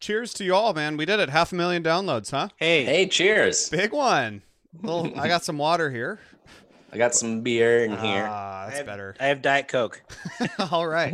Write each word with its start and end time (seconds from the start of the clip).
cheers 0.00 0.34
to 0.34 0.44
you 0.44 0.54
all, 0.54 0.74
man. 0.74 0.96
We 0.96 1.04
did 1.06 1.20
it. 1.20 1.28
Half 1.30 1.52
a 1.52 1.54
million 1.54 1.82
downloads, 1.82 2.30
huh? 2.30 2.48
Hey, 2.56 2.84
Hey, 2.84 3.06
cheers. 3.06 3.68
Big 3.68 3.92
one. 3.92 4.42
Well, 4.82 5.10
I 5.16 5.28
got 5.28 5.44
some 5.44 5.56
water 5.58 5.90
here. 5.90 6.18
I 6.92 6.96
got 6.96 7.14
some 7.14 7.40
beer 7.42 7.84
in 7.84 7.90
here. 7.98 8.26
Ah, 8.28 8.62
I 8.62 8.66
that's 8.66 8.76
have, 8.78 8.86
better. 8.86 9.16
I 9.18 9.26
have 9.26 9.42
Diet 9.42 9.68
Coke. 9.68 10.02
all 10.70 10.86
right. 10.86 11.12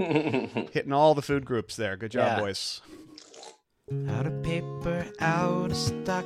Hitting 0.73 0.93
all 0.93 1.15
the 1.15 1.23
food 1.23 1.45
groups 1.45 1.77
there. 1.77 1.97
Good 1.97 2.11
job, 2.13 2.37
Yeah. 2.39 2.41
boys. 2.41 2.81
Out 4.11 4.27
of 4.27 4.43
paper, 4.43 5.05
out 5.21 5.71
of 5.71 5.77
stock. 5.77 6.25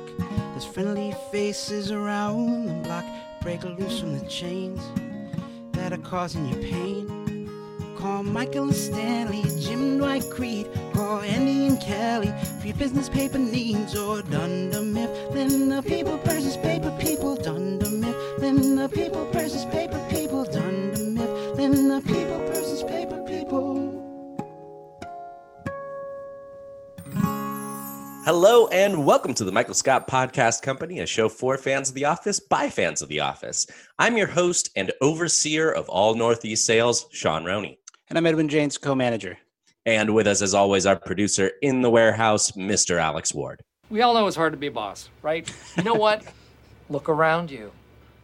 There's 0.51 0.65
friendly 0.65 1.15
faces 1.31 1.89
around 1.91 2.67
the 2.67 2.73
block. 2.87 3.05
Break 3.41 3.63
loose 3.63 3.99
from 3.99 4.17
the 4.17 4.25
chains 4.27 4.81
that 5.73 5.91
are 5.93 5.97
causing 5.97 6.47
you 6.47 6.55
pain. 6.57 7.24
Call 8.05 8.21
Michael 8.21 8.65
and 8.65 8.75
Stanley, 8.75 9.41
Jim 9.59 9.97
Dwight 9.97 10.29
Creed. 10.29 10.69
Call 10.93 11.21
Andy 11.21 11.65
and 11.65 11.81
Kelly 11.81 12.31
for 12.61 12.67
your 12.67 12.75
business 12.75 13.09
paper 13.09 13.39
needs 13.39 13.95
or 13.95 14.21
Dunder 14.21 14.83
Mifflin. 14.83 15.69
The 15.69 15.81
people 15.81 16.17
versus 16.17 16.55
paper 16.55 16.95
people. 17.01 17.35
Dunder 17.35 17.89
Mifflin. 17.89 18.75
The 18.75 18.89
people 18.89 19.25
versus 19.31 19.65
paper 19.65 19.99
people. 20.07 20.45
Dunder 20.45 20.99
Mifflin. 20.99 21.87
The 21.87 22.01
people 22.01 22.37
versus 22.45 22.83
paper 22.83 23.23
people. 23.23 23.91
Hello 28.23 28.67
and 28.67 29.03
welcome 29.03 29.33
to 29.33 29.43
the 29.43 29.51
Michael 29.51 29.73
Scott 29.73 30.07
Podcast 30.07 30.61
Company, 30.61 30.99
a 30.99 31.07
show 31.07 31.27
for 31.27 31.57
fans 31.57 31.89
of 31.89 31.95
The 31.95 32.05
Office 32.05 32.39
by 32.39 32.69
fans 32.69 33.01
of 33.01 33.09
The 33.09 33.21
Office. 33.21 33.65
I'm 33.97 34.15
your 34.15 34.27
host 34.27 34.69
and 34.75 34.91
overseer 35.01 35.71
of 35.71 35.89
all 35.89 36.13
Northeast 36.13 36.67
sales, 36.67 37.07
Sean 37.11 37.45
Roney. 37.45 37.79
And 38.07 38.19
I'm 38.19 38.25
Edwin 38.27 38.49
James, 38.49 38.77
co 38.77 38.93
manager. 38.93 39.39
And 39.87 40.13
with 40.13 40.27
us, 40.27 40.43
as 40.43 40.53
always, 40.53 40.85
our 40.85 40.95
producer 40.95 41.51
in 41.63 41.81
the 41.81 41.89
warehouse, 41.89 42.51
Mr. 42.51 42.99
Alex 42.99 43.33
Ward. 43.33 43.61
We 43.89 44.03
all 44.03 44.13
know 44.13 44.27
it's 44.27 44.35
hard 44.35 44.53
to 44.53 44.57
be 44.57 44.67
a 44.67 44.71
boss, 44.71 45.09
right? 45.23 45.51
You 45.75 45.83
know 45.83 45.95
what? 45.95 46.23
Look 46.89 47.09
around 47.09 47.49
you. 47.49 47.71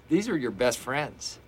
These 0.08 0.30
are 0.30 0.38
your 0.38 0.52
best 0.52 0.78
friends. 0.78 1.40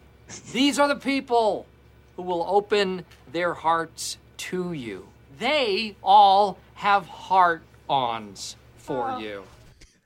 These 0.51 0.79
are 0.79 0.87
the 0.87 0.95
people 0.95 1.67
who 2.15 2.23
will 2.23 2.43
open 2.49 3.05
their 3.31 3.53
hearts 3.53 4.17
to 4.37 4.73
you. 4.73 5.07
They 5.37 5.95
all 6.01 6.57
have 6.73 7.05
heart 7.05 7.61
ons 7.87 8.55
for 8.77 9.11
oh. 9.11 9.17
you. 9.19 9.43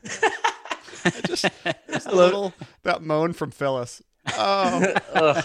Just 1.25 1.45
a 1.45 2.15
little 2.15 2.53
that 2.83 3.01
moan 3.01 3.31
from 3.31 3.51
Phyllis. 3.51 4.01
Oh, 4.37 5.41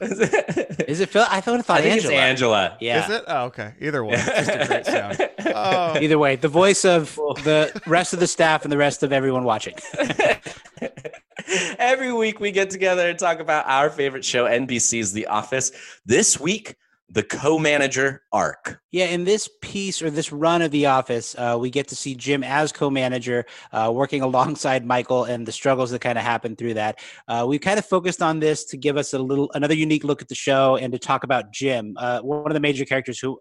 Is 0.00 1.00
it 1.00 1.08
Phil? 1.10 1.24
I 1.28 1.40
thought, 1.40 1.58
I 1.58 1.62
thought 1.62 1.78
I 1.78 1.82
think 1.82 1.94
Angela. 1.94 2.12
it's 2.14 2.20
Angela. 2.20 2.76
Yeah. 2.80 3.04
is 3.04 3.10
it? 3.10 3.24
Oh, 3.26 3.44
okay. 3.46 3.74
Either 3.80 4.04
way, 4.04 4.16
just 4.16 4.50
a 4.50 4.66
great 4.66 4.86
sound. 4.86 5.28
Oh, 5.46 5.98
Either 6.00 6.18
way, 6.18 6.36
the 6.36 6.48
voice 6.48 6.84
of 6.84 7.14
the 7.16 7.80
rest 7.86 8.12
of 8.12 8.20
the 8.20 8.26
staff 8.26 8.64
and 8.64 8.72
the 8.72 8.78
rest 8.78 9.02
of 9.02 9.12
everyone 9.12 9.44
watching. 9.44 9.74
Every 11.78 12.12
week 12.12 12.38
we 12.40 12.52
get 12.52 12.70
together 12.70 13.08
and 13.08 13.18
talk 13.18 13.40
about 13.40 13.66
our 13.66 13.90
favorite 13.90 14.24
show, 14.24 14.44
NBC's 14.44 15.12
The 15.12 15.26
Office. 15.26 15.72
This 16.06 16.38
week, 16.38 16.76
the 17.12 17.22
co-manager 17.24 18.22
arc. 18.32 18.80
Yeah, 18.92 19.06
in 19.06 19.24
this 19.24 19.48
piece 19.60 20.00
or 20.00 20.10
this 20.10 20.32
run 20.32 20.62
of 20.62 20.70
The 20.70 20.86
Office, 20.86 21.34
uh, 21.36 21.56
we 21.60 21.68
get 21.68 21.88
to 21.88 21.96
see 21.96 22.14
Jim 22.14 22.44
as 22.44 22.70
co-manager, 22.70 23.46
uh, 23.72 23.90
working 23.92 24.22
alongside 24.30 24.86
Michael 24.86 25.24
and 25.24 25.46
the 25.46 25.52
struggles 25.52 25.90
that 25.90 26.00
kind 26.00 26.16
of 26.16 26.24
happen 26.24 26.54
through 26.54 26.74
that. 26.74 27.00
Uh, 27.26 27.44
we 27.48 27.58
kind 27.58 27.78
of 27.78 27.84
focused 27.84 28.22
on 28.22 28.38
this 28.38 28.64
to 28.66 28.76
give 28.76 28.96
us 28.96 29.12
a 29.12 29.18
little 29.18 29.50
another 29.54 29.74
unique 29.74 30.04
look 30.04 30.22
at 30.22 30.28
the 30.28 30.34
show 30.34 30.76
and 30.76 30.92
to 30.92 30.98
talk 30.98 31.24
about 31.24 31.52
Jim, 31.52 31.94
uh, 31.96 32.20
one 32.20 32.46
of 32.46 32.54
the 32.54 32.60
major 32.60 32.84
characters 32.84 33.18
who 33.18 33.40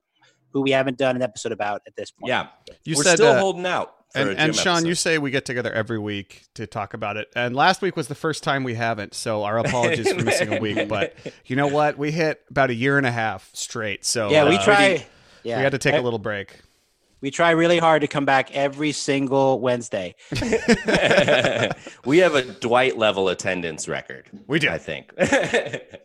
who 0.51 0.61
we 0.61 0.71
haven't 0.71 0.97
done 0.97 1.15
an 1.15 1.21
episode 1.21 1.51
about 1.51 1.81
at 1.85 1.95
this 1.95 2.09
point. 2.09 2.29
Yeah, 2.29 2.47
you 2.83 2.95
we're 2.97 3.03
said 3.03 3.17
still 3.17 3.33
uh, 3.33 3.39
holding 3.39 3.67
out. 3.67 3.98
For 4.11 4.19
and, 4.19 4.39
and 4.39 4.55
Sean, 4.55 4.77
episode. 4.77 4.87
you 4.87 4.95
say 4.95 5.17
we 5.19 5.29
get 5.29 5.45
together 5.45 5.71
every 5.71 5.99
week 5.99 6.43
to 6.55 6.65
talk 6.65 6.95
about 6.95 7.15
it. 7.17 7.31
And 7.35 7.55
last 7.55 7.81
week 7.83 7.95
was 7.95 8.07
the 8.07 8.15
first 8.15 8.43
time 8.43 8.63
we 8.63 8.73
haven't, 8.73 9.13
so 9.13 9.43
our 9.43 9.59
apologies 9.65 10.11
for 10.11 10.23
missing 10.23 10.51
a 10.53 10.59
week. 10.59 10.77
But 10.89 11.15
you 11.45 11.55
know 11.55 11.67
what? 11.67 11.97
We 11.97 12.11
hit 12.11 12.41
about 12.49 12.71
a 12.71 12.73
year 12.73 12.97
and 12.97 13.05
a 13.05 13.11
half 13.11 13.49
straight. 13.53 14.05
So 14.05 14.31
yeah, 14.31 14.49
we 14.49 14.55
uh, 14.55 14.63
try. 14.63 15.05
Yeah, 15.43 15.57
We 15.57 15.63
had 15.63 15.73
to 15.73 15.77
take 15.77 15.93
a 15.93 16.01
little 16.01 16.19
break. 16.19 16.59
We 17.21 17.31
try 17.31 17.51
really 17.51 17.77
hard 17.79 18.01
to 18.01 18.07
come 18.07 18.23
back 18.25 18.55
every 18.55 18.93
single 18.93 19.59
Wednesday. 19.59 20.15
we 22.05 22.19
have 22.19 22.33
a 22.33 22.43
Dwight 22.43 22.97
level 22.97 23.27
attendance 23.27 23.87
record. 23.87 24.29
We 24.47 24.57
do. 24.59 24.69
I 24.69 24.77
think. 24.77 25.11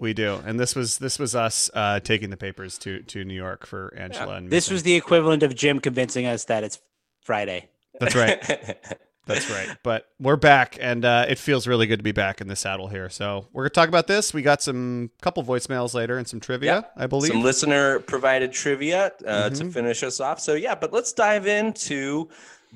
We 0.01 0.13
do, 0.13 0.43
and 0.45 0.59
this 0.59 0.75
was 0.75 0.99
this 0.99 1.19
was 1.19 1.35
us 1.35 1.71
uh, 1.73 2.01
taking 2.01 2.31
the 2.31 2.37
papers 2.37 2.79
to 2.79 3.01
to 3.03 3.25
New 3.25 3.35
York 3.35 3.65
for 3.65 3.95
Angela. 3.97 4.35
And 4.35 4.51
This 4.51 4.65
missing. 4.67 4.75
was 4.75 4.83
the 4.83 4.95
equivalent 4.95 5.43
of 5.43 5.55
Jim 5.55 5.79
convincing 5.79 6.27
us 6.27 6.45
that 6.47 6.65
it's 6.65 6.81
Friday. 7.23 7.69
That's 8.01 8.15
right, 8.15 8.77
that's 9.27 9.51
right. 9.51 9.69
But 9.83 10.07
we're 10.21 10.37
back, 10.37 10.77
and 10.81 11.05
uh, 11.05 11.27
it 11.29 11.39
feels 11.39 11.67
really 11.67 11.87
good 11.87 11.99
to 11.99 12.03
be 12.03 12.13
back 12.13 12.41
in 12.41 12.49
the 12.49 12.57
saddle 12.57 12.89
here. 12.89 13.09
So 13.09 13.47
we're 13.53 13.63
gonna 13.65 13.71
talk 13.71 13.89
about 13.89 14.07
this. 14.07 14.35
We 14.35 14.43
got 14.43 14.63
some 14.63 15.11
couple 15.23 15.43
voicemails 15.45 15.95
later 15.95 16.19
and 16.19 16.27
some 16.29 16.41
trivia, 16.41 16.89
I 16.97 17.07
believe. 17.07 17.33
Some 17.33 17.43
listener 17.43 18.01
provided 18.01 18.53
trivia 18.53 19.07
uh, 19.27 19.51
Mm-hmm. 19.51 19.55
to 19.67 19.71
finish 19.73 20.03
us 20.03 20.21
off. 20.21 20.41
So 20.41 20.55
yeah, 20.55 20.75
but 20.75 20.93
let's 20.93 21.13
dive 21.13 21.47
into 21.47 22.29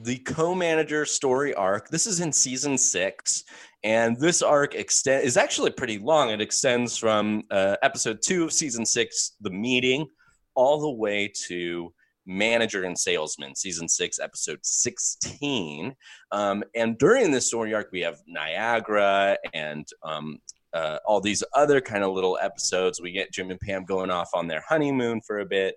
the 0.04 0.18
co-manager 0.18 1.04
story 1.04 1.54
arc. 1.54 1.88
This 1.88 2.06
is 2.06 2.20
in 2.20 2.32
season 2.32 2.78
six, 2.78 3.42
and 3.82 4.16
this 4.18 4.42
arc 4.42 4.74
extend 4.76 5.24
is 5.24 5.36
actually 5.36 5.70
pretty 5.70 5.98
long. 5.98 6.30
It 6.30 6.40
extends 6.40 6.96
from 6.96 7.42
uh, 7.50 7.76
episode 7.82 8.20
two 8.22 8.44
of 8.44 8.52
season 8.52 8.86
six, 8.86 9.32
the 9.40 9.50
meeting, 9.50 10.06
all 10.54 10.80
the 10.80 10.90
way 10.92 11.32
to 11.48 11.92
manager 12.28 12.84
and 12.84 12.96
salesman 12.98 13.54
season 13.56 13.88
six 13.88 14.18
episode 14.20 14.58
16 14.62 15.94
um, 16.30 16.62
and 16.74 16.98
during 16.98 17.30
this 17.30 17.46
story 17.48 17.72
arc 17.74 17.88
we 17.90 18.00
have 18.00 18.18
niagara 18.26 19.36
and 19.54 19.88
um, 20.04 20.38
uh, 20.74 20.98
all 21.06 21.20
these 21.20 21.42
other 21.54 21.80
kind 21.80 22.04
of 22.04 22.12
little 22.12 22.38
episodes. 22.42 23.00
We 23.00 23.10
get 23.10 23.32
Jim 23.32 23.50
and 23.50 23.58
Pam 23.58 23.86
going 23.86 24.10
off 24.10 24.28
on 24.34 24.46
their 24.46 24.62
honeymoon 24.68 25.22
for 25.22 25.38
a 25.38 25.46
bit. 25.46 25.74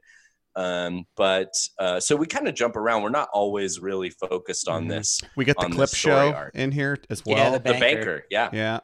Um, 0.58 1.06
but 1.16 1.54
uh, 1.80 2.02
so 2.02 2.18
we 2.18 2.28
kind 2.28 2.46
of 2.50 2.56
jump 2.56 2.76
around. 2.76 3.02
We're 3.02 3.08
not 3.10 3.30
always 3.34 3.80
really 3.80 4.10
focused 4.10 4.68
on 4.68 4.86
Mhm. 4.86 4.90
this. 4.90 5.22
we 5.38 5.46
get 5.46 5.56
the 5.58 5.68
clip 5.70 5.88
story 5.88 6.16
show 6.32 6.34
arc. 6.34 6.56
in 6.56 6.74
here 6.74 6.98
as 7.10 7.24
well. 7.26 7.54
the 7.54 7.60
The 7.60 7.64
Banker. 7.72 7.80
banker, 7.80 8.26
yeah, 8.30 8.50
yeah. 8.52 8.80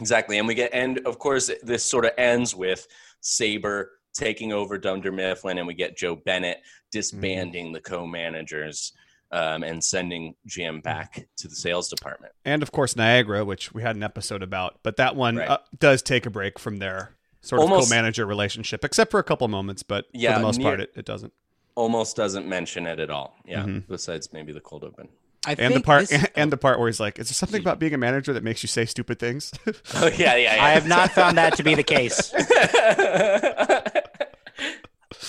exactly. 0.00 0.38
And 0.38 0.48
we 0.48 0.54
get, 0.56 0.70
and 0.74 0.98
of 1.06 1.20
course, 1.20 1.48
this 1.62 1.84
sort 1.84 2.04
of 2.04 2.10
ends 2.18 2.52
with 2.56 2.84
Saber 3.20 3.92
taking 4.14 4.52
over 4.52 4.78
Dunder 4.78 5.12
Mifflin, 5.12 5.58
and 5.58 5.66
we 5.66 5.74
get 5.74 5.96
Jo 5.96 6.16
Bennett 6.16 6.62
disbanding 6.90 7.72
the 7.72 7.80
co-managers 7.80 8.92
um, 9.32 9.64
and 9.64 9.82
sending 9.82 10.34
Jim 10.46 10.80
back 10.80 11.26
to 11.38 11.48
the 11.48 11.54
sales 11.56 11.88
department. 11.88 12.32
and 12.44 12.62
of 12.62 12.70
course 12.70 12.94
Niagara, 12.96 13.44
which 13.44 13.72
we 13.74 13.82
had 13.82 13.96
an 13.96 14.02
episode 14.04 14.42
about, 14.42 14.78
but 14.84 14.96
that 14.96 15.16
one 15.16 15.36
Right. 15.36 15.48
uh, 15.48 15.58
does 15.80 16.02
take 16.02 16.24
a 16.26 16.30
break 16.30 16.58
from 16.58 16.76
their 16.76 17.16
sort 17.40 17.60
of 17.60 17.68
Almost- 17.70 17.90
co-manager 17.90 18.24
relationship, 18.26 18.84
except 18.84 19.10
for 19.10 19.18
a 19.18 19.24
couple 19.24 19.48
moments. 19.48 19.82
But 19.82 20.06
Yeah, 20.12 20.34
for 20.34 20.38
the 20.38 20.46
most 20.46 20.58
near- 20.58 20.68
part, 20.68 20.80
it, 20.80 20.92
it 20.94 21.04
doesn't. 21.04 21.32
Almost 21.74 22.14
doesn't 22.16 22.46
mention 22.48 22.86
it 22.86 23.00
at 23.00 23.10
all. 23.10 23.34
Yeah, 23.44 23.64
Mhm. 23.64 23.88
besides 23.88 24.32
maybe 24.32 24.52
the 24.52 24.60
cold 24.60 24.84
open. 24.84 25.08
I 25.46 25.54
And 25.58 25.74
the 25.74 25.80
part 25.80 26.08
this- 26.08 26.26
and 26.36 26.50
the 26.52 26.56
part 26.56 26.78
where 26.78 26.88
he's 26.88 27.00
like, 27.00 27.18
"Is 27.18 27.28
there 27.28 27.34
something 27.34 27.60
about 27.60 27.78
being 27.78 27.94
a 27.94 27.98
manager 27.98 28.32
that 28.32 28.42
makes 28.42 28.62
you 28.62 28.68
say 28.68 28.84
stupid 28.86 29.18
things?" 29.18 29.52
Oh 29.94 30.06
yeah, 30.06 30.36
yeah. 30.36 30.54
yeah. 30.56 30.64
I 30.64 30.70
have 30.70 30.86
not 30.86 31.10
found 31.10 31.36
that 31.38 31.56
to 31.56 31.62
be 31.62 31.74
the 31.74 31.82
case. 31.82 32.32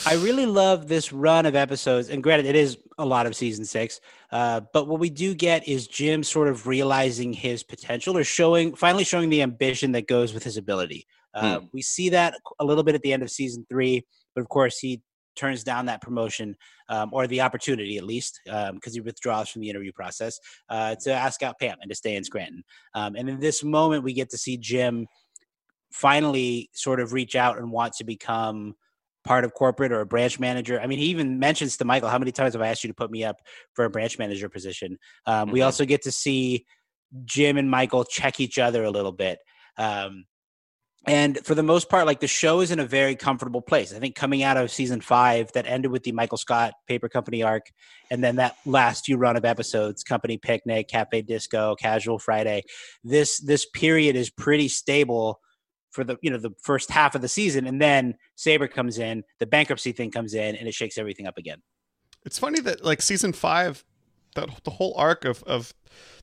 I 0.08 0.14
really 0.16 0.46
love 0.46 0.88
this 0.88 1.12
run 1.14 1.46
of 1.46 1.56
episodes, 1.56 2.10
and 2.10 2.22
granted, 2.22 2.46
it 2.48 2.56
is 2.56 2.78
a 2.98 3.06
lot 3.06 3.26
of 3.26 3.36
season 3.36 3.66
six. 3.66 4.00
Uh, 4.32 4.62
but 4.74 4.88
what 4.88 5.00
we 5.00 5.10
do 5.10 5.34
get 5.34 5.68
is 5.68 5.88
Jim 5.88 6.24
sort 6.24 6.48
of 6.48 6.68
realizing 6.68 7.34
his 7.34 7.64
potential, 7.64 8.18
or 8.18 8.24
showing, 8.24 8.76
finally 8.76 9.04
showing 9.04 9.30
the 9.30 9.42
ambition 9.42 9.92
that 9.94 10.08
goes 10.08 10.34
with 10.34 10.44
his 10.44 10.58
ability. 10.58 11.08
Uh, 11.34 11.60
We 11.74 11.82
see 11.82 12.10
that 12.10 12.36
a 12.60 12.66
little 12.66 12.84
bit 12.84 12.96
at 12.96 13.02
the 13.02 13.14
end 13.14 13.24
of 13.24 13.30
season 13.32 13.66
three, 13.70 14.06
but 14.34 14.42
of 14.42 14.50
course, 14.50 14.78
he 14.80 15.02
turns 15.36 15.64
down 15.64 15.88
that 15.88 16.02
promotion 16.02 16.56
um, 16.90 17.10
or 17.12 17.28
the 17.28 17.42
opportunity, 17.42 17.98
at 17.98 18.04
least, 18.04 18.42
because 18.46 18.94
he 18.94 19.02
withdraws 19.02 19.50
from 19.50 19.62
the 19.62 19.70
interview 19.70 19.92
process 19.92 20.40
uh, 20.70 20.96
to 20.96 21.12
ask 21.12 21.44
out 21.44 21.60
Pam 21.60 21.78
and 21.82 21.90
to 21.90 21.96
stay 21.96 22.16
in 22.16 22.24
Scranton. 22.24 22.64
Um, 22.94 23.16
and 23.16 23.30
in 23.30 23.40
this 23.40 23.64
moment, 23.64 24.04
we 24.04 24.14
get 24.14 24.30
to 24.32 24.38
see 24.38 24.58
Jim 24.58 25.08
finally 25.92 26.70
sort 26.74 27.00
of 27.00 27.14
reach 27.14 27.36
out 27.36 27.58
and 27.58 27.72
want 27.72 27.94
to 27.94 28.04
become 28.04 28.76
part 29.24 29.44
of 29.44 29.54
corporate 29.54 29.92
or 29.92 30.02
a 30.02 30.06
branch 30.06 30.40
manager. 30.40 30.80
I 30.80 30.88
mean, 30.88 31.00
he 31.00 31.06
even 31.06 31.40
mentions 31.40 31.78
to 31.78 31.86
Michael, 31.86 32.10
how 32.10 32.20
many 32.20 32.32
times 32.32 32.54
have 32.54 32.62
I 32.62 32.68
asked 32.68 32.84
you 32.84 32.90
to 32.90 32.94
put 32.94 33.10
me 33.10 33.24
up 33.24 33.38
for 33.74 33.86
a 33.86 33.90
branch 33.90 34.20
manager 34.20 34.50
position? 34.50 35.00
Um, 35.26 35.50
We 35.50 35.62
Mhm. 35.62 35.66
also 35.66 35.86
get 35.86 36.04
to 36.04 36.12
see 36.12 36.66
Jim 37.24 37.58
and 37.58 37.70
Michael 37.70 38.04
check 38.04 38.40
each 38.40 38.60
other 38.60 38.84
a 38.84 38.92
little 38.92 39.12
bit. 39.12 39.40
Um, 39.78 40.26
and 41.08 41.38
for 41.46 41.54
the 41.54 41.64
most 41.64 41.90
part, 41.90 42.06
like 42.06 42.20
the 42.20 42.28
show 42.28 42.62
is 42.62 42.72
in 42.72 42.80
a 42.80 42.86
very 42.86 43.16
comfortable 43.16 43.62
place. 43.62 43.94
I 43.94 44.00
think 44.00 44.16
coming 44.16 44.44
out 44.44 44.58
of 44.58 44.72
season 44.72 45.02
five, 45.02 45.52
that 45.54 45.68
ended 45.68 45.92
with 45.92 46.04
the 46.04 46.12
Michael 46.12 46.38
Scott 46.38 46.74
Paper 46.88 47.10
Company 47.10 47.44
arc, 47.44 47.72
and 48.10 48.24
then 48.24 48.38
that 48.38 48.56
last 48.66 49.06
few 49.06 49.18
run 49.18 49.38
of 49.38 49.46
episodes, 49.46 50.04
Company 50.04 50.38
Picnic, 50.38 50.88
Cafe 50.88 51.22
Disco, 51.24 51.76
Casual 51.76 52.18
Friday. 52.18 52.64
This 53.04 53.40
this 53.40 53.66
period 53.66 54.16
is 54.16 54.30
pretty 54.32 54.68
stable 54.68 55.40
for 55.92 56.04
the 56.04 56.18
you 56.22 56.32
know 56.32 56.38
the 56.38 56.52
first 56.62 56.90
half 56.90 57.14
of 57.14 57.22
the 57.22 57.28
season, 57.28 57.68
and 57.68 57.82
then 57.82 58.16
Saber 58.36 58.68
comes 58.68 58.98
in, 58.98 59.24
the 59.40 59.46
bankruptcy 59.46 59.92
thing 59.92 60.12
comes 60.12 60.34
in, 60.34 60.56
and 60.56 60.68
it 60.68 60.74
shakes 60.74 60.98
everything 60.98 61.28
up 61.28 61.38
again. 61.38 61.62
It's 62.26 62.40
funny 62.40 62.60
that 62.62 62.84
like 62.84 63.02
season 63.04 63.32
five, 63.32 63.86
that 64.34 64.50
the 64.64 64.72
whole 64.72 64.96
arc 64.98 65.24
of 65.26 65.44
of 65.44 65.74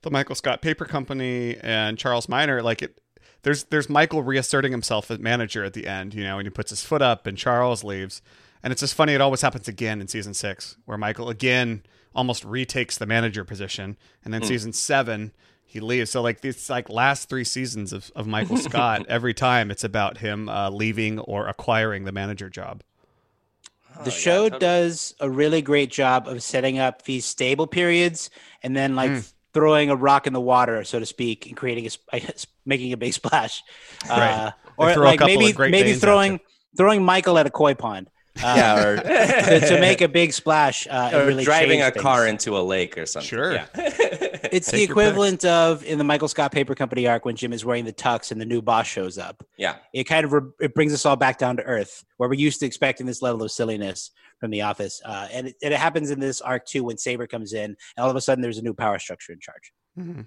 the 0.02 0.10
Michael 0.10 0.34
Scott 0.34 0.60
Paper 0.60 0.84
Company 0.84 1.56
and 1.60 1.96
Charles 1.96 2.28
Miner, 2.28 2.62
like 2.62 2.82
it 2.82 2.98
there's 3.42 3.64
there's 3.64 3.88
Michael 3.88 4.22
reasserting 4.22 4.72
himself 4.72 5.10
as 5.10 5.18
manager 5.18 5.64
at 5.64 5.72
the 5.72 5.86
end, 5.86 6.14
you 6.14 6.24
know, 6.24 6.38
and 6.38 6.46
he 6.46 6.50
puts 6.50 6.70
his 6.70 6.82
foot 6.82 7.02
up 7.02 7.26
and 7.26 7.36
Charles 7.36 7.84
leaves. 7.84 8.22
And 8.62 8.70
it's 8.70 8.80
just 8.80 8.94
funny, 8.94 9.12
it 9.12 9.20
always 9.20 9.40
happens 9.42 9.66
again 9.66 10.00
in 10.00 10.06
season 10.06 10.34
six, 10.34 10.76
where 10.84 10.96
Michael 10.96 11.28
again 11.28 11.82
almost 12.14 12.44
retakes 12.44 12.96
the 12.96 13.06
manager 13.06 13.44
position. 13.44 13.96
And 14.24 14.32
then 14.32 14.42
mm. 14.42 14.46
season 14.46 14.72
seven, 14.72 15.32
he 15.64 15.80
leaves. 15.80 16.10
So 16.10 16.22
like 16.22 16.42
these 16.42 16.70
like 16.70 16.88
last 16.88 17.28
three 17.28 17.42
seasons 17.42 17.92
of, 17.92 18.12
of 18.14 18.28
Michael 18.28 18.56
Scott, 18.58 19.06
every 19.08 19.34
time 19.34 19.72
it's 19.72 19.82
about 19.82 20.18
him 20.18 20.48
uh, 20.48 20.70
leaving 20.70 21.18
or 21.18 21.48
acquiring 21.48 22.04
the 22.04 22.12
manager 22.12 22.48
job. 22.48 22.82
The 24.04 24.06
oh, 24.06 24.10
show 24.10 24.42
yeah, 24.44 24.50
totally. 24.50 24.60
does 24.60 25.14
a 25.18 25.28
really 25.28 25.60
great 25.60 25.90
job 25.90 26.28
of 26.28 26.42
setting 26.42 26.78
up 26.78 27.02
these 27.02 27.24
stable 27.24 27.66
periods 27.66 28.30
and 28.62 28.76
then 28.76 28.94
like 28.94 29.10
mm 29.10 29.32
throwing 29.54 29.90
a 29.90 29.96
rock 29.96 30.26
in 30.26 30.32
the 30.32 30.40
water, 30.40 30.84
so 30.84 30.98
to 30.98 31.06
speak, 31.06 31.46
and 31.46 31.56
creating 31.56 31.88
a 32.12 32.22
making 32.64 32.92
a 32.92 32.96
big 32.96 33.12
splash, 33.20 33.62
uh, 34.08 34.50
or 34.76 34.94
like 34.96 35.20
maybe 35.20 35.52
maybe 35.70 35.94
throwing 35.94 36.40
throwing 36.76 37.04
Michael 37.04 37.38
at 37.38 37.46
a 37.46 37.50
koi 37.50 37.74
pond. 37.74 38.08
Uh, 38.42 38.54
yeah, 38.56 38.82
or 38.82 38.96
to, 39.60 39.60
to, 39.68 39.80
make 39.80 40.00
a 40.00 40.08
big 40.08 40.32
splash. 40.32 40.86
Uh, 40.88 41.10
or 41.12 41.26
really 41.26 41.44
driving 41.44 41.82
a 41.82 41.90
things. 41.90 42.02
car 42.02 42.26
into 42.26 42.56
a 42.56 42.60
lake 42.60 42.96
or 42.96 43.04
something. 43.04 43.28
Sure. 43.28 43.52
Yeah. 43.52 43.66
it's 43.74 44.70
Take 44.70 44.78
the 44.78 44.82
equivalent 44.84 45.44
of 45.44 45.84
in 45.84 45.98
the 45.98 46.04
Michael 46.04 46.28
Scott 46.28 46.50
Paper 46.50 46.74
Company 46.74 47.06
arc 47.06 47.26
when 47.26 47.36
Jim 47.36 47.52
is 47.52 47.62
wearing 47.62 47.84
the 47.84 47.92
tux 47.92 48.32
and 48.32 48.40
the 48.40 48.46
new 48.46 48.62
boss 48.62 48.86
shows 48.86 49.18
up. 49.18 49.44
Yeah. 49.58 49.76
It 49.92 50.04
kind 50.04 50.24
of 50.24 50.32
re- 50.32 50.50
it 50.60 50.74
brings 50.74 50.94
us 50.94 51.04
all 51.04 51.16
back 51.16 51.36
down 51.36 51.58
to 51.58 51.62
earth, 51.64 52.06
where 52.16 52.26
we're 52.26 52.36
used 52.36 52.60
to 52.60 52.66
expecting 52.66 53.04
this 53.04 53.20
level 53.20 53.42
of 53.42 53.50
silliness 53.50 54.10
from 54.42 54.50
the 54.50 54.62
office, 54.62 55.00
uh, 55.04 55.28
and 55.32 55.46
it, 55.46 55.56
it 55.62 55.72
happens 55.72 56.10
in 56.10 56.18
this 56.18 56.40
arc 56.40 56.66
too 56.66 56.82
when 56.82 56.98
Saber 56.98 57.28
comes 57.28 57.52
in, 57.52 57.64
and 57.66 57.76
all 57.96 58.10
of 58.10 58.16
a 58.16 58.20
sudden 58.20 58.42
there's 58.42 58.58
a 58.58 58.62
new 58.62 58.74
power 58.74 58.98
structure 58.98 59.32
in 59.32 59.38
charge. 59.38 59.72
Mm-hmm. 59.96 60.22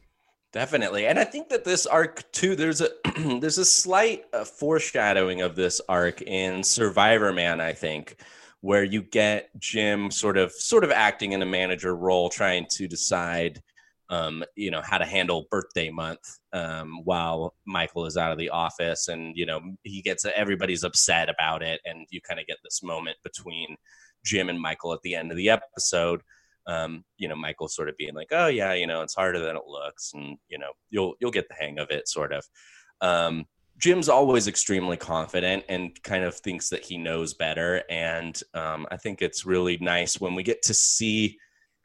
Definitely, 0.54 1.06
and 1.06 1.20
I 1.20 1.26
think 1.26 1.50
that 1.50 1.66
this 1.66 1.86
arc 1.86 2.32
too. 2.32 2.56
There's 2.56 2.80
a 2.80 2.88
there's 3.42 3.58
a 3.58 3.66
slight 3.66 4.24
uh, 4.32 4.46
foreshadowing 4.46 5.42
of 5.42 5.58
this 5.58 5.82
arc 5.90 6.22
in 6.22 6.64
Survivor 6.64 7.34
Man. 7.34 7.60
I 7.60 7.74
think 7.74 8.16
where 8.62 8.86
you 8.86 9.02
get 9.02 9.50
Jim 9.60 10.10
sort 10.10 10.38
of 10.38 10.54
sort 10.54 10.86
of 10.86 10.92
acting 10.92 11.34
in 11.34 11.42
a 11.42 11.46
manager 11.46 11.94
role, 11.94 12.30
trying 12.30 12.68
to 12.72 12.88
decide, 12.88 13.62
um, 14.10 14.46
you 14.56 14.72
know, 14.72 14.82
how 14.82 14.98
to 14.98 15.06
handle 15.06 15.46
birthday 15.52 15.90
month 15.90 16.40
um, 16.54 17.02
while 17.04 17.54
Michael 17.68 18.06
is 18.06 18.16
out 18.16 18.32
of 18.32 18.38
the 18.38 18.50
office, 18.50 19.10
and 19.10 19.36
you 19.36 19.46
know 19.46 19.60
he 19.84 20.02
gets 20.02 20.26
everybody's 20.38 20.86
upset 20.86 21.28
about 21.28 21.64
it, 21.64 21.82
and 21.84 22.08
you 22.12 22.22
kind 22.22 22.40
of 22.40 22.48
get 22.48 22.60
this 22.64 22.82
moment 22.82 23.18
between 23.26 23.76
Jim 24.26 24.50
and 24.50 24.60
Michael 24.60 24.94
at 24.94 25.02
the 25.04 25.16
end 25.16 25.32
of 25.32 25.38
the 25.38 25.50
episode 25.50 26.22
um, 26.68 27.04
you 27.18 27.28
know, 27.28 27.36
Michael 27.36 27.68
sort 27.68 27.90
of 27.90 27.98
being 27.98 28.16
like, 28.16 28.30
"Oh 28.32 28.48
yeah, 28.48 28.74
you 28.74 28.88
know, 28.88 29.02
it's 29.02 29.16
harder 29.16 29.40
than 29.40 29.56
it 29.56 29.68
looks," 29.68 30.12
and 30.14 30.38
you 30.48 30.58
know, 30.58 30.72
you'll 30.90 31.16
you'll 31.20 31.32
get 31.32 31.48
the 31.48 31.56
hang 31.56 31.80
of 31.80 31.92
it, 31.92 32.08
sort 32.08 32.34
of. 32.34 32.46
Um, 33.02 33.46
Jim's 33.78 34.10
always 34.10 34.48
extremely 34.48 34.98
confident 34.98 35.66
and 35.68 36.02
kind 36.04 36.24
of 36.24 36.36
thinks 36.36 36.70
that 36.70 36.84
he 36.84 36.98
knows 36.98 37.34
better, 37.34 37.84
and 37.90 38.40
um, 38.54 38.88
I 38.90 38.98
think 38.98 39.22
it's 39.22 39.46
really 39.46 39.78
nice 39.78 40.20
when 40.20 40.34
we 40.34 40.44
get 40.44 40.64
to 40.64 40.74
see 40.74 41.38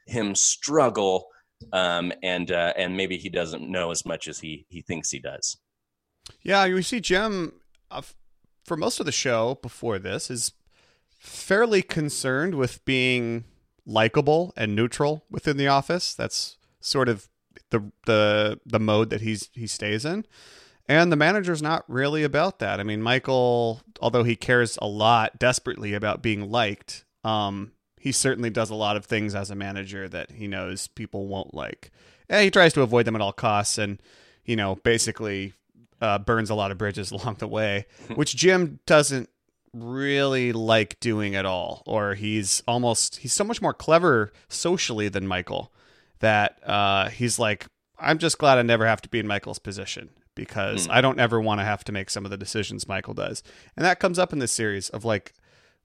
him 0.07 0.33
struggle, 0.33 1.27
um, 1.73 2.11
and 2.23 2.51
uh, 2.51 2.73
and 2.75 2.97
maybe 2.97 3.17
he 3.17 3.29
doesn't 3.29 3.69
know 3.69 3.91
as 3.91 4.05
much 4.05 4.27
as 4.27 4.39
he 4.39 4.65
he 4.69 4.81
thinks 4.81 5.11
he 5.11 5.19
does. 5.19 5.57
Yeah, 6.41 6.67
we 6.67 6.81
see 6.81 7.01
Jim 7.01 7.53
uh, 7.91 8.01
for 8.65 8.77
most 8.77 8.99
of 8.99 9.05
the 9.05 9.11
show 9.11 9.59
before 9.61 9.99
this 9.99 10.31
is 10.31 10.53
fairly 11.21 11.83
concerned 11.83 12.55
with 12.55 12.83
being 12.83 13.45
likable 13.85 14.53
and 14.57 14.75
neutral 14.75 15.23
within 15.29 15.55
the 15.55 15.67
office. 15.67 16.15
That's 16.15 16.57
sort 16.79 17.07
of 17.07 17.29
the 17.69 17.91
the 18.05 18.59
the 18.65 18.79
mode 18.79 19.11
that 19.11 19.21
he's 19.21 19.49
he 19.53 19.67
stays 19.67 20.03
in. 20.03 20.25
And 20.87 21.11
the 21.11 21.15
manager's 21.15 21.61
not 21.61 21.85
really 21.87 22.23
about 22.23 22.59
that. 22.59 22.79
I 22.79 22.83
mean, 22.83 23.01
Michael, 23.01 23.81
although 24.01 24.23
he 24.23 24.35
cares 24.35 24.77
a 24.81 24.87
lot 24.87 25.39
desperately 25.39 25.93
about 25.93 26.21
being 26.21 26.49
liked, 26.49 27.05
um, 27.23 27.71
he 27.97 28.11
certainly 28.11 28.49
does 28.49 28.71
a 28.71 28.75
lot 28.75 28.97
of 28.97 29.05
things 29.05 29.33
as 29.35 29.51
a 29.51 29.55
manager 29.55 30.09
that 30.09 30.31
he 30.31 30.47
knows 30.47 30.87
people 30.87 31.27
won't 31.27 31.53
like. 31.53 31.91
And 32.27 32.43
he 32.43 32.51
tries 32.51 32.73
to 32.73 32.81
avoid 32.81 33.05
them 33.05 33.15
at 33.15 33.21
all 33.21 33.31
costs 33.31 33.77
and, 33.77 34.01
you 34.43 34.55
know, 34.55 34.75
basically 34.83 35.53
uh, 36.01 36.17
burns 36.17 36.49
a 36.49 36.55
lot 36.55 36.71
of 36.71 36.77
bridges 36.77 37.11
along 37.11 37.35
the 37.35 37.47
way, 37.47 37.85
which 38.15 38.35
Jim 38.35 38.79
doesn't 38.85 39.29
really 39.73 40.51
like 40.51 40.99
doing 40.99 41.35
at 41.35 41.45
all 41.45 41.81
or 41.85 42.15
he's 42.15 42.61
almost 42.67 43.17
he's 43.17 43.31
so 43.31 43.43
much 43.43 43.61
more 43.61 43.73
clever 43.73 44.33
socially 44.49 45.07
than 45.07 45.25
michael 45.25 45.71
that 46.19 46.59
uh, 46.67 47.09
he's 47.09 47.39
like 47.39 47.65
i'm 47.97 48.17
just 48.17 48.37
glad 48.37 48.57
i 48.57 48.61
never 48.61 48.85
have 48.85 49.01
to 49.01 49.07
be 49.07 49.19
in 49.19 49.27
michael's 49.27 49.59
position 49.59 50.09
because 50.35 50.87
mm. 50.87 50.91
i 50.91 50.99
don't 50.99 51.19
ever 51.19 51.39
want 51.39 51.59
to 51.59 51.63
have 51.65 51.85
to 51.85 51.93
make 51.93 52.09
some 52.09 52.25
of 52.25 52.31
the 52.31 52.37
decisions 52.37 52.87
michael 52.87 53.13
does 53.13 53.43
and 53.77 53.85
that 53.85 53.99
comes 53.99 54.19
up 54.19 54.33
in 54.33 54.39
this 54.39 54.51
series 54.51 54.89
of 54.89 55.05
like 55.05 55.33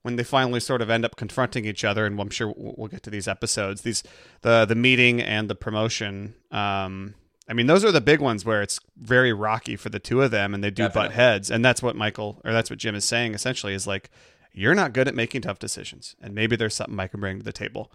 when 0.02 0.16
they 0.16 0.24
finally 0.24 0.60
sort 0.60 0.82
of 0.82 0.90
end 0.90 1.04
up 1.04 1.14
confronting 1.14 1.64
each 1.64 1.84
other 1.84 2.06
and 2.06 2.20
i'm 2.20 2.30
sure 2.30 2.52
we'll 2.56 2.88
get 2.88 3.04
to 3.04 3.10
these 3.10 3.28
episodes 3.28 3.82
these 3.82 4.02
the 4.42 4.64
the 4.64 4.74
meeting 4.74 5.22
and 5.22 5.48
the 5.48 5.54
promotion 5.54 6.34
um 6.50 7.14
I 7.48 7.52
mean, 7.52 7.66
those 7.66 7.84
are 7.84 7.92
the 7.92 8.00
big 8.00 8.20
ones 8.20 8.44
where 8.44 8.60
it's 8.60 8.80
very 8.96 9.32
rocky 9.32 9.76
for 9.76 9.88
the 9.88 10.00
two 10.00 10.20
of 10.22 10.30
them, 10.30 10.52
and 10.52 10.64
they 10.64 10.70
do 10.70 10.84
Definitely. 10.84 11.08
butt 11.08 11.14
heads, 11.14 11.50
and 11.50 11.64
that's 11.64 11.82
what 11.82 11.94
Michael 11.94 12.40
or 12.44 12.52
that's 12.52 12.70
what 12.70 12.78
Jim 12.78 12.94
is 12.94 13.04
saying 13.04 13.34
essentially 13.34 13.72
is 13.72 13.86
like, 13.86 14.10
you're 14.52 14.74
not 14.74 14.92
good 14.92 15.06
at 15.06 15.14
making 15.14 15.42
tough 15.42 15.58
decisions, 15.58 16.16
and 16.20 16.34
maybe 16.34 16.56
there's 16.56 16.74
something 16.74 16.98
I 16.98 17.06
can 17.06 17.20
bring 17.20 17.38
to 17.38 17.44
the 17.44 17.52
table. 17.52 17.92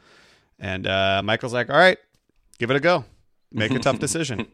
And 0.59 0.87
uh, 0.87 1.21
Michael's 1.25 1.53
like, 1.53 1.69
all 1.69 1.77
right, 1.77 1.97
give 2.59 2.69
it 2.69 2.77
a 2.77 2.79
go, 2.79 3.03
make 3.51 3.71
a 3.71 3.79
tough 3.79 3.99
decision. 4.07 4.47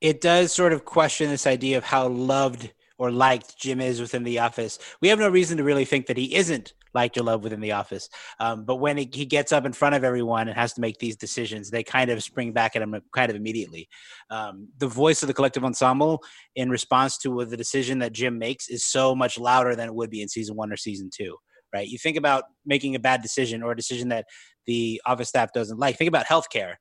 It 0.00 0.20
does 0.20 0.52
sort 0.52 0.72
of 0.72 0.84
question 0.84 1.28
this 1.28 1.46
idea 1.46 1.76
of 1.76 1.84
how 1.84 2.08
loved 2.08 2.72
or 2.96 3.10
liked 3.10 3.58
Jim 3.58 3.80
is 3.80 4.00
within 4.00 4.24
the 4.24 4.38
office. 4.38 4.78
We 5.00 5.08
have 5.08 5.18
no 5.18 5.28
reason 5.28 5.58
to 5.58 5.64
really 5.64 5.84
think 5.84 6.06
that 6.06 6.16
he 6.16 6.34
isn't 6.34 6.72
liked 6.94 7.16
or 7.16 7.22
loved 7.22 7.44
within 7.44 7.60
the 7.60 7.72
office. 7.72 8.08
Um, 8.40 8.64
but 8.64 8.76
when 8.76 8.96
he 8.96 9.06
gets 9.06 9.52
up 9.52 9.64
in 9.64 9.72
front 9.72 9.94
of 9.94 10.04
everyone 10.04 10.48
and 10.48 10.56
has 10.56 10.72
to 10.74 10.80
make 10.80 10.98
these 10.98 11.16
decisions, 11.16 11.70
they 11.70 11.82
kind 11.82 12.10
of 12.10 12.22
spring 12.22 12.52
back 12.52 12.76
at 12.76 12.82
him 12.82 12.94
kind 13.14 13.30
of 13.30 13.36
immediately. 13.36 13.88
Um, 14.30 14.68
the 14.78 14.88
voice 14.88 15.22
of 15.22 15.26
the 15.26 15.34
collective 15.34 15.64
ensemble 15.64 16.22
in 16.56 16.70
response 16.70 17.18
to 17.18 17.44
the 17.44 17.56
decision 17.56 17.98
that 18.00 18.12
Jim 18.12 18.38
makes 18.38 18.68
is 18.68 18.84
so 18.84 19.14
much 19.14 19.38
louder 19.38 19.74
than 19.74 19.88
it 19.88 19.94
would 19.94 20.10
be 20.10 20.22
in 20.22 20.28
season 20.28 20.56
one 20.56 20.72
or 20.72 20.76
season 20.76 21.10
two. 21.14 21.36
Right? 21.72 21.86
You 21.86 21.98
think 21.98 22.16
about 22.16 22.44
making 22.64 22.94
a 22.94 22.98
bad 22.98 23.20
decision 23.20 23.62
or 23.62 23.72
a 23.72 23.76
decision 23.76 24.08
that 24.08 24.24
the 24.66 25.02
office 25.04 25.28
staff 25.28 25.52
doesn't 25.52 25.78
like. 25.78 25.98
Think 25.98 26.08
about 26.08 26.26
healthcare, 26.26 26.76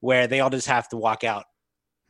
where 0.00 0.26
they 0.26 0.40
all 0.40 0.48
just 0.48 0.66
have 0.66 0.88
to 0.88 0.96
walk 0.96 1.24
out 1.24 1.44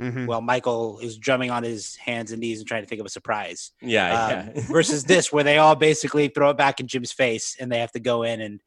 Mm-hmm. 0.01 0.27
Well, 0.27 0.41
Michael 0.41 0.99
is 1.01 1.19
drumming 1.19 1.51
on 1.51 1.63
his 1.63 1.97
hands 1.97 2.33
and 2.33 2.41
knees 2.41 2.59
and 2.59 2.67
trying 2.67 2.83
to 2.83 2.89
think 2.89 3.01
of 3.01 3.07
a 3.07 3.11
surprise. 3.11 3.73
Yeah. 3.83 4.25
Um, 4.25 4.31
yeah. 4.31 4.63
versus 4.69 5.05
this, 5.05 5.31
where 5.33 5.45
they 5.45 5.59
all 5.59 5.77
basically 5.77 6.29
throw 6.29 6.51
it 6.51 6.57
back 6.57 6.81
in 6.81 6.87
Jim's 6.87 7.13
face 7.13 7.57
and 7.61 7.71
they 7.71 7.79
have 7.79 7.93
to 7.93 8.01
go 8.01 8.23
in 8.23 8.41
and 8.41 8.61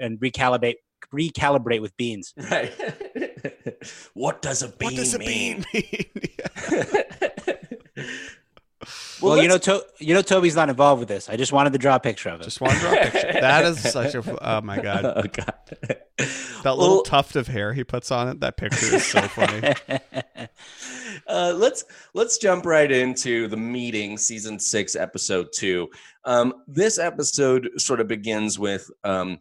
and 0.00 0.20
recalibrate 0.20 0.76
recalibrate 1.14 1.80
with 1.80 1.96
beans. 1.96 2.34
Right. 2.36 2.72
what 4.14 4.42
does 4.42 4.62
a 4.62 4.68
bean 4.68 4.86
what 4.86 4.96
does 4.96 5.14
a 5.14 5.18
mean? 5.18 5.64
Bean 5.72 5.86
mean? 6.14 6.84
well, 9.20 9.34
well 9.34 9.42
you 9.42 9.48
know, 9.48 9.58
to- 9.58 9.84
you 9.98 10.14
know, 10.14 10.22
Toby's 10.22 10.56
not 10.56 10.68
involved 10.68 11.00
with 11.00 11.08
this. 11.08 11.28
I 11.28 11.36
just 11.36 11.52
wanted 11.52 11.72
to 11.72 11.78
draw 11.78 11.96
a 11.96 12.00
picture 12.00 12.30
of 12.30 12.40
it. 12.40 12.44
Just 12.44 12.60
wanted 12.60 12.74
to 12.76 12.80
draw 12.80 12.92
a 12.92 13.10
picture. 13.10 13.32
that 13.40 13.64
is 13.64 13.80
such 13.80 14.14
a. 14.14 14.48
Oh 14.48 14.60
my 14.60 14.80
god. 14.80 15.04
Oh 15.04 15.22
god. 15.22 15.54
That 16.62 16.76
little 16.76 16.96
well, 16.96 17.02
tuft 17.02 17.36
of 17.36 17.46
hair 17.46 17.72
he 17.72 17.84
puts 17.84 18.10
on 18.10 18.28
it. 18.28 18.40
That 18.40 18.56
picture 18.56 18.96
is 18.96 19.06
so 19.06 19.22
funny. 19.22 19.74
Uh, 21.26 21.52
let's 21.56 21.84
let's 22.14 22.38
jump 22.38 22.64
right 22.64 22.90
into 22.90 23.48
the 23.48 23.56
meeting, 23.56 24.16
season 24.16 24.58
six, 24.58 24.96
episode 24.96 25.48
two. 25.52 25.88
Um, 26.24 26.54
this 26.66 26.98
episode 26.98 27.68
sort 27.76 28.00
of 28.00 28.08
begins 28.08 28.58
with. 28.58 28.90
Um, 29.04 29.38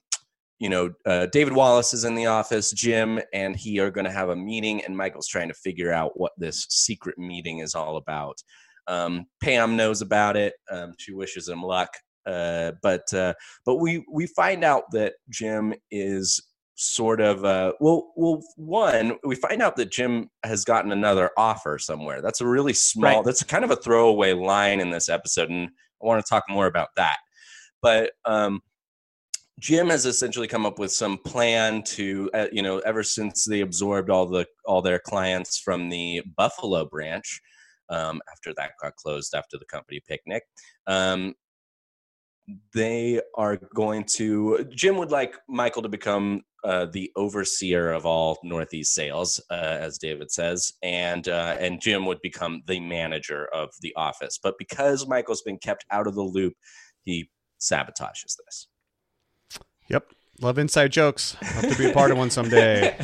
you 0.60 0.70
know, 0.70 0.92
uh, 1.06 1.28
David 1.28 1.54
Wallace 1.54 1.94
is 1.94 2.04
in 2.04 2.16
the 2.16 2.26
office, 2.26 2.72
Jim 2.72 3.20
and 3.32 3.56
he 3.56 3.80
are 3.80 3.92
going 3.92 4.06
to 4.06 4.12
have 4.12 4.30
a 4.30 4.36
meeting, 4.36 4.84
and 4.84 4.98
Michael's 4.98 5.28
trying 5.28 5.50
to 5.50 5.54
figure 5.54 5.94
out 5.94 6.20
what 6.20 6.32
this 6.38 6.66
secret 6.70 7.20
meeting 7.20 7.60
is 7.60 7.76
all 7.76 7.98
about. 7.98 8.42
Um, 8.88 9.26
Pam 9.42 9.76
knows 9.76 10.02
about 10.02 10.38
it. 10.38 10.54
Um, 10.72 10.94
she 10.98 11.14
wishes 11.14 11.48
him 11.48 11.62
luck. 11.62 11.90
Uh, 12.26 12.74
but 12.84 13.12
uh, 13.14 13.34
but 13.66 13.76
we 13.76 14.06
we 14.12 14.28
find 14.28 14.64
out 14.64 14.84
that 14.92 15.14
Jim 15.30 15.74
is 15.92 16.42
sort 16.76 17.22
of 17.22 17.44
uh, 17.46 17.74
well, 17.80 18.12
well, 18.16 18.42
one 18.56 19.18
we 19.24 19.36
find 19.36 19.62
out 19.62 19.76
that 19.78 19.92
Jim 19.92 20.30
has 20.44 20.66
gotten 20.66 20.92
another 20.92 21.32
offer 21.38 21.80
somewhere. 21.80 22.22
That's 22.22 22.42
a 22.42 22.48
really 22.48 22.74
small. 22.74 23.18
Right. 23.18 23.26
That's 23.26 23.44
kind 23.44 23.64
of 23.64 23.72
a 23.72 23.78
throwaway 23.78 24.34
line 24.34 24.80
in 24.82 24.90
this 24.90 25.10
episode, 25.10 25.50
and 25.50 25.70
I 26.02 26.06
want 26.06 26.24
to 26.24 26.30
talk 26.30 26.44
more 26.50 26.68
about 26.68 26.90
that. 26.98 27.18
But 27.82 28.12
um, 28.26 28.62
Jim 29.60 29.90
has 29.90 30.06
essentially 30.06 30.48
come 30.48 30.66
up 30.66 30.78
with 30.78 30.92
some 30.92 31.18
plan 31.18 31.82
to, 31.84 32.30
uh, 32.34 32.48
you 32.52 32.62
know, 32.62 32.80
ever 32.80 33.04
since 33.04 33.46
they 33.46 33.62
absorbed 33.62 34.10
all 34.10 34.28
the 34.28 34.46
all 34.66 34.82
their 34.82 35.00
clients 35.00 35.58
from 35.58 35.90
the 35.90 36.22
Buffalo 36.36 36.86
branch, 36.86 37.42
um, 37.90 38.22
after 38.32 38.54
that 38.58 38.72
got 38.82 38.96
closed 38.96 39.34
after 39.36 39.58
the 39.58 39.66
company 39.66 40.02
picnic, 40.08 40.44
um, 40.88 41.34
they 42.74 43.22
are 43.36 43.58
going 43.76 44.04
to. 44.04 44.66
Jim 44.74 44.98
would 44.98 45.12
like 45.12 45.36
Michael 45.50 45.82
to 45.82 45.90
become 45.90 46.44
uh, 46.64 46.86
the 46.86 47.12
overseer 47.16 47.92
of 47.92 48.06
all 48.06 48.38
Northeast 48.44 48.94
sales, 48.94 49.42
uh, 49.52 49.54
as 49.54 49.98
David 49.98 50.32
says, 50.32 50.74
and 50.82 51.28
uh, 51.28 51.58
and 51.60 51.82
Jim 51.82 52.06
would 52.06 52.22
become 52.22 52.62
the 52.68 52.80
manager 52.80 53.48
of 53.54 53.70
the 53.82 53.94
office. 53.96 54.40
But 54.42 54.56
because 54.58 55.08
Michael's 55.08 55.42
been 55.42 55.58
kept 55.58 55.86
out 55.92 56.08
of 56.08 56.16
the 56.16 56.24
loop, 56.24 56.54
he 57.04 57.30
sabotages 57.60 58.36
this. 58.46 58.68
Yep. 59.90 60.12
Love 60.40 60.60
inside 60.60 60.92
jokes. 60.92 61.36
Hope 61.42 61.72
to 61.72 61.78
be 61.78 61.90
a 61.90 61.94
part 61.94 62.12
of 62.12 62.18
one 62.18 62.30
someday. 62.30 62.96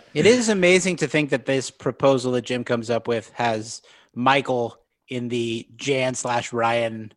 It 0.14 0.26
is 0.26 0.48
amazing 0.48 0.96
to 0.96 1.08
think 1.08 1.30
that 1.30 1.44
this 1.44 1.72
proposal 1.72 2.32
that 2.32 2.44
Jim 2.44 2.62
comes 2.62 2.88
up 2.88 3.08
with 3.08 3.30
has 3.34 3.82
Michael 4.14 4.78
in 5.08 5.28
the 5.28 5.66
Jan 5.76 6.14
slash 6.14 6.52
Ryan 6.52 7.12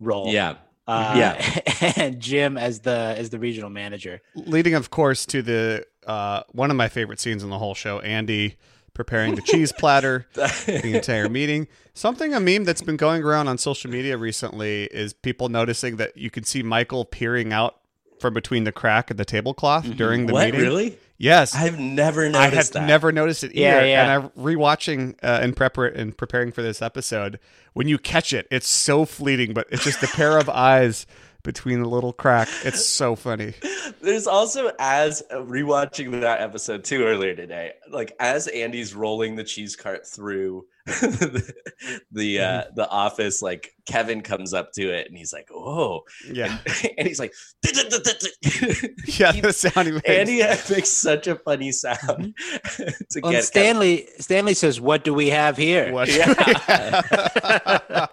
role. 0.00 0.32
yeah. 0.32 0.56
Uh, 0.86 1.14
Yeah. 1.16 1.92
and 1.96 2.20
Jim 2.20 2.58
as 2.58 2.80
the 2.80 3.14
as 3.16 3.30
the 3.30 3.38
regional 3.38 3.70
manager. 3.70 4.20
Leading, 4.34 4.74
of 4.74 4.90
course, 4.90 5.24
to 5.26 5.40
the 5.42 5.86
uh, 6.06 6.42
one 6.52 6.70
of 6.70 6.76
my 6.76 6.88
favorite 6.88 7.20
scenes 7.20 7.42
in 7.42 7.50
the 7.50 7.58
whole 7.58 7.74
show: 7.74 8.00
Andy 8.00 8.56
preparing 8.92 9.34
the 9.34 9.42
cheese 9.42 9.72
platter, 9.78 10.26
the 10.34 10.94
entire 10.94 11.28
meeting. 11.28 11.68
Something 11.94 12.32
a 12.34 12.40
meme 12.40 12.64
that's 12.64 12.82
been 12.82 12.96
going 12.96 13.22
around 13.22 13.48
on 13.48 13.58
social 13.58 13.90
media 13.90 14.16
recently 14.16 14.84
is 14.84 15.12
people 15.12 15.48
noticing 15.48 15.96
that 15.96 16.16
you 16.16 16.30
can 16.30 16.44
see 16.44 16.62
Michael 16.62 17.04
peering 17.04 17.52
out 17.52 17.76
from 18.20 18.34
between 18.34 18.64
the 18.64 18.72
crack 18.72 19.10
of 19.10 19.16
the 19.16 19.24
tablecloth 19.24 19.96
during 19.96 20.26
the 20.26 20.32
what 20.32 20.46
meeting. 20.46 20.60
really? 20.60 20.98
Yes, 21.16 21.54
I've 21.54 21.78
never 21.78 22.28
noticed. 22.28 22.40
I 22.40 22.50
noticed 22.50 22.74
had 22.74 22.82
that. 22.82 22.86
never 22.88 23.12
noticed 23.12 23.44
it 23.44 23.52
either. 23.52 23.60
Yeah, 23.60 23.84
yeah. 23.84 24.02
And 24.02 24.24
I'm 24.24 24.30
rewatching 24.30 25.14
uh, 25.22 25.38
and 25.42 25.54
prepar 25.54 25.96
and 25.96 26.16
preparing 26.16 26.50
for 26.52 26.62
this 26.62 26.82
episode. 26.82 27.38
When 27.72 27.86
you 27.88 27.98
catch 27.98 28.32
it, 28.32 28.48
it's 28.50 28.68
so 28.68 29.04
fleeting, 29.04 29.54
but 29.54 29.66
it's 29.70 29.84
just 29.84 30.02
a 30.02 30.08
pair 30.08 30.38
of 30.38 30.48
eyes 30.50 31.06
between 31.44 31.82
the 31.82 31.88
little 31.88 32.12
crack. 32.12 32.48
It's 32.64 32.84
so 32.84 33.14
funny. 33.14 33.54
There's 34.00 34.26
also 34.26 34.72
as 34.78 35.22
uh, 35.30 35.36
rewatching 35.36 36.22
that 36.22 36.40
episode 36.40 36.84
too 36.84 37.04
earlier 37.04 37.36
today, 37.36 37.74
like 37.90 38.16
as 38.18 38.48
Andy's 38.48 38.94
rolling 38.94 39.36
the 39.36 39.44
cheese 39.44 39.76
cart 39.76 40.06
through 40.06 40.66
the 40.86 41.54
the, 42.12 42.40
uh, 42.40 42.44
Mm-hmm. 42.64 42.74
the 42.76 42.88
office, 42.88 43.40
like 43.42 43.74
Kevin 43.86 44.20
comes 44.22 44.52
up 44.54 44.72
to 44.72 44.82
it 44.92 45.06
and 45.08 45.16
he's 45.16 45.32
like, 45.32 45.48
"Oh," 45.52 46.02
Yeah, 46.30 46.58
and 46.98 47.06
he's 47.08 47.18
like, 47.18 47.32
yeah. 47.64 49.32
The 49.32 49.52
sound 49.54 49.86
he 49.88 49.92
makes. 49.94 50.08
Andy 50.08 50.38
makes 50.70 50.90
such 50.90 51.26
a 51.26 51.36
funny 51.36 51.72
sound 51.72 52.34
to 52.36 52.50
Well, 52.78 52.84
and 52.84 53.22
get 53.22 53.22
Kevin- 53.22 53.42
Stanley 53.42 54.08
Stanley 54.18 54.54
says, 54.54 54.80
"What 54.80 55.04
do 55.04 55.14
we 55.14 55.30
have 55.30 55.56
here?" 55.56 55.92
What? 55.92 56.08
Yeah. 56.08 58.06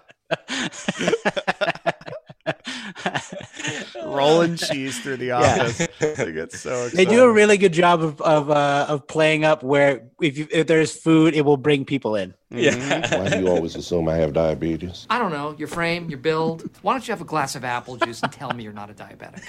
Rolling 4.04 4.56
cheese 4.56 4.98
through 5.00 5.18
the 5.18 5.32
office. 5.32 5.88
They 5.98 6.32
get 6.32 6.52
so 6.52 6.86
excited. 6.86 6.96
They 6.96 7.04
do 7.04 7.24
a 7.24 7.32
really 7.32 7.56
good 7.56 7.72
job 7.72 8.02
of 8.02 8.20
of 8.20 8.50
uh, 8.50 8.86
of 8.88 9.06
playing 9.06 9.44
up 9.44 9.62
where 9.62 10.08
if 10.20 10.38
you, 10.38 10.48
if 10.50 10.66
there's 10.66 10.96
food, 10.96 11.34
it 11.34 11.42
will 11.42 11.56
bring 11.56 11.84
people 11.84 12.16
in. 12.16 12.34
Yeah. 12.50 13.18
Why 13.18 13.28
do 13.28 13.40
you 13.40 13.48
always 13.48 13.74
assume 13.76 14.08
I 14.08 14.16
have 14.16 14.32
diabetes? 14.32 15.06
I 15.08 15.18
don't 15.18 15.32
know, 15.32 15.54
your 15.58 15.68
frame, 15.68 16.10
your 16.10 16.18
build. 16.18 16.68
Why 16.82 16.92
don't 16.92 17.06
you 17.06 17.12
have 17.12 17.22
a 17.22 17.26
glass 17.26 17.54
of 17.54 17.64
apple 17.64 17.96
juice 17.96 18.22
and 18.22 18.32
tell 18.32 18.52
me 18.52 18.64
you're 18.64 18.72
not 18.72 18.90
a 18.90 18.94
diabetic? 18.94 19.42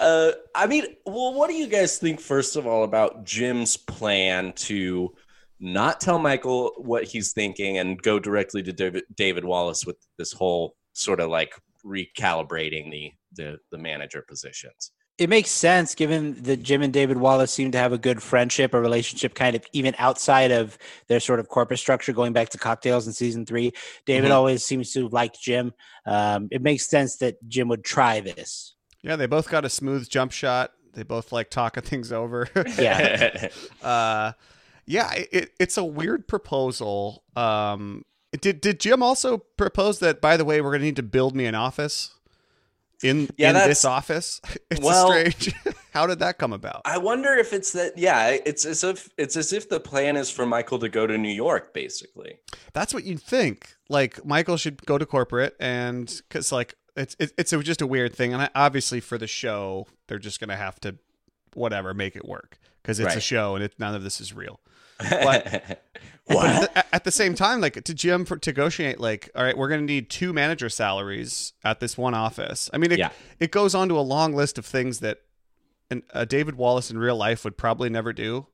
uh, 0.00 0.32
I 0.54 0.66
mean, 0.66 0.84
well, 1.06 1.34
what 1.34 1.48
do 1.48 1.56
you 1.56 1.66
guys 1.66 1.98
think, 1.98 2.20
first 2.20 2.56
of 2.56 2.66
all, 2.66 2.84
about 2.84 3.24
Jim's 3.24 3.76
plan 3.76 4.52
to 4.56 5.14
not 5.60 6.00
tell 6.00 6.18
Michael 6.18 6.72
what 6.76 7.04
he's 7.04 7.32
thinking 7.32 7.78
and 7.78 8.00
go 8.00 8.18
directly 8.18 8.62
to 8.62 8.72
David, 8.72 9.04
David 9.14 9.44
Wallace 9.44 9.84
with 9.84 9.96
this 10.16 10.32
whole 10.32 10.76
sort 10.92 11.20
of 11.20 11.30
like 11.30 11.54
recalibrating 11.88 12.90
the, 12.90 13.12
the, 13.34 13.58
the 13.70 13.78
manager 13.78 14.22
positions? 14.28 14.92
It 15.18 15.28
makes 15.28 15.50
sense 15.50 15.96
given 15.96 16.40
that 16.44 16.62
Jim 16.62 16.80
and 16.80 16.92
David 16.92 17.16
Wallace 17.16 17.50
seem 17.50 17.72
to 17.72 17.78
have 17.78 17.92
a 17.92 17.98
good 17.98 18.22
friendship, 18.22 18.72
a 18.72 18.80
relationship 18.80 19.34
kind 19.34 19.56
of 19.56 19.64
even 19.72 19.96
outside 19.98 20.52
of 20.52 20.78
their 21.08 21.18
sort 21.18 21.40
of 21.40 21.48
corporate 21.48 21.80
structure, 21.80 22.12
going 22.12 22.32
back 22.32 22.50
to 22.50 22.58
cocktails 22.58 23.08
in 23.08 23.12
season 23.12 23.44
three. 23.44 23.72
David 24.06 24.30
Mhm. 24.30 24.34
always 24.34 24.64
seems 24.64 24.92
to 24.92 25.08
like 25.08 25.32
Jim. 25.34 25.72
Um, 26.06 26.46
it 26.52 26.62
makes 26.62 26.88
sense 26.88 27.16
that 27.16 27.36
Jim 27.48 27.66
would 27.66 27.84
try 27.84 28.20
this. 28.20 28.76
Yeah, 29.02 29.16
they 29.16 29.26
both 29.26 29.48
got 29.48 29.64
a 29.64 29.68
smooth 29.68 30.08
jump 30.08 30.30
shot. 30.30 30.72
They 30.94 31.02
both 31.02 31.32
like 31.32 31.50
talking 31.50 31.82
things 31.84 32.12
over. 32.12 32.48
Yeah. 32.78 33.48
uh, 33.82 34.32
yeah, 34.86 35.12
it, 35.14 35.50
it's 35.58 35.76
a 35.78 35.84
weird 35.84 36.28
proposal. 36.28 37.24
Um, 37.34 38.04
did 38.40 38.60
did 38.60 38.80
Jim 38.80 39.02
also 39.02 39.38
propose 39.56 39.98
that? 40.00 40.20
By 40.20 40.36
the 40.36 40.44
way, 40.44 40.60
we're 40.60 40.72
gonna 40.72 40.84
need 40.84 40.96
to 40.96 41.02
build 41.02 41.34
me 41.36 41.46
an 41.46 41.54
office 41.54 42.14
in 43.02 43.28
Yeah, 43.36 43.50
in 43.50 43.68
this 43.68 43.84
office. 43.84 44.40
It's 44.70 44.80
well- 44.80 45.06
strange. 45.08 45.54
How 45.92 46.06
did 46.06 46.20
that 46.20 46.38
come 46.38 46.52
about? 46.52 46.82
I 46.84 46.98
wonder 46.98 47.32
if 47.34 47.52
it's 47.52 47.72
that. 47.72 47.96
Yeah, 47.98 48.28
it's 48.44 48.64
as 48.64 48.84
if 48.84 49.08
it's 49.16 49.36
as 49.36 49.52
if 49.52 49.68
the 49.68 49.80
plan 49.80 50.16
is 50.16 50.30
for 50.30 50.46
Michael 50.46 50.78
to 50.80 50.88
go 50.88 51.06
to 51.06 51.18
New 51.18 51.32
York, 51.32 51.72
basically. 51.74 52.38
That's 52.72 52.94
what 52.94 53.02
you'd 53.04 53.22
think. 53.22 53.74
Like 53.88 54.24
Michael 54.24 54.56
should 54.58 54.84
go 54.86 54.98
to 54.98 55.06
corporate, 55.06 55.56
and 55.58 56.06
because 56.28 56.52
like 56.52 56.74
it's 56.96 57.16
it's 57.18 57.52
a, 57.52 57.62
just 57.62 57.80
a 57.82 57.86
weird 57.86 58.14
thing, 58.14 58.32
and 58.32 58.42
I, 58.42 58.50
obviously 58.54 59.00
for 59.00 59.18
the 59.18 59.26
show, 59.26 59.86
they're 60.06 60.18
just 60.20 60.38
gonna 60.38 60.56
have 60.56 60.78
to 60.80 60.96
whatever 61.54 61.94
make 61.94 62.14
it 62.14 62.24
work 62.28 62.58
because 62.82 63.00
it's 63.00 63.16
a 63.16 63.20
show 63.20 63.54
and 63.56 63.64
it, 63.64 63.72
none 63.78 63.94
of 63.94 64.02
this 64.04 64.20
is 64.20 64.32
real. 64.34 64.60
But- 64.98 65.82
At 66.30 66.60
the, 66.74 66.94
at 66.94 67.04
the 67.04 67.10
same 67.10 67.34
time, 67.34 67.60
like 67.60 67.82
to 67.84 67.94
Jim 67.94 68.24
for, 68.24 68.36
to 68.36 68.50
negotiate, 68.50 69.00
like, 69.00 69.30
all 69.34 69.42
right, 69.44 69.56
we're 69.56 69.68
going 69.68 69.80
to 69.80 69.86
need 69.86 70.10
two 70.10 70.32
manager 70.32 70.68
salaries 70.68 71.52
at 71.64 71.80
this 71.80 71.96
one 71.96 72.14
office. 72.14 72.68
I 72.72 72.78
mean, 72.78 72.92
it, 72.92 72.98
Yeah. 72.98 73.10
it 73.40 73.50
goes 73.50 73.74
on 73.74 73.88
to 73.88 73.98
a 73.98 74.00
long 74.02 74.34
list 74.34 74.58
of 74.58 74.66
things 74.66 75.00
that 75.00 75.18
an, 75.90 76.02
uh, 76.12 76.24
David 76.24 76.56
Wallace 76.56 76.90
in 76.90 76.98
real 76.98 77.16
life 77.16 77.44
would 77.44 77.56
probably 77.56 77.88
never 77.88 78.12
do. 78.12 78.46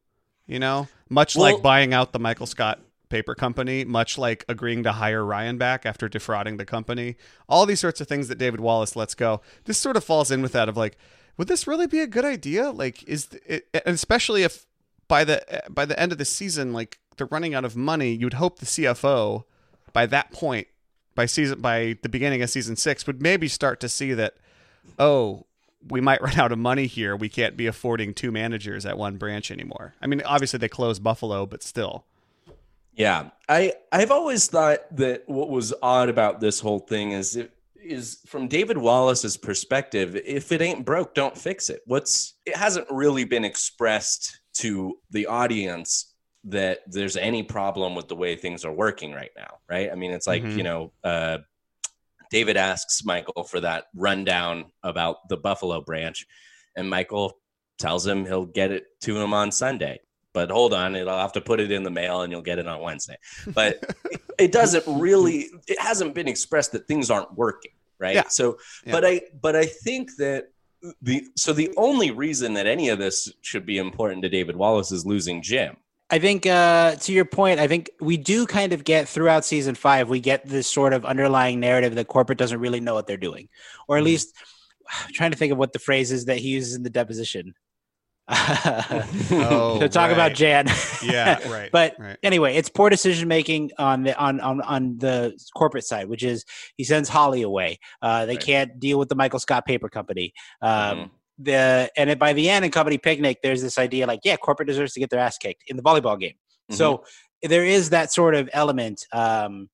You 0.46 0.58
know, 0.58 0.88
much 1.08 1.36
Well- 1.36 1.54
like 1.54 1.62
buying 1.62 1.94
out 1.94 2.12
the 2.12 2.18
Michael 2.18 2.46
Scott 2.46 2.80
paper 3.08 3.34
company, 3.34 3.84
much 3.84 4.18
like 4.18 4.44
agreeing 4.48 4.82
to 4.82 4.92
hire 4.92 5.24
Ryan 5.24 5.56
back 5.56 5.86
after 5.86 6.08
defrauding 6.08 6.56
the 6.58 6.64
company. 6.66 7.16
All 7.48 7.64
these 7.64 7.80
sorts 7.80 8.00
of 8.00 8.08
things 8.08 8.28
that 8.28 8.38
David 8.38 8.60
Wallace 8.60 8.94
lets 8.96 9.14
go. 9.14 9.40
This 9.64 9.78
sort 9.78 9.96
of 9.96 10.04
falls 10.04 10.30
in 10.30 10.42
with 10.42 10.52
that 10.52 10.68
of 10.68 10.76
like, 10.76 10.96
would 11.38 11.48
this 11.48 11.66
really 11.66 11.86
be 11.86 12.00
a 12.00 12.06
good 12.06 12.24
idea? 12.24 12.70
Like, 12.70 13.02
is 13.04 13.28
it, 13.46 13.66
especially 13.86 14.42
if 14.42 14.66
by 15.08 15.25
the 15.25 15.54
eh, 15.54 15.61
by 15.68 15.84
the 15.84 15.99
end 15.99 16.12
of 16.12 16.18
the 16.18 16.25
season, 16.25 16.73
like 16.73 16.99
they're 17.16 17.26
running 17.26 17.54
out 17.54 17.64
of 17.64 17.76
money, 17.76 18.12
you'd 18.12 18.34
hope 18.34 18.58
the 18.58 18.66
CFO 18.66 19.44
by 19.92 20.06
that 20.06 20.32
point, 20.32 20.66
by 21.14 21.26
season 21.26 21.61
by 21.61 21.96
the 22.02 22.08
beginning 22.08 22.42
of 22.42 22.50
season 22.50 22.76
six, 22.76 23.06
would 23.06 23.23
maybe 23.23 23.49
start 23.49 23.80
to 23.80 23.88
see 23.88 24.12
that, 24.14 24.34
oh, 24.99 25.46
we 25.88 26.00
might 26.00 26.20
run 26.23 26.38
out 26.38 26.52
of 26.52 26.58
money 26.58 26.87
here. 26.87 27.16
We 27.16 27.28
can't 27.28 27.56
be 27.56 27.66
affording 27.66 28.14
two 28.14 28.32
managers 28.32 28.84
at 28.84 28.99
one 28.99 29.16
branch 29.16 29.50
anymore. 29.50 29.94
I 30.02 30.06
mean, 30.06 30.23
obviously 30.25 30.58
they 30.58 30.68
closed 30.68 31.02
Buffalo, 31.02 31.46
but 31.46 31.62
still. 31.62 32.04
Yeah, 32.96 33.30
I 33.49 33.75
I've 33.90 34.12
always 34.12 34.46
thought 34.46 34.80
that 34.96 35.25
what 35.26 35.50
was 35.50 35.75
odd 35.82 36.08
about 36.08 36.40
this 36.40 36.61
whole 36.61 36.78
thing 36.78 37.12
is 37.12 37.34
it 37.34 37.50
is 37.76 38.20
from 38.26 38.49
David 38.49 38.78
Wallace's 38.78 39.37
perspective. 39.37 40.16
If 40.16 40.52
it 40.52 40.62
ain't 40.62 40.84
broke, 40.84 41.14
don't 41.14 41.37
fix 41.37 41.70
it. 41.70 41.82
What's 41.87 42.34
it 42.46 42.56
hasn't 42.56 42.87
really 42.90 43.25
been 43.25 43.44
expressed 43.44 44.38
to 44.54 44.99
the 45.11 45.26
audience 45.26 46.14
that 46.44 46.80
there's 46.87 47.16
any 47.16 47.42
problem 47.42 47.94
with 47.94 48.08
the 48.08 48.16
way 48.16 48.37
things 48.37 48.64
are 48.64 48.73
working 48.73 49.12
right 49.12 49.30
now, 49.37 49.56
right? 49.68 49.90
I 49.90 49.94
mean, 49.94 50.11
it's 50.12 50.26
like 50.26 50.42
Mhm. 50.42 50.56
you 50.56 50.62
know, 50.62 50.92
uh, 51.02 51.38
David 52.30 52.56
asks 52.56 53.04
Michael 53.04 53.44
for 53.44 53.61
that 53.61 53.87
rundown 53.94 54.73
about 54.82 55.28
the 55.28 55.37
Buffalo 55.37 55.80
branch, 55.80 56.26
and 56.76 56.88
Michael 56.90 57.38
tells 57.78 58.06
him 58.06 58.25
he'll 58.25 58.46
get 58.46 58.70
it 58.70 58.84
to 59.02 59.18
him 59.20 59.32
on 59.34 59.50
Sunday 59.52 60.00
but 60.32 60.50
hold 60.50 60.75
on, 60.75 60.96
I'll 60.96 61.20
have 61.20 61.32
to 61.34 61.40
put 61.40 61.61
it 61.61 61.70
in 61.70 61.84
the 61.84 61.92
mail 61.92 62.23
and 62.23 62.32
you'll 62.32 62.42
get 62.42 62.58
it 62.58 62.66
on 62.66 62.80
Wednesday. 62.80 63.16
But 63.54 63.78
it, 64.11 64.20
it 64.40 64.50
doesn't 64.52 64.82
really, 64.88 65.49
it 65.68 65.78
hasn't 65.80 66.12
been 66.12 66.26
expressed 66.26 66.73
that 66.73 66.88
things 66.88 67.08
aren't 67.08 67.32
working, 67.34 67.70
right? 68.00 68.16
Yeah. 68.16 68.26
So, 68.26 68.58
Yeah. 68.84 68.90
but 68.94 69.04
I, 69.04 69.20
but 69.40 69.54
I 69.54 69.64
think 69.66 70.11
that 70.18 70.46
the, 71.00 71.26
so 71.36 71.52
the 71.52 71.72
only 71.76 72.10
reason 72.10 72.54
that 72.54 72.66
any 72.66 72.88
of 72.88 72.98
this 72.98 73.32
should 73.42 73.66
be 73.66 73.78
important 73.78 74.22
to 74.22 74.28
David 74.28 74.56
Wallace 74.56 74.92
is 74.92 75.06
losing 75.06 75.42
Jim. 75.42 75.76
I 76.10 76.18
think 76.18 76.46
uh, 76.46 76.96
to 76.96 77.12
your 77.12 77.24
point, 77.24 77.60
I 77.60 77.66
think 77.66 77.90
we 78.00 78.16
do 78.16 78.46
kind 78.46 78.72
of 78.72 78.84
get 78.84 79.08
throughout 79.08 79.44
season 79.44 79.74
five, 79.74 80.08
we 80.08 80.20
get 80.20 80.46
this 80.46 80.68
sort 80.68 80.92
of 80.92 81.04
underlying 81.04 81.60
narrative 81.60 81.94
that 81.94 82.08
corporate 82.08 82.38
doesn't 82.38 82.60
really 82.60 82.80
know 82.80 82.94
what 82.94 83.06
they're 83.06 83.16
doing, 83.16 83.48
or 83.88 83.96
at 83.96 84.04
least 84.04 84.34
I'm 84.88 85.10
trying 85.12 85.30
to 85.30 85.36
think 85.36 85.52
of 85.52 85.58
what 85.58 85.72
the 85.72 85.78
phrase 85.78 86.12
is 86.12 86.26
that 86.26 86.38
he 86.38 86.48
uses 86.48 86.74
in 86.74 86.82
the 86.82 86.90
deposition. 86.90 87.54
Oh, 89.32 89.78
to 89.80 89.88
talk 89.88 90.10
about. 90.10 90.34
Jan. 90.34 90.66
Yeah, 91.02 91.46
right. 91.52 91.70
But 91.72 91.94
right. 91.98 92.16
anyway, 92.22 92.54
it's 92.56 92.68
poor 92.68 92.88
decision 92.90 93.28
making 93.28 93.70
on 93.78 94.02
the 94.04 94.16
on, 94.18 94.40
on 94.40 94.60
on 94.62 94.98
the 94.98 95.38
corporate 95.56 95.84
side, 95.84 96.08
which 96.08 96.22
is 96.22 96.44
he 96.76 96.84
sends 96.84 97.08
Holly 97.08 97.42
away. 97.42 97.78
Uh, 98.02 98.26
they 98.26 98.34
Right. 98.34 98.44
can't 98.44 98.80
deal 98.80 98.98
with 98.98 99.08
the 99.08 99.14
Michael 99.14 99.38
Scott 99.40 99.66
Paper 99.66 99.88
Company. 99.88 100.32
Um, 100.62 100.70
Mhm. 100.98 101.10
The 101.38 101.90
and 101.96 102.10
it, 102.10 102.18
by 102.20 102.32
the 102.32 102.48
end 102.48 102.64
in 102.64 102.70
company 102.70 102.96
picnic, 102.96 103.38
there's 103.42 103.60
this 103.60 103.76
idea 103.76 104.06
like, 104.06 104.20
yeah, 104.22 104.36
corporate 104.36 104.68
deserves 104.68 104.92
to 104.92 105.00
get 105.00 105.10
their 105.10 105.18
ass 105.18 105.36
kicked 105.36 105.64
in 105.66 105.76
the 105.76 105.82
volleyball 105.82 106.18
game. 106.18 106.34
So 106.70 107.04
there 107.42 107.64
is 107.64 107.90
that 107.90 108.12
sort 108.12 108.34
of 108.36 108.48
element 108.52 109.04
um, 109.12 109.68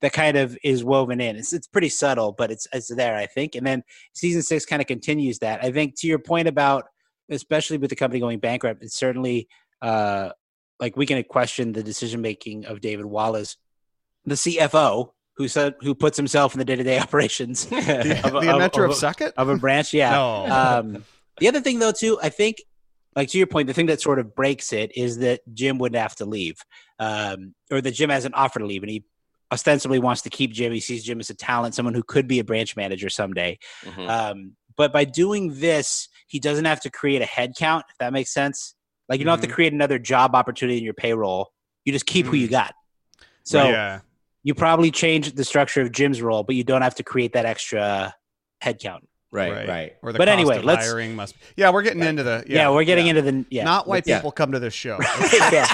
that 0.00 0.14
kind 0.14 0.36
of 0.38 0.56
is 0.64 0.82
woven 0.82 1.20
in. 1.20 1.36
It's 1.36 1.52
it's 1.52 1.66
pretty 1.66 1.90
subtle, 1.90 2.32
but 2.32 2.50
it's 2.50 2.66
it's 2.72 2.88
there, 2.94 3.16
I 3.16 3.26
think. 3.26 3.54
And 3.54 3.66
then 3.66 3.82
season 4.14 4.40
six 4.42 4.64
kind 4.64 4.80
of 4.80 4.88
continues 4.88 5.38
that. 5.40 5.62
I 5.62 5.70
think 5.70 5.94
to 6.00 6.06
your 6.06 6.18
point 6.18 6.48
about, 6.48 6.86
especially 7.28 7.78
with 7.78 7.90
the 7.90 7.96
company 7.96 8.20
going 8.20 8.38
bankrupt, 8.38 8.82
it's 8.82 8.96
certainly 8.96 9.48
uh, 9.82 10.30
like 10.80 10.96
we 10.96 11.06
can 11.06 11.22
question 11.24 11.72
the 11.72 11.82
decision 11.82 12.20
making 12.20 12.66
of 12.66 12.80
David 12.80 13.06
Wallace, 13.06 13.56
the 14.24 14.34
CFO, 14.34 15.10
who 15.36 15.48
said 15.48 15.74
who 15.80 15.94
puts 15.94 16.16
himself 16.16 16.54
in 16.54 16.58
the 16.58 16.64
day 16.64 16.76
to 16.76 16.82
day 16.84 16.98
operations 16.98 17.66
the, 17.66 18.20
of 18.24 18.26
a- 18.26 18.30
the 18.30 18.36
of- 18.38 18.44
inventor 18.44 18.84
of, 18.84 18.90
of 18.90 18.96
a- 18.96 19.00
Suck 19.00 19.20
of 19.36 19.48
a 19.48 19.56
branch. 19.56 19.92
Yeah. 19.94 20.10
No. 20.12 20.46
Um, 20.46 21.04
the 21.40 21.48
other 21.48 21.60
thing, 21.60 21.80
though, 21.80 21.92
too, 21.92 22.18
I 22.22 22.28
think, 22.28 22.62
like 23.16 23.28
to 23.30 23.38
your 23.38 23.46
point, 23.48 23.66
the 23.66 23.74
thing 23.74 23.86
that 23.86 24.00
sort 24.00 24.18
of 24.20 24.34
breaks 24.34 24.72
it 24.72 24.96
is 24.96 25.18
that 25.18 25.40
Jim 25.52 25.78
wouldn't 25.78 26.00
have 26.00 26.14
to 26.16 26.24
leave, 26.24 26.56
um, 26.98 27.54
or 27.70 27.80
that 27.80 27.90
Jim 27.92 28.10
has 28.10 28.24
an 28.24 28.34
offer 28.34 28.60
to 28.60 28.66
leave, 28.66 28.82
and 28.82 28.90
he 28.90 29.04
ostensibly 29.52 29.98
wants 29.98 30.22
to 30.22 30.30
keep 30.30 30.52
Jim. 30.52 30.72
He 30.72 30.80
sees 30.80 31.04
Jim 31.04 31.20
as 31.20 31.30
a 31.30 31.34
talent, 31.34 31.74
someone 31.74 31.94
who 31.94 32.02
could 32.02 32.26
be 32.28 32.38
a 32.38 32.44
branch 32.44 32.76
manager 32.76 33.08
someday. 33.08 33.58
Mhm. 33.84 34.08
Um, 34.08 34.52
but 34.76 34.92
by 34.92 35.04
doing 35.04 35.58
this, 35.60 36.08
he 36.26 36.38
doesn't 36.40 36.64
have 36.64 36.80
to 36.80 36.90
create 36.90 37.22
a 37.22 37.26
head 37.26 37.52
count, 37.58 37.84
if 37.90 37.98
that 37.98 38.12
makes 38.12 38.32
sense. 38.32 38.74
Like 39.08 39.18
you 39.18 39.24
don't 39.24 39.38
have 39.38 39.46
to 39.48 39.52
create 39.54 39.72
another 39.72 39.98
job 39.98 40.34
opportunity 40.34 40.78
in 40.78 40.84
your 40.84 40.94
payroll. 40.94 41.52
You 41.84 41.92
just 41.92 42.06
keep 42.06 42.26
who 42.26 42.36
you 42.36 42.48
got. 42.48 42.74
So 43.42 43.68
yeah. 43.68 44.00
you 44.42 44.54
probably 44.54 44.90
change 44.90 45.32
the 45.34 45.44
structure 45.44 45.82
of 45.82 45.92
Jim's 45.92 46.22
role, 46.22 46.42
but 46.42 46.54
you 46.56 46.64
don't 46.64 46.82
have 46.82 46.94
to 46.96 47.02
create 47.02 47.34
that 47.34 47.44
extra 47.44 48.14
head 48.62 48.78
count. 48.80 49.06
right, 49.30 49.52
right. 49.52 49.68
right. 49.68 49.92
Or 50.02 50.12
the 50.12 50.18
But 50.18 50.28
cost 50.28 50.38
anyway, 50.38 50.56
of 50.58 50.64
let's- 50.64 50.86
hiring 50.86 51.14
must. 51.14 51.34
Yeah, 51.56 51.70
we're 51.70 51.82
getting 51.82 52.02
into 52.02 52.22
the. 52.22 52.44
Yeah, 52.46 52.56
Yeah, 52.56 52.70
we're 52.70 52.84
getting 52.84 53.06
yeah. 53.06 53.10
into 53.10 53.22
the 53.22 53.44
yeah. 53.50 53.64
Not 53.64 53.86
why 53.86 54.00
Yeah. 54.04 54.18
people 54.18 54.32
come 54.32 54.52
to 54.52 54.58
this 54.58 54.72
show. 54.74 54.98
yeah. 55.52 55.66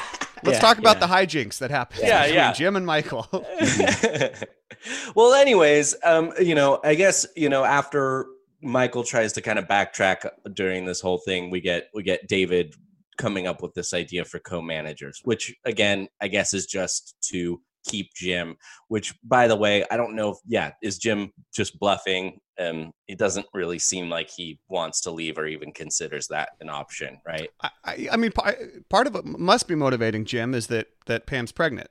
Let's 0.42 0.56
Yeah, 0.56 0.60
talk 0.60 0.78
about 0.78 0.96
yeah. 1.00 1.06
the 1.06 1.12
hijinks 1.14 1.58
that 1.58 1.70
happened 1.70 2.00
Yeah, 2.02 2.22
between 2.22 2.36
yeah. 2.36 2.52
Jim 2.52 2.74
and 2.74 2.84
Michael. 2.86 3.28
well, 5.14 5.34
anyways, 5.34 5.94
um, 6.04 6.32
you 6.40 6.54
know, 6.54 6.80
I 6.82 6.94
guess 6.94 7.26
you 7.36 7.48
know 7.48 7.64
after 7.64 8.26
Michael 8.62 9.04
tries 9.04 9.32
to 9.34 9.40
kind 9.40 9.58
of 9.58 9.66
backtrack 9.66 10.28
during 10.54 10.84
this 10.84 11.00
whole 11.00 11.18
thing, 11.18 11.50
we 11.50 11.60
get 11.60 11.88
we 11.94 12.02
get 12.02 12.28
David 12.28 12.74
coming 13.18 13.46
up 13.46 13.62
with 13.62 13.74
this 13.74 13.92
idea 13.92 14.24
for 14.24 14.38
co-managers, 14.38 15.20
which 15.24 15.54
again, 15.64 16.08
I 16.20 16.28
guess 16.28 16.54
is 16.54 16.66
just 16.66 17.16
to 17.30 17.60
keep 17.86 18.12
Jim. 18.14 18.56
Which, 18.88 19.14
by 19.22 19.46
the 19.48 19.56
way, 19.56 19.84
I 19.90 19.96
don't 19.96 20.14
know. 20.14 20.30
if 20.32 20.38
Yeah, 20.46 20.72
is 20.82 20.98
Jim 20.98 21.32
just 21.54 21.78
bluffing? 21.78 22.40
Um, 22.58 22.92
it 23.08 23.18
doesn't 23.18 23.46
really 23.54 23.78
seem 23.78 24.10
like 24.10 24.28
he 24.30 24.58
wants 24.68 25.00
to 25.02 25.10
leave 25.10 25.38
or 25.38 25.46
even 25.46 25.72
considers 25.72 26.28
that 26.28 26.50
an 26.60 26.68
option, 26.68 27.18
right? 27.26 27.48
I, 27.84 28.08
I, 28.12 28.16
mean, 28.18 28.32
part 28.32 29.06
of 29.06 29.16
it 29.16 29.24
must 29.24 29.66
be 29.66 29.74
motivating 29.74 30.26
Jim 30.26 30.54
is 30.54 30.66
that 30.66 30.88
that 31.06 31.26
Pam's 31.26 31.52
pregnant, 31.52 31.88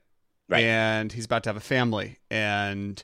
Right. 0.48 0.62
and 0.64 1.12
he's 1.12 1.24
about 1.24 1.42
to 1.44 1.48
have 1.48 1.56
a 1.56 1.60
family, 1.60 2.18
and 2.30 3.02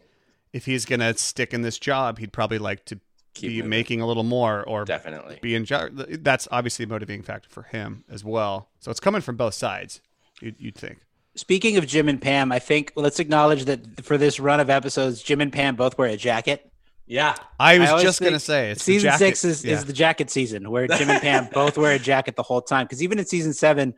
if 0.53 0.65
he's 0.65 0.85
gonna 0.85 1.17
stick 1.19 1.53
in 1.53 1.63
this 1.63 1.79
job, 1.79 2.19
he'd 2.19 2.33
probably 2.33 2.59
like 2.59 2.85
to 2.87 3.01
Keep 3.37 3.51
be 3.51 3.57
moving. 3.57 3.71
making 3.71 4.01
a 4.01 4.07
little 4.07 4.23
more 4.25 4.63
or 4.69 4.85
Definitely. 4.85 5.39
be 5.43 5.55
in 5.55 5.65
charge. 5.65 5.93
That's 5.95 6.47
obviously 6.51 6.85
a 6.85 6.89
motivating 6.89 7.23
factor 7.23 7.49
for 7.49 7.63
him 7.63 8.05
as 8.11 8.25
well. 8.25 8.69
So 8.81 8.91
it's 8.91 9.01
coming 9.01 9.21
from 9.21 9.37
both 9.37 9.55
sides. 9.55 10.01
You'd, 10.41 10.57
you'd 10.59 10.75
think. 10.75 10.99
Speaking 11.35 11.77
of 11.77 11.87
Jim 11.87 12.09
and 12.09 12.21
Pam, 12.21 12.51
I 12.53 12.59
think 12.59 12.93
well, 12.97 13.03
let's 13.05 13.21
acknowledge 13.21 13.67
that 13.67 14.05
for 14.05 14.17
this 14.19 14.41
run 14.41 14.59
of 14.61 14.71
episodes, 14.71 15.23
Jim 15.23 15.41
and 15.41 15.53
Pam 15.53 15.77
both 15.77 15.99
wear 15.99 16.09
a 16.09 16.17
jacket. 16.17 16.71
Yeah. 17.07 17.35
I 17.61 17.79
was 17.79 17.91
always 17.91 18.05
just 18.05 18.21
gonna 18.21 18.41
say 18.41 18.71
it's 18.71 18.81
the 18.85 18.93
season 18.95 19.09
jacket. 19.11 19.19
six 19.19 19.45
is, 19.45 19.65
Yeah. 19.65 19.75
is 19.75 19.85
the 19.85 19.93
jacket 19.93 20.31
season 20.31 20.71
where 20.71 20.89
Jim 20.89 21.09
and 21.11 21.21
Pam 21.23 21.49
both 21.53 21.77
wear 21.79 21.93
a 21.93 21.99
jacket 21.99 22.37
the 22.37 22.43
whole 22.43 22.63
time. 22.63 22.87
Because 22.87 23.03
even 23.03 23.19
in 23.19 23.27
season 23.27 23.53
seven, 23.53 23.95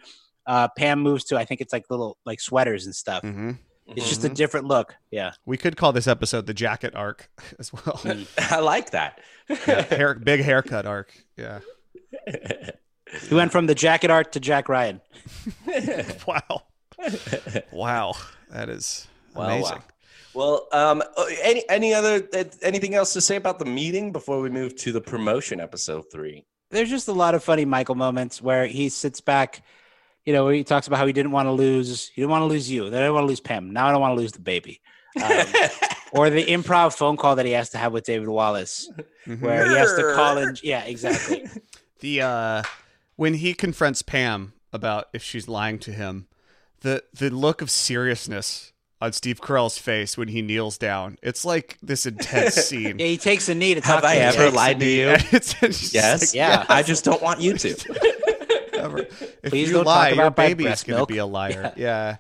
uh, 0.47 0.69
Pam 0.77 1.01
moves 1.01 1.25
to 1.27 1.39
I 1.39 1.45
think 1.45 1.61
it's 1.61 1.73
like 1.73 1.85
little 1.91 2.19
like 2.27 2.41
sweaters 2.41 2.87
and 2.87 2.95
stuff. 2.95 3.23
Mhm. 3.23 3.59
It's 3.97 4.09
just 4.09 4.25
a 4.25 4.29
different 4.29 4.67
look. 4.67 4.95
Yeah. 5.11 5.33
We 5.47 5.57
could 5.57 5.77
call 5.77 5.93
this 5.93 6.07
episode 6.07 6.47
the 6.47 6.55
jacket 6.55 6.95
arc 6.95 7.31
as 7.59 7.73
well. 7.73 8.01
I 8.39 8.61
like 8.61 8.91
that. 8.91 9.21
Yeah, 9.49 9.83
hair, 9.83 10.15
big 10.15 10.41
haircut 10.43 10.87
arc. 10.87 11.13
Yeah. 11.37 11.61
He 13.27 13.35
went 13.35 13.53
from 13.53 13.67
the 13.67 13.75
jacket 13.75 14.11
art 14.11 14.33
to 14.33 14.41
Jack 14.41 14.69
Ryan. 14.69 15.01
Wow. 16.27 16.63
wow. 17.73 18.15
That 18.51 18.69
is 18.69 19.07
Wow, 19.35 19.45
amazing. 19.47 19.77
wow. 19.77 19.83
Well, 20.35 20.69
um, 20.73 21.03
uh, 21.17 21.25
any 21.43 21.65
any 21.71 21.95
other 21.95 22.29
uh, 22.35 22.45
anything 22.61 22.95
else 22.95 23.15
to 23.15 23.23
say 23.23 23.37
about 23.37 23.59
the 23.59 23.65
meeting 23.65 24.13
before 24.13 24.41
we 24.41 24.51
move 24.51 24.77
to 24.77 24.93
the 24.93 25.01
promotion 25.01 25.59
episode 25.59 26.05
three? 26.13 26.45
There's 26.71 26.91
just 26.91 27.09
a 27.09 27.13
lot 27.13 27.35
of 27.35 27.43
funny 27.43 27.65
Michael 27.65 27.95
moments 27.95 28.43
where 28.43 28.67
he 28.67 28.91
sits 28.91 29.23
back, 29.23 29.63
you 30.29 30.35
know, 30.35 30.49
he 30.51 30.63
talks 30.63 30.87
about 30.87 30.99
how 30.99 31.07
he 31.07 31.15
didn't 31.15 31.33
want 31.33 31.47
to 31.47 31.53
lose, 31.53 32.09
he 32.15 32.21
didn't 32.21 32.31
want 32.31 32.43
to 32.43 32.47
lose 32.47 32.71
you, 32.71 32.91
then 32.91 33.01
I 33.01 33.07
didn't 33.07 33.15
want 33.15 33.25
to 33.25 33.29
lose 33.29 33.41
Pam. 33.41 33.73
Now 33.73 33.89
I 33.89 33.93
don't 33.93 34.01
want 34.03 34.13
to 34.17 34.21
lose 34.21 34.33
the 34.33 34.41
baby. 34.41 34.81
Um, 35.17 35.31
or 36.13 36.29
the 36.29 36.45
improv 36.45 36.95
phone 36.97 37.17
call 37.17 37.37
that 37.37 37.47
he 37.47 37.53
has 37.53 37.71
to 37.71 37.79
have 37.79 37.93
with 37.95 38.05
David 38.05 38.29
Wallace, 38.29 38.91
Mhm. 39.27 39.41
where 39.41 39.71
he 39.71 39.77
has 39.77 39.95
to 39.95 40.13
call 40.15 40.37
in. 40.39 40.57
Yeah, 40.63 40.83
exactly. 40.85 41.49
The 42.01 42.23
uh 42.23 42.63
when 43.17 43.35
he 43.35 43.55
confronts 43.55 44.03
Pam 44.03 44.53
about 44.73 45.07
if 45.13 45.23
she's 45.23 45.49
lying 45.49 45.79
to 45.81 45.93
him, 45.93 46.29
the 46.83 47.03
the 47.13 47.31
look 47.31 47.61
of 47.63 47.71
seriousness 47.73 48.73
on 49.01 49.13
Steve 49.13 49.41
Carell's 49.41 49.79
face 49.79 50.17
when 50.19 50.29
he 50.29 50.41
kneels 50.43 50.77
down. 50.79 51.17
It's 51.23 51.45
like 51.45 51.77
this 51.83 52.07
intense 52.07 52.55
scene. 52.69 52.99
Yeah, 53.01 53.07
he 53.07 53.17
takes 53.17 53.49
a 53.49 53.55
knee 53.55 53.75
to 53.75 53.81
Have 53.81 54.03
talk 54.03 54.05
I 54.05 54.15
to 54.17 54.21
ever 54.21 54.47
him. 54.49 54.55
lied 54.55 54.79
to 54.81 54.87
you? 54.87 55.09
It's- 55.09 55.55
it's 55.63 55.93
Yes. 55.95 56.21
like, 56.21 56.35
Yeah. 56.35 56.67
I 56.69 56.83
just 56.85 57.05
don't 57.05 57.21
want 57.23 57.41
you 57.41 57.55
to. 57.59 57.75
Ever. 58.79 58.99
If 59.43 59.51
Please 59.51 59.69
you 59.69 59.75
don't 59.75 59.87
lie, 59.87 60.11
your 60.11 60.27
about 60.27 60.39
my 60.39 60.49
baby 60.49 60.67
is 60.67 60.83
going 60.83 61.01
to 61.01 61.07
be 61.07 61.19
a 61.19 61.27
liar. 61.27 61.73
Yeah. 61.77 62.17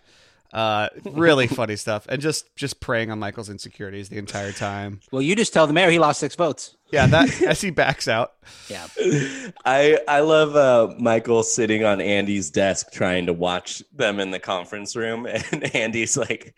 Uh, 0.50 0.88
really 1.04 1.46
funny 1.46 1.76
stuff, 1.76 2.06
and 2.08 2.22
just 2.22 2.54
just 2.56 2.80
preying 2.80 3.10
on 3.10 3.18
Michael's 3.18 3.50
insecurities 3.50 4.08
the 4.08 4.16
entire 4.16 4.50
time. 4.50 5.00
Well, 5.12 5.20
you 5.20 5.36
just 5.36 5.52
tell 5.52 5.66
the 5.66 5.74
mayor 5.74 5.90
he 5.90 5.98
lost 5.98 6.20
six 6.20 6.34
votes. 6.36 6.74
Yeah, 6.90 7.06
that 7.08 7.42
as 7.46 7.60
he 7.60 7.70
backs 7.70 8.08
out. 8.08 8.32
Yeah. 8.70 8.86
I 9.66 9.98
I 10.08 10.20
love 10.20 10.56
uh, 10.56 10.94
Michael 10.98 11.42
sitting 11.42 11.84
on 11.84 12.00
Andy's 12.00 12.50
desk 12.50 12.92
trying 12.92 13.26
to 13.26 13.34
watch 13.34 13.82
them 13.94 14.20
in 14.20 14.30
the 14.30 14.38
conference 14.38 14.96
room, 14.96 15.26
and 15.26 15.74
Andy's 15.76 16.16
like, 16.16 16.54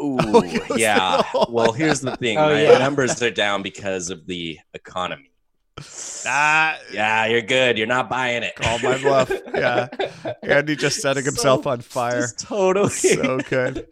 "Ooh, 0.00 0.18
Oh, 0.20 0.76
yeah." 0.76 1.22
Well, 1.48 1.72
here's 1.72 2.00
the 2.02 2.16
thing: 2.16 2.38
Oh, 2.38 2.50
my 2.50 2.62
yeah. 2.62 2.78
numbers 2.78 3.20
are 3.22 3.30
down 3.32 3.62
because 3.62 4.10
of 4.10 4.26
the 4.26 4.60
economy. 4.72 5.29
Ah, 6.26 6.78
Yeah, 6.92 7.26
you're 7.26 7.40
good. 7.42 7.78
You're 7.78 7.86
not 7.86 8.10
buying 8.10 8.42
it. 8.42 8.54
call 8.56 8.78
my 8.80 8.98
bluff. 8.98 9.30
Yeah, 9.54 9.88
Andy 10.42 10.76
just 10.76 11.00
setting 11.00 11.24
himself 11.24 11.66
on 11.66 11.80
fire. 11.80 12.26
Totally. 12.38 12.88
So 12.90 13.38
good. 13.48 13.86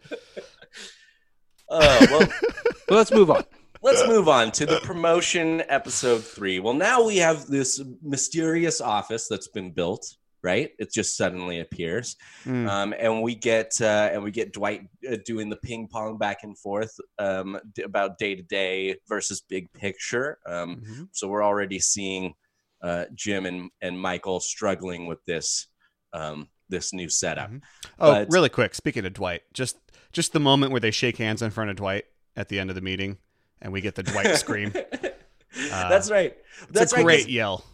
Oh, 1.69 1.79
well, 2.09 2.19
Well, 2.19 2.29
let's 2.97 3.11
move 3.11 3.29
on. 3.31 3.43
let's 3.81 4.05
move 4.07 4.27
on 4.27 4.51
to 4.53 4.65
the 4.65 4.79
promotion 4.81 5.63
episode 5.69 6.23
three. 6.23 6.59
Well, 6.59 6.73
now 6.73 7.03
we 7.05 7.17
have 7.17 7.47
this 7.47 7.81
mysterious 8.03 8.81
office 8.81 9.27
that's 9.27 9.47
been 9.47 9.71
built. 9.71 10.15
Right, 10.41 10.71
it 10.79 10.93
just 10.93 11.17
suddenly 11.17 11.59
appears, 11.59 12.15
Mm. 12.45 12.69
um, 12.69 12.93
and 12.97 13.21
we 13.21 13.35
get 13.35 13.73
uh, 13.81 14.09
and 14.13 14.23
we 14.23 14.31
get 14.31 14.53
Dwight 14.53 14.87
uh, 15.11 15.17
doing 15.25 15.49
the 15.49 15.57
ping 15.57 15.89
pong 15.89 16.17
back 16.17 16.43
and 16.43 16.57
forth 16.57 16.97
um, 17.17 17.59
d- 17.75 17.81
about 17.81 18.17
day 18.17 18.35
to 18.35 18.41
day 18.43 18.95
versus 19.09 19.41
big 19.41 19.69
picture. 19.73 20.37
Um, 20.45 20.77
Mhm. 20.77 21.07
so 21.11 21.27
we're 21.27 21.43
already 21.43 21.79
seeing 21.79 22.35
uh, 22.81 23.05
Jim 23.13 23.45
and 23.45 23.69
and 23.81 23.99
Michael 23.99 24.39
struggling 24.39 25.07
with 25.07 25.19
this 25.25 25.67
um, 26.13 26.47
this 26.69 26.93
new 26.93 27.09
setup. 27.09 27.51
Mhm. 27.51 27.61
Oh, 27.99 28.11
But- 28.13 28.29
really 28.31 28.47
quick. 28.49 28.73
Speaking 28.75 29.05
of 29.05 29.11
Dwight, 29.13 29.41
just 29.53 29.77
just 30.13 30.31
the 30.31 30.39
moment 30.39 30.71
where 30.71 30.79
they 30.79 30.91
shake 30.91 31.17
hands 31.17 31.41
in 31.41 31.51
front 31.51 31.69
of 31.69 31.75
Dwight 31.75 32.05
at 32.37 32.47
the 32.47 32.59
end 32.59 32.69
of 32.69 32.75
the 32.77 32.81
meeting, 32.81 33.17
and 33.61 33.73
we 33.73 33.81
get 33.81 33.95
the 33.95 34.03
Dwight 34.03 34.37
scream. 34.37 34.71
That's 35.69 36.09
right. 36.09 36.37
That's 36.69 36.93
a 36.93 36.97
right, 36.97 37.03
great 37.03 37.27
yell. 37.29 37.65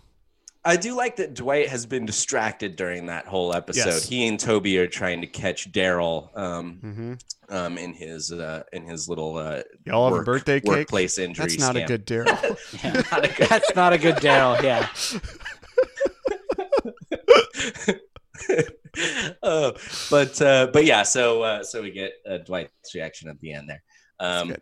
I 0.65 0.75
do 0.78 0.95
like 0.95 1.17
that 1.17 1.36
Dwight 1.36 1.69
has 1.69 1.86
been 1.86 2.06
distracted 2.08 2.75
during 2.75 3.06
that 3.06 3.28
whole 3.28 3.54
episode. 3.56 3.86
Yes. 3.86 4.10
He 4.10 4.28
and 4.28 4.39
Toby 4.39 4.78
are 4.80 4.88
trying 4.88 5.21
to 5.21 5.28
catch 5.28 5.71
Daryl 5.71 6.36
um, 6.38 6.80
Mm-hmm. 6.84 7.56
um, 7.56 7.78
in 7.78 7.93
his 7.93 8.32
uh, 8.32 8.63
in 8.73 8.84
his 8.86 9.08
little 9.08 9.38
uh, 9.38 9.62
Y'all 9.86 10.10
have 10.12 10.19
a 10.21 10.23
birthday 10.23 10.60
cake. 10.60 10.67
workplace 10.69 11.19
injury. 11.19 11.45
That's 11.45 11.60
not 11.60 11.75
a 11.75 11.86
good 11.86 12.06
Daryl. 12.08 12.58
Yeah. 12.84 13.01
Not 13.12 13.25
a 13.25 13.28
good- 13.28 13.47
That's 13.49 13.75
not 13.75 13.93
a 13.93 13.97
good 13.99 14.15
Daryl. 14.15 14.62
Yeah. 14.63 14.89
uh, 19.43 19.71
but 20.10 20.41
uh, 20.41 20.67
but 20.73 20.86
yeah, 20.86 21.04
so 21.04 21.43
uh, 21.43 21.63
so 21.63 21.82
we 21.82 21.91
get 21.91 22.13
uh, 22.30 22.38
Dwight's 22.39 22.93
reaction 22.95 23.30
at 23.30 23.39
the 23.39 23.54
end 23.54 23.69
there. 23.69 23.84
Um, 24.19 24.56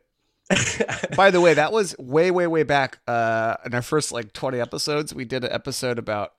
By 1.15 1.31
the 1.31 1.41
way, 1.41 1.53
that 1.53 1.71
was 1.71 1.95
way, 1.97 2.31
way, 2.31 2.47
way 2.47 2.63
back 2.63 2.99
uh, 3.07 3.55
in 3.65 3.73
our 3.73 3.81
first 3.81 4.11
like 4.11 4.33
20 4.33 4.59
episodes. 4.59 5.13
We 5.13 5.25
did 5.25 5.43
an 5.43 5.51
episode 5.51 5.97
about 5.99 6.33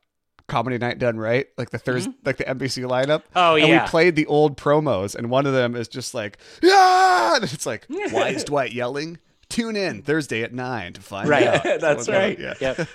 Comedy 0.46 0.76
Night 0.78 0.98
Done 0.98 1.16
Right, 1.18 1.46
like 1.56 1.70
the 1.70 1.78
Thursday, 1.78 2.12
like 2.24 2.36
the 2.36 2.44
NBC 2.44 2.84
lineup. 2.86 3.22
Oh, 3.34 3.56
And 3.56 3.68
yeah. 3.68 3.84
we 3.84 3.88
played 3.88 4.14
the 4.16 4.26
old 4.26 4.56
promos, 4.58 5.14
and 5.14 5.30
one 5.30 5.46
of 5.46 5.52
them 5.54 5.74
is 5.74 5.88
just 5.88 6.12
like, 6.14 6.38
yeah, 6.62 7.34
and 7.36 7.44
it's 7.44 7.64
like, 7.66 7.86
why 8.10 8.28
is 8.28 8.44
Dwight 8.44 8.72
yelling? 8.72 9.18
Tune 9.48 9.76
in 9.76 10.02
Thursday 10.02 10.42
at 10.42 10.52
nine 10.52 10.92
to 10.94 11.00
find 11.00 11.28
Right. 11.28 11.46
out. 11.46 11.62
That's 11.80 12.08
right. 12.08 12.38
Yeah. 12.38 12.54
Yep. 12.60 12.88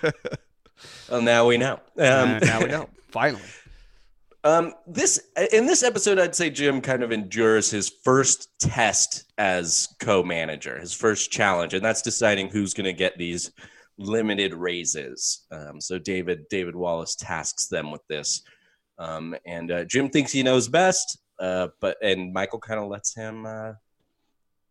Well, 1.09 1.21
now 1.21 1.45
we 1.47 1.57
know. 1.57 1.73
Um, 1.97 2.39
now 2.39 2.59
we 2.59 2.65
know. 2.67 2.89
Finally. 3.09 3.41
Um, 4.43 4.73
this 4.87 5.19
in 5.51 5.65
this 5.65 5.83
episode, 5.83 6.17
I'd 6.17 6.35
say 6.35 6.49
Jim 6.49 6.79
kind 6.79 7.03
of 7.03 7.11
endures 7.11 7.69
his 7.69 7.89
first 7.89 8.49
test 8.59 9.25
as 9.37 9.89
co-manager, 9.99 10.79
his 10.79 10.93
first 10.93 11.31
challenge, 11.31 11.73
and 11.73 11.83
that's 11.83 12.01
deciding 12.01 12.49
who's 12.49 12.73
going 12.73 12.85
to 12.85 12.93
get 12.93 13.17
these 13.17 13.51
limited 13.97 14.53
raises. 14.53 15.45
Um, 15.51 15.81
so 15.81 15.99
David 15.99 16.47
David 16.49 16.75
Wallace 16.75 17.15
tasks 17.15 17.67
them 17.67 17.91
with 17.91 18.05
this, 18.07 18.43
um, 18.97 19.35
and 19.45 19.71
uh, 19.71 19.83
Jim 19.83 20.09
thinks 20.09 20.31
he 20.31 20.41
knows 20.41 20.69
best, 20.69 21.19
uh, 21.39 21.67
but 21.81 21.97
and 22.01 22.31
Michael 22.31 22.59
kind 22.59 22.79
of 22.79 22.87
lets 22.87 23.13
him 23.13 23.45
uh, 23.45 23.73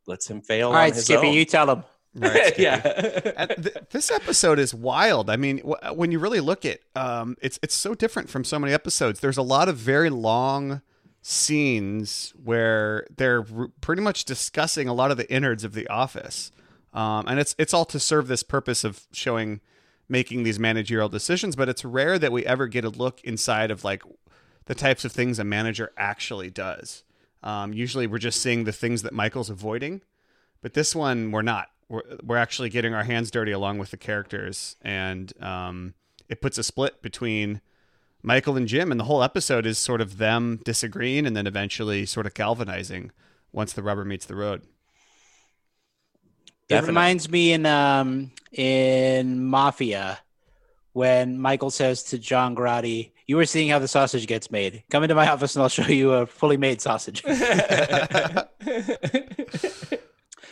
lets 0.07 0.31
him 0.31 0.40
fail. 0.40 0.68
All 0.68 0.74
right, 0.74 0.96
Skippy, 0.96 1.28
own. 1.28 1.35
you 1.35 1.44
tell 1.44 1.70
him. 1.70 1.85
Right, 2.18 2.52
yeah. 2.59 3.33
And 3.37 3.62
th- 3.64 3.76
this 3.90 4.11
episode 4.11 4.59
is 4.59 4.74
wild. 4.74 5.31
I 5.31 5.37
mean, 5.37 5.59
w- 5.59 5.76
when 5.94 6.12
you 6.12 6.18
really 6.18 6.40
look 6.40 6.64
at, 6.64 6.81
um, 6.96 7.37
it's 7.40 7.59
it's 7.62 7.74
so 7.74 7.94
different 7.94 8.28
from 8.28 8.44
so 8.44 8.59
many 8.59 8.72
episodes. 8.72 9.20
There's 9.20 9.37
a 9.38 9.42
lot 9.42 9.68
of 9.68 9.76
very 9.76 10.11
long 10.11 10.83
scenes 11.22 12.33
where 12.42 13.07
they're 13.16 13.44
r- 13.57 13.68
pretty 13.81 14.02
much 14.02 14.24
discussing 14.24 14.88
a 14.88 14.94
lot 14.94 15.11
of 15.11 15.16
the 15.16 15.31
innards 15.33 15.64
of 15.64 15.74
the 15.74 15.87
office, 15.88 16.50
um, 16.94 17.26
and 17.28 17.38
it's 17.38 17.54
it's 17.59 17.74
all 17.74 17.85
to 17.87 18.00
serve 18.00 18.28
this 18.28 18.42
purpose 18.42 18.85
of 18.85 19.07
showing 19.12 19.61
making 20.09 20.42
these 20.42 20.59
managerial 20.59 21.09
decisions. 21.09 21.54
But 21.57 21.68
it's 21.68 21.85
rare 21.85 22.18
that 22.18 22.33
we 22.33 22.44
ever 22.46 22.66
get 22.66 22.85
a 22.85 22.88
look 22.90 23.20
inside 23.22 23.70
of 23.70 23.85
like 23.85 24.02
the 24.66 24.74
types 24.74 25.04
of 25.04 25.12
things 25.12 25.38
a 25.38 25.44
manager 25.44 25.92
actually 25.96 26.50
does. 26.50 27.04
Um, 27.42 27.72
usually, 27.72 28.07
we're 28.07 28.18
just 28.18 28.40
seeing 28.42 28.64
the 28.64 28.72
things 28.72 29.02
that 29.02 29.12
Michael's 29.12 29.50
avoiding, 29.50 30.02
but 30.61 30.74
this 30.74 30.94
one 30.94 31.31
we're 31.31 31.42
not. 31.42 31.68
We're, 31.88 32.03
we're 32.22 32.37
actually 32.37 32.68
getting 32.68 32.94
our 32.94 33.05
hands 33.05 33.31
dirty 33.31 33.53
along 33.53 33.79
with 33.79 33.90
the 33.90 33.96
characters, 33.96 34.77
and 34.83 35.33
um, 35.42 35.94
it 36.29 36.42
puts 36.42 36.59
a 36.59 36.62
split 36.62 37.01
between 37.01 37.62
Michael 38.22 38.57
and 38.57 38.68
Jim, 38.68 38.90
and 38.90 39.01
the 39.01 39.05
whole 39.05 39.22
episode 39.22 39.64
is 39.64 39.79
sort 39.79 40.01
of 40.01 40.18
them 40.18 40.61
disagreeing 40.64 41.27
and 41.27 41.37
then 41.37 41.46
eventually 41.46 42.05
sort 42.05 42.27
of 42.27 42.35
galvanizing 42.35 43.12
once 43.53 43.72
the 43.72 43.83
rubber 43.83 44.05
meets 44.05 44.27
the 44.27 44.35
road. 44.35 44.62
It 46.68 46.74
Definitely. 46.74 46.90
reminds 46.90 47.31
me 47.31 47.53
in 47.53 47.64
um 47.64 48.31
in 48.53 49.46
Mafia 49.46 50.18
when 50.92 51.38
Michael 51.38 51.70
says 51.70 52.03
to 52.05 52.18
John 52.18 52.55
Grotti, 52.55 53.12
"You 53.27 53.37
were 53.37 53.46
seeing 53.46 53.70
how 53.70 53.79
the 53.79 53.88
sausage 53.88 54.27
gets 54.27 54.51
made. 54.51 54.83
Come 54.90 55.05
into 55.05 55.14
my 55.14 55.31
office 55.31 55.57
and 55.57 55.62
I'll 55.62 55.70
show 55.70 55.87
you 55.87 56.12
a 56.12 56.27
fully 56.27 56.59
made 56.59 56.83
sausage." 56.83 57.22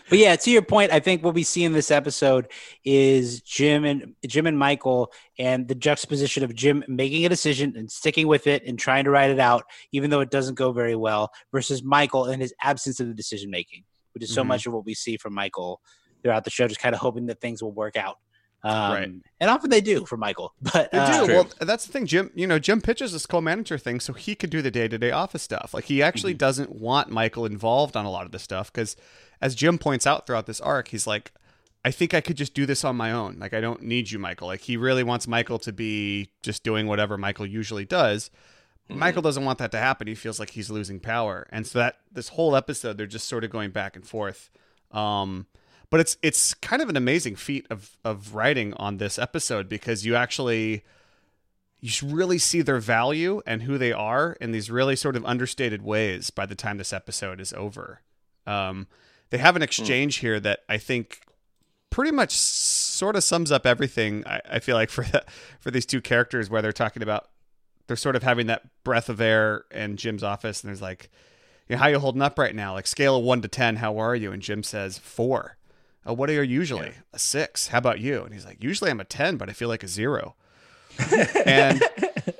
But 0.08 0.18
yeah, 0.18 0.36
to 0.36 0.50
your 0.50 0.62
point, 0.62 0.92
I 0.92 1.00
think 1.00 1.24
what 1.24 1.34
we 1.34 1.42
see 1.42 1.64
in 1.64 1.72
this 1.72 1.90
episode 1.90 2.46
is 2.84 3.40
Jim 3.42 3.84
and 3.84 4.14
Jim 4.26 4.46
and 4.46 4.58
Michael 4.58 5.12
and 5.38 5.66
the 5.66 5.74
juxtaposition 5.74 6.44
of 6.44 6.54
Jim 6.54 6.84
making 6.86 7.24
a 7.26 7.28
decision 7.28 7.74
and 7.76 7.90
sticking 7.90 8.28
with 8.28 8.46
it 8.46 8.62
and 8.64 8.78
trying 8.78 9.04
to 9.04 9.10
write 9.10 9.30
it 9.30 9.40
out, 9.40 9.64
even 9.92 10.10
though 10.10 10.20
it 10.20 10.30
doesn't 10.30 10.54
go 10.54 10.72
very 10.72 10.94
well, 10.94 11.30
versus 11.52 11.82
Michael 11.82 12.26
and 12.26 12.40
his 12.40 12.54
absence 12.62 13.00
of 13.00 13.08
the 13.08 13.14
decision 13.14 13.50
making, 13.50 13.82
which 14.14 14.22
is 14.22 14.32
so 14.32 14.42
Mhm. 14.42 14.46
much 14.48 14.66
of 14.66 14.72
what 14.72 14.84
we 14.86 14.94
see 14.94 15.16
from 15.16 15.34
Michael 15.34 15.80
throughout 16.22 16.44
the 16.44 16.50
show, 16.50 16.68
just 16.68 16.80
kind 16.80 16.94
of 16.94 17.00
hoping 17.00 17.26
that 17.26 17.40
things 17.40 17.62
will 17.62 17.72
work 17.72 17.96
out. 17.96 18.18
Um, 18.62 18.92
Right. 18.92 19.08
And 19.40 19.50
often 19.50 19.70
they 19.70 19.80
do 19.80 20.06
for 20.06 20.16
Michael. 20.16 20.54
But 20.72 20.90
They 20.90 20.98
uh, 20.98 21.26
do. 21.26 21.32
Well, 21.32 21.48
that's 21.60 21.84
the 21.86 21.92
thing. 21.92 22.06
Jim, 22.06 22.30
you 22.34 22.46
know, 22.46 22.58
Jim 22.58 22.80
pitches 22.80 23.12
this 23.12 23.26
co-manager 23.26 23.76
thing 23.78 24.00
so 24.00 24.12
he 24.12 24.34
could 24.34 24.50
do 24.50 24.62
the 24.62 24.70
day-to-day 24.70 25.10
office 25.10 25.42
stuff. 25.42 25.72
Like 25.74 25.84
he 25.84 26.02
actually 26.02 26.32
Mm-hmm. 26.32 26.38
doesn't 26.38 26.74
want 26.74 27.10
Michael 27.10 27.44
involved 27.44 27.96
on 27.96 28.06
a 28.06 28.10
lot 28.10 28.24
of 28.26 28.32
this 28.32 28.42
stuff 28.42 28.72
because, 28.72 28.96
as 29.40 29.54
Jim 29.54 29.78
points 29.78 30.06
out 30.06 30.26
throughout 30.26 30.46
this 30.46 30.60
arc, 30.60 30.88
he's 30.88 31.06
like, 31.06 31.32
I 31.84 31.90
think 31.90 32.14
I 32.14 32.20
could 32.20 32.36
just 32.36 32.54
do 32.54 32.66
this 32.66 32.84
on 32.84 32.96
my 32.96 33.12
own. 33.12 33.38
Like 33.38 33.54
I 33.54 33.60
don't 33.60 33.82
need 33.82 34.10
you, 34.10 34.18
Michael. 34.18 34.48
Like 34.48 34.62
he 34.62 34.76
really 34.76 35.04
wants 35.04 35.28
Michael 35.28 35.58
to 35.60 35.72
be 35.72 36.30
just 36.42 36.64
doing 36.64 36.86
whatever 36.86 37.16
Michael 37.16 37.46
usually 37.46 37.84
does. 37.84 38.30
Michael 38.88 39.22
doesn't 39.22 39.44
want 39.44 39.58
that 39.58 39.72
to 39.72 39.78
happen. 39.78 40.06
He 40.06 40.14
feels 40.14 40.38
like 40.38 40.50
he's 40.50 40.70
losing 40.70 41.00
power, 41.00 41.46
and 41.50 41.66
so 41.66 41.80
that 41.80 41.98
this 42.10 42.28
whole 42.28 42.54
episode 42.54 42.96
they're 42.96 43.06
just 43.06 43.28
sort 43.28 43.42
of 43.42 43.50
going 43.50 43.70
back 43.70 43.96
and 43.96 44.06
forth. 44.06 44.50
Um, 44.92 45.46
but 45.90 46.00
it's 46.00 46.16
it's 46.22 46.54
kind 46.54 46.82
of 46.82 46.88
an 46.88 46.96
amazing 46.96 47.36
feat 47.36 47.66
of 47.70 47.96
of 48.04 48.34
writing 48.34 48.74
on 48.74 48.98
this 48.98 49.18
episode 49.18 49.68
because 49.68 50.06
you 50.06 50.14
actually 50.14 50.84
you 51.80 52.08
really 52.08 52.38
see 52.38 52.62
their 52.62 52.78
value 52.78 53.42
and 53.46 53.62
who 53.62 53.76
they 53.76 53.92
are 53.92 54.36
in 54.40 54.52
these 54.52 54.70
really 54.70 54.96
sort 54.96 55.16
of 55.16 55.24
understated 55.24 55.82
ways 55.82 56.30
by 56.30 56.46
the 56.46 56.54
time 56.54 56.78
this 56.78 56.92
episode 56.92 57.40
is 57.40 57.52
over. 57.52 58.00
Um, 58.46 58.86
they 59.30 59.38
have 59.38 59.56
an 59.56 59.60
hmm. 59.60 59.64
exchange 59.64 60.16
here 60.16 60.40
that 60.40 60.60
I 60.68 60.78
think 60.78 61.22
pretty 61.90 62.12
much 62.12 62.36
sort 62.36 63.16
of 63.16 63.24
sums 63.24 63.50
up 63.50 63.66
everything. 63.66 64.26
I, 64.26 64.40
I 64.52 64.58
feel 64.58 64.76
like 64.76 64.90
for 64.96 65.04
the, 65.04 65.24
for 65.60 65.70
these 65.70 65.86
two 65.86 66.00
characters, 66.00 66.50
where 66.50 66.62
they're 66.62 66.72
talking 66.72 67.02
about 67.02 67.28
they're 67.86 67.96
sort 67.96 68.16
of 68.16 68.22
having 68.22 68.46
that 68.48 68.62
breath 68.84 69.08
of 69.08 69.20
air 69.20 69.64
in 69.70 69.96
Jim's 69.96 70.22
office, 70.22 70.62
and 70.62 70.68
there's 70.68 70.82
like, 70.82 71.10
you 71.68 71.76
know, 71.76 71.82
how 71.82 71.88
you 71.88 71.98
holding 71.98 72.22
up 72.22 72.38
right 72.38 72.54
now? 72.54 72.74
Like 72.74 72.86
scale 72.86 73.16
of 73.16 73.24
one 73.24 73.42
to 73.42 73.48
ten, 73.48 73.76
how 73.76 73.98
are 73.98 74.14
you? 74.14 74.32
And 74.32 74.42
Jim 74.42 74.62
says 74.62 74.98
four. 74.98 75.56
Oh, 76.04 76.12
what 76.12 76.30
are 76.30 76.32
you 76.32 76.42
usually? 76.42 76.92
A 77.12 77.18
six. 77.18 77.68
How 77.68 77.78
about 77.78 77.98
you? 77.98 78.22
And 78.22 78.32
he's 78.32 78.44
like, 78.44 78.62
usually 78.62 78.90
I'm 78.90 79.00
a 79.00 79.04
ten, 79.04 79.36
but 79.36 79.48
I 79.50 79.52
feel 79.52 79.68
like 79.68 79.82
a 79.82 79.88
zero. 79.88 80.36
and 81.46 81.82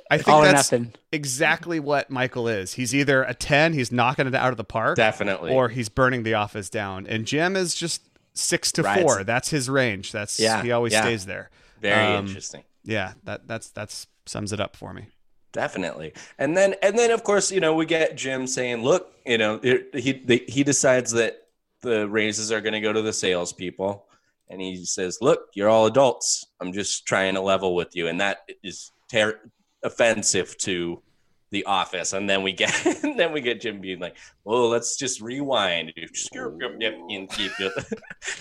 I 0.09 0.17
think 0.17 0.27
all 0.27 0.41
that's 0.41 0.71
nothing. 0.71 0.93
exactly 1.11 1.79
what 1.79 2.09
Michael 2.09 2.47
is. 2.47 2.73
He's 2.73 2.93
either 2.95 3.23
a 3.23 3.33
10, 3.33 3.73
he's 3.73 3.91
knocking 3.91 4.27
it 4.27 4.35
out 4.35 4.51
of 4.51 4.57
the 4.57 4.63
park, 4.63 4.95
Definitely. 4.97 5.51
or 5.51 5.69
he's 5.69 5.89
burning 5.89 6.23
the 6.23 6.33
office 6.35 6.69
down. 6.69 7.05
And 7.07 7.25
Jim 7.25 7.55
is 7.55 7.75
just 7.75 8.01
6 8.33 8.71
to 8.73 8.83
Right. 8.83 9.01
4. 9.01 9.23
That's 9.23 9.49
his 9.49 9.69
range. 9.69 10.11
That's 10.11 10.39
Yeah, 10.39 10.61
he 10.63 10.71
always 10.71 10.93
yeah. 10.93 11.01
stays 11.01 11.25
there. 11.25 11.49
Very 11.81 12.15
Um, 12.15 12.25
interesting. 12.27 12.63
Yeah, 12.83 13.13
that 13.25 13.47
that's 13.47 13.69
that's 13.69 14.07
sums 14.25 14.53
it 14.53 14.59
up 14.61 14.75
for 14.75 14.93
me. 14.93 15.07
Definitely. 15.51 16.13
And 16.39 16.55
then 16.55 16.75
and 16.81 16.97
then 16.97 17.11
of 17.11 17.23
course, 17.23 17.51
you 17.51 17.59
know, 17.59 17.73
we 17.75 17.85
get 17.85 18.15
Jim 18.15 18.47
saying, 18.47 18.83
"Look, 18.83 19.11
you 19.25 19.37
know, 19.37 19.59
it, 19.61 19.89
he 19.93 20.13
they, 20.13 20.37
he 20.47 20.63
decides 20.63 21.11
that 21.11 21.47
the 21.81 22.07
raises 22.07 22.51
are 22.51 22.61
going 22.61 22.73
to 22.73 22.79
go 22.81 22.93
to 22.93 23.01
the 23.01 23.11
salespeople." 23.13 24.06
And 24.49 24.61
he 24.61 24.85
says, 24.85 25.17
"Look, 25.21 25.49
you're 25.53 25.69
all 25.69 25.85
adults. 25.87 26.47
I'm 26.61 26.71
just 26.73 27.05
trying 27.05 27.33
to 27.35 27.41
level 27.41 27.75
with 27.75 27.95
you." 27.95 28.07
And 28.07 28.19
that 28.21 28.49
is 28.63 28.91
ter- 29.11 29.39
offensive 29.83 30.57
to 30.59 31.01
the 31.49 31.63
office. 31.65 32.13
And 32.13 32.29
then 32.29 32.43
we 32.43 32.51
get 32.53 32.85
and 33.03 33.19
then 33.19 33.31
we 33.33 33.41
get 33.41 33.61
Jim 33.61 33.79
being 33.81 33.99
like, 33.99 34.15
"Well, 34.43 34.69
let's 34.69 34.97
just 34.97 35.21
rewind." 35.21 35.93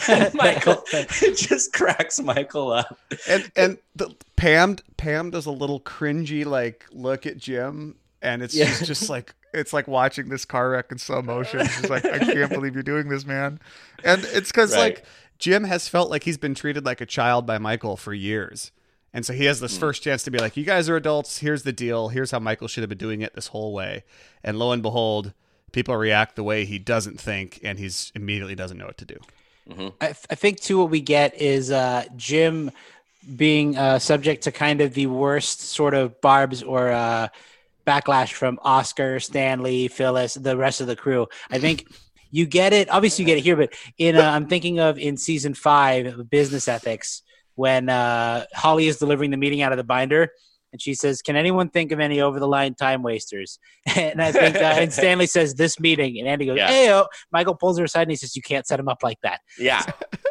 and 0.09 0.35
Michael 0.35 0.83
it 0.92 1.37
just 1.37 1.73
cracks 1.73 2.21
Michael 2.21 2.73
up. 2.73 2.99
And 3.29 3.51
and 3.57 3.79
the 3.95 4.14
Pam 4.37 4.77
Pam 4.97 5.31
does 5.31 5.47
a 5.47 5.51
little 5.53 5.81
cringy 5.81 6.45
like 6.45 6.85
look 6.92 7.27
at 7.27 7.37
Jim 7.37 7.97
and 8.23 8.42
it's 8.42 8.55
Yeah. 8.55 8.66
just, 8.66 8.85
just 8.87 9.11
like 9.11 9.35
it's 9.55 9.73
like 9.73 9.88
watching 9.88 10.29
this 10.29 10.45
car 10.45 10.71
wreck 10.71 10.87
in 10.92 10.99
slow 10.99 11.23
motion. 11.23 11.66
She's 11.66 11.88
like, 11.88 12.05
I 12.05 12.19
can't 12.19 12.51
believe 12.51 12.75
you're 12.75 12.83
doing 12.83 13.09
this, 13.09 13.25
man. 13.25 13.59
And 14.05 14.23
it's 14.33 14.51
because 14.51 14.73
Right. 14.75 14.81
like 14.97 15.05
Jim 15.38 15.64
has 15.64 15.88
felt 15.88 16.11
like 16.11 16.25
he's 16.25 16.38
been 16.38 16.55
treated 16.55 16.85
like 16.85 17.01
a 17.01 17.07
child 17.07 17.46
by 17.46 17.59
Michael 17.59 17.96
for 17.96 18.14
years. 18.14 18.72
And 19.12 19.25
so 19.25 19.33
he 19.33 19.46
has 19.46 19.61
this 19.61 19.79
first 19.79 20.03
chance 20.03 20.22
to 20.25 20.31
be 20.31 20.38
like, 20.38 20.57
You 20.57 20.64
guys 20.64 20.88
are 20.88 20.96
adults, 20.96 21.38
here's 21.38 21.62
the 21.62 21.72
deal, 21.72 22.09
here's 22.09 22.31
how 22.33 22.38
Michael 22.38 22.68
should 22.68 22.83
have 22.83 22.90
been 22.90 22.99
doing 22.99 23.22
it 23.22 23.35
this 23.35 23.49
whole 23.49 23.72
way. 23.72 24.05
And 24.44 24.59
lo 24.59 24.72
and 24.72 24.83
behold, 24.83 25.33
people 25.72 25.96
react 25.96 26.37
the 26.37 26.42
way 26.42 26.64
he 26.64 26.79
doesn't 26.79 27.20
think 27.20 27.61
and 27.62 27.79
he's 27.79 28.12
immediately 28.14 28.55
doesn't 28.55 28.77
know 28.77 28.87
what 28.87 28.99
to 28.99 29.05
do. 29.05 29.18
I, 30.01 30.09
I 30.09 30.35
think 30.35 30.61
too 30.61 30.79
what 30.79 30.90
we 30.90 31.01
get 31.01 31.35
is 31.40 31.70
uh, 31.70 32.05
Jim 32.16 32.70
being 33.37 33.77
uh, 33.77 33.99
subject 33.99 34.44
to 34.44 34.53
kind 34.53 34.81
of 34.81 34.94
the 34.94 35.07
worst 35.07 35.61
sort 35.61 35.94
of 35.94 36.20
barbs 36.20 36.62
or 36.62 36.92
uh, 36.92 37.29
backlash 37.87 38.33
from 38.33 38.59
Oscar, 38.62 39.18
Stanley, 39.18 39.88
Phyllis, 39.88 40.35
the 40.35 40.57
rest 40.57 40.81
of 40.81 40.87
the 40.87 40.96
crew. 40.96 41.27
I 41.51 41.59
think 41.59 41.88
you 42.37 42.46
get 42.46 42.72
it. 42.72 42.90
Obviously, 42.90 43.22
you 43.22 43.27
get 43.27 43.38
it 43.38 43.44
here, 43.44 43.57
but 43.57 43.72
in 43.96 44.16
uh, 44.16 44.22
I'm 44.22 44.46
thinking 44.46 44.79
of 44.79 44.99
in 44.99 45.16
season 45.16 45.55
five, 45.55 46.29
Business 46.29 46.68
Ethics, 46.68 47.22
when 47.55 47.88
uh, 47.88 48.44
Holly 48.55 48.87
is 48.88 48.99
delivering 48.99 49.31
the 49.31 49.37
meeting 49.38 49.62
out 49.62 49.72
of 49.72 49.79
the 49.79 49.85
binder. 49.85 50.29
And 50.72 50.83
she 50.83 50.92
says, 50.94 51.22
"Can 51.22 51.37
anyone 51.37 51.70
think 51.70 51.92
of 51.92 52.01
any 52.01 52.20
over 52.20 52.38
the 52.38 52.46
line 52.49 52.75
time 52.75 53.03
wasters?" 53.03 53.59
And 53.96 54.20
I 54.20 54.33
think, 54.33 54.57
uh, 54.57 54.59
and 54.83 54.92
Stanley 54.92 55.27
says, 55.27 55.55
"This 55.55 55.81
meeting," 55.81 56.18
and 56.18 56.29
Andy 56.29 56.44
goes, 56.44 56.59
Yeah. 56.59 56.68
"Hey, 56.68 56.92
oh." 56.92 57.07
Michael 57.33 57.55
pulls 57.55 57.79
her 57.79 57.85
aside 57.85 58.03
and 58.03 58.11
he 58.11 58.16
says, 58.16 58.37
"You 58.37 58.42
can't 58.42 58.66
set 58.66 58.79
him 58.79 58.88
up 58.88 59.03
like 59.03 59.18
that." 59.22 59.40
Yeah. 59.59 59.83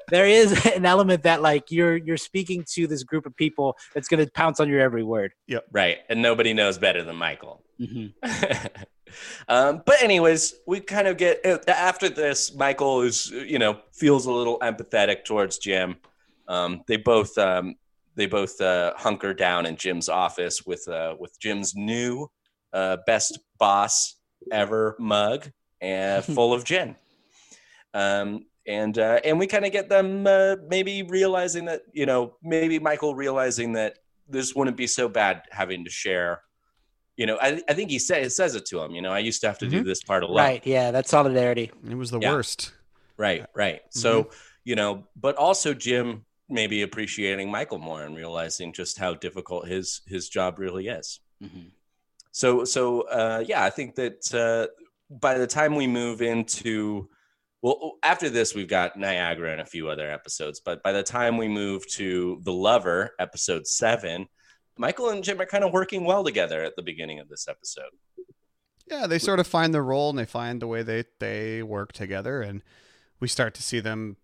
there 0.09 0.27
is 0.27 0.63
an 0.67 0.85
element 0.85 1.23
that 1.23 1.41
like 1.41 1.71
you're 1.71 1.95
you're 1.95 2.17
speaking 2.17 2.63
to 2.73 2.85
this 2.85 3.01
group 3.03 3.25
of 3.25 3.35
people 3.35 3.75
that's 3.95 4.07
going 4.07 4.23
to 4.23 4.31
pounce 4.31 4.59
on 4.59 4.69
your 4.69 4.81
every 4.81 5.03
word. 5.03 5.31
Yep. 5.47 5.65
Right. 5.71 5.97
And 6.09 6.21
nobody 6.21 6.53
knows 6.53 6.77
better 6.77 7.01
than 7.03 7.15
Michael. 7.15 7.63
Mhm. 7.81 8.13
um, 9.47 9.83
but 9.85 10.01
anyways, 10.01 10.55
we 10.67 10.79
kind 10.79 11.07
of 11.07 11.17
get 11.17 11.45
uh, 11.45 11.59
after 11.67 12.09
this. 12.09 12.53
Michael 12.55 13.01
is, 13.01 13.29
you 13.29 13.59
know, 13.59 13.79
feels 13.91 14.25
a 14.25 14.31
little 14.31 14.59
empathetic 14.59 15.25
towards 15.25 15.57
Jim. 15.57 15.97
Um, 16.47 16.83
they 16.87 16.97
both 16.97 17.37
um, 17.37 17.75
they 18.15 18.25
both 18.25 18.59
uh, 18.61 18.93
hunker 18.95 19.33
down 19.33 19.65
in 19.65 19.75
Jim's 19.75 20.09
office 20.09 20.65
with 20.65 20.87
uh, 20.87 21.15
with 21.19 21.39
Jim's 21.39 21.75
new 21.75 22.29
uh, 22.73 22.97
best 23.05 23.39
boss 23.59 24.15
ever 24.51 24.95
mug 24.99 25.51
and 25.81 26.23
full 26.35 26.53
of 26.53 26.63
gin. 26.63 26.95
Um, 27.93 28.45
and 28.67 28.97
uh, 28.97 29.19
and 29.23 29.39
we 29.39 29.47
kind 29.47 29.65
of 29.65 29.71
get 29.71 29.89
them 29.89 30.25
uh, 30.25 30.55
maybe 30.67 31.03
realizing 31.03 31.65
that 31.65 31.83
you 31.93 32.05
know 32.05 32.35
maybe 32.43 32.79
Michael 32.79 33.15
realizing 33.15 33.73
that 33.73 33.99
this 34.27 34.55
wouldn't 34.55 34.77
be 34.77 34.87
so 34.87 35.07
bad 35.07 35.43
having 35.51 35.83
to 35.85 35.91
share. 35.91 36.41
You 37.17 37.25
know, 37.25 37.37
I, 37.41 37.61
I 37.69 37.73
think 37.73 37.89
he 37.89 37.99
said 37.99 38.29
says 38.31 38.55
it 38.55 38.65
to 38.67 38.81
him. 38.81 38.91
You 38.91 39.01
know, 39.01 39.11
I 39.11 39.19
used 39.19 39.41
to 39.41 39.47
have 39.47 39.57
to 39.59 39.67
do 39.67 39.81
Mhm. 39.81 39.85
this 39.85 40.03
part 40.03 40.23
alone. 40.23 40.37
Right. 40.37 40.65
Yeah. 40.67 40.91
That's 40.91 41.09
solidarity. 41.09 41.71
It 41.89 41.95
was 41.95 42.11
the 42.11 42.19
Yeah. 42.19 42.31
worst. 42.33 42.73
Right, 43.17 43.45
right. 43.55 43.81
So, 43.91 44.29
you 44.65 44.75
know, 44.75 45.07
but 45.15 45.37
also 45.37 45.73
Jim 45.73 46.25
maybe 46.49 46.81
appreciating 46.81 47.49
Michael 47.49 47.79
more 47.79 48.03
and 48.03 48.15
realizing 48.15 48.73
just 48.73 48.97
how 48.99 49.13
difficult 49.13 49.67
his 49.67 50.01
his 50.07 50.27
job 50.29 50.59
really 50.59 50.87
is. 50.87 51.21
Mhm. 51.41 51.71
So, 52.31 52.65
so 52.65 53.01
uh, 53.03 53.43
yeah, 53.47 53.63
I 53.63 53.69
think 53.69 53.95
that 53.95 54.33
uh, 54.33 54.67
by 55.09 55.37
the 55.37 55.47
time 55.47 55.75
we 55.75 55.87
move 55.87 56.21
into 56.21 57.09
well, 57.61 57.93
after 58.03 58.29
this 58.29 58.53
we've 58.53 58.67
got 58.67 58.97
Niagara 58.99 59.53
and 59.53 59.61
a 59.61 59.65
few 59.65 59.89
other 59.89 60.11
episodes, 60.11 60.59
but 60.59 60.83
by 60.83 60.91
the 60.91 61.01
time 61.01 61.37
we 61.37 61.47
move 61.47 61.87
to 61.91 62.39
the 62.43 62.51
Lover, 62.53 63.15
episode 63.19 63.65
seven, 63.65 64.27
Michael 64.77 65.09
and 65.09 65.23
Jim 65.23 65.39
are 65.39 65.45
kind 65.45 65.63
of 65.63 65.71
working 65.71 66.03
well 66.03 66.23
together 66.23 66.63
at 66.63 66.75
the 66.75 66.81
beginning 66.81 67.19
of 67.19 67.29
this 67.29 67.47
episode. 67.47 67.91
Yeah, 68.87 69.07
they 69.07 69.19
sort 69.19 69.39
of 69.39 69.47
find 69.47 69.73
their 69.73 69.83
role 69.83 70.09
and 70.09 70.19
they 70.19 70.25
find 70.25 70.61
the 70.61 70.67
way 70.67 70.83
they 70.83 71.05
they 71.19 71.63
work 71.63 71.91
together, 71.91 72.41
and 72.41 72.61
we 73.19 73.27
start 73.27 73.53
to 73.55 73.63
see 73.63 73.79
them. 73.79 74.17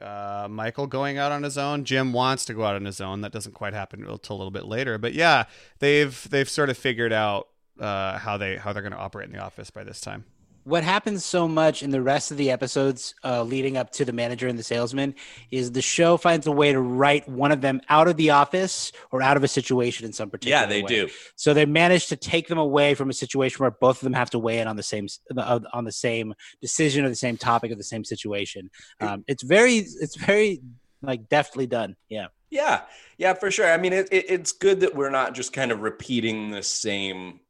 Uh, 0.00 0.48
Michael 0.50 0.86
going 0.86 1.18
out 1.18 1.32
on 1.32 1.44
his 1.44 1.56
own. 1.56 1.84
Jim 1.84 2.12
wants 2.12 2.44
to 2.46 2.54
go 2.54 2.64
out 2.64 2.74
on 2.74 2.84
his 2.84 3.00
own. 3.00 3.20
That 3.20 3.32
doesn't 3.32 3.54
quite 3.54 3.74
happen 3.74 4.04
until 4.04 4.36
a 4.36 4.38
little 4.38 4.50
bit 4.50 4.64
later. 4.64 4.98
But 4.98 5.14
yeah, 5.14 5.44
they've 5.78 6.28
they've 6.30 6.48
sort 6.48 6.70
of 6.70 6.78
figured 6.78 7.12
out 7.12 7.48
uh, 7.80 8.18
how 8.18 8.36
they 8.36 8.56
how 8.56 8.72
they're 8.72 8.82
going 8.82 8.92
to 8.92 8.98
operate 8.98 9.26
in 9.26 9.32
the 9.32 9.42
office 9.42 9.70
by 9.70 9.84
this 9.84 10.00
time. 10.00 10.24
What 10.64 10.82
happens 10.82 11.24
so 11.24 11.46
much 11.46 11.82
in 11.82 11.90
the 11.90 12.00
rest 12.00 12.30
of 12.30 12.36
the 12.36 12.50
episodes 12.50 13.14
uh, 13.22 13.42
leading 13.42 13.76
up 13.76 13.90
to 13.92 14.04
the 14.04 14.12
manager 14.12 14.48
and 14.48 14.58
the 14.58 14.62
salesman 14.62 15.14
is 15.50 15.72
the 15.72 15.82
show 15.82 16.16
finds 16.16 16.46
a 16.46 16.52
way 16.52 16.72
to 16.72 16.80
write 16.80 17.28
one 17.28 17.52
of 17.52 17.60
them 17.60 17.80
out 17.88 18.08
of 18.08 18.16
the 18.16 18.30
office 18.30 18.90
or 19.12 19.22
out 19.22 19.36
of 19.36 19.44
a 19.44 19.48
situation 19.48 20.06
in 20.06 20.12
some 20.12 20.30
particular 20.30 20.62
Yeah, 20.62 20.66
they 20.66 20.82
way. 20.82 20.88
do. 20.88 21.08
So 21.36 21.52
they 21.54 21.66
manage 21.66 22.06
to 22.08 22.16
take 22.16 22.48
them 22.48 22.58
away 22.58 22.94
from 22.94 23.10
a 23.10 23.12
situation 23.12 23.58
where 23.58 23.70
both 23.70 23.96
of 23.98 24.02
them 24.04 24.14
have 24.14 24.30
to 24.30 24.38
weigh 24.38 24.58
in 24.58 24.66
on 24.66 24.76
the 24.76 24.82
same 24.82 25.06
uh, 25.36 25.60
on 25.72 25.84
the 25.84 25.92
same 25.92 26.34
decision 26.60 27.04
or 27.04 27.08
the 27.10 27.14
same 27.14 27.36
topic 27.36 27.70
or 27.70 27.74
the 27.76 27.84
same 27.84 28.04
situation. 28.04 28.70
Um, 29.00 29.24
it's 29.28 29.42
very 29.42 29.76
it's 29.76 30.16
very 30.16 30.62
like 31.02 31.28
deftly 31.28 31.66
done. 31.66 31.96
Yeah. 32.08 32.28
Yeah, 32.50 32.82
yeah, 33.18 33.34
for 33.34 33.50
sure. 33.50 33.68
I 33.70 33.78
mean, 33.78 33.92
it, 33.92 34.08
it, 34.12 34.26
it's 34.28 34.52
good 34.52 34.80
that 34.80 34.94
we're 34.94 35.10
not 35.10 35.34
just 35.34 35.52
kind 35.52 35.72
of 35.72 35.80
repeating 35.80 36.50
the 36.50 36.62
same 36.62 37.40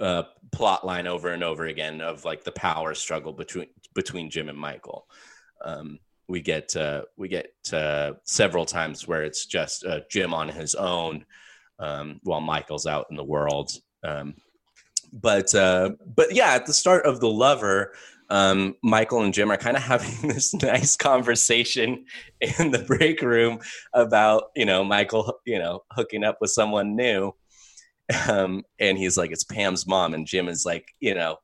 uh, 0.00 0.24
plot 0.52 0.84
line 0.84 1.06
over 1.06 1.28
and 1.28 1.42
over 1.42 1.66
again 1.66 2.00
of 2.00 2.24
like 2.24 2.44
the 2.44 2.52
power 2.52 2.94
struggle 2.94 3.32
between 3.32 3.66
between 3.94 4.30
Jim 4.30 4.48
and 4.48 4.58
Michael. 4.58 5.06
Um, 5.64 5.98
we 6.28 6.40
get 6.40 6.74
uh, 6.76 7.02
we 7.16 7.28
get 7.28 7.52
uh, 7.72 8.12
several 8.24 8.64
times 8.64 9.06
where 9.06 9.24
it's 9.24 9.46
just 9.46 9.84
uh, 9.84 10.00
Jim 10.10 10.32
on 10.32 10.48
his 10.48 10.74
own 10.74 11.24
um, 11.78 12.20
while 12.22 12.40
Michael's 12.40 12.86
out 12.86 13.06
in 13.10 13.16
the 13.16 13.24
world. 13.24 13.70
Um, 14.02 14.34
but 15.12 15.54
uh, 15.54 15.90
but 16.14 16.34
yeah, 16.34 16.54
at 16.54 16.66
the 16.66 16.72
start 16.72 17.04
of 17.04 17.20
the 17.20 17.28
Lover, 17.28 17.92
um, 18.30 18.76
Michael 18.82 19.22
and 19.22 19.34
Jim 19.34 19.52
are 19.52 19.58
kind 19.58 19.76
of 19.76 19.82
having 19.94 20.28
this 20.28 20.54
nice 20.54 20.96
conversation 20.96 22.06
in 22.40 22.70
the 22.70 22.78
break 22.78 23.20
room 23.20 23.58
about 23.92 24.44
you 24.56 24.64
know 24.64 24.84
Michael 24.84 25.40
you 25.44 25.58
know 25.58 25.82
hooking 25.90 26.24
up 26.24 26.38
with 26.40 26.50
someone 26.50 26.96
new, 26.96 27.34
um, 28.28 28.64
and 28.78 28.98
he's 28.98 29.16
like 29.16 29.30
it's 29.30 29.44
Pam's 29.44 29.86
mom, 29.86 30.14
and 30.14 30.26
Jim 30.26 30.48
is 30.48 30.64
like 30.66 30.86
you 31.00 31.14
know 31.14 31.36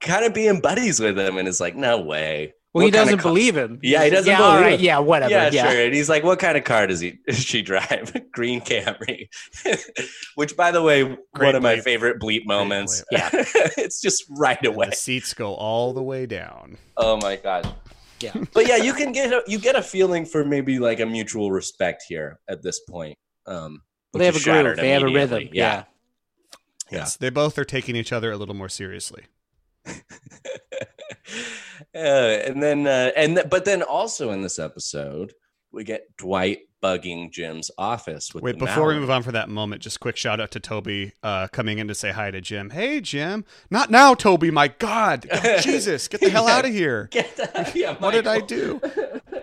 kind 0.00 0.24
of 0.24 0.34
being 0.34 0.60
buddies 0.60 1.00
with 1.00 1.18
him, 1.18 1.38
and 1.38 1.48
is 1.48 1.60
like 1.60 1.76
no 1.76 2.00
way. 2.00 2.54
Well, 2.74 2.84
he 2.84 2.88
What 2.88 2.94
kind 2.94 3.02
of 3.04 3.06
doesn't 3.06 3.18
ca- 3.20 3.28
believe 3.30 3.56
him. 3.56 3.78
Yeah, 3.82 4.04
he 4.04 4.10
doesn't 4.10 4.30
yeah, 4.30 4.36
believe 4.36 4.60
right, 4.60 4.78
him. 4.78 4.84
Yeah, 4.84 4.98
whatever. 4.98 5.30
Yeah, 5.30 5.48
Yeah, 5.50 5.70
sure. 5.70 5.84
And 5.86 5.94
he's 5.94 6.10
like, 6.10 6.24
"What 6.24 6.38
kind 6.38 6.58
of 6.58 6.64
car 6.64 6.86
does 6.86 7.00
he 7.00 7.18
does 7.26 7.38
she 7.38 7.62
drive? 7.62 8.14
Green 8.32 8.60
Camry." 8.60 9.28
Which, 10.34 10.54
by 10.58 10.70
the 10.72 10.82
way, 10.82 11.04
one 11.04 11.16
Great 11.34 11.54
of 11.54 11.62
my 11.62 11.80
favorite 11.80 12.20
bleep 12.20 12.44
moments. 12.44 13.02
bleep. 13.10 13.18
Yeah, 13.18 13.30
it's 13.78 14.00
just 14.02 14.24
right 14.28 14.62
away. 14.66 14.90
the 14.90 14.96
seats 14.96 15.32
go 15.32 15.54
all 15.54 15.94
the 15.94 16.02
way 16.02 16.26
down. 16.26 16.76
Oh 16.98 17.16
my 17.16 17.36
god. 17.36 17.72
Yeah. 18.20 18.32
But 18.52 18.68
yeah, 18.68 18.76
you 18.76 18.92
can 18.92 19.12
get 19.12 19.32
a, 19.32 19.42
you 19.46 19.58
get 19.58 19.76
a 19.76 19.82
feeling 19.82 20.24
for 20.26 20.44
maybe 20.44 20.78
like 20.78 21.00
a 21.00 21.06
mutual 21.06 21.50
respect 21.50 22.04
here 22.08 22.40
at 22.48 22.62
this 22.62 22.80
point. 22.80 23.16
Um, 23.46 23.80
Well, 24.16 24.18
they 24.18 24.26
have 24.26 24.34
a 24.34 24.38
is 24.38 24.44
groove. 24.44 24.76
They 24.76 24.90
have 24.90 25.02
a 25.02 25.06
rhythm. 25.06 25.42
Yeah. 25.52 25.84
Yeah. 26.90 26.98
Yes, 26.98 27.16
they 27.16 27.30
both 27.30 27.58
are 27.58 27.64
taking 27.64 27.96
each 27.96 28.12
other 28.12 28.30
a 28.30 28.36
little 28.36 28.54
more 28.54 28.68
seriously. 28.68 29.24
uh, 29.86 29.98
and 31.94 32.62
then 32.62 32.86
uh, 32.86 33.10
and 33.16 33.36
th- 33.36 33.48
but 33.50 33.64
then 33.64 33.82
also 33.82 34.30
in 34.30 34.42
this 34.42 34.58
episode 34.58 35.32
we 35.72 35.84
get 35.84 36.16
Dwight 36.16 36.60
bugging 36.82 37.30
Jim's 37.32 37.70
office 37.76 38.32
with 38.32 38.42
Wait, 38.44 38.58
the 38.58 38.64
before 38.64 38.86
we 38.88 38.94
move 38.94 39.10
on 39.10 39.22
for 39.22 39.32
that 39.32 39.48
moment, 39.48 39.82
just 39.82 39.98
quick 40.00 40.16
shout 40.16 40.40
out 40.40 40.50
to 40.52 40.60
Toby 40.60 41.12
uh, 41.22 41.48
coming 41.48 41.78
in 41.78 41.88
to 41.88 41.94
say 41.94 42.12
hi 42.12 42.30
to 42.30 42.40
Jim. 42.40 42.70
Hey, 42.70 43.00
Jim. 43.00 43.44
Not 43.70 43.90
now, 43.90 44.14
Toby. 44.14 44.50
My 44.50 44.68
God. 44.68 45.26
Oh, 45.30 45.58
Jesus. 45.60 46.06
Get 46.08 46.20
the 46.20 46.30
hell 46.30 46.46
Yeah. 46.46 46.54
out 46.56 46.64
of 46.64 46.72
here. 46.72 47.08
Get 47.10 47.36
that- 47.36 47.74
yeah, 47.74 47.94
What 47.96 48.12
did 48.12 48.26
I 48.26 48.40
do? 48.40 48.80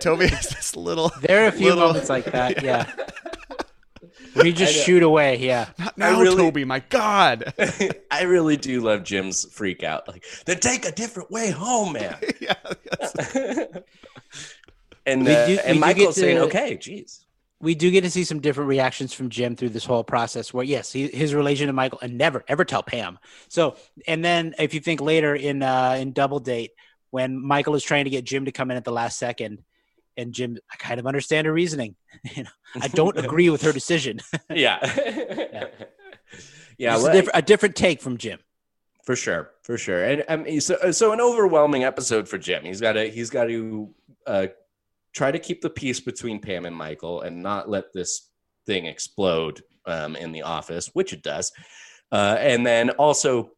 Toby 0.00 0.28
has 0.28 0.48
this 0.48 0.74
little. 0.74 1.12
There 1.20 1.44
are 1.44 1.48
a 1.48 1.52
few 1.52 1.68
little- 1.68 1.88
moments 1.88 2.08
like 2.08 2.24
that. 2.26 2.62
Yeah. 2.62 2.86
Where 2.86 3.06
you 4.36 4.52
just 4.52 4.74
shoot 4.84 5.02
away. 5.02 5.38
Yeah. 5.38 5.70
Not 5.78 5.98
now, 5.98 6.20
really- 6.20 6.36
Toby. 6.36 6.64
My 6.64 6.80
God. 6.80 7.52
I 8.10 8.22
really 8.22 8.56
do 8.56 8.80
love 8.80 9.04
Jim's 9.04 9.44
freak 9.52 9.82
out. 9.82 10.08
Like, 10.08 10.24
then 10.46 10.60
take 10.60 10.84
a 10.86 10.92
different 10.92 11.30
way 11.30 11.50
home, 11.50 11.92
man. 11.94 12.16
yeah. 12.40 12.54
yes. 13.00 13.36
And 15.06 15.26
We 15.26 15.34
uh, 15.34 15.46
do- 15.46 15.52
we 15.52 15.58
and 15.60 15.74
do 15.74 15.80
Michael's 15.80 16.14
get 16.16 16.20
saying, 16.22 16.36
to- 16.36 16.42
"Okay, 16.44 16.76
geez." 16.78 17.20
we 17.60 17.74
do 17.74 17.90
get 17.90 18.02
to 18.02 18.10
see 18.10 18.24
some 18.24 18.40
different 18.40 18.68
reactions 18.68 19.12
from 19.14 19.28
Jim 19.30 19.54
through 19.56 19.68
this 19.70 19.84
whole 19.84 20.04
process 20.04 20.52
where 20.52 20.64
yes, 20.64 20.92
he, 20.92 21.08
his 21.08 21.34
relation 21.34 21.66
to 21.68 21.72
Michael 21.72 21.98
and 22.02 22.16
never 22.18 22.42
ever 22.48 22.64
tell 22.64 22.82
Pam. 22.82 23.18
So, 23.48 23.76
and 24.06 24.24
then 24.24 24.54
if 24.58 24.72
you 24.74 24.80
think 24.80 25.00
later 25.00 25.34
in 25.34 25.62
uh 25.62 25.96
in 25.98 26.12
Double 26.12 26.40
Date 26.40 26.72
when 27.10 27.38
Michael 27.38 27.74
is 27.74 27.82
trying 27.84 28.04
to 28.04 28.10
get 28.10 28.24
Jim 28.24 28.46
to 28.46 28.52
come 28.52 28.70
in 28.70 28.76
at 28.78 28.84
the 28.84 28.92
last 28.92 29.18
second 29.18 29.62
and 30.16 30.32
Jim 30.32 30.58
I 30.72 30.76
kind 30.76 31.00
of 31.00 31.06
understand 31.06 31.46
her 31.46 31.52
reasoning. 31.52 31.96
you 32.34 32.44
know, 32.44 32.50
I 32.80 32.88
don't 32.88 33.18
agree 33.24 33.50
with 33.50 33.62
her 33.62 33.72
decision. 33.72 34.20
yeah, 34.50 34.78
yeah. 34.82 35.66
yeah. 36.78 36.96
Well, 36.96 37.06
a, 37.06 37.12
different, 37.12 37.38
a 37.38 37.42
different 37.42 37.76
take 37.76 38.00
from 38.00 38.16
Jim. 38.16 38.38
For 39.04 39.16
sure, 39.16 39.50
for 39.62 39.76
sure, 39.76 40.02
and 40.02 40.24
um, 40.28 40.60
so 40.60 40.90
so 40.90 41.12
an 41.12 41.20
overwhelming 41.20 41.84
episode 41.84 42.26
for 42.26 42.38
Jim. 42.38 42.64
He's 42.64 42.80
got 42.80 42.94
to 42.94 43.10
he's 43.10 43.28
got 43.28 43.44
to 43.44 43.90
uh, 44.26 44.46
try 45.12 45.30
to 45.30 45.38
keep 45.38 45.60
the 45.60 45.68
peace 45.68 46.00
between 46.00 46.40
Pam 46.40 46.64
and 46.64 46.74
Michael, 46.74 47.20
and 47.20 47.42
not 47.42 47.68
let 47.68 47.92
this 47.92 48.30
thing 48.64 48.86
explode 48.86 49.62
um, 49.84 50.16
in 50.16 50.32
the 50.32 50.40
office, 50.40 50.88
which 50.94 51.12
it 51.12 51.22
does, 51.22 51.52
uh, 52.12 52.36
and 52.38 52.66
then 52.66 52.90
also 52.90 53.50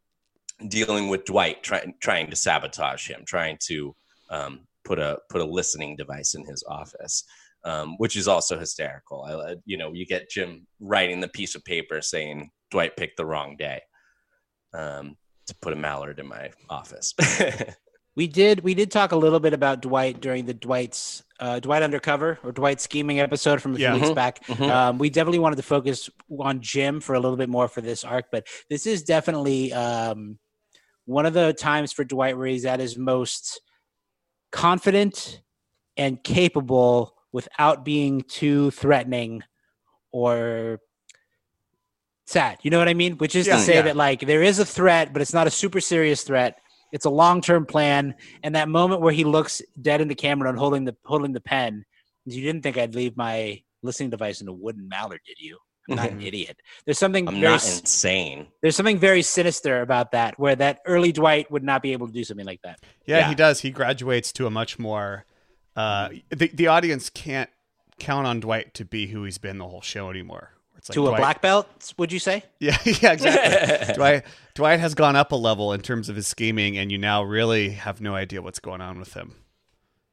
dealing 0.67 1.07
with 1.07 1.23
Dwight 1.23 1.63
trying 1.63 1.93
trying 2.01 2.29
to 2.29 2.35
sabotage 2.35 3.07
him, 3.07 3.23
trying 3.25 3.57
to 3.67 3.95
um, 4.29 4.66
put 4.87 4.97
a 4.99 5.19
put 5.29 5.41
a 5.41 5.45
listening 5.45 5.95
device 5.97 6.33
in 6.33 6.45
his 6.45 6.63
office. 6.67 7.23
Um, 7.65 7.95
which 7.97 8.15
is 8.15 8.27
also 8.29 8.57
hysterical. 8.57 9.23
I, 9.23 9.55
you 9.65 9.77
know, 9.77 9.91
you 9.91 10.05
get 10.05 10.29
Jim 10.29 10.65
writing 10.79 11.19
the 11.19 11.27
piece 11.27 11.53
of 11.55 11.65
paper 11.65 12.01
saying 12.01 12.49
Dwight 12.71 12.95
picked 12.95 13.17
the 13.17 13.25
wrong 13.25 13.57
day. 13.57 13.81
Um, 14.73 15.17
to 15.47 15.55
put 15.61 15.73
a 15.73 15.75
mallard 15.75 16.19
in 16.19 16.27
my 16.27 16.51
office. 16.69 17.13
We 18.15 18.25
did 18.27 18.61
we 18.61 18.73
did 18.73 18.89
talk 18.89 19.11
a 19.11 19.15
little 19.15 19.39
bit 19.39 19.53
about 19.53 19.83
Dwight 19.83 20.19
during 20.21 20.45
the 20.47 20.53
Dwight's 20.55 21.23
uh, 21.39 21.59
Dwight 21.59 21.83
Undercover 21.83 22.39
or 22.43 22.51
Dwight 22.51 22.81
Scheming 22.81 23.19
episode 23.19 23.61
from 23.61 23.73
a 23.73 23.75
few 23.75 23.85
Yeah. 23.85 23.93
weeks 23.93 24.07
Mhm. 24.09 24.15
back. 24.15 24.43
Mhm. 24.47 24.69
Um, 24.71 24.97
we 24.97 25.11
definitely 25.11 25.37
wanted 25.37 25.57
to 25.57 25.61
focus 25.61 26.09
on 26.39 26.59
Jim 26.59 26.99
for 26.99 27.13
a 27.13 27.19
little 27.19 27.37
bit 27.37 27.47
more 27.47 27.67
for 27.67 27.81
this 27.81 28.03
arc, 28.03 28.25
but 28.31 28.47
this 28.71 28.87
is 28.87 29.03
definitely 29.03 29.71
um, 29.71 30.39
one 31.05 31.27
of 31.27 31.33
the 31.35 31.53
times 31.53 31.93
for 31.93 32.03
Dwight 32.03 32.35
where 32.39 32.47
he's 32.47 32.65
at 32.65 32.79
his 32.79 32.97
most 32.97 33.61
confident 34.51 35.41
and 35.95 36.23
capable 36.23 37.15
without 37.31 37.83
being 37.83 38.21
too 38.21 38.71
threatening 38.71 39.43
or 40.11 40.79
sad. 42.25 42.59
You 42.61 42.71
know 42.71 42.79
what 42.79 42.89
I 42.89 42.93
mean? 42.93 43.17
Which 43.17 43.35
is 43.35 43.47
Yeah, 43.47 43.55
to 43.57 43.61
say 43.61 43.75
yeah. 43.75 43.81
that 43.83 43.95
like 43.95 44.21
there 44.21 44.43
is 44.43 44.59
a 44.59 44.65
threat, 44.65 45.13
but 45.13 45.21
it's 45.21 45.33
not 45.33 45.47
a 45.47 45.51
super 45.51 45.79
serious 45.79 46.23
threat. 46.23 46.59
It's 46.91 47.05
a 47.05 47.09
long 47.09 47.41
term 47.41 47.65
plan. 47.65 48.15
And 48.43 48.55
that 48.55 48.69
moment 48.69 49.01
where 49.01 49.13
he 49.13 49.23
looks 49.23 49.61
dead 49.81 50.01
in 50.01 50.07
the 50.07 50.15
camera 50.15 50.49
and 50.49 50.57
holding 50.57 50.85
the 50.85 50.95
holding 51.05 51.33
the 51.33 51.41
pen, 51.41 51.85
you 52.25 52.41
didn't 52.41 52.61
think 52.61 52.77
I'd 52.77 52.95
leave 52.95 53.17
my 53.17 53.61
listening 53.83 54.09
device 54.09 54.41
in 54.41 54.47
a 54.47 54.53
wooden 54.53 54.87
mallard, 54.87 55.21
did 55.25 55.39
you? 55.39 55.57
I'm 55.89 55.95
not 55.95 56.11
an 56.11 56.21
idiot. 56.21 56.61
There's 56.85 56.97
something 56.99 57.27
I'm 57.27 57.35
very 57.35 57.53
not 57.53 57.65
insane. 57.65 58.47
there's 58.61 58.75
something 58.75 58.97
very 58.99 59.21
sinister 59.21 59.81
about 59.81 60.11
that, 60.11 60.37
where 60.39 60.55
that 60.55 60.79
early 60.85 61.11
Dwight 61.11 61.49
would 61.51 61.63
not 61.63 61.81
be 61.81 61.93
able 61.93 62.07
to 62.07 62.13
do 62.13 62.23
something 62.23 62.45
like 62.45 62.61
that. 62.63 62.79
Yeah, 63.05 63.19
Yeah. 63.19 63.29
he 63.29 63.35
does. 63.35 63.61
He 63.61 63.71
graduates 63.71 64.31
to 64.33 64.47
a 64.47 64.49
much 64.49 64.77
more. 64.79 65.25
Uh, 65.75 66.09
the 66.29 66.47
the 66.53 66.67
audience 66.67 67.09
can't 67.09 67.49
count 67.99 68.27
on 68.27 68.39
Dwight 68.39 68.73
to 68.75 68.85
be 68.85 69.07
who 69.07 69.23
he's 69.23 69.37
been 69.37 69.57
the 69.57 69.67
whole 69.67 69.81
show 69.81 70.09
anymore. 70.09 70.51
It's 70.77 70.89
like 70.89 70.93
to 70.95 71.07
a 71.07 71.15
black 71.15 71.41
belt, 71.41 71.67
would 71.97 72.11
you 72.11 72.19
say? 72.19 72.43
Yeah, 72.59 72.77
yeah, 72.85 73.11
exactly. 73.13 73.93
Dwight 73.95 74.23
Dwight 74.55 74.79
has 74.79 74.93
gone 74.95 75.15
up 75.15 75.31
a 75.31 75.35
level 75.35 75.73
in 75.73 75.81
terms 75.81 76.09
of 76.09 76.15
his 76.15 76.27
scheming, 76.27 76.77
and 76.77 76.91
you 76.91 76.97
now 76.97 77.23
really 77.23 77.69
have 77.71 78.01
no 78.01 78.13
idea 78.15 78.41
what's 78.41 78.59
going 78.59 78.81
on 78.81 78.99
with 78.99 79.13
him. 79.13 79.35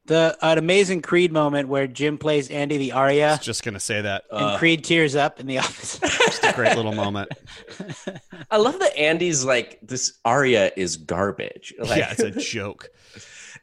The 0.07 0.37
an 0.41 0.59
amazing 0.59 1.01
Creed 1.01 1.31
moment 1.31 1.67
where 1.67 1.87
Jim 1.87 2.17
plays 2.19 2.51
Andy 2.51 2.77
the 2.77 2.91
Aria, 2.91 3.39
Just 3.41 3.63
gonna 3.63 3.79
say 3.79 4.01
that. 4.01 4.25
and 4.31 4.57
Creed 4.59 4.83
tears 4.83 5.15
up 5.15 5.39
in 5.39 5.47
the 5.47 5.57
office. 5.57 5.97
Just 5.99 6.43
a 6.43 6.53
great 6.53 6.75
little 6.75 6.93
moment. 6.93 7.29
I 8.51 8.57
love 8.57 8.77
that 8.79 8.95
Andy's 8.97 9.43
like 9.43 9.79
this 9.81 10.19
aria 10.23 10.71
is 10.77 10.97
garbage. 10.97 11.73
Like, 11.79 11.97
yeah, 11.97 12.11
it's 12.11 12.21
a 12.21 12.31
joke. 12.39 12.89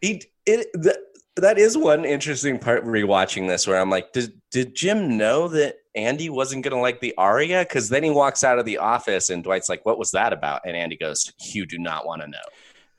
he 0.00 0.22
it 0.46 0.66
th- 0.83 0.96
that 1.37 1.59
is 1.59 1.78
one 1.78 2.05
interesting 2.05 2.59
part 2.59 2.85
rewatching 2.85 3.48
this 3.48 3.66
where 3.66 3.81
I'm 3.81 3.88
like, 3.90 4.12
did 4.12 4.33
did 4.50 4.74
Jim 4.74 5.16
know 5.16 5.46
that 5.48 5.76
Andy 5.94 6.28
wasn't 6.28 6.64
gonna 6.64 6.81
like 6.81 7.00
the 7.00 7.14
aria? 7.18 7.61
Because 7.61 7.88
then 7.88 8.02
he 8.02 8.11
walks 8.11 8.42
out 8.42 8.59
of 8.59 8.64
the 8.66 8.78
office 8.78 9.31
and 9.31 9.44
Dwight's 9.44 9.68
like, 9.68 9.87
"What 9.87 9.96
was 9.98 10.11
that 10.11 10.33
about?" 10.33 10.62
And 10.66 10.76
Andy 10.76 10.96
goes, 10.96 11.33
"You 11.55 11.66
do 11.66 11.78
not 11.78 12.05
want 12.05 12.22
to 12.22 12.26
know." 12.28 12.38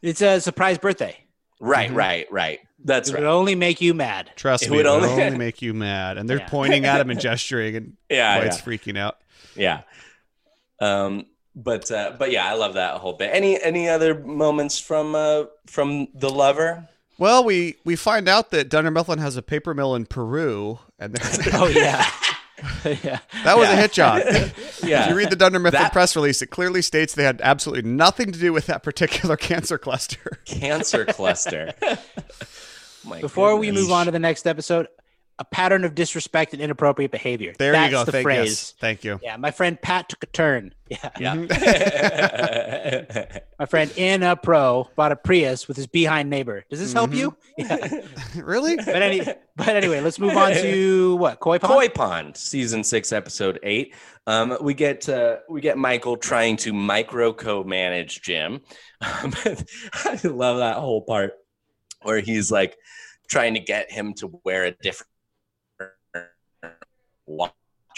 it's 0.01 0.21
a 0.21 0.39
surprise 0.41 0.77
birthday. 0.77 1.17
Right, 1.65 1.89
Mhm. 1.89 1.95
right, 1.95 2.27
right. 2.29 2.59
That's 2.83 3.09
It 3.09 3.13
right. 3.13 3.21
would 3.21 3.29
only 3.29 3.55
make 3.55 3.79
you 3.79 3.93
mad. 3.93 4.31
Trust 4.35 4.63
It 4.63 4.69
me, 4.71 4.75
would 4.77 4.85
it 4.85 4.89
would 4.89 5.03
only- 5.09 5.23
only 5.23 5.37
make 5.47 5.61
you 5.61 5.73
mad. 5.73 6.17
And 6.17 6.29
they're 6.29 6.39
Yeah. 6.39 6.47
pointing 6.49 6.85
at 6.85 6.99
him 6.99 7.09
and 7.09 7.19
gesturing, 7.21 7.75
and 7.77 7.93
Yeah, 8.09 8.39
Dwight's 8.39 8.57
yeah. 8.57 8.63
freaking 8.63 8.97
out. 8.97 9.17
Yeah. 9.55 9.81
Um, 10.81 11.25
but 11.55 11.89
uh, 11.91 12.13
but 12.19 12.31
yeah, 12.31 12.45
I 12.49 12.55
love 12.55 12.73
that 12.73 12.95
whole 12.95 13.13
bit. 13.13 13.29
Any 13.31 13.61
any 13.61 13.87
other 13.87 14.13
moments 14.19 14.79
from 14.79 15.15
uh 15.15 15.43
from 15.67 16.07
the 16.13 16.29
lover? 16.29 16.87
Well, 17.17 17.43
we 17.43 17.75
we 17.85 17.95
find 17.95 18.27
out 18.27 18.49
that 18.51 18.69
Dunder 18.69 18.91
Mifflin 18.91 19.19
has 19.19 19.37
a 19.37 19.41
paper 19.41 19.73
mill 19.73 19.95
in 19.95 20.05
Peru, 20.05 20.79
and 20.99 21.13
they're- 21.13 21.53
Oh 21.53 21.67
yeah, 21.67 22.05
yeah. 22.85 23.19
that 23.43 23.57
was 23.57 23.67
a 23.67 23.71
Yeah. 23.71 23.75
hit 23.81 23.91
job. 23.93 24.21
If 24.27 24.83
Yeah. 24.83 25.09
you 25.09 25.15
read 25.15 25.29
the 25.29 25.35
Dunder 25.35 25.59
Mifflin 25.59 25.81
That- 25.81 25.93
press 25.93 26.15
release, 26.15 26.41
it 26.41 26.47
clearly 26.47 26.81
states 26.81 27.13
they 27.15 27.23
had 27.23 27.39
absolutely 27.43 27.89
nothing 27.89 28.31
to 28.31 28.39
do 28.39 28.51
with 28.53 28.65
that 28.67 28.83
particular 28.83 29.35
cancer 29.49 29.77
cluster. 29.77 30.39
Cancer 30.45 31.05
cluster. 31.05 31.73
My 33.05 33.19
Before 33.21 33.55
we 33.57 33.71
move 33.71 33.91
on 33.91 34.05
to 34.05 34.11
the 34.11 34.19
next 34.19 34.47
episode, 34.47 34.87
a 35.43 35.45
pattern 35.55 35.83
of 35.83 35.93
disrespect 35.93 36.53
and 36.53 36.61
inappropriate 36.61 37.11
behavior. 37.11 37.53
There 37.59 37.73
That's 37.73 37.91
you 37.91 37.97
go. 37.97 38.03
The 38.05 38.11
Thank, 38.13 38.23
phrase. 38.23 38.49
yes. 38.49 38.73
Thank 38.79 39.03
you. 39.03 39.19
Yeah, 39.21 39.35
my 39.37 39.51
friend 39.51 39.79
Pat 39.81 40.07
took 40.09 40.23
a 40.23 40.27
turn. 40.27 40.73
Yeah, 40.93 41.09
Yeah. 41.19 41.33
my 43.59 43.65
friend 43.65 43.91
Anna 43.97 44.35
Pro 44.35 44.89
bought 44.95 45.11
a 45.11 45.15
Prius 45.15 45.67
with 45.67 45.75
his 45.77 45.87
behind 45.87 46.29
neighbor. 46.29 46.63
Does 46.69 46.79
this 46.79 46.93
help 46.93 47.11
Mm-hmm. 47.11 47.19
you? 47.19 47.37
Yeah. 47.57 48.01
really? 48.43 48.75
But 48.75 49.01
any, 49.01 49.21
but 49.55 49.69
anyway, 49.69 50.01
let's 50.01 50.19
move 50.19 50.35
on 50.37 50.51
to 50.53 51.15
what 51.15 51.39
Koi 51.39 51.57
Pond. 51.57 51.73
Koi 51.73 51.89
Pond, 51.89 52.37
season 52.37 52.83
six, 52.83 53.11
episode 53.11 53.59
eight. 53.63 53.95
Um, 54.27 54.57
we 54.61 54.73
get 54.75 55.09
uh, 55.09 55.37
we 55.49 55.61
get 55.61 55.77
Michael 55.77 56.15
trying 56.17 56.57
to 56.57 56.73
micro 56.73 57.33
co-manage 57.33 58.21
Jim. 58.21 58.61
Um, 59.01 59.33
I 60.05 60.19
love 60.23 60.57
that 60.57 60.75
whole 60.77 61.01
part 61.01 61.33
where 62.03 62.19
he's 62.19 62.51
like 62.51 62.77
trying 63.27 63.55
to 63.55 63.59
get 63.61 63.91
him 63.91 64.13
to 64.15 64.39
wear 64.43 64.65
a 64.65 64.71
different 64.71 65.09
watch. 67.25 67.53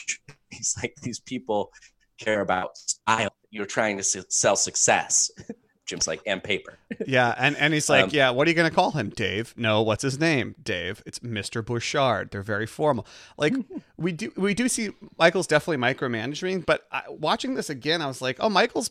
He's 0.49 0.75
like, 0.81 0.95
these 1.01 1.19
people 1.19 1.71
care 2.19 2.41
about 2.41 2.77
style. 2.77 3.33
You're 3.49 3.65
trying 3.65 3.97
to 3.97 4.03
sell 4.03 4.55
success. 4.55 5.29
Jim's 5.85 6.07
like, 6.07 6.21
and 6.25 6.43
paper. 6.43 6.79
Yeah, 7.05 7.35
and, 7.38 7.55
and 7.57 7.71
he's 7.71 7.89
like, 7.89 8.05
Um, 8.05 8.09
yeah, 8.11 8.31
what 8.31 8.47
are 8.47 8.49
you 8.49 8.55
going 8.55 8.67
to 8.67 8.75
call 8.75 8.91
him, 8.91 9.09
Dave? 9.09 9.53
No, 9.55 9.83
what's 9.83 10.01
his 10.01 10.19
name? 10.19 10.55
Dave. 10.63 11.03
It's 11.05 11.19
Mr. 11.19 11.63
Bouchard. 11.63 12.31
They're 12.31 12.41
very 12.41 12.65
formal. 12.65 13.05
Like 13.38 13.53
we 13.97 14.11
do 14.11 14.31
we 14.35 14.55
do 14.55 14.67
see 14.67 14.89
Michael's 15.19 15.45
definitely 15.45 15.77
micromanaging, 15.77 16.65
but 16.65 16.88
I, 16.91 17.03
watching 17.09 17.53
this 17.53 17.69
again, 17.69 18.01
I 18.01 18.07
was 18.07 18.19
like, 18.19 18.38
oh, 18.39 18.49
Michael's 18.49 18.89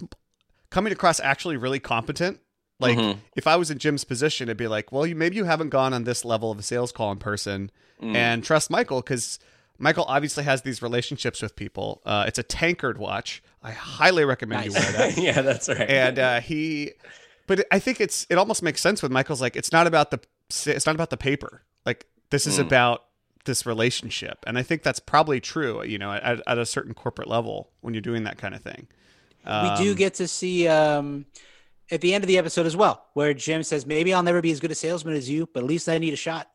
coming 0.70 0.92
across 0.92 1.18
actually 1.18 1.56
really 1.56 1.80
competent. 1.80 2.38
Like 2.78 2.96
Mhm. 2.96 3.18
if 3.36 3.48
I 3.48 3.56
was 3.56 3.72
in 3.72 3.78
Jim's 3.78 4.04
position, 4.04 4.46
it'd 4.48 4.56
be 4.56 4.68
like, 4.68 4.92
well, 4.92 5.04
you 5.04 5.16
maybe 5.16 5.34
you 5.34 5.44
haven't 5.46 5.70
gone 5.70 5.92
on 5.94 6.04
this 6.04 6.24
level 6.24 6.52
of 6.52 6.60
a 6.60 6.62
sales 6.62 6.92
call 6.92 7.10
in 7.10 7.18
person, 7.18 7.72
Mm. 8.00 8.14
and 8.14 8.44
trust 8.44 8.70
Michael 8.70 9.00
because 9.00 9.40
Michael 9.78 10.04
obviously 10.08 10.44
has 10.44 10.62
these 10.62 10.80
relationships 10.82 11.42
with 11.42 11.56
people. 11.56 12.00
Uh, 12.06 12.24
it's 12.26 12.38
a 12.38 12.42
tankard 12.42 12.98
watch. 12.98 13.42
I 13.62 13.72
highly 13.72 14.24
recommend 14.24 14.66
you 14.66 14.72
wear 14.72 14.92
that 14.92 15.16
yeah, 15.18 15.40
that's 15.42 15.68
right. 15.68 15.88
and 15.88 16.18
uh, 16.18 16.40
he 16.40 16.92
but 17.46 17.66
i 17.72 17.78
think 17.78 17.98
it's 18.00 18.26
it 18.30 18.36
almost 18.36 18.62
makes 18.62 18.80
sense 18.80 19.02
when 19.02 19.10
michael's 19.12 19.40
like 19.40 19.56
it's 19.56 19.72
not 19.72 19.86
about 19.86 20.10
the 20.10 20.20
it's 20.66 20.84
not 20.86 20.94
about 20.94 21.08
the 21.10 21.16
paper 21.16 21.62
like 21.86 22.06
this 22.30 22.46
is 22.46 22.58
Mm. 22.58 22.66
about 22.66 23.04
this 23.46 23.64
relationship 23.64 24.38
and 24.46 24.58
i 24.58 24.62
think 24.62 24.82
that's 24.82 25.00
probably 25.00 25.40
true 25.40 25.82
you 25.82 25.96
know 25.98 26.12
at, 26.12 26.42
at 26.46 26.58
a 26.58 26.66
certain 26.66 26.92
corporate 26.94 27.28
level 27.28 27.70
when 27.80 27.94
you're 27.94 28.00
doing 28.02 28.24
that 28.24 28.36
kind 28.38 28.54
of 28.54 28.60
thing 28.62 28.86
we 29.46 29.84
do 29.84 29.90
Um, 29.90 29.96
get 29.96 30.14
to 30.14 30.28
see 30.28 30.66
um, 30.68 31.24
at 31.90 32.00
the 32.02 32.14
end 32.14 32.24
of 32.24 32.28
the 32.28 32.38
episode 32.38 32.64
as 32.64 32.74
well, 32.76 33.04
where 33.12 33.34
Jim 33.34 33.62
says, 33.62 33.84
"Maybe 33.84 34.14
I'll 34.14 34.22
never 34.22 34.40
be 34.40 34.50
as 34.50 34.58
good 34.58 34.70
a 34.70 34.74
salesman 34.74 35.14
as 35.16 35.28
you, 35.28 35.46
but 35.52 35.60
at 35.62 35.66
least 35.66 35.86
I 35.86 35.98
need 35.98 36.14
a 36.14 36.16
shot." 36.16 36.48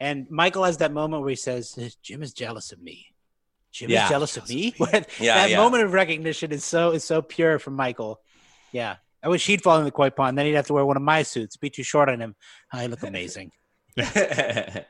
And 0.00 0.30
Michael 0.30 0.64
has 0.64 0.78
that 0.78 0.92
moment 0.92 1.22
where 1.22 1.30
he 1.30 1.36
says, 1.36 1.74
"Jim 2.02 2.22
is 2.22 2.32
jealous 2.32 2.72
of 2.72 2.82
me. 2.82 3.06
Jim 3.72 3.90
Yeah. 3.90 4.04
is 4.04 4.10
jealous 4.10 4.36
of 4.36 4.48
me." 4.48 4.74
Yeah, 4.80 5.34
that 5.36 5.50
yeah. 5.50 5.56
moment 5.56 5.84
of 5.84 5.92
recognition 5.92 6.52
is 6.52 6.64
so 6.64 6.90
is 6.90 7.04
so 7.04 7.22
pure 7.22 7.58
from 7.58 7.74
Michael. 7.74 8.20
Yeah, 8.72 8.96
I 9.22 9.28
wish 9.28 9.46
he'd 9.46 9.62
fall 9.62 9.78
in 9.78 9.84
the 9.84 9.90
koi 9.90 10.10
pond. 10.10 10.36
Then 10.36 10.46
he'd 10.46 10.54
have 10.54 10.66
to 10.66 10.72
wear 10.72 10.84
one 10.84 10.96
of 10.96 11.02
my 11.02 11.22
suits. 11.22 11.56
Be 11.56 11.70
too 11.70 11.82
short 11.84 12.08
on 12.08 12.20
him. 12.20 12.34
I 12.72 12.86
look 12.86 13.02
amazing. 13.12 13.52
yeah, 13.96 14.84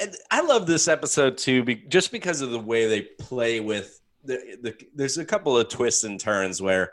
and 0.00 0.14
I 0.30 0.40
love 0.42 0.66
this 0.66 0.88
episode 0.88 1.38
too, 1.38 1.64
be, 1.64 1.74
just 1.74 2.12
because 2.12 2.40
of 2.40 2.50
the 2.50 2.58
way 2.60 2.86
they 2.86 3.02
play 3.02 3.60
with 3.60 4.00
the, 4.24 4.56
the. 4.62 4.74
There's 4.94 5.18
a 5.18 5.24
couple 5.24 5.56
of 5.58 5.68
twists 5.68 6.04
and 6.04 6.20
turns 6.20 6.62
where 6.62 6.92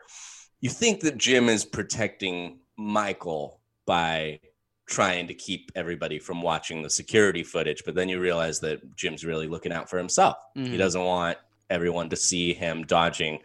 you 0.61 0.69
think 0.69 1.01
that 1.01 1.17
Jim 1.17 1.49
is 1.49 1.65
protecting 1.65 2.59
Michael 2.77 3.59
by 3.85 4.39
trying 4.85 5.27
to 5.27 5.33
keep 5.33 5.71
everybody 5.75 6.19
from 6.19 6.41
watching 6.41 6.81
the 6.81 6.89
security 6.89 7.43
footage, 7.43 7.83
but 7.85 7.95
then 7.95 8.09
you 8.09 8.19
realize 8.19 8.59
that 8.59 8.95
Jim's 8.95 9.23
really 9.25 9.47
looking 9.47 9.71
out 9.71 9.89
for 9.89 9.97
himself. 9.97 10.35
He 10.55 10.61
Mhm. 10.61 10.77
doesn't 10.77 11.03
want 11.03 11.37
everyone 11.69 12.09
to 12.09 12.15
see 12.15 12.53
him 12.53 12.83
dodging. 12.85 13.39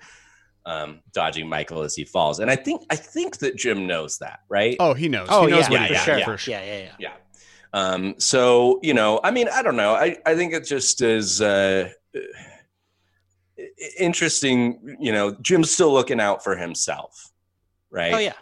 Um, 0.67 1.01
dodging 1.15 1.49
Michael 1.49 1.81
as 1.83 1.95
he 1.95 2.05
falls, 2.05 2.41
and 2.41 2.51
I 2.51 2.57
think 2.57 2.83
I 2.91 2.97
think 2.97 3.39
that 3.39 3.57
Jim 3.57 3.87
knows 3.87 4.19
that, 4.19 4.41
right? 4.51 4.77
oh 4.81 4.93
he 4.93 5.09
knows 5.09 5.29
Oh 5.31 5.47
he 5.47 5.53
knows 5.53 5.65
yeah, 5.71 5.71
what 5.71 5.91
yeah, 5.91 5.99
for 5.99 6.05
sure. 6.05 6.19
yeah. 6.19 6.25
for 6.27 6.37
sure 6.37 6.53
Yeah, 6.55 6.65
yeah, 6.65 6.79
yeah. 6.79 6.93
Yeah. 6.99 7.13
Um, 7.73 8.15
so, 8.19 8.79
you 8.83 8.93
know, 8.93 9.19
I 9.25 9.31
mean, 9.31 9.49
I 9.49 9.63
don't 9.63 9.77
know. 9.77 9.95
I, 9.95 10.19
I 10.27 10.35
think 10.35 10.53
it 10.53 10.67
just 10.67 11.01
is 11.01 11.41
uh, 11.41 11.89
interesting. 13.99 14.97
You 15.01 15.13
know, 15.13 15.37
Jim's 15.41 15.71
still 15.71 15.93
looking 15.93 16.21
out 16.21 16.43
for 16.45 16.57
himself, 16.57 17.31
right? 17.91 18.13
Oh 18.13 18.19
yeah. 18.19 18.35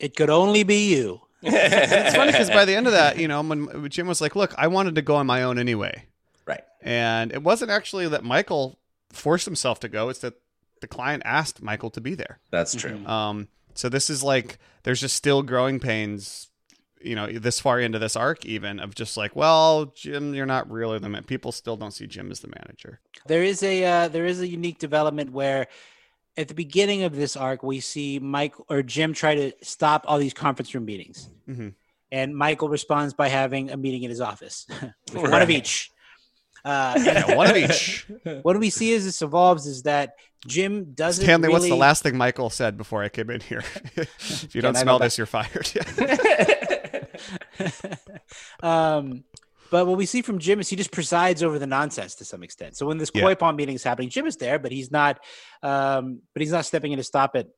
It 0.00 0.16
could 0.16 0.30
only 0.30 0.64
be 0.64 0.94
you. 0.94 1.20
It's 1.44 2.16
funny 2.16 2.32
because 2.32 2.50
by 2.50 2.64
the 2.64 2.74
end 2.74 2.86
of 2.86 2.92
that 2.92 3.18
you 3.18 3.28
know 3.28 3.42
when 3.42 3.88
jim 3.88 4.06
was 4.06 4.20
like 4.20 4.34
look 4.36 4.54
i 4.58 4.66
wanted 4.66 4.94
to 4.94 5.02
go 5.02 5.16
on 5.16 5.26
my 5.26 5.42
own 5.42 5.58
anyway 5.58 6.04
right. 6.46 6.62
and 6.80 7.32
it 7.32 7.42
wasn't 7.42 7.70
actually 7.70 8.08
that 8.08 8.24
michael 8.24 8.78
forced 9.10 9.44
himself 9.44 9.78
to 9.80 9.88
go 9.88 10.08
it's 10.08 10.20
that 10.20 10.34
the 10.80 10.86
client 10.86 11.22
asked 11.24 11.62
michael 11.62 11.90
to 11.90 12.00
be 12.00 12.14
there 12.14 12.40
That's 12.50 12.74
true. 12.74 13.04
Um, 13.06 13.48
so 13.74 13.88
this 13.88 14.08
is 14.08 14.22
like 14.22 14.58
there's 14.84 15.00
just 15.00 15.16
still 15.16 15.42
growing 15.42 15.80
pains, 15.80 16.48
you 17.00 17.14
know, 17.14 17.26
this 17.26 17.60
far 17.60 17.80
into 17.80 17.98
this 17.98 18.16
arc, 18.16 18.44
even 18.46 18.80
of 18.80 18.94
just 18.94 19.16
like, 19.16 19.34
well, 19.36 19.86
Jim, 19.86 20.34
you're 20.34 20.46
not 20.46 20.70
really 20.70 20.98
the 20.98 21.08
man. 21.08 21.24
People 21.24 21.52
still 21.52 21.76
don't 21.76 21.90
see 21.90 22.06
Jim 22.06 22.30
as 22.30 22.40
the 22.40 22.48
manager. 22.48 23.00
There 23.26 23.42
is 23.42 23.62
a 23.62 23.84
uh, 23.84 24.08
there 24.08 24.26
is 24.26 24.40
a 24.40 24.46
unique 24.46 24.78
development 24.78 25.32
where 25.32 25.66
at 26.36 26.48
the 26.48 26.54
beginning 26.54 27.02
of 27.04 27.14
this 27.14 27.36
arc 27.36 27.62
we 27.62 27.80
see 27.80 28.18
Mike 28.18 28.54
or 28.68 28.82
Jim 28.82 29.12
try 29.12 29.34
to 29.34 29.52
stop 29.62 30.04
all 30.06 30.18
these 30.18 30.34
conference 30.34 30.74
room 30.74 30.84
meetings, 30.84 31.28
Mhm. 31.48 31.74
and 32.10 32.36
Michael 32.36 32.68
responds 32.68 33.14
by 33.14 33.28
having 33.28 33.70
a 33.70 33.76
meeting 33.76 34.02
in 34.02 34.10
his 34.10 34.20
office, 34.20 34.66
with 35.12 35.30
one 35.30 35.42
of 35.42 35.50
each. 35.50 35.90
Uh, 36.64 36.94
Yeah, 37.04 37.34
one 37.36 37.50
of 37.50 37.56
each. 37.56 38.06
what 38.42 38.58
we 38.58 38.70
see 38.70 38.94
as 38.94 39.04
this 39.04 39.20
evolves 39.22 39.66
is 39.66 39.82
that 39.82 40.14
Jim 40.46 40.92
doesn't. 40.94 41.24
Stanley, 41.24 41.48
what's 41.50 41.64
the 41.68 41.74
last 41.76 42.02
thing 42.02 42.16
Michael 42.16 42.50
said 42.50 42.76
before 42.76 43.02
I 43.02 43.08
came 43.08 43.30
in 43.30 43.40
here? 43.40 43.62
if 43.96 44.54
you 44.54 44.60
don't 44.62 44.76
I 44.76 44.82
smell 44.82 44.98
back? 44.98 45.06
this, 45.06 45.18
you're 45.18 45.26
fired. 45.26 45.70
um, 48.62 49.24
but 49.74 49.88
what 49.88 49.98
we 49.98 50.06
see 50.06 50.22
from 50.22 50.38
Jim 50.38 50.60
is 50.60 50.68
he 50.68 50.76
just 50.76 50.92
presides 50.92 51.42
over 51.42 51.58
the 51.58 51.66
nonsense 51.66 52.14
to 52.14 52.24
some 52.24 52.44
extent. 52.44 52.76
So 52.76 52.86
when 52.86 52.96
this 52.96 53.10
Yeah. 53.12 53.22
koi 53.22 53.34
pond 53.34 53.56
meeting 53.56 53.74
is 53.74 53.82
happening, 53.82 54.08
Jim 54.08 54.24
is 54.24 54.36
there, 54.36 54.56
but 54.56 54.70
he's 54.70 54.92
not. 54.92 55.18
Um, 55.64 56.22
but 56.32 56.42
he's 56.42 56.52
not 56.52 56.64
stepping 56.64 56.92
in 56.92 56.98
to 56.98 57.02
stop 57.02 57.34
it. 57.34 57.48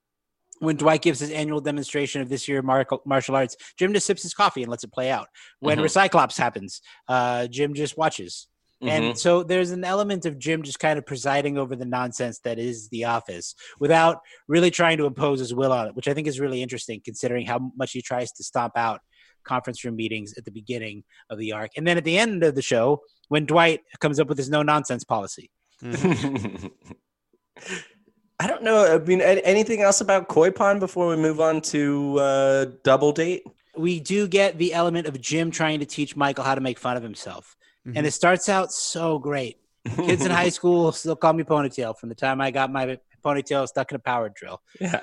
When 0.61 0.77
Dwight 0.77 1.03
gives 1.03 1.21
his 1.21 1.31
annual 1.31 1.61
demonstration 1.61 2.23
of 2.23 2.31
this 2.31 2.49
year 2.49 2.63
mar- 2.63 2.87
martial 3.05 3.37
arts, 3.37 3.55
Jim 3.79 3.93
just 3.93 4.07
sips 4.07 4.23
his 4.23 4.33
coffee 4.33 4.63
and 4.63 4.71
lets 4.71 4.83
it 4.83 4.91
play 4.93 5.11
out. 5.11 5.29
When 5.61 5.77
Mhm. 5.77 5.83
Recyclops 5.85 6.39
happens, 6.39 6.81
uh, 7.07 7.49
Jim 7.49 7.75
just 7.75 7.99
watches. 7.99 8.49
And 8.81 9.19
so 9.19 9.43
there's 9.43 9.71
an 9.71 9.85
element 9.85 10.25
of 10.25 10.39
Jim 10.39 10.63
just 10.63 10.79
kind 10.79 10.99
of 10.99 11.05
presiding 11.05 11.59
over 11.59 11.77
the 11.77 11.85
nonsense 11.85 12.39
that 12.45 12.59
is 12.59 12.89
the 12.89 13.05
office 13.05 13.55
without 13.79 14.21
really 14.49 14.71
trying 14.71 14.97
to 14.99 15.05
impose 15.05 15.39
his 15.41 15.53
will 15.53 15.73
on 15.73 15.89
it, 15.89 15.95
which 15.95 16.09
I 16.09 16.15
think 16.15 16.27
is 16.27 16.41
really 16.41 16.63
interesting 16.63 17.03
considering 17.05 17.45
how 17.47 17.73
much 17.77 17.93
he 17.93 18.01
tries 18.01 18.33
to 18.33 18.43
stomp 18.43 18.75
out 18.77 19.01
conference 19.47 19.85
room 19.85 19.97
meetings 19.97 20.35
at 20.37 20.45
the 20.45 20.51
beginning 20.51 21.05
of 21.31 21.39
the 21.39 21.53
arc. 21.53 21.71
And 21.77 21.87
then 21.87 21.97
at 21.97 22.05
the 22.05 22.19
end 22.19 22.43
of 22.43 22.55
the 22.55 22.63
show, 22.63 23.01
when 23.29 23.47
Dwight 23.47 23.81
comes 24.01 24.21
up 24.21 24.29
with 24.29 24.39
his 24.39 24.51
no 24.51 24.63
nonsense 24.63 25.05
policy. 25.05 25.51
I 28.39 28.47
don't 28.47 28.63
know. 28.63 28.95
I 28.95 28.99
mean, 28.99 29.23
anything 29.23 29.81
else 29.81 30.03
about 30.03 30.29
Koi 30.29 30.51
Pond 30.51 30.81
before 30.81 31.09
we 31.09 31.17
move 31.17 31.41
on 31.41 31.63
to 31.63 32.19
uh, 32.19 32.67
Double 32.83 33.13
Date? 33.13 33.45
We 33.77 33.99
do 34.01 34.29
get 34.29 34.59
the 34.59 34.75
element 34.75 35.07
of 35.07 35.19
Jim 35.21 35.51
trying 35.51 35.81
to 35.81 35.87
teach 35.87 36.17
Michael 36.17 36.45
how 36.45 36.55
to 36.55 36.61
make 36.61 36.79
fun 36.79 36.97
of 36.97 37.03
himself. 37.03 37.57
And 37.95 38.05
it 38.05 38.11
starts 38.11 38.49
out 38.49 38.73
so 38.73 39.19
great. 39.19 39.59
Kids 39.95 40.25
in 40.25 40.31
high 40.31 40.49
school 40.59 40.91
still 40.91 41.15
call 41.15 41.33
me 41.33 41.45
ponytail 41.45 41.97
from 41.97 42.09
the 42.09 42.15
time 42.15 42.41
I 42.41 42.51
got 42.51 42.73
my 42.73 42.99
ponytail 43.25 43.69
stuck 43.69 43.93
in 43.93 43.97
a 43.97 44.01
power 44.01 44.29
drill. 44.29 44.61
Yeah. 44.81 44.97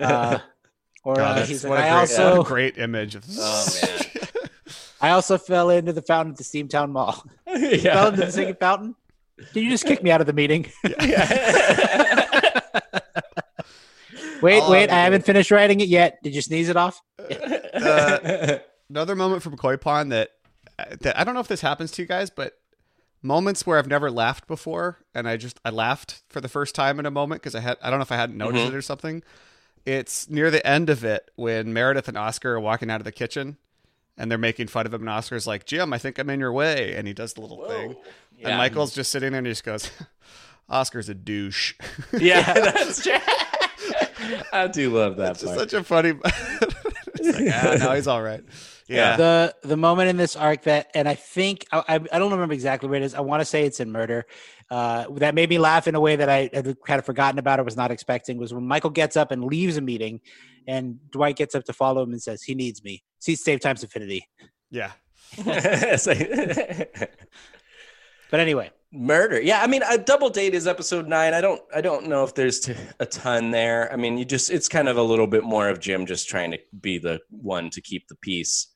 Uh, 0.00 0.38
or 1.04 1.14
God, 1.16 1.38
uh, 1.38 1.44
he's 1.46 1.64
what, 1.64 1.78
like, 1.78 1.84
a 1.84 1.88
I 1.88 1.90
great, 1.90 2.00
also 2.00 2.36
what 2.38 2.46
a 2.46 2.48
great 2.48 2.78
image 2.78 3.14
of 3.14 3.24
oh 3.38 3.66
man. 3.82 4.00
I 5.02 5.10
also 5.10 5.38
fell 5.38 5.70
into 5.70 5.92
the 5.94 6.02
fountain 6.02 6.32
at 6.32 6.38
the 6.38 6.44
Steamtown 6.44 6.90
Mall. 6.92 7.24
fell 7.46 8.08
into 8.08 8.26
the 8.26 8.30
singing 8.32 8.54
fountain. 8.56 8.94
Can 9.54 9.62
you 9.62 9.70
just 9.70 9.86
kick 9.86 10.02
me 10.02 10.10
out 10.10 10.20
of 10.20 10.26
the 10.26 10.34
meeting? 10.34 10.70
Yeah. 11.00 12.60
wait, 14.42 14.60
I'll 14.62 14.70
wait, 14.70 14.90
I 14.90 15.02
haven't 15.04 15.24
finished 15.24 15.50
writing 15.50 15.80
it 15.80 15.88
yet. 15.88 16.22
Did 16.22 16.34
you 16.34 16.42
sneeze 16.42 16.68
it 16.68 16.76
off? 16.76 17.00
Uh, 17.18 18.58
Another 18.88 19.14
moment 19.14 19.42
from 19.42 19.56
Koi 19.56 19.76
Pond 19.76 20.10
that 20.12 20.30
that 21.00 21.18
I 21.18 21.24
don't 21.24 21.34
know 21.34 21.40
if 21.40 21.48
this 21.48 21.60
happens 21.60 21.90
to 21.92 22.02
you 22.02 22.08
guys, 22.08 22.28
but 22.30 22.54
moments 23.22 23.66
where 23.66 23.78
I've 23.78 23.86
never 23.86 24.10
laughed 24.10 24.46
before, 24.48 24.98
and 25.14 25.28
I 25.28 25.36
just 25.36 25.60
I 25.64 25.70
laughed 25.70 26.22
for 26.28 26.40
the 26.40 26.48
first 26.48 26.74
time 26.74 26.98
in 26.98 27.06
a 27.06 27.10
moment 27.10 27.40
because 27.40 27.54
I 27.54 27.60
had 27.60 27.76
I 27.82 27.90
don't 27.90 27.98
know 28.00 28.02
if 28.02 28.12
I 28.12 28.16
hadn't 28.16 28.36
noticed 28.36 28.64
Mhm. 28.64 28.68
it 28.68 28.74
or 28.74 28.82
something. 28.82 29.22
It's 29.86 30.28
near 30.28 30.50
the 30.50 30.64
end 30.66 30.90
of 30.90 31.04
it 31.04 31.30
when 31.36 31.72
Meredith 31.72 32.06
and 32.08 32.16
Oscar 32.18 32.54
are 32.54 32.60
walking 32.60 32.90
out 32.90 33.00
of 33.00 33.04
the 33.04 33.12
kitchen, 33.12 33.56
and 34.18 34.30
they're 34.30 34.38
making 34.38 34.66
fun 34.68 34.86
of 34.86 34.92
him, 34.94 35.00
and 35.02 35.08
Oscar's 35.10 35.46
like, 35.46 35.64
"Jim, 35.64 35.92
I 35.92 35.98
think 35.98 36.18
I'm 36.18 36.28
in 36.30 36.38
your 36.40 36.52
way," 36.52 36.94
and 36.94 37.06
he 37.08 37.14
does 37.14 37.32
the 37.32 37.40
little 37.40 37.66
thing, 37.66 37.96
Yeah. 38.38 38.48
and 38.50 38.58
Michael's 38.58 38.94
just 38.94 39.10
sitting 39.10 39.32
there 39.32 39.38
and 39.38 39.46
he 39.46 39.52
just 39.52 39.64
goes, 39.64 39.90
"Oscar's 40.68 41.08
a 41.08 41.14
douche." 41.14 41.74
yeah, 42.18 42.52
that's 42.54 43.02
true. 43.02 43.16
I 44.52 44.66
do 44.68 44.90
love 44.96 45.16
that 45.16 45.32
It's 45.32 45.42
such 45.42 45.72
a 45.72 45.82
funny. 45.82 46.10
it's 47.14 47.38
like, 47.38 47.48
ah, 47.52 47.76
no, 47.80 47.92
he's 47.94 48.06
all 48.06 48.22
right. 48.22 48.44
Yeah. 48.90 49.16
The 49.16 49.54
the 49.62 49.76
moment 49.76 50.08
in 50.08 50.16
this 50.16 50.36
arc 50.36 50.62
that, 50.62 50.90
and 50.94 51.08
I 51.08 51.14
think 51.14 51.66
I, 51.72 51.78
I 51.88 51.94
I 51.94 52.18
don't 52.18 52.32
remember 52.32 52.54
exactly 52.54 52.88
where 52.88 53.00
it 53.00 53.04
is. 53.04 53.14
I 53.14 53.20
want 53.20 53.40
to 53.40 53.44
say 53.44 53.64
it's 53.64 53.80
in 53.80 53.90
Murder. 53.92 54.26
Uh, 54.70 55.06
that 55.16 55.34
made 55.34 55.48
me 55.48 55.58
laugh 55.58 55.86
in 55.88 55.94
a 55.94 56.00
way 56.00 56.16
that 56.16 56.28
I 56.28 56.50
had 56.52 56.76
kind 56.86 56.98
of 56.98 57.04
forgotten 57.06 57.38
about 57.38 57.60
or 57.60 57.64
was 57.64 57.76
not 57.76 57.90
expecting. 57.90 58.38
Was 58.38 58.52
when 58.52 58.66
Michael 58.66 58.90
gets 58.90 59.16
up 59.16 59.30
and 59.30 59.44
leaves 59.44 59.76
a 59.76 59.80
meeting, 59.80 60.20
and 60.66 60.98
Dwight 61.10 61.36
gets 61.36 61.54
up 61.54 61.64
to 61.64 61.72
follow 61.72 62.02
him 62.02 62.12
and 62.12 62.22
says, 62.22 62.42
"He 62.42 62.54
needs 62.54 62.82
me." 62.82 63.02
See, 63.20 63.36
save 63.36 63.60
times 63.60 63.82
infinity. 63.82 64.28
yeah. 64.70 64.92
But 68.30 68.38
anyway, 68.38 68.70
Murder. 68.92 69.40
Yeah, 69.40 69.60
I 69.60 69.66
mean, 69.66 69.82
a 69.82 69.98
double 69.98 70.30
date 70.30 70.54
is 70.54 70.66
episode 70.66 71.08
nine. 71.08 71.34
I 71.34 71.40
don't, 71.40 71.60
I 71.74 71.80
don't 71.80 72.06
know 72.06 72.22
if 72.22 72.34
there's 72.34 72.60
t- 72.60 72.74
a 73.00 73.06
ton 73.06 73.50
there. 73.50 73.92
I 73.92 73.96
mean, 73.96 74.16
you 74.16 74.24
just, 74.24 74.50
it's 74.50 74.68
kind 74.68 74.88
of 74.88 74.96
a 74.96 75.02
little 75.02 75.26
bit 75.26 75.42
more 75.42 75.68
of 75.68 75.80
Jim 75.80 76.06
just 76.06 76.28
trying 76.28 76.52
to 76.52 76.58
be 76.80 76.98
the 76.98 77.20
one 77.30 77.70
to 77.70 77.80
keep 77.80 78.06
the 78.06 78.14
peace. 78.14 78.68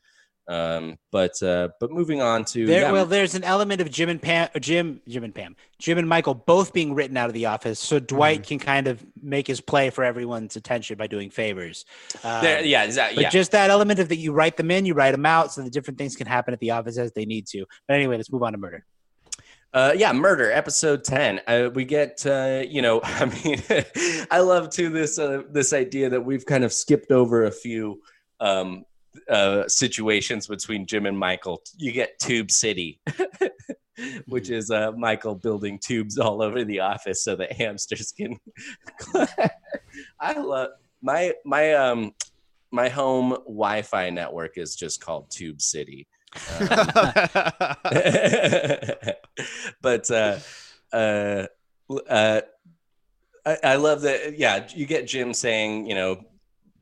Um, 0.46 0.98
but, 1.10 1.42
uh, 1.42 1.70
but 1.80 1.90
moving 1.90 2.20
on 2.20 2.44
to 2.46 2.66
there 2.66 2.82
yeah, 2.82 2.92
well, 2.92 3.06
there's 3.06 3.34
an 3.34 3.44
element 3.44 3.80
of 3.80 3.90
Jim 3.90 4.10
and 4.10 4.20
Pam, 4.20 4.48
Jim, 4.60 5.00
Jim 5.08 5.24
and 5.24 5.34
Pam, 5.34 5.56
Jim 5.78 5.96
and 5.96 6.06
Michael 6.06 6.34
both 6.34 6.72
being 6.74 6.94
written 6.94 7.16
out 7.16 7.28
of 7.28 7.32
the 7.34 7.46
office, 7.46 7.80
so 7.80 7.98
Dwight 7.98 8.40
Mm-hmm. 8.40 8.48
can 8.48 8.58
kind 8.58 8.86
of 8.88 9.02
make 9.22 9.46
his 9.46 9.60
play 9.62 9.88
for 9.88 10.04
everyone's 10.04 10.56
attention 10.56 10.98
by 10.98 11.06
doing 11.06 11.30
favors. 11.30 11.86
Um, 12.22 12.42
there, 12.44 12.62
yeah, 12.62 12.84
exactly. 12.84 13.16
But 13.16 13.22
Yeah. 13.22 13.30
just 13.30 13.52
that 13.52 13.70
element 13.70 14.00
of 14.00 14.10
that 14.10 14.16
you 14.18 14.32
write 14.32 14.58
them 14.58 14.70
in, 14.70 14.84
you 14.84 14.92
write 14.92 15.12
them 15.12 15.24
out, 15.24 15.52
so 15.52 15.62
the 15.62 15.70
different 15.70 15.96
things 15.96 16.14
can 16.14 16.26
happen 16.26 16.52
at 16.52 16.60
the 16.60 16.72
office 16.72 16.98
as 16.98 17.12
they 17.12 17.24
need 17.24 17.46
to. 17.46 17.64
But 17.88 17.94
anyway, 17.94 18.16
let's 18.18 18.30
move 18.30 18.42
on 18.42 18.52
to 18.52 18.58
murder. 18.58 18.84
Uh, 19.72 19.92
yeah, 19.96 20.12
murder 20.12 20.52
episode 20.52 21.02
ten. 21.04 21.40
Uh, 21.48 21.68
we 21.74 21.84
get, 21.84 22.24
uh, 22.26 22.62
you 22.68 22.80
know, 22.82 23.00
I 23.04 23.24
mean, 23.24 23.62
I 24.30 24.40
love 24.40 24.70
too 24.70 24.90
this 24.90 25.18
uh, 25.18 25.42
this 25.50 25.72
idea 25.72 26.10
that 26.10 26.20
we've 26.20 26.44
kind 26.46 26.64
of 26.64 26.72
skipped 26.72 27.10
over 27.10 27.44
a 27.46 27.50
few 27.50 28.00
um, 28.40 28.84
uh, 29.28 29.68
situations 29.68 30.46
between 30.46 30.86
Jim 30.86 31.06
and 31.06 31.18
Michael. 31.18 31.62
You 31.76 31.92
get 31.92 32.18
Tube 32.18 32.50
City, 32.50 33.00
which 34.26 34.50
is 34.50 34.70
uh, 34.70 34.92
Michael 34.92 35.34
building 35.34 35.78
tubes 35.78 36.18
all 36.18 36.42
over 36.42 36.64
the 36.64 36.80
office 36.80 37.22
so 37.24 37.36
that 37.36 37.52
hamsters 37.52 38.12
can. 38.12 38.38
I 40.20 40.38
love 40.38 40.70
my 41.02 41.32
my 41.44 41.74
um 41.74 42.12
my 42.70 42.88
home 42.88 43.30
Wi-Fi 43.46 44.10
network 44.10 44.58
is 44.58 44.74
just 44.74 45.00
called 45.00 45.30
Tube 45.30 45.60
City. 45.60 46.08
but 49.80 50.10
uh, 50.10 50.38
uh, 50.92 51.46
uh, 52.08 52.40
I, 53.46 53.56
I 53.62 53.76
love 53.76 54.02
that. 54.02 54.36
Yeah, 54.36 54.66
you 54.74 54.86
get 54.86 55.06
Jim 55.06 55.32
saying, 55.32 55.86
you 55.86 55.94
know, 55.94 56.24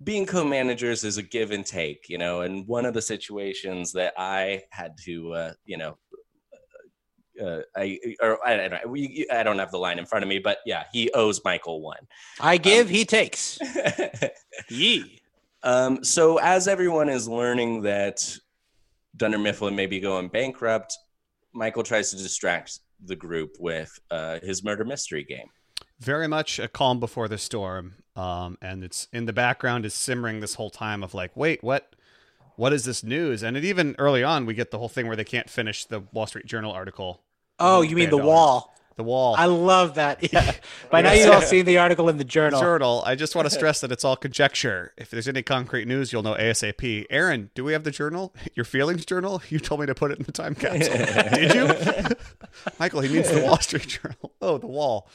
being 0.05 0.27
co-managers 0.27 1.05
is 1.05 1.19
a 1.19 1.23
give 1.23 1.51
and 1.51 1.65
take, 1.65 2.09
you 2.09 2.19
know, 2.19 2.43
and 2.43 2.67
one 2.67 2.85
of 2.87 2.95
the 2.95 3.03
situations 3.03 3.93
that 3.93 4.15
I 4.17 4.63
had 4.71 4.97
to, 5.05 5.33
uh, 5.33 5.53
you 5.65 5.77
know, 5.77 5.99
uh, 7.43 7.61
I 7.77 7.99
or 8.21 8.47
I 8.47 8.69
don't 8.69 8.89
we, 8.91 9.27
I 9.33 9.43
don't 9.43 9.59
have 9.59 9.71
the 9.71 9.79
line 9.79 9.99
in 9.99 10.07
front 10.07 10.23
of 10.23 10.29
me, 10.29 10.39
but 10.39 10.59
yeah, 10.67 10.85
he 10.93 11.11
owes 11.13 11.41
Michael 11.45 11.81
one. 11.81 12.07
I 12.41 12.59
give, 12.59 12.89
he 12.89 13.05
takes. 13.05 13.59
Ye. 14.69 15.21
Um, 15.63 16.05
so 16.05 16.39
as 16.39 16.69
everyone 16.69 17.09
is 17.09 17.29
learning 17.29 17.83
that 17.83 18.37
Dunder 19.17 19.39
Mifflin 19.39 19.75
may 19.75 19.87
be 19.87 20.01
going 20.01 20.29
bankrupt, 20.29 20.97
Michael 21.55 21.83
tries 21.83 22.11
to 22.11 22.17
distract 22.17 22.81
the 23.05 23.17
group 23.17 23.57
with 23.59 23.99
uh, 24.11 24.39
his 24.43 24.63
murder 24.63 24.85
mystery 24.85 25.25
game. 25.25 25.49
very 25.99 26.29
much 26.29 26.59
a 26.59 26.69
calm 26.69 27.01
before 27.01 27.29
the 27.29 27.39
storm 27.39 27.95
um 28.17 28.59
and 28.61 28.85
it's 28.85 29.09
in 29.13 29.25
the 29.27 29.33
background 29.33 29.87
is 29.87 29.95
simmering 29.95 30.41
this 30.41 30.55
whole 30.55 30.71
time 30.71 31.03
of 31.03 31.15
like 31.15 31.35
wait 31.37 31.63
what 31.63 31.95
what 32.57 32.73
is 32.73 32.85
this 32.85 33.03
news? 33.03 33.43
And 33.43 33.57
it 33.57 33.65
even 33.65 33.95
early 33.99 34.23
on 34.23 34.47
we 34.47 34.55
get 34.55 34.71
the 34.71 34.79
whole 34.79 34.89
thing 34.89 35.07
where 35.07 35.17
they 35.17 35.25
can't 35.25 35.49
finish 35.49 35.85
the 35.85 36.01
wall 36.13 36.27
street 36.27 36.47
journal 36.47 36.73
article. 36.73 37.23
Oh, 37.59 37.83
you 37.83 37.97
mean 37.97 38.11
the 38.11 38.19
wall? 38.19 38.69
the 38.97 39.03
wall. 39.03 39.35
I 39.39 39.47
love 39.47 39.95
that. 39.95 40.21
Yeah. 40.33 40.55
By 40.91 41.01
now 41.01 41.13
you've 41.13 41.31
all 41.31 41.41
seen 41.55 41.65
the 41.65 41.79
article 41.79 42.11
in 42.11 42.19
the 42.19 42.25
journal. 42.25 42.61
journal. 42.61 43.03
I 43.07 43.15
just 43.15 43.35
want 43.35 43.47
to 43.47 43.51
stress 43.51 43.81
that 43.81 43.91
it's 43.91 44.05
all 44.05 44.17
conjecture. 44.17 44.93
If 44.99 45.11
there's 45.11 45.27
any 45.27 45.43
concrete 45.43 45.89
news 45.89 46.13
you'll 46.13 46.23
know 46.23 46.35
asap 46.35 47.07
erin 47.09 47.51
do 47.55 47.65
we 47.65 47.73
have 47.73 47.85
the 47.85 47.91
journal? 47.91 48.35
Your 48.55 48.65
feelings 48.65 49.07
journal? 49.07 49.43
You 49.49 49.59
told 49.59 49.81
me 49.81 49.87
to 49.87 49.95
put 49.95 50.11
it 50.11 50.19
in 50.19 50.25
the 50.25 50.33
time 50.33 50.55
capsule. 50.55 50.95
Did 51.35 51.55
you? 51.55 52.17
Michael 52.79 53.01
he 53.01 53.13
means 53.13 53.31
the 53.31 53.43
wall 53.43 53.59
street 53.61 53.89
journal. 53.89 54.33
Oh 54.43 54.59
the 54.59 54.67
wall. 54.67 55.09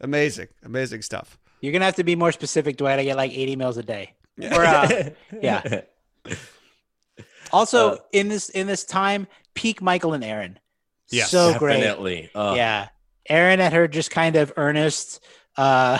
Amazing. 0.00 0.48
Amazing 0.62 1.02
stuff 1.02 1.38
You're 1.62 1.72
gonna 1.72 1.86
have 1.86 1.96
to 1.96 2.04
be 2.04 2.14
more 2.16 2.32
specific, 2.32 2.76
Dwight. 2.76 2.98
I 2.98 3.04
get 3.04 3.16
like 3.16 3.32
80 3.32 3.56
meals 3.56 3.76
a 3.78 3.82
day. 3.82 4.12
Or 4.42 4.64
uh, 4.64 5.10
yeah. 5.40 5.80
Also, 7.52 7.92
Uh, 7.92 7.96
in 8.12 8.28
this 8.28 8.48
in 8.50 8.66
this 8.66 8.84
time, 8.84 9.26
peak 9.54 9.80
Michael 9.82 10.12
and 10.12 10.24
Erin. 10.24 10.58
Yes, 11.10 11.30
so 11.30 11.58
great. 11.58 11.78
Definitely. 11.80 12.30
Uh, 12.34 12.54
Yeah, 12.56 12.88
Erin 13.28 13.60
at 13.60 13.72
her 13.72 13.86
just 13.88 14.10
kind 14.10 14.36
of 14.36 14.52
earnest, 14.56 15.22
uh, 15.56 15.98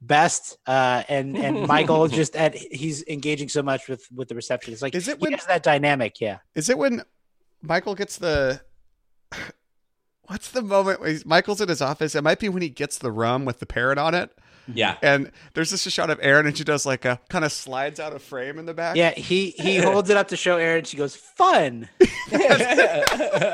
best, 0.00 0.56
uh, 0.66 1.02
and 1.08 1.36
and 1.36 1.66
Michael 1.74 2.06
just 2.08 2.36
at 2.36 2.54
he's 2.54 3.04
engaging 3.08 3.48
so 3.48 3.62
much 3.62 3.88
with 3.88 4.06
with 4.14 4.28
the 4.28 4.34
reception. 4.34 4.72
It's 4.72 4.82
like 4.82 4.94
Is 4.94 5.08
it 5.08 5.18
he 5.18 5.22
when- 5.22 5.32
has 5.32 5.46
that 5.46 5.62
dynamic? 5.62 6.20
Yeah. 6.20 6.38
Is 6.54 6.68
it 6.68 6.78
when 6.78 7.02
Michael 7.62 7.94
gets 7.94 8.16
the? 8.18 8.60
What's 10.26 10.50
the 10.52 10.62
moment 10.62 11.00
when 11.00 11.20
Michael's 11.26 11.60
in 11.60 11.68
his 11.68 11.82
office? 11.82 12.14
It 12.14 12.22
might 12.24 12.38
be 12.38 12.48
when 12.48 12.62
he 12.62 12.70
gets 12.70 12.96
the 12.98 13.10
rum 13.12 13.44
with 13.44 13.58
the 13.58 13.66
parrot 13.66 13.98
on 13.98 14.14
it, 14.14 14.30
Yeah. 14.72 14.96
and 15.02 15.30
there's 15.54 15.70
just 15.70 15.86
a 15.86 15.90
shot 15.90 16.10
of 16.10 16.18
Erin, 16.22 16.46
and 16.46 16.56
she 16.56 16.64
does 16.64 16.86
like 16.86 17.04
a 17.04 17.20
kind 17.28 17.44
of 17.44 17.52
slides 17.52 18.00
out 18.00 18.12
of 18.14 18.22
frame 18.22 18.58
in 18.58 18.66
the 18.66 18.74
back. 18.74 18.96
Yeah, 18.96 19.10
he 19.12 19.50
he 19.50 19.76
holds 19.78 20.08
it 20.10 20.16
up 20.16 20.28
to 20.28 20.36
show 20.36 20.56
Erin. 20.56 20.84
She 20.84 20.96
goes, 20.96 21.14
"Fun." 21.16 21.88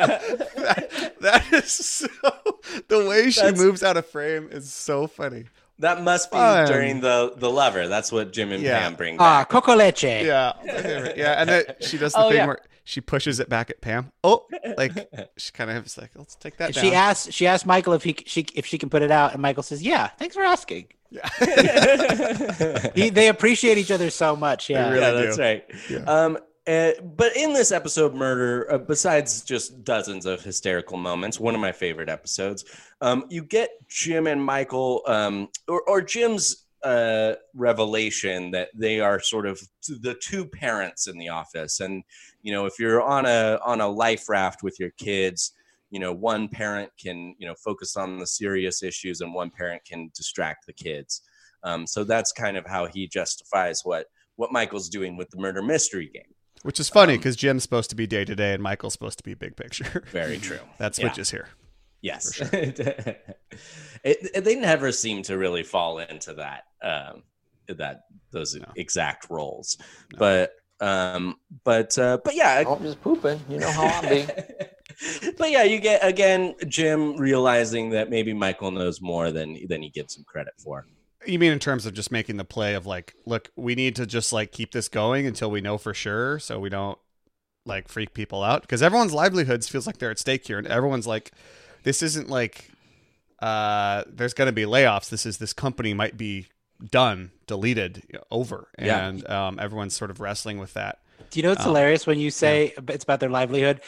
that, 0.01 1.13
that 1.21 1.53
is 1.53 1.73
so. 1.73 2.07
The 2.89 3.05
way 3.07 3.31
she 3.31 3.41
That's- 3.41 3.59
moves 3.61 3.83
out 3.83 3.97
of 3.97 4.07
frame 4.07 4.49
is 4.51 4.73
so 4.73 5.07
funny. 5.07 5.45
That 5.79 6.03
must 6.03 6.31
be 6.31 6.37
Fun. 6.37 6.67
during 6.69 7.01
the 7.01 7.33
the 7.37 7.51
lover. 7.51 7.89
That's 7.89 8.13
what 8.13 8.33
Jim 8.33 8.53
and 8.53 8.63
Yeah. 8.63 8.81
Pam 8.81 8.95
bring 8.97 9.17
Ah, 9.19 9.41
back. 9.41 9.49
coco 9.49 9.75
leche. 9.75 10.03
Yeah, 10.05 10.53
yeah, 10.63 11.41
and 11.41 11.49
then 11.49 11.65
she 11.81 11.97
does 11.97 12.13
the 12.13 12.19
Oh, 12.21 12.29
thing 12.29 12.37
yeah. 12.37 12.47
where 12.49 12.59
she 12.85 13.01
pushes 13.01 13.41
it 13.41 13.49
back 13.49 13.71
at 13.71 13.81
Pam. 13.81 14.13
Oh, 14.23 14.47
like 14.77 14.93
she 15.39 15.53
kind 15.53 15.71
of 15.71 15.87
is 15.87 15.97
like, 15.97 16.11
let's 16.17 16.35
take 16.35 16.59
that 16.59 16.75
down. 16.75 16.85
she 16.85 16.93
asks 16.95 17.33
she 17.33 17.47
asks 17.47 17.65
Michael 17.65 17.95
if 17.95 18.05
he 18.05 18.15
she 18.27 18.45
if 18.55 18.67
she 18.67 18.77
can 18.77 18.91
put 18.91 19.01
it 19.01 19.11
out, 19.11 19.33
and 19.33 19.41
Michael 19.41 19.63
says, 19.63 19.83
"Yeah, 19.83 20.09
thanks 20.09 20.37
for 20.37 20.43
asking." 20.43 20.89
He, 22.95 23.11
they 23.11 23.29
appreciate 23.29 23.79
each 23.79 23.91
other 23.91 24.11
so 24.11 24.37
much. 24.37 24.71
Yeah. 24.71 24.91
really 24.91 25.01
yeah, 25.01 25.11
do. 25.11 25.17
that's 25.17 25.39
right. 25.39 25.65
Yeah. 25.89 25.99
Um, 26.01 26.39
uh, 26.67 26.93
but 27.17 27.35
in 27.37 27.53
this 27.53 27.73
episode, 27.73 28.15
murder, 28.15 28.71
uh, 28.71 28.79
besides 28.79 29.43
just 29.43 29.83
dozens 29.83 30.27
of 30.27 30.43
hysterical 30.43 30.97
moments, 30.97 31.41
one 31.41 31.55
of 31.55 31.61
my 31.61 31.73
favorite 31.73 32.09
episodes, 32.09 32.65
um, 33.01 33.25
you 33.29 33.43
get 33.43 33.71
Jim 33.89 34.27
and 34.27 34.45
Michael, 34.45 35.03
um, 35.07 35.49
or, 35.67 35.83
or 35.83 36.03
Jim's 36.03 36.67
uh, 36.85 37.35
revelation 37.55 38.51
that 38.53 38.69
they 38.75 39.01
are 39.01 39.21
sort 39.21 39.47
of 39.47 39.61
the 39.89 40.15
two 40.21 40.47
parents 40.47 41.09
in 41.09 41.19
the 41.19 41.29
office, 41.29 41.81
and 41.81 42.05
you 42.43 42.53
know, 42.53 42.67
if 42.67 42.79
you're 42.79 43.03
on 43.03 43.27
a 43.27 43.59
on 43.65 43.81
a 43.81 43.89
life 43.89 44.29
raft 44.29 44.63
with 44.63 44.79
your 44.79 44.91
kids, 44.91 45.53
you 45.91 45.99
know, 46.01 46.13
one 46.13 46.49
parent 46.49 46.91
can 47.03 47.35
you 47.39 47.47
know 47.47 47.55
focus 47.65 47.97
on 47.97 48.19
the 48.19 48.27
serious 48.27 48.83
issues, 48.83 49.21
and 49.21 49.35
one 49.35 49.51
parent 49.51 49.83
can 49.85 50.11
distract 50.15 50.67
the 50.67 50.73
kids. 50.73 51.23
Um, 51.63 51.87
so 51.87 52.05
that's 52.05 52.33
kind 52.33 52.57
of 52.57 52.65
how 52.67 52.87
he 52.87 53.07
justifies 53.07 53.81
what 53.85 54.07
what 54.37 54.53
Michael's 54.53 54.89
doing 54.89 55.17
with 55.17 55.29
the 55.31 55.39
murder 55.39 55.63
mystery 55.63 56.11
game. 56.13 56.23
Which 56.63 56.79
is 56.81 56.89
funny 56.89 57.17
because 57.17 57.37
Jim's 57.37 57.63
supposed 57.63 57.91
to 57.91 57.97
be 57.97 58.07
day 58.07 58.25
to 58.25 58.35
day 58.35 58.53
and 58.55 58.63
Michael's 58.63 58.93
supposed 58.93 59.19
to 59.19 59.25
be 59.25 59.35
big 59.35 59.57
picture. 59.57 60.05
Very 60.13 60.39
true. 60.39 60.61
that 60.79 60.97
Yeah. 60.99 61.07
switches 61.07 61.31
here. 61.31 61.49
Yes. 62.03 62.41
it, 62.53 63.37
it- 64.05 64.45
they 64.45 64.55
never 64.57 64.93
seem 64.93 65.23
to 65.25 65.37
really 65.39 65.63
fall 65.63 65.99
into 65.99 66.35
that 66.35 66.65
um, 66.83 67.23
that 67.69 68.03
those 68.33 68.59
exact 68.77 69.29
roles. 69.31 69.77
But 70.19 70.53
um, 70.81 71.37
but 71.65 71.99
uh, 71.99 72.19
but 72.25 72.35
yeah, 72.35 72.65
I'm 72.67 72.83
just 72.83 73.01
pooping. 73.03 73.41
You 73.49 73.59
know 73.59 73.71
how 73.71 73.85
I 73.87 74.01
be. 74.09 74.27
but 75.39 75.51
yeah, 75.51 75.63
you 75.63 75.79
get 75.81 76.05
again 76.05 76.55
Jim 76.69 77.17
realizing 77.17 77.91
that 77.91 78.11
maybe 78.11 78.33
Michael 78.33 78.71
knows 78.71 79.01
more 79.01 79.31
than 79.31 79.59
than 79.69 79.83
he 79.83 79.91
gives 79.91 80.17
him 80.17 80.25
credit 80.25 80.55
for. 80.59 80.87
You 81.27 81.39
mean 81.39 81.53
in 81.53 81.59
terms 81.59 81.85
of 81.85 81.93
just 81.93 82.11
making 82.11 82.39
the 82.39 82.45
play 82.45 82.75
of 82.75 82.87
like, 82.87 83.15
look, 83.27 83.51
we 83.55 83.75
need 83.75 83.95
to 83.97 84.07
just 84.07 84.33
like 84.33 84.53
keep 84.53 84.73
this 84.73 84.89
going 84.89 85.27
until 85.27 85.51
we 85.51 85.61
know 85.61 85.77
for 85.77 85.93
sure, 85.93 86.39
so 86.39 86.59
we 86.59 86.71
don't 86.71 86.99
like 87.67 87.89
freak 87.89 88.15
people 88.15 88.43
out 88.43 88.63
because 88.63 88.83
everyone's 88.83 89.13
livelihoods 89.13 89.69
feels 89.69 89.87
like 89.87 89.99
they're 89.99 90.11
at 90.11 90.19
stake 90.19 90.47
here, 90.47 90.57
and 90.59 90.67
everyone's 90.67 91.07
like, 91.07 91.31
this 91.83 92.03
isn't 92.03 92.31
like, 92.31 92.71
uh, 93.41 94.05
there's 94.09 94.33
going 94.33 94.47
to 94.47 94.53
be 94.53 94.63
layoffs. 94.65 95.11
This 95.11 95.27
is 95.27 95.37
this 95.39 95.53
company 95.53 95.93
might 95.93 96.17
be 96.17 96.47
done, 96.91 97.31
deleted, 97.47 98.03
you 98.09 98.19
know, 98.19 98.25
over, 98.31 98.69
Yeah. 98.79 99.07
and 99.07 99.29
um, 99.29 99.59
everyone's 99.61 99.95
sort 99.95 100.11
of 100.11 100.21
wrestling 100.21 100.57
with 100.59 100.73
that. 100.73 101.01
Do 101.31 101.39
you 101.39 101.43
know 101.43 101.51
what's 101.51 101.61
Um, 101.61 101.69
hilarious 101.69 102.07
when 102.07 102.19
you 102.19 102.31
say 102.31 102.73
it's 102.89 103.05
about 103.05 103.21
their 103.21 103.29
livelihood? 103.29 103.83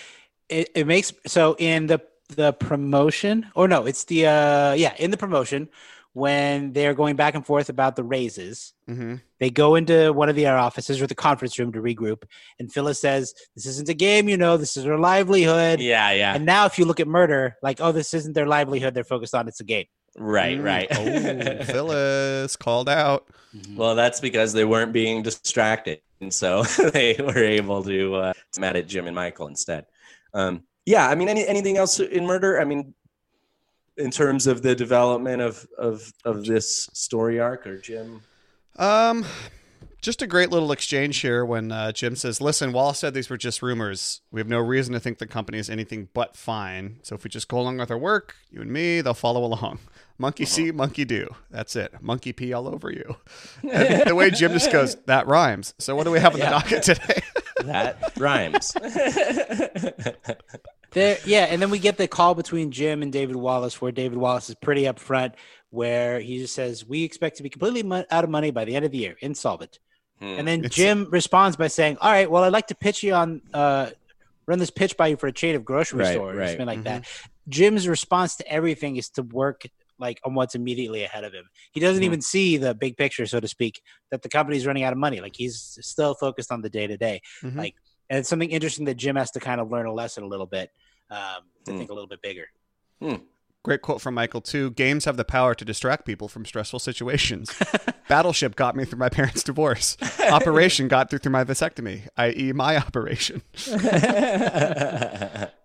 It, 0.53 0.69
it 0.75 0.87
makes 0.87 1.13
so 1.27 1.57
in 1.59 1.87
the 1.87 2.01
the 2.37 2.53
promotion, 2.53 3.47
or 3.55 3.69
no, 3.69 3.87
it's 3.87 4.05
the 4.05 4.27
uh 4.27 4.73
yeah 4.75 4.95
in 4.99 5.11
the 5.11 5.17
promotion 5.17 5.69
when 6.15 6.73
they're 6.75 6.93
going 6.95 7.17
back 7.17 7.35
and 7.35 7.45
forth 7.45 7.69
about 7.71 7.97
the 7.97 8.05
raises. 8.05 8.75
Mm-hmm. 8.89 9.15
They 9.41 9.49
go 9.51 9.77
into 9.77 10.13
one 10.13 10.29
of 10.29 10.37
the 10.37 10.47
offices 10.47 11.01
or 11.01 11.07
the 11.07 11.15
conference 11.15 11.59
room 11.59 11.73
to 11.73 11.81
regroup, 11.81 12.25
and 12.59 12.71
Phyllis 12.73 13.01
says, 13.01 13.35
"This 13.55 13.67
isn't 13.67 13.89
a 13.89 13.95
game, 13.95 14.29
you 14.29 14.37
know. 14.37 14.57
This 14.57 14.77
is 14.77 14.85
their 14.85 14.99
livelihood." 14.99 15.81
Yeah, 15.81 16.11
yeah, 16.13 16.35
And 16.35 16.45
now, 16.45 16.67
if 16.67 16.79
you 16.79 16.85
look 16.85 17.01
at 17.01 17.09
murder, 17.09 17.57
like, 17.63 17.81
oh, 17.81 17.93
this 17.93 18.13
isn't 18.15 18.35
their 18.35 18.47
livelihood. 18.47 18.93
They're 18.95 19.05
focused 19.05 19.35
on 19.35 19.49
it's 19.49 19.61
a 19.61 19.65
game. 19.65 19.87
right, 20.19 20.59
Mm. 20.59 20.65
right. 20.65 20.89
Oh, 20.91 21.65
Phyllis 21.73 22.57
called 22.57 22.89
out. 22.89 23.27
Well, 23.75 23.95
that's 23.95 24.21
because 24.21 24.53
they 24.53 24.65
weren't 24.65 24.93
being 24.93 25.23
distracted, 25.23 26.01
and 26.21 26.33
so 26.33 26.63
they 26.93 27.17
were 27.19 27.43
able 27.43 27.83
to 27.85 28.15
uh, 28.17 28.33
mad 28.59 28.77
at 28.77 28.87
Jim 28.87 29.07
and 29.07 29.17
Michael 29.17 29.47
instead. 29.49 29.87
Um, 30.35 30.65
yeah, 30.87 31.09
I 31.09 31.15
mean, 31.15 31.29
any, 31.29 31.47
anything 31.47 31.77
else 31.77 32.01
in 32.01 32.27
murder? 32.27 32.61
I 32.61 32.65
mean, 32.65 32.95
in 33.97 34.11
terms 34.11 34.47
of 34.47 34.63
the 34.63 34.75
development 34.75 35.43
of 35.43 35.67
of 35.79 36.13
of 36.25 36.45
this 36.45 36.89
story 36.93 37.39
arc, 37.39 37.67
or 37.67 37.79
Jim? 37.79 38.23
Um, 38.79 39.25
just 40.01 40.23
a 40.23 40.27
great 40.27 40.51
little 40.51 40.73
exchange 40.73 41.19
here 41.19 41.45
when 41.45 41.71
uh, 41.71 41.93
Jim 41.93 42.17
says, 42.17 42.41
"Listen, 42.41 42.73
Wallace 42.73 42.99
said 42.99 43.15
these 43.15 43.31
were 43.31 43.37
just 43.37 43.63
rumors. 43.63 44.23
We 44.31 44.41
have 44.41 44.49
no 44.49 44.59
reason 44.59 44.93
to 44.95 45.01
think 45.01 45.19
the 45.19 45.27
company 45.27 45.59
is 45.59 45.71
anything 45.71 46.09
but 46.15 46.37
fine. 46.37 46.99
So 47.03 47.15
if 47.15 47.25
we 47.25 47.31
just 47.31 47.49
go 47.49 47.61
along 47.61 47.79
with 47.79 47.91
our 47.91 47.99
work, 47.99 48.35
you 48.51 48.61
and 48.61 48.73
me, 48.73 49.01
they'll 49.01 49.15
follow 49.15 49.45
along. 49.45 49.79
Monkey 50.19 50.45
see, 50.45 50.71
monkey 50.71 51.05
do. 51.05 51.27
That's 51.51 51.75
it. 51.75 51.95
Monkey 52.01 52.33
pee 52.33 52.53
all 52.53 52.69
over 52.69 52.91
you." 52.91 53.17
The 53.63 54.15
way 54.15 54.31
Jim 54.31 54.53
just 54.53 54.73
goes, 54.73 54.97
"That 55.07 55.27
rhymes." 55.27 55.75
So 55.79 55.95
what 55.95 56.05
do 56.05 56.11
we 56.11 56.21
have 56.21 56.35
on 56.35 56.41
the 56.41 56.47
docket 56.47 56.83
today? 56.83 57.23
That 57.67 58.13
rhymes. 58.19 58.73
There, 60.93 61.17
yeah, 61.25 61.45
and 61.45 61.63
then 61.63 61.71
we 61.71 61.79
get 61.79 61.97
the 61.97 62.07
call 62.07 62.35
between 62.35 62.71
Jim 62.71 63.01
and 63.03 63.11
David 63.11 63.35
Wallace, 63.35 63.81
where 63.81 63.93
David 63.93 64.19
Wallace 64.19 64.51
is 64.51 64.55
pretty 64.57 64.83
upfront, 64.83 65.33
where 65.71 66.21
he 66.21 66.37
just 66.39 66.55
says, 66.55 66.87
"We 66.87 67.03
expect 67.03 67.39
to 67.39 67.43
be 67.43 67.49
completely 67.49 67.83
mo- 67.83 68.05
out 68.11 68.25
of 68.25 68.29
money 68.31 68.51
by 68.51 68.67
the 68.67 68.77
end 68.77 68.85
of 68.85 68.91
the 68.93 68.99
year, 68.99 69.17
insolvent." 69.23 69.79
Hmm. 70.19 70.27
And 70.27 70.47
then 70.47 70.59
It's- 70.67 70.75
Jim 70.75 71.09
responds 71.11 71.57
by 71.57 71.69
saying, 71.69 71.97
"All 71.99 72.11
right, 72.13 72.31
well, 72.31 72.45
I'd 72.45 72.53
like 72.53 72.67
to 72.67 72.75
pitch 72.75 73.03
you 73.03 73.15
on, 73.15 73.41
uh, 73.55 73.89
run 74.45 74.59
this 74.59 74.69
pitch 74.69 74.99
by 74.99 75.07
you 75.07 75.17
for 75.17 75.29
a 75.29 75.33
chain 75.33 75.55
of 75.55 75.65
grocery 75.65 76.01
Right, 76.01 76.13
stores, 76.13 76.37
right, 76.37 76.49
something 76.49 76.67
like 76.67 76.83
that." 76.85 77.07
Jim's 77.49 77.89
response 77.89 78.37
to 78.37 78.47
everything 78.53 78.97
is 78.97 79.09
to 79.11 79.23
work 79.23 79.63
like 80.03 80.21
on 80.25 80.35
what's 80.35 80.55
immediately 80.55 81.05
ahead 81.05 81.25
of 81.25 81.33
him. 81.33 81.49
He 81.73 81.81
doesn't 81.81 82.03
Mhm. 82.03 82.07
even 82.07 82.21
see 82.21 82.59
the 82.59 82.75
big 82.75 82.97
picture, 82.99 83.25
so 83.25 83.41
to 83.41 83.49
speak, 83.49 83.81
that 84.11 84.21
the 84.23 84.29
company's 84.29 84.67
running 84.67 84.83
out 84.83 84.93
of 84.93 84.99
money. 84.99 85.21
Like 85.21 85.37
he's 85.37 85.79
still 85.81 86.15
focused 86.15 86.53
on 86.53 86.61
the 86.61 86.69
day 86.69 86.87
to 86.87 86.99
day. 86.99 87.23
Like, 87.43 87.75
and 88.11 88.19
it's 88.19 88.29
something 88.29 88.51
interesting 88.51 88.85
that 88.87 88.97
Jim 88.97 89.17
has 89.17 89.31
to 89.31 89.41
kind 89.41 89.61
of 89.61 89.71
learn 89.71 89.87
a 89.87 89.93
lesson 89.95 90.25
a 90.25 90.27
little 90.27 90.47
bit 90.59 90.71
um, 91.11 91.45
to 91.65 91.73
Hmm. 91.73 91.79
think 91.79 91.91
a 91.91 91.95
little 91.95 92.09
bit 92.09 92.21
bigger. 92.21 92.49
Great 93.65 93.81
quote 93.83 94.01
from 94.01 94.15
Michael 94.15 94.41
too. 94.41 94.73
Games 94.73 95.05
have 95.05 95.17
the 95.17 95.25
power 95.25 95.55
to 95.55 95.65
distract 95.65 96.05
people 96.05 96.27
from 96.27 96.45
stressful 96.45 96.81
situations. 96.81 97.49
Battleship 98.09 98.57
got 98.57 98.75
me 98.75 98.85
through 98.85 98.99
my 98.99 99.09
parents' 99.09 99.45
divorce. 99.45 99.97
Operation 100.31 100.89
got 100.89 101.11
through 101.11 101.21
through 101.21 101.31
my 101.31 101.45
vasectomy, 101.45 102.09
i.e., 102.17 102.53
my 102.53 102.77
operation. 102.77 103.41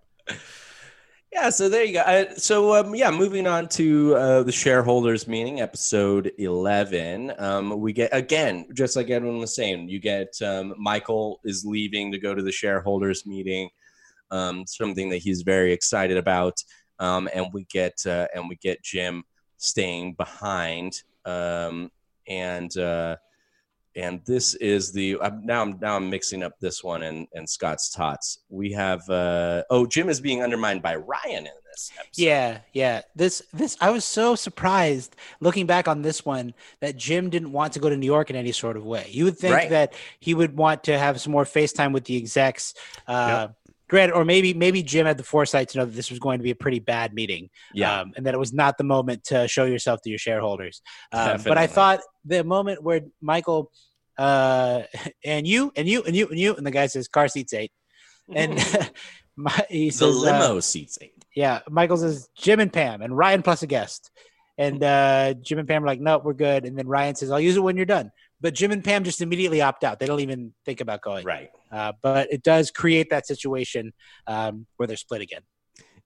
yeah, 1.38 1.50
so 1.52 1.70
there 1.70 1.84
you 1.84 1.94
go. 1.94 2.00
Uh, 2.00 2.34
so 2.36 2.74
um, 2.74 2.96
yeah, 2.96 3.12
moving 3.12 3.46
on 3.46 3.68
to 3.70 4.16
uh, 4.16 4.44
the 4.44 4.52
shareholders 4.52 5.28
meeting, 5.28 5.62
episode 5.62 6.32
eleven. 6.40 7.32
Um, 7.38 7.80
we 7.80 7.94
get 7.94 8.10
again, 8.12 8.66
just 8.74 8.96
like 8.96 9.12
Edwin 9.12 9.38
was 9.38 9.56
saying, 9.56 9.88
you 9.88 10.00
get 10.00 10.34
um, 10.42 10.74
Michael 10.80 11.40
is 11.44 11.64
leaving 11.64 12.12
to 12.12 12.18
go 12.18 12.34
to 12.34 12.42
the 12.42 12.52
shareholders 12.52 13.28
meeting. 13.28 13.70
Um, 14.32 14.66
something 14.66 15.10
that 15.10 15.18
he's 15.18 15.44
very 15.44 15.72
excited 15.72 16.18
about, 16.18 16.56
um, 16.98 17.30
and 17.34 17.48
we 17.54 17.66
get 17.66 18.04
uh, 18.08 18.28
and 18.34 18.50
we 18.50 18.56
get 18.56 18.84
Jim 18.84 19.24
staying 19.58 20.14
behind. 20.14 21.04
Um, 21.24 21.92
and 22.28 22.76
uh, 22.78 23.18
and 23.98 24.22
this 24.26 24.54
is 24.56 24.92
the 24.92 25.18
I'm, 25.22 25.46
now 25.46 25.64
I'm 25.64 25.80
now 25.82 25.96
I'm 25.96 26.10
mixing 26.10 26.44
up 26.44 26.54
this 26.60 26.84
one 26.84 27.04
and 27.04 27.28
and 27.34 27.50
Scott's 27.50 27.90
tots. 27.90 28.40
We 28.48 28.72
have 28.74 29.08
uh, 29.10 29.64
oh 29.70 29.86
Jim 29.86 30.08
is 30.08 30.22
being 30.22 30.44
undermined 30.44 30.82
by 30.84 30.96
Ryan 30.96 31.48
in 31.48 31.52
this 31.72 31.92
episode. 31.98 32.22
Yeah, 32.22 32.60
yeah. 32.74 33.02
This 33.16 33.42
this 33.52 33.76
I 33.82 33.90
was 33.90 34.06
so 34.06 34.36
surprised 34.36 35.16
looking 35.40 35.66
back 35.66 35.88
on 35.88 36.04
this 36.04 36.24
one 36.24 36.54
that 36.80 36.96
Jim 36.96 37.30
didn't 37.30 37.52
want 37.52 37.74
to 37.74 37.80
go 37.80 37.90
to 37.90 37.98
New 37.98 38.06
York 38.06 38.30
in 38.30 38.36
any 38.36 38.52
sort 38.52 38.78
of 38.78 38.86
way. 38.86 39.08
You 39.10 39.26
would 39.26 39.38
think 39.38 39.56
Right. 39.56 39.70
that 39.72 39.94
he 40.20 40.36
would 40.36 40.56
want 40.56 40.84
to 40.86 40.98
have 40.98 41.20
some 41.20 41.32
more 41.34 41.46
FaceTime 41.46 41.92
with 41.92 42.06
the 42.06 42.16
execs. 42.16 42.76
Uh 43.08 43.50
Granted, 43.90 44.16
or 44.16 44.26
maybe 44.26 44.54
maybe 44.54 44.84
Jim 44.84 45.06
had 45.06 45.18
the 45.18 45.24
foresight 45.24 45.70
to 45.70 45.78
know 45.78 45.86
that 45.86 45.96
this 45.96 46.10
was 46.10 46.20
going 46.20 46.40
to 46.40 46.44
be 46.44 46.52
a 46.52 46.56
pretty 46.56 46.80
bad 46.80 47.14
meeting, 47.14 47.50
yeah. 47.74 48.02
um, 48.02 48.12
and 48.18 48.26
that 48.26 48.34
it 48.34 48.38
was 48.38 48.52
not 48.52 48.78
the 48.78 48.84
moment 48.84 49.24
to 49.26 49.48
show 49.48 49.64
yourself 49.64 50.02
to 50.02 50.10
your 50.10 50.20
shareholders. 50.20 50.82
Um, 51.14 51.42
but 51.42 51.58
I 51.58 51.68
thought 51.68 52.02
the 52.26 52.44
moment 52.44 52.84
where 52.84 53.02
Michael 53.22 53.72
uh, 54.18 54.84
and 55.24 55.48
you 55.48 55.72
and 55.76 55.88
you 55.88 56.04
and 56.04 56.16
you 56.16 56.28
and 56.28 56.40
you 56.40 56.56
and 56.56 56.66
the 56.66 56.72
guy 56.72 56.88
says 56.88 57.08
car 57.08 57.28
seats 57.28 57.54
eight, 57.54 57.72
and 58.34 58.54
my, 59.36 59.66
he 59.70 59.88
the 59.90 59.92
says 59.92 60.16
uh, 60.16 60.20
limo 60.20 60.60
seats 60.60 60.98
eight. 61.02 61.24
yeah, 61.36 61.60
Michael 61.70 61.98
says 61.98 62.30
Jim 62.38 62.60
and 62.60 62.72
Pam 62.74 63.02
and 63.02 63.16
Ryan 63.16 63.42
plus 63.42 63.64
a 63.64 63.68
guest. 63.68 64.12
And 64.60 64.84
uh, 64.84 65.36
Jim 65.36 65.60
and 65.60 65.68
Pam 65.68 65.84
are 65.84 65.86
like, 65.86 66.00
no, 66.00 66.18
we're 66.18 66.34
good. 66.34 66.66
And 66.66 66.76
then 66.76 66.88
Ryan 66.88 67.14
says, 67.14 67.30
I'll 67.30 67.40
use 67.40 67.58
it 67.58 67.60
when 67.60 67.78
you're 67.78 67.86
done. 67.86 68.12
But 68.42 68.56
Jim 68.56 68.72
and 68.72 68.84
Pam 68.84 69.04
just 69.04 69.22
immediately 69.22 69.62
opt 69.62 69.84
out. 69.84 70.00
They 70.00 70.08
don't 70.08 70.20
even 70.22 70.52
think 70.66 70.82
about 70.82 71.02
going. 71.04 71.26
Right. 71.26 71.52
Uh, 71.72 71.94
but 72.02 72.34
it 72.34 72.42
does 72.42 72.72
create 72.72 73.12
that 73.12 73.28
situation 73.28 73.94
um, 74.26 74.66
where 74.78 74.88
they're 74.88 74.98
split 74.98 75.22
again. 75.22 75.42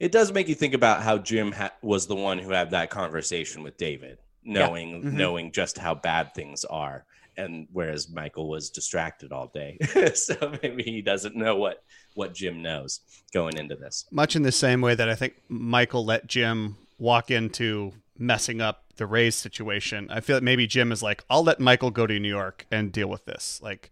It 0.01 0.11
does 0.11 0.33
make 0.33 0.49
you 0.49 0.55
think 0.55 0.73
about 0.73 1.01
how 1.01 1.17
Jim 1.17 1.53
ha- 1.53 1.71
was 1.81 2.07
the 2.07 2.15
one 2.15 2.39
who 2.39 2.49
had 2.49 2.71
that 2.71 2.89
conversation 2.89 3.63
with 3.63 3.77
David, 3.77 4.17
knowing 4.43 5.01
Mhm. 5.01 5.13
knowing 5.13 5.51
just 5.53 5.77
how 5.77 5.95
bad 5.95 6.33
things 6.33 6.65
are, 6.65 7.05
and 7.37 7.67
whereas 7.71 8.09
Michael 8.09 8.49
was 8.49 8.69
distracted 8.69 9.31
all 9.31 9.47
day, 9.47 9.77
so 10.13 10.53
maybe 10.61 10.83
he 10.83 11.01
doesn't 11.01 11.35
know 11.35 11.55
what 11.55 11.83
what 12.13 12.33
Jim 12.33 12.61
knows 12.61 13.01
going 13.33 13.57
into 13.57 13.75
this. 13.75 14.05
Much 14.11 14.35
in 14.35 14.43
the 14.43 14.51
same 14.51 14.81
way 14.81 14.95
that 14.95 15.07
I 15.09 15.15
think 15.15 15.35
Michael 15.47 16.03
let 16.05 16.27
Jim 16.27 16.77
walk 16.99 17.31
into 17.31 17.93
messing 18.17 18.61
up 18.61 18.83
the 18.97 19.05
Rays 19.07 19.35
situation. 19.35 20.07
I 20.11 20.19
feel 20.19 20.35
like 20.35 20.43
maybe 20.43 20.67
Jim 20.67 20.91
is 20.91 21.01
like, 21.01 21.23
I'll 21.29 21.43
let 21.43 21.59
Michael 21.59 21.89
go 21.89 22.05
to 22.05 22.19
New 22.19 22.29
York 22.29 22.67
and 22.69 22.91
deal 22.91 23.07
with 23.07 23.25
this. 23.25 23.59
Like, 23.63 23.89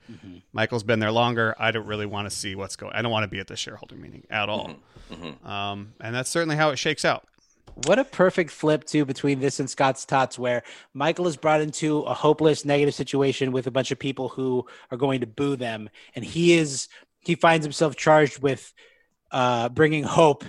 Michael's 0.53 0.83
been 0.83 0.99
there 0.99 1.11
longer. 1.11 1.55
I 1.57 1.71
don't 1.71 1.87
really 1.87 2.05
want 2.05 2.29
to 2.29 2.35
see 2.35 2.53
what's 2.53 2.75
going. 2.75 2.93
I 2.93 3.01
don't 3.01 3.11
want 3.11 3.23
to 3.23 3.27
be 3.27 3.39
at 3.39 3.47
the 3.47 3.55
shareholder 3.55 3.95
meeting 3.95 4.27
at 4.29 4.49
all. 4.49 4.75
Mhm. 5.09 5.43
Um, 5.43 5.93
and 5.99 6.13
that's 6.13 6.29
certainly 6.29 6.57
how 6.57 6.69
it 6.69 6.75
shakes 6.77 7.03
out. 7.03 7.25
What 7.86 7.99
a 7.99 8.03
perfect 8.03 8.51
flip 8.51 8.84
too 8.86 9.05
between 9.05 9.39
this 9.39 9.59
and 9.59 9.70
Scott's 9.70 10.05
Tots, 10.05 10.38
where 10.38 10.63
Michael 10.93 11.28
is 11.28 11.38
brought 11.38 11.61
into 11.61 11.99
a 12.01 12.13
hopeless, 12.13 12.65
negative 12.65 12.93
situation 12.93 13.51
with 13.51 13.67
a 13.67 13.72
bunch 13.72 13.91
of 13.91 13.99
people 13.99 14.30
who 14.30 14.65
are 14.91 14.97
going 14.97 15.22
to 15.22 15.28
boo 15.28 15.55
them, 15.55 15.89
and 16.15 16.24
he 16.26 16.53
is 16.53 16.88
he 17.20 17.36
finds 17.36 17.65
himself 17.65 17.95
charged 17.95 18.41
with 18.41 18.74
uh, 19.32 19.70
bringing 19.70 20.03
hope, 20.03 20.43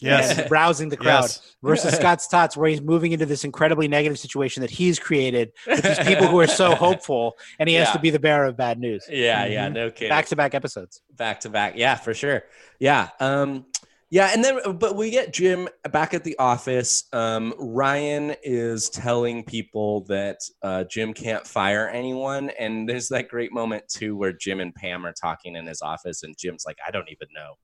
Yes. 0.00 0.38
and 0.38 0.50
rousing 0.50 0.88
the 0.90 0.96
crowd. 0.96 1.22
Yes. 1.22 1.56
Versus 1.62 1.94
Scott's 1.98 2.26
Tots, 2.28 2.56
where 2.56 2.68
he's 2.68 2.80
moving 2.82 3.12
into 3.12 3.26
this 3.26 3.44
incredibly 3.44 3.88
negative 3.88 4.18
situation 4.18 4.60
that 4.62 4.70
he's 4.70 4.98
created 4.98 5.52
with 5.66 5.82
these 5.82 5.98
people 6.00 6.26
who 6.26 6.40
are 6.40 6.46
so 6.46 6.74
hopeful, 6.86 7.36
and 7.58 7.68
he 7.68 7.74
has 7.76 7.90
to 7.92 7.98
be 7.98 8.10
the 8.10 8.18
bearer 8.18 8.44
of 8.46 8.56
bad 8.56 8.78
news. 8.78 9.06
Yeah, 9.08 9.46
yeah, 9.46 9.64
Mm-hmm. 9.66 9.74
no 9.74 9.90
kidding. 9.90 10.08
Back 10.10 10.26
to 10.26 10.36
back 10.36 10.54
episodes. 10.54 11.00
back 11.14 11.40
to 11.40 11.48
back. 11.48 11.74
Yeah, 11.76 11.94
for 11.94 12.12
sure. 12.12 12.42
Yeah. 12.78 13.08
Um, 13.20 13.66
yeah, 14.14 14.30
and 14.32 14.44
then 14.44 14.78
but 14.78 14.94
we 14.94 15.10
get 15.10 15.32
Jim 15.32 15.68
back 15.90 16.14
at 16.14 16.22
the 16.22 16.38
office. 16.38 17.02
Um, 17.12 17.52
Ryan 17.58 18.36
is 18.44 18.88
telling 18.88 19.42
people 19.42 20.04
that 20.04 20.38
uh, 20.62 20.84
Jim 20.84 21.12
can't 21.12 21.44
fire 21.44 21.88
anyone, 21.88 22.50
and 22.50 22.88
there's 22.88 23.08
that 23.08 23.28
great 23.28 23.52
moment 23.52 23.82
too 23.88 24.16
where 24.16 24.32
Jim 24.32 24.60
and 24.60 24.72
Pam 24.72 25.04
are 25.04 25.12
talking 25.20 25.56
in 25.56 25.66
his 25.66 25.82
office, 25.82 26.22
and 26.22 26.38
Jim's 26.38 26.62
like, 26.64 26.76
"I 26.86 26.92
don't 26.92 27.10
even 27.10 27.26
know 27.34 27.54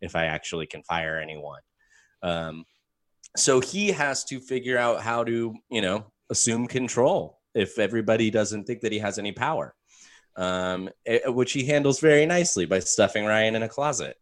if 0.00 0.16
I 0.16 0.24
actually 0.24 0.66
can 0.66 0.82
fire 0.84 1.18
anyone." 1.18 1.60
Um, 2.22 2.64
so 3.36 3.60
he 3.60 3.88
has 3.88 4.24
to 4.24 4.40
figure 4.40 4.78
out 4.78 5.02
how 5.02 5.24
to, 5.24 5.54
you 5.68 5.82
know, 5.82 6.06
assume 6.30 6.68
control 6.68 7.38
if 7.52 7.78
everybody 7.78 8.30
doesn't 8.30 8.64
think 8.64 8.80
that 8.80 8.92
he 8.92 8.98
has 9.00 9.18
any 9.18 9.32
power 9.32 9.74
um, 10.38 10.88
eh, 11.04 11.26
which 11.26 11.52
he 11.52 11.64
handles 11.64 12.00
very 12.00 12.24
nicely 12.24 12.64
by 12.64 12.78
stuffing 12.78 13.26
Ryan 13.26 13.56
in 13.56 13.62
a 13.62 13.68
closet. 13.68 14.16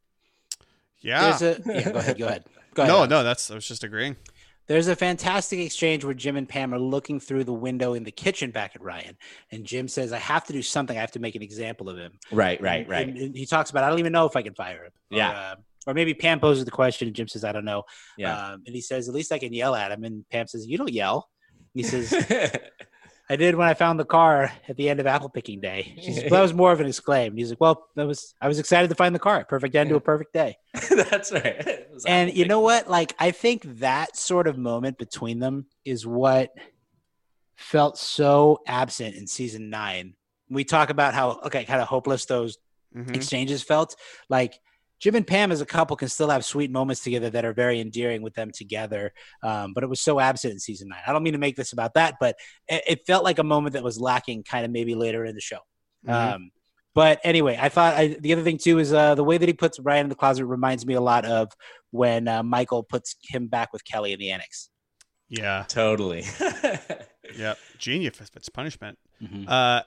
Yeah. 1.07 1.37
There's 1.39 1.43
a 1.59 1.63
yeah. 1.67 1.91
Go 1.93 1.99
ahead. 1.99 2.19
Go 2.19 2.27
ahead. 2.27 2.45
Go 2.75 2.83
ahead. 2.83 2.89
no, 2.93 2.97
Alex. 2.99 3.11
no, 3.11 3.23
that's 3.25 3.51
I 3.51 3.55
was 3.55 3.67
just 3.67 3.85
agreeing. 3.85 4.17
There's 4.67 4.89
a 4.89 4.97
fantastic 4.97 5.61
exchange 5.61 6.05
where 6.05 6.13
Jim 6.13 6.37
and 6.37 6.49
Pam 6.49 6.75
are 6.75 6.79
looking 6.81 7.21
through 7.21 7.45
the 7.45 7.53
window 7.53 7.95
in 7.95 8.03
the 8.03 8.11
kitchen 8.11 8.51
back 8.51 8.73
at 8.75 8.83
Ryan, 8.83 9.17
and 9.53 9.65
Jim 9.65 9.87
says, 9.87 10.13
"I 10.13 10.19
have 10.19 10.45
to 10.47 10.53
do 10.53 10.61
something. 10.61 10.97
I 10.97 11.01
have 11.01 11.13
to 11.13 11.21
make 11.21 11.37
an 11.37 11.43
example 11.43 11.89
of 11.89 11.97
him." 11.97 12.19
Right, 12.33 12.61
right, 12.61 12.87
right. 12.89 13.07
And, 13.07 13.17
and 13.17 13.37
he 13.37 13.47
talks 13.47 13.71
about, 13.71 13.85
"I 13.85 13.89
don't 13.91 14.01
even 14.01 14.13
know 14.13 14.27
if 14.27 14.35
I 14.35 14.43
can 14.43 14.55
fire 14.55 14.85
him." 14.87 14.91
Or, 15.13 15.17
Yeah. 15.19 15.31
uh, 15.31 15.55
or 15.87 15.95
maybe 15.95 16.15
Pam 16.15 16.41
poses 16.41 16.65
the 16.65 16.73
question, 16.73 17.07
and 17.07 17.15
Jim 17.15 17.29
says, 17.29 17.45
"I 17.45 17.53
don't 17.53 17.65
know." 17.65 17.85
Yeah. 18.19 18.37
Um, 18.37 18.63
and 18.67 18.75
he 18.75 18.81
says, 18.81 19.09
"At 19.09 19.15
least 19.15 19.31
I 19.31 19.39
can 19.39 19.53
yell 19.53 19.77
at 19.77 19.93
him." 19.93 20.03
And 20.03 20.29
Pam 20.31 20.49
says, 20.49 20.67
"You 20.67 20.77
don't 20.79 20.93
yell." 20.93 21.29
He 21.73 21.85
says, 21.85 22.11
"I 23.29 23.37
did 23.37 23.55
when 23.55 23.67
I 23.69 23.75
found 23.75 23.99
the 23.99 24.05
car 24.05 24.53
at 24.69 24.77
the 24.77 24.89
end 24.89 25.01
of 25.01 25.07
apple 25.07 25.29
picking 25.29 25.61
day." 25.61 25.95
She 26.01 26.13
says, 26.13 26.25
well, 26.25 26.39
that 26.39 26.43
was 26.43 26.55
more 26.55 26.73
of 26.73 26.81
an 26.81 26.87
exclaim. 26.87 27.37
He's 27.37 27.51
like, 27.51 27.61
"Well, 27.61 27.89
that 27.97 28.07
was 28.07 28.35
I 28.41 28.49
was 28.49 28.59
excited 28.59 28.89
to 28.91 28.95
find 28.97 29.15
the 29.15 29.19
car. 29.19 29.45
Perfect 29.45 29.75
end 29.75 29.91
to 29.91 29.97
a 29.97 30.01
perfect 30.01 30.33
day." 30.33 30.57
That's 30.91 31.33
right. 31.33 31.87
And 32.07 32.33
you 32.35 32.45
know 32.47 32.61
what 32.61 32.89
like 32.89 33.15
i 33.19 33.31
think 33.31 33.63
that 33.81 34.17
sort 34.17 34.47
of 34.47 34.59
moment 34.59 34.99
between 34.99 35.39
them 35.39 35.67
is 35.85 36.07
what 36.07 36.51
felt 37.57 37.97
so 37.99 38.61
absent 38.67 39.15
in 39.17 39.27
season 39.27 39.71
nine 39.71 40.15
we 40.51 40.63
talk 40.65 40.91
about 40.91 41.15
how 41.15 41.41
okay 41.45 41.65
kind 41.65 41.81
of 41.81 41.89
hopeless 41.89 42.27
those 42.27 42.59
Mhm. 42.95 43.15
exchanges 43.17 43.63
felt 43.63 43.97
like 44.29 44.55
jim 44.99 45.15
and 45.15 45.27
pam 45.27 45.53
as 45.53 45.61
a 45.61 45.67
couple 45.67 45.97
can 45.97 46.09
still 46.09 46.31
have 46.31 46.45
sweet 46.45 46.71
moments 46.71 47.03
together 47.03 47.29
that 47.31 47.45
are 47.45 47.53
very 47.53 47.81
endearing 47.81 48.23
with 48.23 48.35
them 48.35 48.51
together 48.51 49.13
um, 49.43 49.73
but 49.75 49.83
it 49.83 49.89
was 49.89 50.01
so 50.01 50.19
absent 50.21 50.53
in 50.53 50.59
season 50.59 50.89
nine 50.89 51.01
i 51.07 51.13
don't 51.13 51.23
mean 51.23 51.33
to 51.35 51.39
make 51.39 51.57
this 51.57 51.73
about 51.73 51.95
that 51.95 52.15
but 52.21 52.37
it, 52.69 52.83
it 52.87 53.07
felt 53.07 53.25
like 53.25 53.39
a 53.39 53.45
moment 53.45 53.75
that 53.75 53.83
was 53.85 54.01
lacking 54.01 54.43
kind 54.43 54.65
of 54.65 54.71
maybe 54.71 54.95
later 54.95 55.25
in 55.25 55.35
the 55.35 55.41
show 55.41 55.59
Mhm. 56.07 56.35
um, 56.35 56.51
but 56.95 57.21
anyway, 57.25 57.59
I 57.61 57.69
thought 57.69 57.93
I, 57.95 58.17
the 58.21 58.33
other 58.33 58.43
thing 58.43 58.57
too 58.57 58.79
is 58.79 58.91
uh, 58.91 59.15
the 59.15 59.23
way 59.23 59.37
that 59.37 59.47
he 59.47 59.53
puts 59.53 59.79
Ryan 59.79 60.07
in 60.07 60.09
the 60.09 60.15
closet 60.15 60.47
reminds 60.47 60.87
me 60.87 60.95
a 60.95 61.01
lot 61.03 61.27
of 61.27 61.53
when 61.91 62.27
uh, 62.27 62.43
Michael 62.43 62.83
puts 62.83 63.17
him 63.29 63.49
back 63.49 63.75
with 63.75 63.85
Kelly 63.85 64.15
in 64.15 64.19
the 64.19 64.31
annex. 64.31 64.71
Yeah. 65.29 65.65
Totally. 65.69 66.25
Yeah. 67.37 67.55
Genius 67.77 68.21
if 68.21 68.31
it's 68.37 68.49
punishment. 68.49 68.99
Mhm. 69.23 69.45
Uh, 69.47 69.83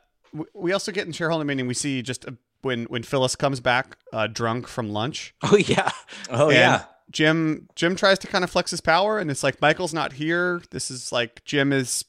we 0.53 0.71
also 0.73 0.91
get 0.91 1.07
in 1.07 1.13
shareholder 1.13 1.45
meeting. 1.45 1.65
We 1.67 1.73
see 1.73 2.01
just 2.03 2.27
uh 2.27 2.31
when 2.61 2.85
when 2.85 3.03
Phyllis 3.03 3.35
comes 3.35 3.59
back 3.59 3.97
uh, 4.13 4.27
drunk 4.27 4.67
from 4.67 4.89
lunch. 4.89 5.33
Oh 5.43 5.57
yeah, 5.57 5.89
oh 6.29 6.49
yeah. 6.49 6.85
Jim 7.11 7.67
Jim 7.75 7.95
tries 7.95 8.19
to 8.19 8.27
kind 8.27 8.43
of 8.43 8.49
flex 8.49 8.71
his 8.71 8.81
power, 8.81 9.17
and 9.19 9.31
it's 9.31 9.43
like 9.43 9.61
Michael's 9.61 9.93
not 9.93 10.13
here. 10.13 10.61
This 10.69 10.91
is 10.91 11.11
like 11.11 11.43
Jim 11.43 11.73
is 11.73 12.05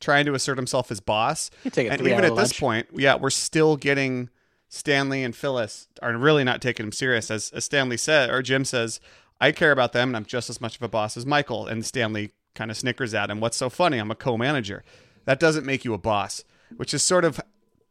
trying 0.00 0.26
to 0.26 0.34
assert 0.34 0.58
himself 0.58 0.90
as 0.90 1.00
boss. 1.00 1.50
take 1.70 1.90
and 1.90 2.00
even 2.02 2.24
at 2.24 2.36
this 2.36 2.58
point, 2.58 2.86
yeah, 2.92 3.16
we're 3.16 3.30
still 3.30 3.76
getting 3.76 4.28
Stanley 4.68 5.22
and 5.22 5.34
Phyllis 5.34 5.88
are 6.02 6.16
really 6.16 6.44
not 6.44 6.60
taking 6.60 6.84
him 6.84 6.92
serious. 6.92 7.30
As, 7.30 7.50
as 7.52 7.64
Stanley 7.64 7.96
said, 7.96 8.28
or 8.28 8.42
Jim 8.42 8.64
says, 8.64 9.00
I 9.40 9.52
care 9.52 9.72
about 9.72 9.92
them, 9.92 10.10
and 10.10 10.16
I'm 10.16 10.24
just 10.24 10.50
as 10.50 10.60
much 10.60 10.76
of 10.76 10.82
a 10.82 10.88
boss 10.88 11.16
as 11.16 11.24
Michael. 11.24 11.66
And 11.66 11.86
Stanley 11.86 12.32
kind 12.54 12.70
of 12.70 12.76
snickers 12.76 13.14
at 13.14 13.30
him. 13.30 13.40
What's 13.40 13.56
so 13.56 13.70
funny? 13.70 13.98
I'm 13.98 14.10
a 14.10 14.16
co-manager. 14.16 14.84
That 15.24 15.40
doesn't 15.40 15.64
make 15.64 15.84
you 15.84 15.94
a 15.94 15.98
boss, 15.98 16.44
which 16.76 16.92
is 16.92 17.02
sort 17.02 17.24
of, 17.24 17.40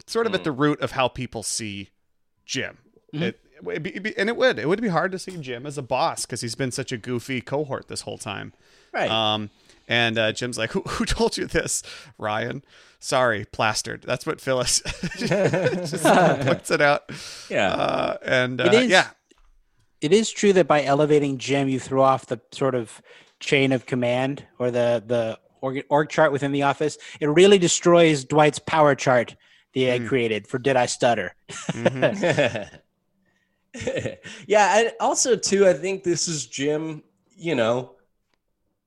sort 0.08 0.28
of 0.28 0.36
at 0.36 0.44
the 0.44 0.52
root 0.52 0.82
of 0.82 0.92
how 0.92 1.08
people 1.08 1.42
see 1.42 1.90
Jim. 2.46 2.78
It, 3.12 3.40
it'd 3.68 3.84
be, 3.84 3.92
it'd 3.92 4.04
be- 4.04 4.18
and 4.18 4.28
it 4.30 4.36
would, 4.36 4.58
it 4.58 4.68
would 4.68 4.82
be 4.82 4.88
hard 4.88 5.12
to 5.12 5.20
see 5.20 5.38
Jim 5.38 5.66
as 5.66 5.78
a 5.78 5.84
boss 5.84 6.26
because 6.26 6.42
he's 6.42 6.56
been 6.56 6.72
such 6.72 6.92
a 6.92 6.98
goofy 6.98 7.42
cohort 7.42 7.88
this 7.88 8.02
whole 8.02 8.18
time. 8.18 8.54
Right. 8.92 9.10
Um, 9.10 9.50
and 9.88 10.18
uh, 10.18 10.32
Jim's 10.32 10.58
like, 10.58 10.72
who, 10.72 10.82
who 10.82 11.06
told 11.06 11.38
you 11.38 11.46
this, 11.46 11.84
Ryan? 12.18 12.64
Sorry, 13.00 13.46
plastered. 13.46 14.02
That's 14.04 14.26
what 14.26 14.40
Phyllis 14.42 14.82
just 15.18 16.04
points 16.46 16.72
it 16.72 16.82
out. 16.82 17.04
yeah. 17.50 17.70
Uh, 17.74 18.18
and 18.24 18.60
uh, 18.62 18.66
It 18.66 18.74
is- 18.74 18.90
yeah, 18.90 19.08
It 20.02 20.12
is 20.14 20.32
true 20.32 20.54
that 20.54 20.68
by 20.68 20.84
elevating 20.84 21.38
Jim, 21.38 21.70
you 21.70 21.80
throw 21.80 22.02
off 22.02 22.26
the 22.26 22.40
sort 22.52 22.76
of 22.76 23.02
chain 23.40 23.72
of 23.74 23.86
command 23.86 24.46
or 24.58 24.72
the 24.72 25.04
the 25.06 25.38
org, 25.62 25.84
org 25.90 26.10
chart 26.10 26.32
within 26.32 26.52
the 26.54 26.64
office. 26.64 26.98
It 27.20 27.28
really 27.28 27.58
destroys 27.58 28.24
Dwight's 28.26 28.60
power 28.60 28.96
chart 28.96 29.36
that 29.74 29.80
he 29.80 29.86
had 29.86 30.08
created 30.08 30.48
for 30.48 30.60
Did 30.60 30.76
I 30.76 30.86
Stutter? 30.86 31.36
yeah, 34.48 34.80
and 34.80 34.92
also 35.00 35.36
too, 35.36 35.68
I 35.68 35.74
think 35.74 36.04
this 36.04 36.28
is 36.28 36.46
Jim. 36.46 37.04
You 37.36 37.56
know, 37.56 37.96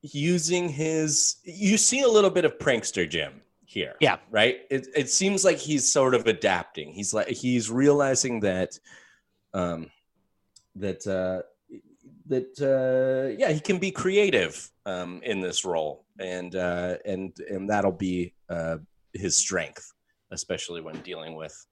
using 0.02 0.68
his. 0.68 1.36
You 1.44 1.76
see 1.76 2.02
a 2.02 2.08
little 2.08 2.30
bit 2.30 2.44
of 2.44 2.58
prankster 2.58 3.08
Jim 3.08 3.42
here. 3.64 3.94
Yeah. 4.00 4.16
Right. 4.30 4.60
It 4.70 4.88
it 4.94 5.10
seems 5.10 5.44
like 5.44 5.58
he's 5.58 5.92
sort 5.92 6.14
of 6.14 6.26
adapting. 6.26 6.92
He's 6.92 7.12
like 7.12 7.28
he's 7.28 7.70
realizing 7.70 8.40
that, 8.40 8.78
um, 9.52 9.90
that 10.76 11.06
uh, 11.06 11.42
that 12.26 12.58
uh, 12.60 13.36
yeah, 13.38 13.52
he 13.52 13.60
can 13.60 13.78
be 13.78 13.90
creative 13.90 14.70
um 14.86 15.20
in 15.22 15.40
this 15.40 15.64
role, 15.64 16.04
and 16.18 16.54
uh, 16.54 16.96
and 17.04 17.36
and 17.50 17.68
that'll 17.68 17.92
be 17.92 18.32
uh 18.48 18.78
his 19.12 19.36
strength, 19.36 19.92
especially 20.30 20.80
when 20.80 21.00
dealing 21.02 21.34
with 21.34 21.66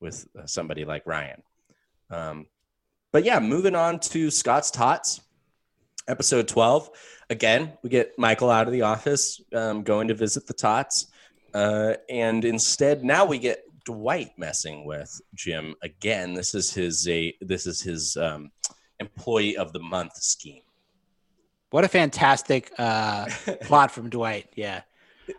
with 0.00 0.28
uh, 0.38 0.46
somebody 0.46 0.84
like 0.84 1.06
Ryan. 1.06 1.42
Um, 2.10 2.46
but 3.12 3.24
yeah, 3.24 3.40
moving 3.40 3.74
on 3.74 3.98
to 4.00 4.30
Scott's 4.30 4.70
Tots, 4.70 5.20
episode 6.06 6.46
12. 6.46 6.90
Again, 7.30 7.72
we 7.82 7.90
get 7.90 8.18
Michael 8.18 8.50
out 8.50 8.66
of 8.66 8.72
the 8.72 8.82
office, 8.82 9.40
um, 9.54 9.82
going 9.82 10.08
to 10.08 10.14
visit 10.14 10.46
the 10.46 10.54
Tots. 10.54 11.06
Uh, 11.52 11.94
and 12.08 12.44
instead, 12.44 13.02
now 13.02 13.24
we 13.24 13.38
get 13.38 13.64
Dwight 13.84 14.32
messing 14.36 14.84
with 14.84 15.20
Jim 15.34 15.74
again. 15.82 16.34
This 16.34 16.54
is 16.54 16.72
his 16.72 17.08
a 17.08 17.34
this 17.40 17.66
is 17.66 17.80
his 17.80 18.16
um, 18.16 18.50
employee 19.00 19.56
of 19.56 19.72
the 19.72 19.80
month 19.80 20.16
scheme. 20.16 20.62
What 21.70 21.84
a 21.84 21.88
fantastic 21.88 22.72
uh, 22.78 23.26
plot 23.62 23.90
from 23.90 24.10
Dwight. 24.10 24.52
Yeah. 24.54 24.82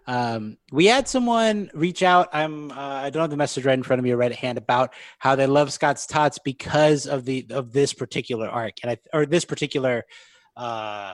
Um, 0.07 0.57
we 0.71 0.85
had 0.85 1.07
someone 1.07 1.69
reach 1.73 2.03
out. 2.03 2.29
I'm 2.33 2.71
uh, 2.71 2.75
I 2.75 3.09
don't 3.09 3.21
have 3.21 3.29
the 3.29 3.37
message 3.37 3.65
right 3.65 3.73
in 3.77 3.83
front 3.83 3.99
of 3.99 4.03
me 4.03 4.11
or 4.11 4.17
right 4.17 4.31
at 4.31 4.37
hand 4.37 4.57
about 4.57 4.93
how 5.19 5.35
they 5.35 5.47
love 5.47 5.71
Scott's 5.73 6.05
Tots 6.07 6.39
because 6.43 7.05
of 7.07 7.25
the 7.25 7.45
of 7.51 7.71
this 7.71 7.93
particular 7.93 8.47
arc 8.47 8.73
and 8.83 8.91
I 8.91 8.97
or 9.13 9.25
this 9.25 9.45
particular 9.45 10.03
uh, 10.57 11.13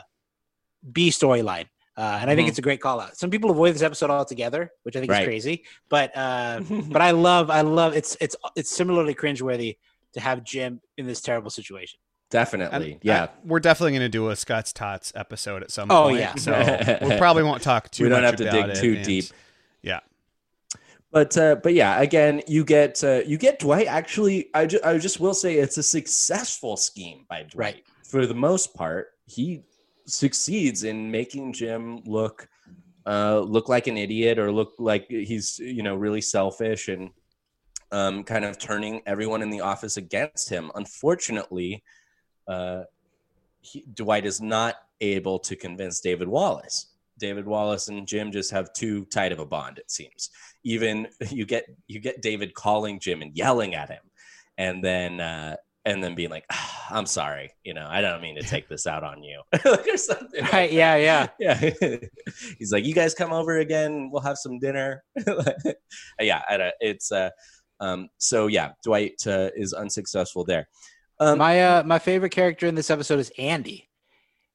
B 0.92 1.10
storyline. 1.10 1.68
Uh, 1.98 2.18
and 2.22 2.30
I 2.30 2.36
think 2.36 2.48
Mhm. 2.48 2.50
it's 2.50 2.60
a 2.60 2.62
great 2.62 2.82
call 2.82 3.00
out. 3.00 3.16
Some 3.18 3.30
people 3.30 3.50
avoid 3.52 3.74
this 3.74 3.82
episode 3.82 4.10
altogether, 4.10 4.70
which 4.84 4.98
I 4.98 5.00
think 5.00 5.12
Right. 5.12 5.22
is 5.22 5.26
crazy. 5.26 5.66
But 5.90 6.16
uh, 6.18 6.60
but 6.90 7.02
I 7.02 7.12
love 7.12 7.50
I 7.50 7.62
love 7.62 7.96
it's 7.96 8.18
it's 8.20 8.36
it's 8.56 8.70
similarly 8.72 9.16
cringeworthy 9.16 9.78
to 10.14 10.20
have 10.20 10.44
Jim 10.44 10.82
in 10.98 11.06
this 11.08 11.22
terrible 11.22 11.50
situation. 11.50 12.00
Definitely, 12.32 12.94
And, 12.94 13.00
yeah. 13.04 13.24
uh, 13.24 13.28
we're 13.46 13.60
definitely 13.60 13.92
going 13.92 14.02
to 14.02 14.10
do 14.10 14.30
a 14.30 14.36
Scott's 14.36 14.74
Tots 14.74 15.14
episode 15.16 15.62
at 15.64 15.72
some 15.72 15.90
Oh, 15.92 16.06
point. 16.06 16.20
yeah. 16.20 16.36
So 16.36 16.98
we 17.08 17.18
probably 17.18 17.44
won't 17.44 17.62
talk 17.62 17.92
too 17.92 18.04
We 18.04 18.10
don't 18.10 18.24
have 18.24 18.36
to 18.38 18.50
dig 18.50 18.70
it, 18.70 18.76
too 18.78 18.96
and- 18.96 19.06
deep. 19.06 19.26
Yeah. 19.84 20.00
But 21.12 21.38
uh, 21.38 21.56
but 21.64 21.74
yeah, 21.74 22.02
again, 22.02 22.42
you 22.48 22.66
get 22.66 23.02
uh, 23.04 23.22
you 23.26 23.38
get 23.38 23.60
Dwight. 23.60 23.88
Actually, 23.88 24.50
I, 24.54 24.66
ju- 24.66 24.82
I 24.84 24.98
just 24.98 25.20
will 25.22 25.34
say 25.34 25.56
it's 25.56 25.78
a 25.78 25.84
successful 25.84 26.76
scheme 26.76 27.26
by 27.30 27.44
Dwight. 27.44 27.56
Right. 27.56 27.84
For 28.06 28.26
the 28.26 28.34
most 28.34 28.74
part, 28.74 29.12
he 29.26 29.64
succeeds 30.08 30.84
in 30.84 31.10
making 31.12 31.54
Jim 31.54 32.02
look 32.06 32.50
uh, 33.06 33.40
look 33.40 33.70
like 33.70 33.88
an 33.88 33.98
idiot 33.98 34.40
or 34.40 34.52
look 34.52 34.74
like 34.78 35.06
he's 35.08 35.58
you 35.60 35.84
know 35.84 35.96
really 35.96 36.22
selfish 36.22 36.90
and 36.90 37.12
um, 37.94 38.24
kind 38.26 38.44
of 38.44 38.58
turning 38.60 39.02
everyone 39.06 39.42
in 39.42 39.50
the 39.52 39.62
office 39.62 39.96
against 39.96 40.50
him. 40.50 40.70
Unfortunately, 40.76 41.82
uh, 42.48 42.84
he, 43.62 43.84
Dwight 43.94 44.26
is 44.26 44.42
not 44.42 44.76
able 45.02 45.40
to 45.40 45.56
convince 45.56 46.00
David 46.00 46.28
Wallace. 46.28 46.88
David 47.18 47.46
Wallace 47.46 47.88
and 47.88 48.08
Jim 48.08 48.32
just 48.32 48.52
have 48.52 48.74
too 48.74 49.06
tight 49.06 49.32
of 49.32 49.40
a 49.40 49.46
bond, 49.46 49.78
it 49.78 49.90
seems. 49.90 50.30
Even 50.64 51.08
you 51.30 51.46
get 51.46 51.66
you 51.88 52.00
get 52.00 52.22
David 52.22 52.54
calling 52.54 53.00
Jim 53.00 53.22
and 53.22 53.36
yelling 53.36 53.76
at 53.76 53.90
him, 53.90 54.04
and 54.58 54.84
then 54.84 55.20
uh, 55.20 55.56
and 55.86 56.04
then 56.04 56.16
being 56.16 56.30
like, 56.30 56.46
ah, 56.52 56.88
"I'm 56.90 57.06
sorry, 57.06 57.52
you 57.64 57.74
know, 57.74 57.88
I 57.90 58.02
don't 58.02 58.22
mean 58.22 58.36
to 58.36 58.42
take 58.42 58.68
this 58.68 58.86
out 58.88 59.04
on 59.04 59.24
you," 59.24 59.42
or 59.66 59.98
something. 59.98 60.42
like 60.42 60.54
Right? 60.54 60.72
Yeah, 60.72 60.96
yeah. 60.96 61.28
yeah 61.40 61.72
he's 62.58 62.72
like 62.72 62.86
you 62.86 62.94
guys 62.94 63.14
come 63.14 63.32
over 63.32 63.60
again 63.60 64.10
we'll 64.12 64.22
have 64.22 64.38
some 64.38 64.60
dinner 64.60 65.04
yeah 66.20 66.42
it's 66.80 67.12
uh 67.12 67.30
um 67.80 68.10
so 68.18 68.48
yeah 68.48 68.72
dwight 68.84 69.16
uh, 69.28 69.50
is 69.56 69.74
unsuccessful 69.74 70.44
there 70.44 70.68
um 71.20 71.38
my 71.38 71.62
uh, 71.64 71.84
my 71.84 72.00
favorite 72.00 72.32
character 72.32 72.68
in 72.68 72.76
this 72.76 72.90
episode 72.90 73.20
is 73.20 73.32
Andy. 73.38 73.88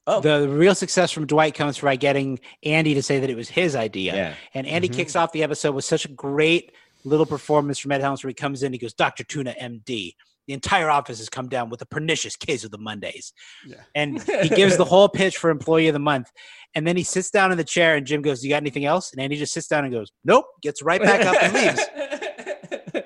oh 0.06 0.20
The 0.20 0.48
real 0.48 0.74
success 0.74 1.11
from 1.11 1.26
Dwight 1.26 1.54
comes 1.54 1.78
by 1.80 1.96
getting 1.96 2.40
Andy 2.64 2.94
to 2.94 3.02
say 3.02 3.20
that 3.20 3.30
it 3.30 3.36
was 3.36 3.48
his 3.48 3.74
idea. 3.76 4.14
yeah 4.14 4.34
And 4.54 4.66
Andy 4.66 4.88
Mhm. 4.88 4.94
kicks 4.94 5.16
off 5.16 5.32
the 5.32 5.42
episode 5.42 5.74
with 5.74 5.84
such 5.84 6.04
a 6.04 6.08
great 6.08 6.72
little 7.04 7.26
performance 7.26 7.78
from 7.78 7.92
Ed 7.92 8.00
Helms 8.02 8.22
where 8.22 8.28
he 8.28 8.34
comes 8.34 8.62
in, 8.62 8.72
he 8.72 8.78
goes, 8.78 8.92
Dr. 8.92 9.24
Tuna 9.24 9.54
MD. 9.61 10.14
The 10.46 10.54
entire 10.54 10.90
office 10.90 11.18
has 11.18 11.28
come 11.28 11.48
down 11.48 11.70
with 11.70 11.80
a 11.80 11.86
pernicious 11.86 12.34
case 12.36 12.64
of 12.64 12.70
the 12.72 12.78
Mondays. 12.78 13.32
Yeah. 13.66 13.76
And 13.94 14.20
he 14.22 14.48
gives 14.61 14.76
the 14.76 14.84
whole 14.84 15.08
pitch 15.08 15.36
for 15.38 15.48
employee 15.50 15.86
of 15.88 15.92
the 15.94 15.98
month. 16.00 16.28
And 16.74 16.86
then 16.86 16.96
he 16.96 17.04
sits 17.04 17.30
down 17.30 17.52
in 17.52 17.58
the 17.58 17.64
chair 17.64 17.94
and 17.96 18.04
Jim 18.06 18.20
goes, 18.20 18.42
You 18.42 18.50
got 18.50 18.56
anything 18.56 18.84
else? 18.84 19.12
And 19.12 19.20
Andy 19.22 19.36
just 19.36 19.52
sits 19.52 19.66
down 19.68 19.84
and 19.84 19.92
goes, 19.92 20.11
Nope, 20.24 20.46
gets 20.61 20.82
right 20.82 21.00
back 21.00 21.24
up 21.24 21.36
and 21.42 21.52
leaves. 21.54 21.80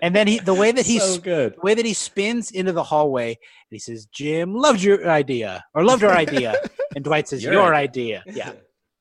And 0.04 0.14
then 0.14 0.26
he 0.26 0.38
the 0.38 0.52
way 0.52 0.70
that 0.70 0.84
he 0.84 0.98
so 0.98 1.18
good 1.18 1.54
the 1.54 1.60
way 1.62 1.72
that 1.72 1.86
he 1.86 1.94
spins 1.94 2.50
into 2.50 2.72
the 2.72 2.82
hallway 2.82 3.28
and 3.28 3.70
he 3.70 3.78
says, 3.78 4.04
Jim 4.12 4.54
loved 4.54 4.82
your 4.82 5.08
idea 5.08 5.64
or 5.72 5.82
loved 5.82 6.04
our 6.04 6.12
idea. 6.12 6.54
And 6.94 7.02
Dwight 7.02 7.26
says, 7.26 7.42
Your 7.42 7.54
Your, 7.54 7.74
idea. 7.74 8.22
Yeah. 8.30 8.52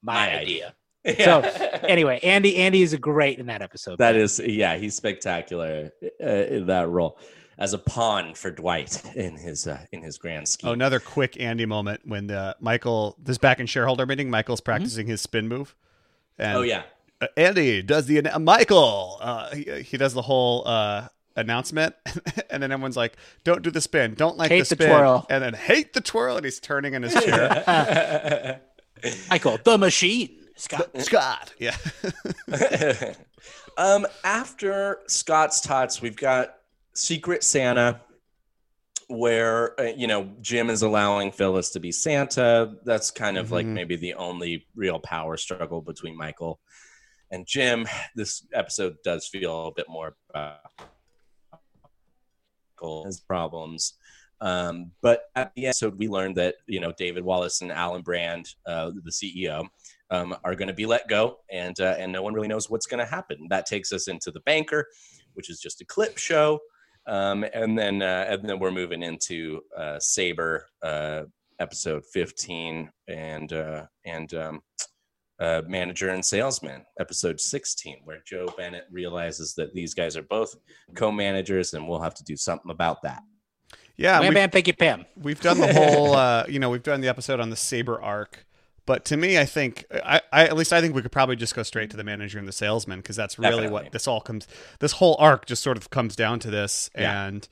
My, 0.01 0.37
idea. 0.39 0.75
So, 1.19 1.41
Anyway, 1.83 2.21
Andy 2.23 2.55
Andy 2.55 2.83
is 2.83 2.93
a 2.93 2.97
great 2.97 3.37
in 3.37 3.47
that 3.47 3.61
episode. 3.61 3.97
that 3.97 4.15
is 4.15 4.39
yeah 4.39 4.77
he's 4.77 4.95
spectacular 4.95 5.91
uh, 6.23 6.25
in 6.25 6.67
that 6.67 6.87
role 6.87 7.19
as 7.57 7.73
a 7.73 7.77
pawn 7.77 8.33
for 8.33 8.49
dwight 8.49 9.03
in 9.15 9.35
his 9.35 9.67
uh, 9.67 9.85
in 9.91 10.01
his 10.01 10.17
grand 10.17 10.47
scheme 10.47 10.69
Oh, 10.69 10.73
another 10.73 11.01
quick 11.01 11.37
Andy 11.37 11.65
moment 11.65 11.99
when 12.05 12.31
uh, 12.31 12.53
Michael, 12.61 13.17
this 13.21 13.37
back 13.37 13.59
in 13.59 13.65
shareholder 13.65 14.05
meeting, 14.05 14.29
Michael's 14.29 14.61
practicing 14.61 15.07
his 15.07 15.19
spin 15.19 15.49
move. 15.49 15.75
And 16.37 16.57
oh 16.59 16.61
yeah 16.61 16.83
Andy 17.37 17.81
does 17.81 18.05
the 18.05 18.25
uh, 18.27 18.39
Michael. 18.39 19.17
Uh, 19.21 19.49
he, 19.55 19.81
he 19.83 19.97
does 19.97 20.13
the 20.13 20.21
whole 20.21 20.63
uh, 20.67 21.07
announcement, 21.35 21.95
and 22.49 22.61
then 22.61 22.71
everyone's 22.71 22.97
like, 22.97 23.15
"Don't 23.43 23.61
do 23.61 23.71
the 23.71 23.81
spin. 23.81 24.13
Don't 24.15 24.37
like 24.37 24.49
Hate 24.49 24.67
the 24.67 24.75
the 24.75 24.83
spin." 24.83 24.89
twirl. 24.89 25.25
And 25.29 25.43
then 25.43 25.53
hate 25.53 25.93
the 25.93 26.01
twirl, 26.01 26.35
and 26.37 26.43
he's 26.45 26.59
turning 26.59 26.93
in 26.93 27.03
his 27.03 27.13
chair. 27.13 28.59
Michael, 29.29 29.57
the 29.63 29.77
machine. 29.77 30.39
Scott. 30.55 30.89
Scott, 31.01 31.51
yeah, 31.57 31.75
um, 33.77 34.05
after 34.23 34.99
Scott's 35.07 35.59
Tots, 35.61 35.99
we've 35.99 36.15
got 36.15 36.55
Secret 36.93 37.43
Santa, 37.43 37.99
where 39.07 39.79
uh, 39.79 39.85
you 39.97 40.05
know 40.05 40.29
Jim 40.41 40.69
is 40.69 40.83
allowing 40.83 41.31
Phyllis 41.31 41.71
to 41.71 41.79
be 41.79 41.91
Santa. 41.91 42.75
That's 42.85 43.09
kind 43.09 43.37
of 43.39 43.51
like 43.51 43.65
Mhm. 43.65 43.73
maybe 43.73 43.95
the 43.95 44.13
only 44.13 44.67
real 44.75 44.99
power 44.99 45.37
struggle 45.37 45.81
between 45.81 46.15
Michael 46.15 46.59
and 47.33 47.47
Jim. 47.47 47.85
This 48.15 48.45
episode 48.53 48.95
does 49.03 49.27
feel 49.27 49.67
a 49.67 49.73
bit 49.73 49.87
more 49.89 50.15
about 50.29 50.59
his 53.05 53.19
problems. 53.21 53.93
Um, 54.39 54.91
but 55.01 55.23
at 55.35 55.51
the 55.55 55.67
episode, 55.67 55.97
we 55.97 56.07
learned 56.07 56.35
that 56.35 56.55
you 56.67 56.79
know 56.79 56.93
David 56.97 57.23
Wallace 57.23 57.61
and 57.61 57.71
Alan 57.71 58.01
Brand, 58.01 58.47
uh, 58.65 58.91
the 59.03 59.11
CEO, 59.11 59.65
um, 60.11 60.35
are 60.43 60.53
going 60.53 60.67
to 60.67 60.73
be 60.73 60.85
let 60.85 61.07
go, 61.07 61.39
and 61.51 61.79
uh, 61.79 61.95
and 61.97 62.11
no 62.11 62.21
one 62.21 62.33
really 62.33 62.47
knows 62.47 62.69
what's 62.69 62.85
going 62.85 62.99
to 62.99 63.09
happen. 63.09 63.47
That 63.49 63.65
takes 63.65 63.91
us 63.91 64.07
into 64.07 64.31
the 64.31 64.41
banker, 64.41 64.87
which 65.33 65.49
is 65.49 65.59
just 65.59 65.81
a 65.81 65.85
clip 65.85 66.17
show, 66.17 66.59
um, 67.07 67.45
and 67.53 67.77
then 67.77 68.01
uh, 68.01 68.25
and 68.29 68.47
then 68.47 68.59
we're 68.59 68.71
moving 68.71 69.01
into 69.01 69.61
uh, 69.77 69.97
Sabre 69.99 70.67
uh, 70.83 71.23
episode 71.59 72.03
fifteen 72.11 72.91
and 73.07 73.53
uh, 73.53 73.85
and 74.05 74.33
um, 74.33 74.61
uh, 75.43 75.61
manager 75.67 76.09
and 76.09 76.23
salesman 76.25 76.83
episode 76.99 77.39
sixteen, 77.39 77.97
where 78.05 78.21
Jo 78.25 78.47
Bennett 78.57 78.85
realizes 78.91 79.53
that 79.55 79.73
these 79.73 79.93
guys 79.93 80.15
are 80.17 80.23
both 80.23 80.55
co-managers, 80.95 81.73
and 81.73 81.87
we'll 81.87 82.01
have 82.01 82.13
to 82.15 82.23
do 82.23 82.35
something 82.35 82.71
about 82.71 83.01
that. 83.03 83.21
yeah. 83.97 84.19
Wham 84.19 84.29
we've, 84.29 84.35
bam, 84.35 84.49
thank 84.49 84.67
you, 84.67 84.73
Pam. 84.73 85.05
we've 85.17 85.41
done 85.41 85.59
the 85.59 85.71
whole, 85.79 86.13
uh, 86.15 86.45
you 86.47 86.59
know, 86.59 86.69
we've 86.69 86.83
done 86.83 87.01
the 87.01 87.07
episode 87.09 87.39
on 87.39 87.49
the 87.49 87.55
Sabre 87.55 88.01
arc. 88.01 88.45
But 88.85 89.05
to 89.05 89.17
me, 89.17 89.39
I 89.39 89.45
think, 89.45 89.85
I, 89.93 90.19
I 90.33 90.43
at 90.45 90.57
least 90.57 90.73
I 90.73 90.81
think 90.81 90.93
we 90.93 91.01
could 91.01 91.11
probably 91.13 91.37
just 91.37 91.55
go 91.55 91.63
straight 91.63 91.89
to 91.91 91.97
the 91.97 92.03
manager 92.03 92.37
and 92.37 92.45
the 92.47 92.51
salesman 92.51 92.99
because 92.99 93.15
that's 93.15 93.39
really 93.39 93.51
Definitely. 93.51 93.71
what 93.73 93.91
this 93.93 94.07
all 94.09 94.19
comes. 94.19 94.45
This 94.79 94.93
whole 94.93 95.15
arc 95.19 95.45
just 95.45 95.63
sort 95.63 95.77
of 95.77 95.89
comes 95.89 96.15
down 96.17 96.39
to 96.39 96.49
this, 96.51 96.89
Yeah. 96.97 97.25
and 97.27 97.47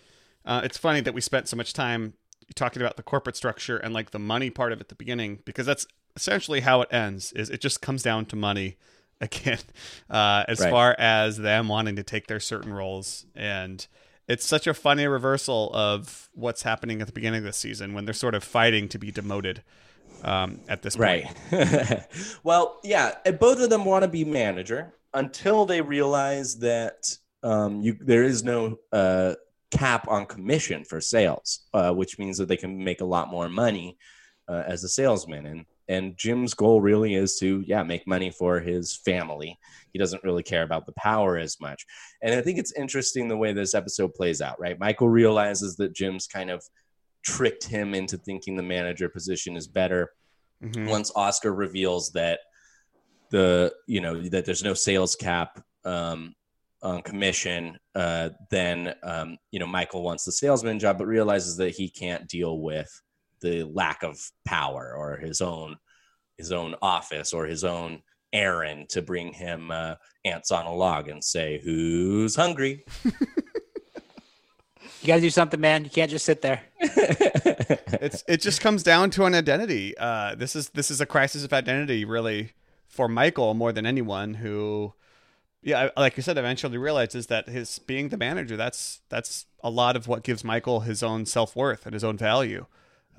uh, 0.46 0.62
it's 0.64 0.78
funny 0.78 1.00
that 1.02 1.14
we 1.14 1.22
spent 1.22 1.48
so 1.48 1.56
much 1.56 1.72
time 1.74 2.16
talking 2.54 2.82
about 2.82 2.98
the 2.98 3.04
corporate 3.04 3.38
structure 3.38 3.78
and 3.78 3.94
like 3.94 4.12
the 4.12 4.20
money 4.20 4.50
part 4.50 4.74
of 4.74 4.80
it 4.80 4.82
at 4.82 4.90
the 4.90 4.96
beginning 4.96 5.40
because 5.46 5.66
that's 5.66 5.88
essentially 6.16 6.62
how 6.62 6.82
it 6.82 6.90
ends. 6.92 7.32
Is 7.34 7.50
it 7.50 7.62
just 7.62 7.82
comes 7.82 8.04
down 8.04 8.26
to 8.28 8.36
money 8.36 8.78
again, 9.22 9.60
uh, 10.10 10.44
as 10.48 10.60
Right. 10.60 10.70
far 10.72 10.96
as 10.98 11.38
them 11.38 11.68
wanting 11.68 11.96
to 11.96 12.04
take 12.04 12.28
their 12.28 12.40
certain 12.40 12.74
roles 12.74 13.26
and. 13.36 13.88
It's 14.28 14.46
such 14.46 14.66
a 14.66 14.74
funny 14.74 15.08
reversal 15.08 15.72
of 15.74 16.30
what's 16.34 16.62
happening 16.62 17.02
at 17.02 17.08
the 17.08 17.12
beginning 17.12 17.40
of 17.40 17.44
the 17.46 17.52
season 17.52 17.94
when 17.94 18.06
they're 18.06 18.14
sort 18.14 18.34
of 18.34 18.46
fighting 18.46 18.88
to 18.90 19.00
be 19.00 19.12
demoted 19.12 19.62
um, 20.24 20.62
at 20.70 20.84
this 20.84 20.96
point. 20.96 21.26
Right. 21.52 22.08
well, 22.44 22.80
yeah, 22.82 23.16
both 23.40 23.60
of 23.60 23.70
them 23.70 23.84
want 23.84 24.04
to 24.04 24.08
be 24.08 24.24
manager 24.24 24.94
until 25.14 25.66
they 25.66 25.82
realize 25.82 26.60
that 26.60 27.14
um, 27.44 27.82
you 27.82 27.98
there 28.00 28.24
is 28.24 28.42
no 28.44 28.78
uh, 28.94 29.34
cap 29.72 30.08
on 30.08 30.26
commission 30.28 30.86
for 30.86 31.02
sales, 31.02 31.66
uh, 31.74 31.92
which 31.92 32.18
means 32.20 32.38
that 32.38 32.48
they 32.48 32.58
can 32.58 32.82
make 32.82 33.02
a 33.02 33.06
lot 33.06 33.30
more 33.30 33.50
money 33.50 33.98
uh, 34.48 34.64
as 34.66 34.84
a 34.86 34.90
salesman. 34.90 35.46
And 35.46 35.66
and 35.92 36.18
Jim's 36.18 36.54
goal 36.54 36.80
really 36.82 37.14
is 37.16 37.38
to 37.40 37.50
yeah 37.68 37.84
make 37.84 38.08
money 38.16 38.32
for 38.32 38.60
his 38.60 38.96
family. 38.96 39.52
He 39.94 40.00
doesn't 40.00 40.24
really 40.24 40.44
care 40.44 40.64
about 40.64 40.86
the 40.86 40.94
power 41.10 41.38
as 41.38 41.60
much. 41.60 41.86
And 42.24 42.34
I 42.34 42.42
think 42.42 42.58
it's 42.60 42.72
interesting 42.84 43.28
the 43.28 43.42
way 43.44 43.52
this 43.54 43.74
episode 43.74 44.14
plays 44.14 44.40
out. 44.42 44.60
Right, 44.60 44.80
Michael 44.80 45.10
realizes 45.10 45.76
that 45.78 45.94
Jim's 46.00 46.28
kind 46.28 46.50
of 46.50 46.64
tricked 47.24 47.66
him 47.66 47.94
into 47.94 48.18
thinking 48.18 48.56
the 48.56 48.64
manager 48.78 49.10
position 49.10 49.56
is 49.56 49.68
better 49.68 50.12
Mhm. 50.64 50.90
once 50.90 51.12
Oscar 51.16 51.54
reveals 51.66 52.12
that 52.12 52.40
the 53.32 53.74
you 53.88 54.02
know 54.02 54.22
that 54.30 54.46
there's 54.46 54.64
no 54.64 54.74
sales 54.74 55.16
cap 55.16 55.50
um, 55.86 56.36
on 56.84 57.02
commission, 57.02 57.78
uh, 57.96 58.30
then 58.50 58.94
um, 59.04 59.38
you 59.52 59.60
know 59.60 59.68
Michael 59.68 60.04
wants 60.04 60.24
the 60.26 60.32
salesman 60.32 60.80
job, 60.80 60.98
but 61.00 61.08
realizes 61.08 61.58
that 61.58 61.72
he 61.72 61.90
can't 61.90 62.28
deal 62.28 62.60
with 62.60 62.92
the 63.42 63.64
lack 63.64 64.04
of 64.04 64.20
power 64.46 64.94
or 64.96 65.18
his 65.18 65.42
own 65.42 65.78
his 66.38 66.52
own 66.52 66.76
office 66.82 67.34
or 67.34 67.46
his 67.46 67.64
own 67.64 68.02
Erin 68.34 68.86
to 68.90 69.02
bring 69.02 69.34
him 69.34 69.72
uh, 69.72 69.96
ants 70.26 70.52
on 70.52 70.66
a 70.66 70.74
log 70.74 71.10
and 71.10 71.24
say 71.24 71.60
who's 71.64 72.36
hungry. 72.36 72.86
You 75.02 75.08
got 75.08 75.16
to 75.16 75.22
do 75.22 75.30
something, 75.32 75.60
man. 75.60 75.84
You 75.84 75.90
can't 75.90 76.12
just 76.12 76.26
sit 76.26 76.44
there. 76.44 76.62
it's 76.80 78.24
it 78.28 78.40
just 78.40 78.62
comes 78.62 78.84
down 78.84 79.10
to 79.12 79.26
an 79.26 79.34
identity. 79.34 79.98
Uh, 79.98 80.36
this 80.36 80.56
is 80.56 80.70
this 80.70 80.92
is 80.92 81.02
a 81.02 81.08
crisis 81.08 81.44
of 81.44 81.52
identity, 81.52 82.06
really, 82.06 82.52
for 82.88 83.08
Michael 83.08 83.56
more 83.56 83.72
than 83.72 83.88
anyone. 83.88 84.36
Who, 84.36 84.94
yeah, 85.64 85.90
like 85.98 86.18
you 86.18 86.24
said, 86.24 86.38
eventually 86.38 86.78
realizes 86.78 87.28
that 87.28 87.50
his 87.50 87.80
being 87.80 88.10
the 88.10 88.18
manager 88.18 88.56
that's 88.56 89.02
that's 89.10 89.48
a 89.64 89.72
lot 89.72 89.96
of 89.96 90.08
what 90.08 90.22
gives 90.22 90.44
Michael 90.44 90.82
his 90.82 91.02
own 91.02 91.26
self 91.26 91.56
worth 91.56 91.88
and 91.88 91.96
his 91.96 92.04
own 92.04 92.18
value. 92.18 92.68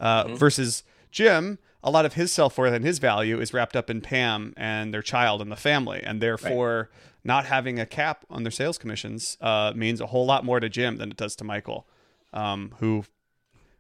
Uh, 0.03 0.34
Versus 0.36 0.82
Jim, 1.11 1.59
a 1.82 1.90
lot 1.90 2.05
of 2.05 2.12
his 2.14 2.30
self 2.32 2.59
worth 2.59 2.74
and 2.74 2.84
his 2.84 2.98
value 2.98 3.40
is 3.40 3.55
wrapped 3.55 3.76
up 3.76 3.88
in 3.88 4.00
Pam 4.03 4.53
and 4.57 4.92
their 4.92 5.00
child 5.03 5.40
and 5.40 5.50
the 5.50 5.57
family, 5.57 6.03
and 6.05 6.20
therefore. 6.20 6.90
Not 7.24 7.46
having 7.46 7.78
a 7.78 7.86
cap 7.86 8.24
on 8.28 8.42
their 8.42 8.50
sales 8.50 8.78
commissions 8.78 9.38
uh, 9.40 9.72
means 9.76 10.00
a 10.00 10.07
whole 10.07 10.26
lot 10.26 10.44
more 10.44 10.59
to 10.59 10.68
Jim 10.68 10.96
than 10.96 11.12
it 11.12 11.16
does 11.16 11.36
to 11.36 11.44
Michael, 11.44 11.86
um, 12.32 12.74
who 12.80 13.05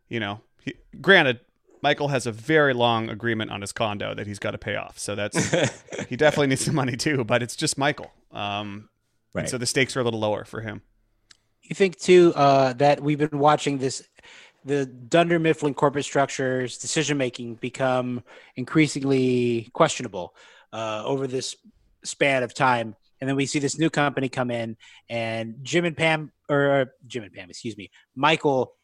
you 0.08 0.20
know, 0.20 0.42
he, 0.64 0.74
granted, 1.00 1.40
Michael 1.82 2.06
has 2.06 2.24
a 2.24 2.30
very 2.30 2.72
long 2.72 3.08
agreement 3.08 3.50
on 3.50 3.60
his 3.60 3.72
condo 3.72 4.14
that 4.14 4.28
he's 4.28 4.38
got 4.38 4.52
to 4.52 4.58
pay 4.58 4.76
off. 4.76 4.96
So 4.96 5.16
that's 5.16 5.50
he 6.08 6.14
definitely 6.14 6.46
needs 6.48 6.64
some 6.64 6.76
money 6.76 6.96
too. 6.96 7.24
But 7.24 7.42
it's 7.42 7.56
just 7.56 7.76
Michael, 7.76 8.12
um, 8.30 8.88
Right. 9.34 9.48
so 9.48 9.58
the 9.58 9.66
stakes 9.66 9.96
are 9.96 10.00
a 10.00 10.04
little 10.04 10.20
lower 10.20 10.44
for 10.44 10.60
him. 10.60 10.82
You 11.62 11.74
think 11.74 11.98
too 11.98 12.32
uh, 12.36 12.74
that 12.74 13.00
we've 13.02 13.18
been 13.18 13.40
watching 13.40 13.78
this, 13.78 14.06
the 14.64 14.86
Dunder 14.86 15.38
Mifflin 15.38 15.74
corporate 15.74 16.04
structures 16.04 16.78
decision 16.78 17.18
making 17.18 17.56
become 17.56 18.22
increasingly 18.56 19.70
questionable 19.72 20.34
uh, 20.72 21.02
over 21.04 21.26
this 21.26 21.56
span 22.04 22.42
of 22.42 22.54
time, 22.54 22.96
and 23.20 23.28
then 23.28 23.36
we 23.36 23.46
see 23.46 23.58
this 23.58 23.78
new 23.78 23.90
company 23.90 24.28
come 24.28 24.50
in, 24.50 24.76
and 25.08 25.56
Jim 25.62 25.84
and 25.84 25.96
Pam, 25.96 26.32
or 26.48 26.92
Jim 27.06 27.24
and 27.24 27.32
Pam, 27.32 27.50
excuse 27.50 27.76
me, 27.76 27.90
Michael 28.14 28.74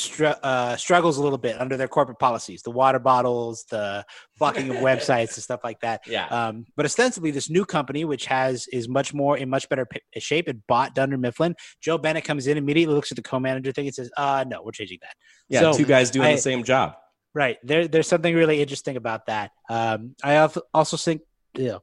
str- 0.00 0.26
uh, 0.42 0.76
struggles 0.76 1.18
a 1.18 1.22
little 1.22 1.38
bit 1.38 1.60
under 1.60 1.76
their 1.76 1.88
corporate 1.88 2.18
policies, 2.18 2.62
the 2.62 2.70
water 2.70 2.98
bottles, 2.98 3.64
the 3.70 4.04
blocking 4.38 4.70
of 4.70 4.76
websites 4.90 5.34
and 5.34 5.42
stuff 5.42 5.60
like 5.62 5.80
that. 5.80 6.02
Yeah. 6.06 6.26
Um, 6.26 6.66
but 6.76 6.86
ostensibly, 6.86 7.30
this 7.30 7.48
new 7.50 7.64
company, 7.64 8.04
which 8.04 8.26
has 8.26 8.66
is 8.72 8.88
much 8.88 9.12
more 9.14 9.36
in 9.36 9.48
much 9.48 9.68
better 9.68 9.86
p- 9.86 10.00
shape, 10.18 10.48
it 10.48 10.66
bought 10.66 10.94
Dunder 10.94 11.18
Mifflin. 11.18 11.54
Jo 11.80 11.98
Bennett 11.98 12.24
comes 12.24 12.46
in, 12.46 12.56
immediately 12.58 12.94
looks 12.94 13.12
at 13.12 13.16
the 13.16 13.22
co-manager 13.22 13.72
thing 13.72 13.86
and 13.86 13.94
says, 13.94 14.10
"Uh, 14.16 14.44
no, 14.48 14.62
we're 14.62 14.72
changing 14.72 14.98
that." 15.02 15.14
Yeah, 15.48 15.60
So, 15.60 15.72
two 15.74 15.84
guys 15.86 16.10
doing 16.10 16.26
I- 16.28 16.34
the 16.36 16.40
same 16.40 16.64
job. 16.64 16.94
Right. 17.32 17.58
There, 17.62 17.86
there's 17.86 18.08
something 18.08 18.34
really 18.34 18.60
interesting 18.60 18.96
about 18.96 19.26
that. 19.26 19.52
Um, 19.68 20.16
I 20.24 20.48
also 20.74 20.96
think, 20.96 21.22
yeah, 21.54 21.78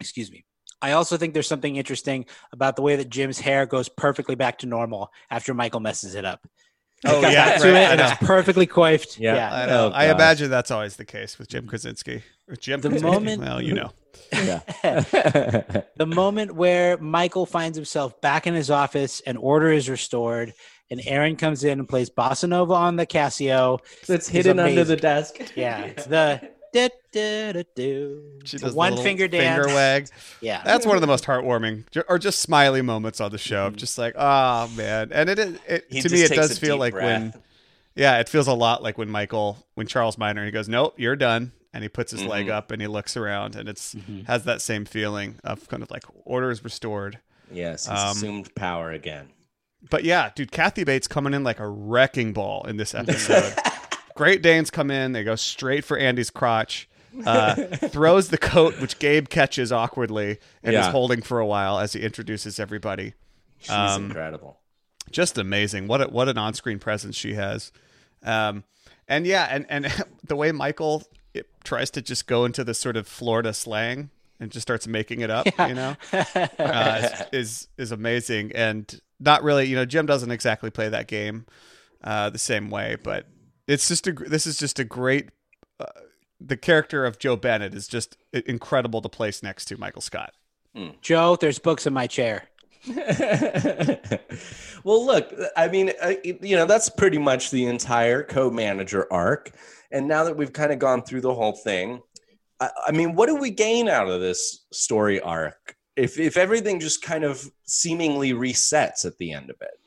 excuse 0.00 0.30
me. 0.30 0.46
I 0.82 0.92
also 0.92 1.18
think 1.18 1.34
there's 1.34 1.46
something 1.46 1.76
interesting 1.76 2.24
about 2.52 2.76
the 2.76 2.80
way 2.82 2.96
that 2.96 3.10
Jim's 3.10 3.38
hair 3.38 3.66
goes 3.66 3.90
perfectly 3.90 4.34
back 4.36 4.56
to 4.60 4.66
normal 4.66 5.10
after 5.30 5.52
Michael 5.52 5.80
messes 5.80 6.14
it 6.14 6.24
up. 6.24 6.46
Oh 7.06 7.20
Got 7.22 7.32
yeah, 7.32 7.44
back 7.50 7.60
to 7.62 7.72
right, 7.72 7.76
it, 7.82 7.90
and 7.92 8.00
it's 8.00 8.14
perfectly 8.26 8.66
coiffed. 8.66 9.18
Yeah. 9.18 9.34
Yeah. 9.34 9.54
I 9.54 9.66
know. 9.66 9.86
Oh, 9.88 9.90
I 9.94 10.10
imagine 10.10 10.50
that's 10.50 10.70
always 10.70 10.96
the 10.96 11.04
case 11.06 11.38
with 11.38 11.48
Jim 11.48 11.66
Krasinski. 11.66 12.22
With 12.48 12.60
Jim 12.60 12.80
The 12.80 12.90
Krasinski. 12.90 13.10
moment- 13.14 13.42
well, 13.42 13.62
you 13.62 13.74
know. 13.74 13.92
Yeah. 14.32 14.60
The 15.96 16.06
moment 16.06 16.54
where 16.54 16.96
Michael 16.98 17.46
finds 17.46 17.76
himself 17.76 18.20
back 18.20 18.46
in 18.46 18.54
his 18.54 18.70
office 18.70 19.20
and 19.26 19.36
order 19.38 19.70
is 19.72 19.88
restored, 19.88 20.52
and 20.90 21.00
Erin 21.06 21.36
comes 21.36 21.62
in 21.64 21.78
and 21.78 21.88
plays 21.88 22.10
bossa 22.10 22.48
nova 22.48 22.72
on 22.74 22.96
the 22.96 23.06
Casio. 23.06 23.78
That's 24.06 24.28
He's 24.28 24.44
hidden 24.46 24.58
under 24.58 24.84
the 24.84 24.96
desk. 24.96 25.36
Yeah, 25.56 25.80
it's 25.84 26.06
the 26.06 26.40
da, 26.72 26.88
da, 27.12 27.62
do. 27.74 28.22
She 28.44 28.58
does 28.58 28.74
one 28.74 28.96
finger 28.96 29.28
dance. 29.28 29.64
finger 29.64 29.74
wag. 29.74 30.08
Yeah, 30.40 30.62
That's 30.64 30.86
one 30.86 30.96
of 30.96 31.00
the 31.00 31.06
most 31.06 31.24
heartwarming 31.24 31.84
or 32.08 32.18
just 32.18 32.38
smiley 32.40 32.82
moments 32.82 33.20
on 33.20 33.30
the 33.30 33.38
show. 33.38 33.66
of 33.66 33.76
Just 33.76 33.98
like, 33.98 34.14
oh 34.16 34.68
man, 34.76 35.10
and 35.12 35.28
it, 35.28 35.38
it 35.68 35.84
He 35.90 36.00
to 36.00 36.08
me 36.08 36.22
it 36.22 36.32
does 36.32 36.58
feel 36.58 36.76
like 36.78 36.94
when, 36.94 37.30
breath. 37.30 37.42
yeah, 37.94 38.18
it 38.18 38.28
feels 38.28 38.46
a 38.46 38.54
lot 38.54 38.82
like 38.82 38.96
when 38.98 39.10
Michael, 39.10 39.58
when 39.74 39.86
Charles 39.86 40.16
Miner, 40.16 40.44
he 40.44 40.50
goes, 40.50 40.68
nope, 40.68 40.94
you're 40.96 41.16
done, 41.16 41.52
and 41.74 41.82
he 41.82 41.88
puts 41.88 42.12
his 42.12 42.24
leg 42.24 42.46
Mhm. 42.46 42.52
up 42.52 42.70
and 42.70 42.80
he 42.80 42.88
looks 42.88 43.16
around, 43.16 43.54
and 43.56 43.68
it's 43.68 43.94
Mhm. 43.94 44.26
has 44.26 44.44
that 44.44 44.62
same 44.62 44.84
feeling 44.84 45.38
of 45.44 45.68
kind 45.68 45.82
of 45.82 45.90
like 45.90 46.04
order 46.24 46.50
is 46.50 46.64
restored. 46.64 47.18
Yes, 47.52 47.86
he's 47.86 47.98
Um, 47.98 48.10
assumed 48.16 48.54
power 48.54 48.90
again. 48.92 49.28
But 49.88 50.04
yeah, 50.04 50.30
dude, 50.34 50.52
Kathy 50.52 50.84
Bates 50.84 51.08
coming 51.08 51.32
in 51.34 51.42
like 51.42 51.58
a 51.58 51.66
wrecking 51.68 52.32
ball 52.32 52.64
in 52.66 52.76
this 52.76 52.94
episode. 52.94 53.54
Great 54.20 54.42
Danes 54.42 54.70
come 54.70 54.90
in, 54.90 55.12
they 55.12 55.24
go 55.24 55.34
straight 55.34 55.82
for 55.82 55.96
Andy's 55.96 56.28
crotch. 56.28 56.90
Uh, 57.24 57.54
throws 57.88 58.28
the 58.28 58.36
coat, 58.36 58.78
which 58.78 58.98
Gabe 58.98 59.30
catches 59.30 59.72
awkwardly 59.72 60.38
and 60.62 60.76
is 60.76 60.86
holding 60.88 61.22
for 61.22 61.40
a 61.40 61.46
while 61.46 61.78
as 61.78 61.94
he 61.94 62.02
introduces 62.02 62.60
everybody. 62.60 63.14
She's 63.60 63.70
um, 63.70 64.04
incredible. 64.04 64.58
Just 65.10 65.38
amazing. 65.38 65.88
What 65.88 66.02
a, 66.02 66.04
what 66.08 66.28
an 66.28 66.36
on 66.36 66.52
screen 66.52 66.78
presence 66.78 67.16
she 67.16 67.32
has. 67.32 67.72
Um, 68.22 68.64
and 69.08 69.26
yeah, 69.26 69.48
and 69.50 69.64
and 69.70 69.86
the 70.22 70.36
way 70.36 70.52
Michael 70.52 71.02
it 71.32 71.48
tries 71.64 71.90
to 71.92 72.02
just 72.02 72.26
go 72.26 72.44
into 72.44 72.62
this 72.62 72.78
sort 72.78 72.98
of 72.98 73.08
Florida 73.08 73.54
slang 73.54 74.10
and 74.38 74.50
just 74.52 74.64
starts 74.64 74.86
making 74.86 75.22
it 75.22 75.30
up, 75.30 75.46
you 75.46 75.74
know, 75.74 75.96
uh, 76.12 77.08
is, 77.08 77.22
is 77.32 77.68
is 77.78 77.90
amazing. 77.90 78.52
And 78.54 79.00
not 79.18 79.42
really, 79.42 79.64
you 79.64 79.76
know, 79.76 79.86
Jim 79.86 80.04
doesn't 80.04 80.30
exactly 80.30 80.68
play 80.68 80.90
that 80.90 81.06
game 81.06 81.46
uh, 82.04 82.28
the 82.28 82.38
same 82.38 82.68
way, 82.68 82.98
but 83.02 83.26
it's 83.70 83.88
just 83.88 84.06
a 84.06 84.12
this 84.12 84.46
is 84.46 84.58
just 84.58 84.78
a 84.78 84.84
great. 84.84 85.30
Uh, 85.78 85.86
the 86.40 86.56
character 86.56 87.04
of 87.04 87.18
Jo 87.18 87.36
Bennett 87.36 87.74
is 87.74 87.86
just 87.86 88.16
incredible 88.32 89.02
to 89.02 89.08
place 89.08 89.42
next 89.42 89.66
to 89.66 89.76
Michael 89.76 90.02
Scott. 90.02 90.32
Jo, 91.02 91.36
there's 91.36 91.58
books 91.58 91.86
in 91.86 91.92
my 91.92 92.06
chair. 92.06 92.44
well, 94.84 95.04
look, 95.04 95.34
I 95.56 95.68
mean, 95.68 95.92
uh, 96.00 96.14
you 96.24 96.56
know, 96.56 96.64
that's 96.64 96.88
pretty 96.88 97.18
much 97.18 97.50
the 97.50 97.66
entire 97.66 98.22
co-manager 98.22 99.06
arc. 99.12 99.50
And 99.90 100.08
now 100.08 100.24
that 100.24 100.36
we've 100.36 100.52
kind 100.52 100.72
of 100.72 100.78
gone 100.78 101.02
through 101.02 101.20
the 101.20 101.34
whole 101.34 101.52
thing, 101.52 102.00
I, 102.58 102.70
I 102.86 102.92
mean, 102.92 103.14
what 103.14 103.26
do 103.26 103.36
we 103.36 103.50
gain 103.50 103.88
out 103.88 104.08
of 104.08 104.20
this 104.20 104.64
story 104.72 105.20
arc? 105.20 105.76
If 105.96 106.18
if 106.18 106.36
everything 106.36 106.80
just 106.80 107.02
kind 107.02 107.24
of 107.24 107.50
seemingly 107.64 108.32
resets 108.32 109.04
at 109.04 109.18
the 109.18 109.32
end 109.32 109.50
of 109.50 109.56
it, 109.60 109.79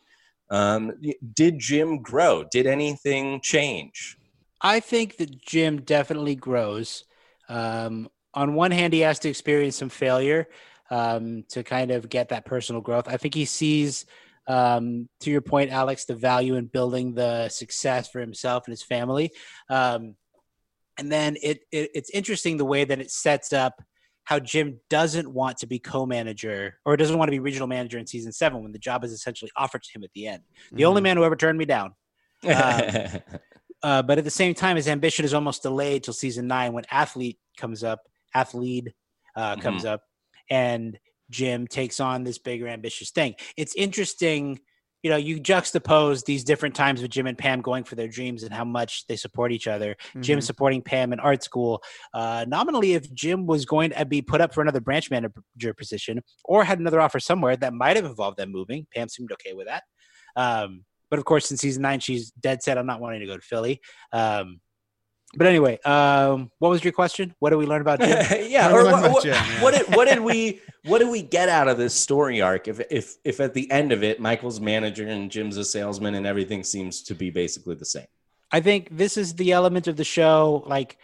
um, 0.50 0.94
did 1.34 1.60
Jim 1.60 2.02
grow? 2.02 2.44
Did 2.44 2.68
anything 2.68 3.42
change? 3.42 4.18
I 4.62 4.80
think 4.80 5.18
that 5.18 5.42
Jim 5.42 5.82
definitely 5.82 6.36
grows. 6.36 7.04
Um, 7.50 8.10
on 8.34 8.54
one 8.54 8.72
hand, 8.72 8.94
he 8.94 9.02
has 9.02 9.20
to 9.20 9.30
experience 9.30 9.76
some 9.76 9.90
failure 9.90 10.48
um, 10.90 11.44
to 11.50 11.64
kind 11.64 11.92
of 11.92 12.10
get 12.10 12.30
that 12.30 12.46
personal 12.46 12.82
growth. 12.82 13.08
I 13.08 13.18
think 13.18 13.34
he 13.34 13.46
sees, 13.46 14.06
um, 14.48 15.10
to 15.22 15.32
your 15.32 15.42
point, 15.42 15.72
Alex, 15.72 16.06
the 16.06 16.16
value 16.16 16.56
in 16.56 16.68
building 16.68 17.14
the 17.14 17.50
success 17.50 18.10
for 18.10 18.20
himself 18.20 18.66
and 18.66 18.72
his 18.72 18.84
family. 18.84 19.32
Um, 19.70 20.16
and 20.98 21.12
then 21.12 21.36
it, 21.42 21.62
it 21.72 21.90
it's 21.96 22.12
interesting 22.12 22.58
the 22.58 22.66
way 22.66 22.86
that 22.86 23.00
it 23.00 23.10
sets 23.12 23.52
up 23.52 23.82
how 24.26 24.40
Jim 24.40 24.80
doesn't 24.90 25.32
want 25.32 25.58
to 25.58 25.68
be 25.68 25.80
co-manager 25.80 26.78
or 26.86 26.96
doesn't 26.96 27.18
want 27.18 27.28
to 27.28 27.32
be 27.32 27.40
regional 27.40 27.68
manager 27.68 27.98
in 27.98 28.08
season 28.08 28.32
seven 28.32 28.64
when 28.64 28.72
the 28.72 28.80
job 28.80 29.04
is 29.04 29.12
essentially 29.12 29.52
offered 29.58 29.84
to 29.84 29.90
him 29.94 30.04
at 30.04 30.12
the 30.16 30.28
end. 30.28 30.44
The 30.72 30.86
only 30.86 31.02
man 31.02 31.18
who 31.18 31.24
ever 31.24 31.36
turned 31.36 31.58
me 31.58 31.66
down. 31.66 31.94
Um, 32.46 32.82
uh, 33.84 34.02
but 34.02 34.18
at 34.18 34.24
the 34.24 34.30
same 34.30 34.54
time, 34.54 34.76
his 34.76 34.88
ambition 34.88 35.26
is 35.26 35.34
almost 35.34 35.64
delayed 35.64 36.04
till 36.04 36.14
season 36.14 36.48
nine 36.48 36.74
when 36.74 36.86
Athlead 36.86 37.38
comes 37.58 37.84
up, 37.84 38.00
Athlead 38.36 38.94
uh, 39.36 39.58
comes 39.58 39.84
up, 39.86 40.02
and 40.50 40.98
Jim 41.30 41.68
takes 41.68 42.00
on 42.00 42.24
this 42.24 42.38
bigger, 42.38 42.68
ambitious 42.68 43.12
thing. 43.12 43.36
It's 43.58 43.76
interesting, 43.76 44.60
you 45.04 45.10
know, 45.10 45.18
you 45.18 45.40
juxtapose 45.40 46.24
these 46.24 46.44
different 46.44 46.74
times 46.76 47.02
with 47.02 47.12
Jim 47.12 47.28
and 47.28 47.38
Pam 47.38 47.62
going 47.62 47.84
for 47.84 47.96
their 47.96 48.08
dreams 48.08 48.44
and 48.44 48.54
how 48.54 48.64
much 48.64 49.06
they 49.08 49.18
support 49.18 49.52
each 49.52 49.68
other. 49.68 49.96
Jim 50.22 50.40
Mhm. 50.40 50.44
supporting 50.44 50.82
Pam 50.82 51.12
in 51.14 51.20
art 51.20 51.44
school. 51.44 51.84
Uh, 52.14 52.46
nominally, 52.48 52.94
if 52.94 53.14
Jim 53.14 53.46
was 53.46 53.66
going 53.66 53.92
to 53.92 54.06
be 54.06 54.22
put 54.22 54.40
up 54.42 54.54
for 54.54 54.62
another 54.62 54.80
branch 54.80 55.12
manager 55.12 55.74
position 55.78 56.22
or 56.46 56.64
had 56.64 56.80
another 56.80 57.02
offer 57.02 57.20
somewhere, 57.20 57.58
that 57.58 57.74
might 57.74 57.98
have 57.98 58.06
involved 58.06 58.38
them 58.38 58.52
moving. 58.52 58.88
Pam 58.96 59.10
seemed 59.10 59.32
okay 59.34 59.54
with 59.54 59.68
that. 59.68 59.84
Um, 60.36 60.86
but 61.10 61.20
of 61.20 61.26
course, 61.26 61.52
in 61.52 61.58
season 61.58 61.82
nine, 61.84 62.00
she's 62.00 62.32
dead 62.32 62.64
set 62.64 62.78
on 62.78 62.86
not 62.88 63.02
wanting 63.02 63.20
to 63.20 63.28
go 63.28 63.36
to 63.36 63.42
Philly. 63.42 63.82
Um, 64.14 64.62
but 65.36 65.48
anyway, 65.48 65.80
um, 65.82 66.52
what 66.60 66.70
was 66.70 66.84
your 66.84 66.94
question? 66.94 67.34
What 67.40 67.50
did 67.50 67.56
we 67.58 67.66
learn 67.66 67.82
about 67.82 68.00
Jim? 68.00 68.10
yeah, 68.50 68.72
or 68.72 68.82
about 68.82 69.02
what, 69.02 69.12
what, 69.14 69.24
Jim, 69.24 69.34
yeah. 69.34 69.64
what 69.64 69.74
did 69.74 69.96
what 69.96 70.08
did 70.08 70.20
we 70.20 70.62
what 70.86 71.00
did 71.00 71.10
we 71.10 71.24
get 71.24 71.50
out 71.50 71.68
of 71.68 71.78
this 71.78 71.94
story 71.94 72.42
arc? 72.42 72.68
If 72.68 72.82
if 72.92 73.16
if 73.24 73.40
at 73.40 73.54
the 73.54 73.70
end 73.72 73.92
of 73.92 74.04
it, 74.04 74.20
Michael's 74.20 74.60
manager 74.60 75.08
and 75.08 75.32
Jim's 75.32 75.58
a 75.58 75.64
salesman, 75.64 76.16
and 76.16 76.28
everything 76.28 76.64
seems 76.64 77.02
to 77.04 77.16
be 77.16 77.32
basically 77.32 77.76
the 77.76 77.86
same. 77.86 78.06
I 78.52 78.60
think 78.60 78.90
this 78.92 79.18
is 79.18 79.34
the 79.34 79.52
element 79.54 79.88
of 79.88 79.96
the 79.96 80.04
show, 80.04 80.64
like 80.68 80.98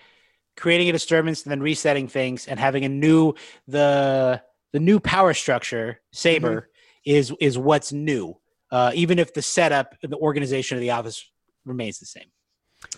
creating 0.56 0.90
a 0.90 0.92
disturbance 0.92 1.44
and 1.44 1.52
then 1.52 1.62
resetting 1.62 2.08
things 2.08 2.48
and 2.48 2.60
having 2.60 2.86
a 2.86 2.90
new 2.90 3.34
the 3.68 4.42
the 4.74 4.80
new 4.80 5.00
power 5.00 5.34
structure. 5.34 6.02
Sabre 6.12 6.70
is 7.04 7.34
is 7.40 7.58
what's 7.58 7.92
new, 7.92 8.38
uh, 8.72 8.92
even 8.94 9.18
if 9.18 9.34
the 9.34 9.42
setup 9.42 9.96
and 10.04 10.12
the 10.12 10.18
organization 10.18 10.78
of 10.78 10.82
the 10.82 10.92
office 10.92 11.28
remains 11.66 11.98
the 11.98 12.06
same. 12.06 12.30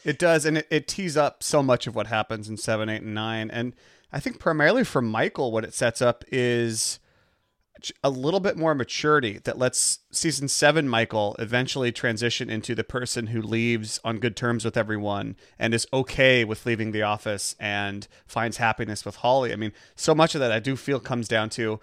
It 0.03 0.19
does, 0.19 0.45
and 0.45 0.59
it, 0.59 0.67
it 0.69 0.87
tees 0.87 1.17
up 1.17 1.43
so 1.43 1.61
much 1.63 1.87
of 1.87 1.95
what 1.95 2.07
happens 2.07 2.49
in 2.49 2.57
seven, 2.57 2.89
eight, 2.89 3.01
and 3.01 3.13
nine. 3.13 3.49
And 3.51 3.73
I 4.11 4.19
think 4.19 4.39
primarily 4.39 4.83
for 4.83 5.01
Michael, 5.01 5.51
what 5.51 5.63
it 5.63 5.73
sets 5.73 6.01
up 6.01 6.23
is 6.31 6.99
a 8.03 8.09
little 8.09 8.39
bit 8.39 8.57
more 8.57 8.75
maturity 8.75 9.39
that 9.43 9.57
lets 9.57 9.99
season 10.11 10.47
seven 10.47 10.87
Michael 10.87 11.35
eventually 11.39 11.91
transition 11.91 12.49
into 12.49 12.75
the 12.75 12.83
person 12.83 13.27
who 13.27 13.41
leaves 13.41 13.99
on 14.03 14.19
good 14.19 14.35
terms 14.35 14.63
with 14.63 14.77
everyone 14.77 15.35
and 15.57 15.73
is 15.73 15.87
okay 15.91 16.43
with 16.43 16.65
leaving 16.65 16.91
the 16.91 17.01
office 17.01 17.55
and 17.59 18.07
finds 18.27 18.57
happiness 18.57 19.03
with 19.03 19.17
Holly. 19.17 19.51
I 19.51 19.55
mean, 19.55 19.71
so 19.95 20.13
much 20.13 20.35
of 20.35 20.41
that 20.41 20.51
I 20.51 20.59
do 20.59 20.75
feel 20.75 20.99
comes 20.99 21.27
down 21.27 21.49
to 21.51 21.79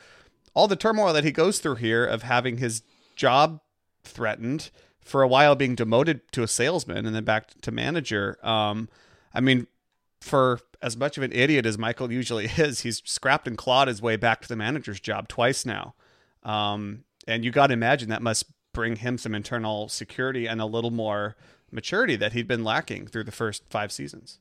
all 0.55 0.69
the 0.69 0.77
turmoil 0.77 1.13
that 1.13 1.25
he 1.25 1.33
goes 1.33 1.59
through 1.59 1.77
here 1.77 2.05
of 2.05 2.23
having 2.23 2.59
his 2.59 2.83
job 3.17 3.61
threatened 4.05 4.71
for 5.09 5.23
a 5.23 5.29
while 5.29 5.55
being 5.55 5.75
demoted 5.75 6.21
to 6.33 6.43
a 6.43 6.49
salesman 6.49 7.07
and 7.07 7.15
then 7.15 7.25
back 7.25 7.61
to 7.63 7.71
manager. 7.71 8.39
Um, 8.43 8.89
I 9.35 9.41
mean, 9.41 9.67
for 10.21 10.61
as 10.83 10.97
much 10.97 11.17
of 11.17 11.23
an 11.23 11.33
idiot 11.33 11.67
as 11.67 11.79
Michael 11.79 12.13
usually 12.13 12.45
is, 12.57 12.81
he's 12.81 13.03
scrapped 13.05 13.49
and 13.49 13.57
clawed 13.57 13.89
his 13.89 14.03
way 14.03 14.17
back 14.17 14.41
to 14.43 14.49
the 14.49 14.57
manager's 14.57 15.01
job 15.01 15.29
twice 15.29 15.65
now. 15.65 15.95
Um, 16.43 17.05
and 17.27 17.45
you 17.45 17.51
got 17.51 17.69
to 17.69 17.73
imagine 17.73 18.09
that 18.11 18.23
must 18.23 18.47
bring 18.73 18.97
him 18.97 19.19
some 19.19 19.35
internal 19.35 19.89
security 19.89 20.47
and 20.47 20.61
a 20.61 20.67
little 20.67 20.91
more 20.91 21.37
maturity 21.71 22.17
that 22.17 22.33
he'd 22.33 22.49
been 22.49 22.65
lacking 22.65 23.07
through 23.07 23.25
the 23.25 23.33
first 23.33 23.65
five 23.69 23.93
seasons. 23.93 24.39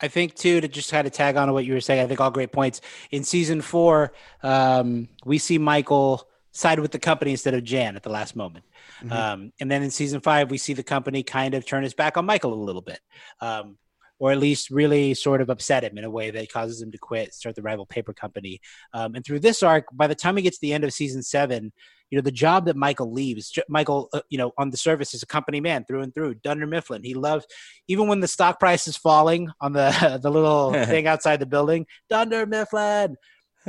I 0.00 0.08
think 0.08 0.34
too 0.34 0.60
to 0.60 0.68
just 0.68 0.90
kind 0.90 1.06
of 1.06 1.12
tag 1.12 1.36
on 1.36 1.48
to 1.48 1.52
what 1.52 1.64
you 1.64 1.74
were 1.74 1.80
saying. 1.80 2.02
I 2.02 2.06
think 2.06 2.20
all 2.20 2.30
great 2.30 2.52
points. 2.52 2.80
In 3.10 3.24
season 3.24 3.60
four, 3.60 4.12
um, 4.42 5.08
we 5.24 5.38
see 5.38 5.58
Michael 5.58 6.28
side 6.52 6.80
with 6.80 6.92
the 6.92 6.98
company 6.98 7.32
instead 7.32 7.54
of 7.54 7.64
Jan 7.64 7.96
at 7.96 8.02
the 8.02 8.10
last 8.10 8.36
moment, 8.36 8.64
um, 9.10 9.52
and 9.60 9.70
then 9.70 9.82
in 9.82 9.90
season 9.90 10.20
five, 10.20 10.50
we 10.50 10.58
see 10.58 10.74
the 10.74 10.82
company 10.82 11.22
kind 11.22 11.54
of 11.54 11.66
turn 11.66 11.82
his 11.82 11.94
back 11.94 12.16
on 12.16 12.26
Michael 12.26 12.54
a 12.54 12.54
little 12.54 12.82
bit. 12.82 13.00
Um, 13.40 13.78
or 14.20 14.32
at 14.32 14.38
least 14.38 14.70
really 14.70 15.14
sort 15.14 15.40
of 15.40 15.48
upset 15.48 15.84
him 15.84 15.96
in 15.96 16.04
a 16.04 16.10
way 16.10 16.30
that 16.30 16.52
causes 16.52 16.82
him 16.82 16.90
to 16.90 16.98
quit, 16.98 17.32
start 17.32 17.54
the 17.54 17.62
rival 17.62 17.86
paper 17.86 18.12
company. 18.12 18.60
Um, 18.92 19.14
and 19.14 19.24
through 19.24 19.40
this 19.40 19.62
arc, 19.62 19.86
by 19.92 20.06
the 20.06 20.14
time 20.14 20.34
we 20.34 20.42
get 20.42 20.54
to 20.54 20.60
the 20.60 20.72
end 20.72 20.84
of 20.84 20.92
season 20.92 21.22
seven, 21.22 21.72
you 22.10 22.16
know, 22.16 22.22
the 22.22 22.32
job 22.32 22.64
that 22.66 22.76
Michael 22.76 23.12
leaves, 23.12 23.56
Michael, 23.68 24.08
uh, 24.12 24.22
you 24.30 24.38
know, 24.38 24.52
on 24.58 24.70
the 24.70 24.76
surface 24.76 25.14
is 25.14 25.22
a 25.22 25.26
company 25.26 25.60
man 25.60 25.84
through 25.84 26.00
and 26.02 26.14
through. 26.14 26.34
Dunder 26.36 26.66
Mifflin, 26.66 27.04
he 27.04 27.14
loves, 27.14 27.46
even 27.86 28.08
when 28.08 28.20
the 28.20 28.28
stock 28.28 28.58
price 28.58 28.88
is 28.88 28.96
falling 28.96 29.50
on 29.60 29.72
the 29.72 30.18
the 30.22 30.30
little 30.30 30.72
thing 30.86 31.06
outside 31.06 31.38
the 31.38 31.46
building, 31.46 31.86
Dunder 32.08 32.46
Mifflin. 32.46 33.16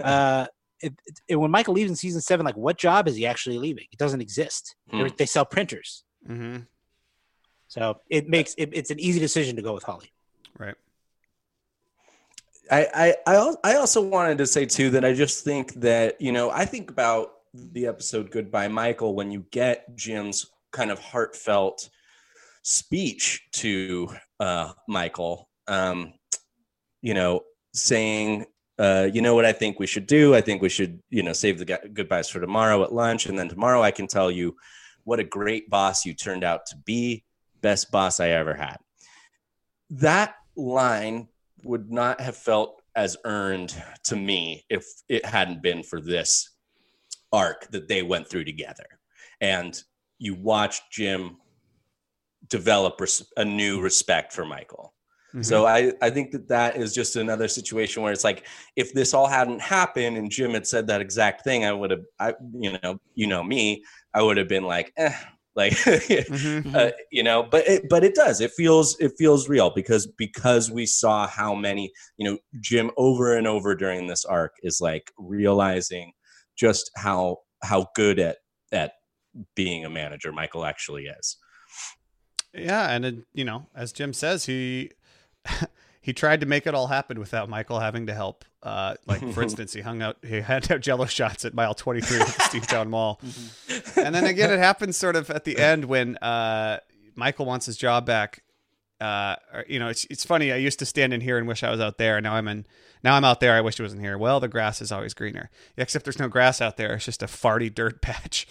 Uh, 0.02 0.48
it, 0.82 0.94
it, 1.28 1.36
when 1.36 1.52
Michael 1.52 1.74
leaves 1.74 1.90
in 1.90 1.96
season 1.96 2.22
seven, 2.22 2.46
like 2.46 2.58
what 2.58 2.78
job 2.78 3.08
is 3.08 3.16
he 3.16 3.26
actually 3.26 3.58
leaving? 3.58 3.86
It 3.92 3.98
doesn't 3.98 4.22
exist. 4.22 4.76
Hmm. 4.90 5.08
They 5.18 5.26
sell 5.26 5.46
printers. 5.46 6.04
Mm-hmm. 6.28 6.64
So 7.68 8.00
it 8.10 8.28
makes 8.28 8.56
it, 8.58 8.70
it's 8.74 8.92
an 8.92 9.00
easy 9.00 9.20
decision 9.20 9.56
to 9.56 9.62
go 9.62 9.74
with 9.74 9.84
Holly. 9.84 10.12
Right. 10.58 10.76
I, 12.72 13.16
I 13.26 13.54
I 13.64 13.76
also 13.76 14.02
wanted 14.02 14.38
to 14.40 14.46
say 14.46 14.66
too 14.66 14.92
that 14.92 15.04
I 15.04 15.14
just 15.14 15.44
think 15.44 15.74
that 15.76 16.22
you 16.22 16.32
know 16.32 16.52
I 16.52 16.66
think 16.66 16.92
about 16.92 17.32
the 17.54 17.88
episode 17.88 18.30
Goodbye 18.30 18.68
Michael 18.68 19.16
when 19.16 19.32
you 19.32 19.46
get 19.52 19.96
Jim's 19.96 20.46
kind 20.72 20.92
of 20.92 21.00
heartfelt 21.00 21.90
speech 22.62 23.48
to 23.52 24.10
uh, 24.40 24.74
Michael, 24.88 25.50
um, 25.68 26.14
you 27.02 27.14
know, 27.14 27.42
saying, 27.74 28.46
uh, 28.80 29.10
you 29.14 29.22
know 29.22 29.36
what 29.36 29.46
I 29.46 29.52
think 29.52 29.78
we 29.78 29.88
should 29.88 30.08
do? 30.08 30.34
I 30.34 30.42
think 30.42 30.62
we 30.62 30.70
should, 30.70 31.02
you 31.10 31.22
know, 31.22 31.34
save 31.34 31.60
the 31.60 31.66
goodbyes 31.94 32.30
for 32.30 32.40
tomorrow 32.40 32.82
at 32.84 32.94
lunch. 32.94 33.26
And 33.26 33.38
then 33.38 33.50
tomorrow 33.50 33.82
I 33.82 33.92
can 33.92 34.08
tell 34.08 34.32
you 34.32 34.56
what 35.04 35.20
a 35.20 35.24
great 35.26 35.70
boss 35.70 36.06
you 36.06 36.14
turned 36.14 36.46
out 36.46 36.66
to 36.68 36.78
be. 36.78 37.26
Best 37.62 37.92
boss 37.92 38.22
I 38.22 38.30
ever 38.30 38.54
had. 38.54 38.78
That 39.90 40.36
line 40.56 41.28
would 41.64 41.92
not 41.92 42.22
have 42.22 42.38
felt 42.38 42.82
as 42.96 43.18
earned 43.26 43.76
to 44.06 44.16
me 44.16 44.66
if 44.70 44.86
it 45.10 45.26
hadn't 45.26 45.62
been 45.62 45.84
for 45.84 46.00
this 46.00 46.50
arc 47.34 47.70
that 47.72 47.90
they 47.90 48.02
went 48.02 48.30
through 48.30 48.46
together. 48.46 48.86
And 49.42 49.78
you 50.20 50.36
watch 50.36 50.82
Jim 50.90 51.38
develop 52.48 53.02
a 53.36 53.44
new 53.44 53.82
respect 53.82 54.32
for 54.32 54.46
Michael. 54.46 54.94
Mm-hmm. 55.30 55.44
So 55.44 55.68
I, 55.68 55.94
I 56.02 56.10
think 56.10 56.32
that 56.32 56.48
that 56.48 56.76
is 56.76 56.94
just 56.94 57.16
another 57.16 57.48
situation 57.48 58.02
where 58.02 58.12
it's 58.12 58.24
like 58.24 58.48
if 58.76 58.94
this 58.94 59.14
all 59.14 59.28
hadn't 59.28 59.62
happened 59.62 60.18
and 60.18 60.32
Jim 60.32 60.52
had 60.52 60.66
said 60.66 60.88
that 60.88 61.02
exact 61.02 61.44
thing, 61.44 61.66
I 61.66 61.72
would 61.72 61.92
have, 61.92 62.04
I 62.20 62.34
you 62.54 62.78
know, 62.82 63.00
you 63.14 63.28
know 63.28 63.44
me, 63.44 63.84
I 64.14 64.24
would 64.24 64.38
have 64.38 64.48
been 64.48 64.64
like, 64.64 64.92
eh, 64.98 65.14
like, 65.56 65.74
mm-hmm. 65.74 66.76
uh, 66.76 66.90
you 67.12 67.22
know. 67.22 67.44
But 67.44 67.68
it, 67.68 67.90
but 67.90 68.04
it 68.04 68.16
does. 68.16 68.42
It 68.42 68.52
feels 68.58 69.00
it 69.00 69.12
feels 69.20 69.48
real 69.48 69.70
because 69.70 70.08
because 70.08 70.72
we 70.72 70.88
saw 70.88 71.28
how 71.28 71.54
many 71.54 71.92
you 72.18 72.30
know 72.30 72.38
Jim 72.60 72.90
over 72.98 73.38
and 73.38 73.46
over 73.46 73.76
during 73.76 74.08
this 74.08 74.26
arc 74.26 74.54
is 74.64 74.82
like 74.82 75.12
realizing 75.18 76.12
just 76.58 76.90
how 76.96 77.38
how 77.62 77.88
good 77.94 78.20
at 78.20 78.38
at 78.72 78.94
being 79.56 79.86
a 79.86 79.90
manager 79.90 80.32
Michael 80.32 80.66
actually 80.66 81.06
is. 81.06 81.38
Yeah, 82.54 82.90
and 82.90 83.06
it, 83.06 83.16
you 83.34 83.46
know, 83.46 83.68
as 83.76 83.92
Jim 83.92 84.12
says, 84.12 84.46
he 84.46 84.92
he 86.02 86.14
tried 86.14 86.40
to 86.42 86.46
make 86.46 86.68
it 86.68 86.74
all 86.74 86.88
happen 86.88 87.20
without 87.20 87.50
Michael 87.50 87.80
having 87.80 88.08
to 88.08 88.14
help. 88.14 88.46
Uh, 88.62 88.96
like 89.06 89.22
for 89.34 89.44
instance, 89.44 89.74
he 89.74 89.82
hung 89.82 90.02
out, 90.02 90.18
he 90.26 90.42
had 90.42 90.70
out 90.72 90.82
Jello 90.82 91.06
shots 91.06 91.46
at 91.46 91.54
mile 91.54 91.74
twenty 91.74 92.02
three 92.02 92.20
at 92.20 92.28
the 92.28 92.34
Steamtown 92.34 92.90
Mall, 92.90 93.20
mm-hmm. 93.26 94.00
and 94.00 94.14
then 94.14 94.26
again, 94.26 94.52
it 94.52 94.60
happens 94.60 94.98
sort 94.98 95.16
of 95.16 95.30
at 95.30 95.44
the 95.44 95.58
end 95.58 95.86
when 95.86 96.18
uh, 96.18 96.80
Michael 97.16 97.46
wants 97.46 97.66
his 97.66 97.78
job 97.78 98.06
back. 98.06 98.44
Uh, 99.00 99.36
you 99.68 99.80
know, 99.80 99.88
it's 99.88 100.06
it's 100.06 100.26
funny. 100.26 100.52
I 100.52 100.58
used 100.58 100.80
to 100.80 100.86
stand 100.86 101.14
in 101.14 101.22
here 101.22 101.38
and 101.38 101.48
wish 101.48 101.64
I 101.64 101.72
was 101.72 101.80
out 101.80 101.98
there, 101.98 102.18
and 102.18 102.24
now 102.24 102.34
I'm 102.34 102.48
in 102.48 102.66
now 103.04 103.16
I'm 103.16 103.24
out 103.24 103.40
there. 103.40 103.54
I 103.54 103.62
wish 103.62 103.80
it 103.80 103.84
wasn't 103.84 104.02
here. 104.02 104.18
Well, 104.18 104.40
the 104.40 104.48
grass 104.48 104.82
is 104.82 104.92
always 104.92 105.14
greener. 105.14 105.50
Except 105.78 106.04
there's 106.04 106.20
no 106.20 106.28
grass 106.28 106.60
out 106.60 106.76
there. 106.78 106.96
It's 106.96 107.06
just 107.06 107.24
a 107.24 107.28
farty 107.28 107.74
dirt 107.74 108.02
patch. 108.02 108.46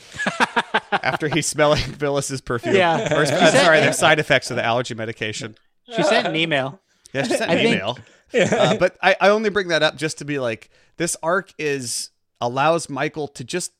After 0.90 1.28
he's 1.28 1.46
smelling 1.46 1.82
Phyllis's 1.82 2.40
perfume. 2.40 2.76
Yeah. 2.76 3.12
Or, 3.12 3.26
I'm 3.26 3.52
sorry, 3.52 3.80
the 3.80 3.92
side 3.92 4.18
effects 4.18 4.50
of 4.50 4.56
the 4.56 4.64
allergy 4.64 4.94
medication. 4.94 5.56
She 5.94 6.02
sent 6.02 6.26
an 6.26 6.36
email. 6.36 6.80
Yeah, 7.12 7.24
she 7.24 7.36
sent 7.36 7.50
an 7.50 7.66
email. 7.66 7.98
Uh, 8.34 8.76
but 8.76 8.94
I, 9.02 9.16
I 9.22 9.28
only 9.30 9.48
bring 9.48 9.68
that 9.68 9.82
up 9.82 9.96
just 9.96 10.18
to 10.18 10.24
be 10.26 10.38
like, 10.38 10.68
this 10.98 11.16
arc 11.22 11.54
is 11.56 12.10
allows 12.42 12.90
Michael 12.90 13.26
to 13.28 13.42
just 13.42 13.72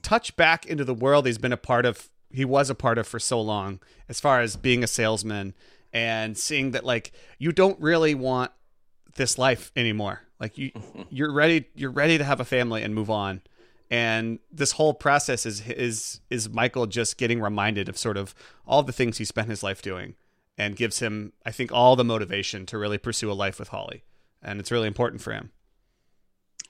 touch 0.00 0.36
back 0.36 0.64
into 0.64 0.84
the 0.84 0.94
world 0.94 1.26
he's 1.26 1.38
been 1.38 1.52
a 1.52 1.56
part 1.56 1.84
of. 1.84 2.08
He 2.30 2.44
was 2.44 2.70
a 2.70 2.76
part 2.76 2.98
of 2.98 3.08
for 3.08 3.18
so 3.18 3.40
long, 3.40 3.80
as 4.08 4.20
far 4.20 4.40
as 4.40 4.54
being 4.54 4.84
a 4.84 4.86
salesman 4.86 5.54
and 5.92 6.38
seeing 6.38 6.70
that 6.70 6.84
like 6.84 7.10
you 7.38 7.50
don't 7.50 7.80
really 7.80 8.14
want 8.14 8.52
this 9.16 9.38
life 9.38 9.72
anymore. 9.74 10.22
Like 10.38 10.56
you, 10.56 10.70
you're 11.10 11.32
ready. 11.32 11.66
You're 11.74 11.90
ready 11.90 12.16
to 12.18 12.24
have 12.24 12.38
a 12.38 12.44
family 12.44 12.82
and 12.82 12.94
move 12.94 13.10
on. 13.10 13.42
And 13.90 14.40
this 14.52 14.72
whole 14.72 14.94
process 14.94 15.46
is 15.46 15.66
is 15.68 16.20
is 16.30 16.48
Michael 16.48 16.86
just 16.86 17.18
getting 17.18 17.40
reminded 17.40 17.88
of 17.88 17.96
sort 17.96 18.16
of 18.16 18.34
all 18.66 18.82
the 18.82 18.92
things 18.92 19.18
he 19.18 19.24
spent 19.24 19.48
his 19.48 19.62
life 19.62 19.80
doing, 19.82 20.14
and 20.58 20.76
gives 20.76 21.00
him, 21.00 21.32
I 21.44 21.50
think, 21.50 21.72
all 21.72 21.96
the 21.96 22.04
motivation 22.04 22.66
to 22.66 22.78
really 22.78 22.98
pursue 22.98 23.30
a 23.30 23.34
life 23.34 23.58
with 23.58 23.68
Holly. 23.68 24.04
And 24.42 24.60
it's 24.60 24.70
really 24.70 24.86
important 24.86 25.20
for 25.20 25.32
him. 25.32 25.50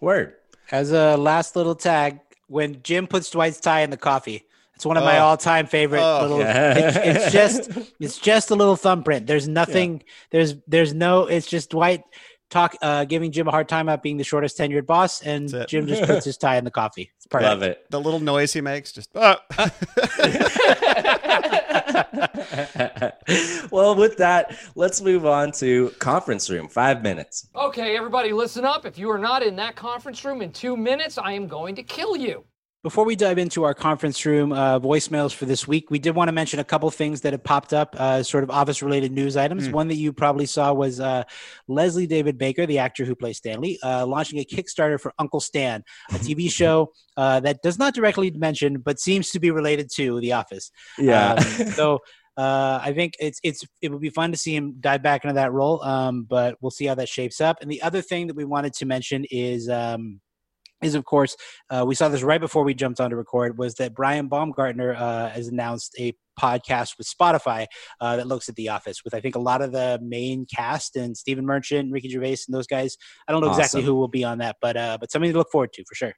Word. 0.00 0.34
As 0.70 0.92
a 0.92 1.16
last 1.16 1.56
little 1.56 1.74
tag, 1.74 2.20
when 2.48 2.82
Jim 2.82 3.06
puts 3.06 3.30
Dwight's 3.30 3.60
tie 3.60 3.80
in 3.80 3.90
the 3.90 3.96
coffee, 3.96 4.46
it's 4.74 4.84
one 4.84 4.96
of 4.96 5.04
my 5.04 5.18
oh. 5.18 5.24
all-time 5.24 5.66
favorite 5.66 6.02
oh, 6.02 6.22
little. 6.22 6.38
Yeah. 6.40 6.74
It's, 6.76 6.96
it's, 6.96 7.32
just, 7.68 7.92
it's 7.98 8.18
just 8.18 8.50
a 8.50 8.54
little 8.54 8.76
thumbprint. 8.76 9.26
There's 9.26 9.48
nothing. 9.48 9.98
Yeah. 9.98 10.12
There's, 10.30 10.54
there's 10.66 10.94
no. 10.94 11.26
It's 11.26 11.46
just 11.46 11.70
Dwight 11.70 12.02
talk 12.50 12.76
uh, 12.82 13.04
giving 13.04 13.32
Jim 13.32 13.48
a 13.48 13.50
hard 13.50 13.68
time 13.68 13.88
about 13.88 14.02
being 14.02 14.16
the 14.16 14.24
shortest 14.24 14.58
tenured 14.58 14.86
boss, 14.86 15.22
and 15.22 15.48
Jim 15.68 15.86
just 15.86 16.04
puts 16.04 16.24
his 16.24 16.36
tie 16.36 16.56
in 16.56 16.64
the 16.64 16.70
coffee. 16.70 17.10
It's 17.26 17.32
perfect. 17.32 17.48
Love 17.48 17.62
it. 17.64 17.90
The 17.90 18.00
little 18.00 18.20
noise 18.20 18.52
he 18.52 18.60
makes, 18.60 18.92
just. 18.92 19.10
Oh. 19.16 19.34
well, 23.72 23.96
with 23.96 24.16
that, 24.18 24.56
let's 24.76 25.00
move 25.00 25.26
on 25.26 25.50
to 25.52 25.90
conference 25.98 26.48
room. 26.48 26.68
Five 26.68 27.02
minutes. 27.02 27.48
Okay, 27.56 27.96
everybody, 27.96 28.32
listen 28.32 28.64
up. 28.64 28.86
If 28.86 28.96
you 28.96 29.10
are 29.10 29.18
not 29.18 29.42
in 29.42 29.56
that 29.56 29.74
conference 29.74 30.24
room 30.24 30.40
in 30.40 30.52
two 30.52 30.76
minutes, 30.76 31.18
I 31.18 31.32
am 31.32 31.48
going 31.48 31.74
to 31.74 31.82
kill 31.82 32.16
you. 32.16 32.44
Before 32.86 33.04
we 33.04 33.16
dive 33.16 33.38
into 33.38 33.64
our 33.64 33.74
conference 33.74 34.24
room 34.24 34.52
uh, 34.52 34.78
voicemails 34.78 35.34
for 35.34 35.44
this 35.44 35.66
week, 35.66 35.90
we 35.90 35.98
did 35.98 36.14
want 36.14 36.28
to 36.28 36.32
mention 36.32 36.60
a 36.60 36.64
couple 36.64 36.88
things 36.92 37.20
that 37.22 37.32
have 37.32 37.42
popped 37.42 37.72
up, 37.72 37.96
uh, 37.98 38.22
sort 38.22 38.44
of 38.44 38.50
office 38.52 38.80
related 38.80 39.10
news 39.10 39.36
items. 39.36 39.66
Mm. 39.66 39.72
One 39.72 39.88
that 39.88 39.96
you 39.96 40.12
probably 40.12 40.46
saw 40.46 40.72
was 40.72 41.00
uh, 41.00 41.24
Leslie 41.66 42.06
David 42.06 42.38
Baker, 42.38 42.64
the 42.64 42.78
actor 42.78 43.04
who 43.04 43.16
plays 43.16 43.38
Stanley, 43.38 43.76
uh, 43.82 44.06
launching 44.06 44.38
a 44.38 44.44
Kickstarter 44.44 45.00
for 45.00 45.12
Uncle 45.18 45.40
Stan, 45.40 45.82
a 46.10 46.14
TV 46.14 46.48
show 46.58 46.92
uh, 47.16 47.40
that 47.40 47.60
does 47.60 47.76
not 47.76 47.92
directly 47.92 48.30
mention, 48.30 48.78
but 48.78 49.00
seems 49.00 49.32
to 49.32 49.40
be 49.40 49.50
related 49.50 49.90
to 49.96 50.20
The 50.20 50.34
Office. 50.34 50.70
Yeah. 50.96 51.32
Um, 51.32 51.42
so. 51.72 51.98
Uh, 52.38 52.78
I 52.82 52.92
think 52.92 53.14
it's 53.18 53.40
it's 53.42 53.64
it 53.80 53.90
would 53.90 54.02
be 54.02 54.10
fun 54.10 54.30
to 54.30 54.36
see 54.36 54.54
him 54.54 54.76
dive 54.78 55.02
back 55.02 55.24
into 55.24 55.32
that 55.36 55.54
role, 55.54 55.82
um, 55.82 56.24
but 56.24 56.58
we'll 56.60 56.70
see 56.70 56.84
how 56.84 56.94
that 56.96 57.08
shapes 57.08 57.40
up. 57.40 57.62
And 57.62 57.70
the 57.70 57.80
other 57.80 58.02
thing 58.02 58.26
that 58.26 58.36
we 58.36 58.44
wanted 58.44 58.74
to 58.74 58.84
mention 58.84 59.24
is 59.30 59.70
um, 59.70 60.20
is 60.82 60.94
of 60.94 61.04
course 61.04 61.36
uh, 61.70 61.84
we 61.86 61.94
saw 61.94 62.08
this 62.08 62.22
right 62.22 62.40
before 62.40 62.62
we 62.64 62.74
jumped 62.74 63.00
on 63.00 63.10
to 63.10 63.16
record 63.16 63.56
was 63.58 63.74
that 63.76 63.94
brian 63.94 64.28
baumgartner 64.28 64.94
uh, 64.94 65.28
has 65.30 65.48
announced 65.48 65.94
a 65.98 66.14
podcast 66.38 66.98
with 66.98 67.06
spotify 67.06 67.66
uh, 68.00 68.16
that 68.16 68.26
looks 68.26 68.48
at 68.48 68.54
the 68.56 68.68
office 68.68 69.02
with 69.04 69.14
i 69.14 69.20
think 69.20 69.36
a 69.36 69.38
lot 69.38 69.62
of 69.62 69.72
the 69.72 69.98
main 70.02 70.44
cast 70.54 70.96
and 70.96 71.16
stephen 71.16 71.46
merchant 71.46 71.90
ricky 71.90 72.08
gervais 72.08 72.36
and 72.46 72.54
those 72.54 72.66
guys. 72.66 72.96
I 73.28 73.32
don't 73.32 73.40
know 73.40 73.48
awesome. 73.48 73.60
exactly 73.60 73.82
who 73.82 73.94
will 73.94 74.08
be 74.08 74.24
on 74.24 74.38
that 74.38 74.56
but 74.60 74.76
uh, 74.76 74.98
but 75.00 75.10
something 75.10 75.30
to 75.30 75.38
look 75.38 75.50
forward 75.50 75.72
to 75.74 75.84
for 75.84 75.94
sure. 75.94 76.12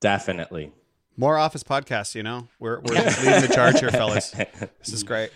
Definitely. 0.00 0.72
More 1.16 1.38
office 1.38 1.62
podcasts 1.62 2.14
you 2.14 2.22
know? 2.22 2.48
We're, 2.58 2.80
we're 2.80 2.94
leading 2.94 3.40
the 3.40 3.52
charge 3.52 3.80
here 3.80 3.90
fellas. 3.90 4.34
This 4.58 4.92
is 4.92 5.02
great. 5.02 5.30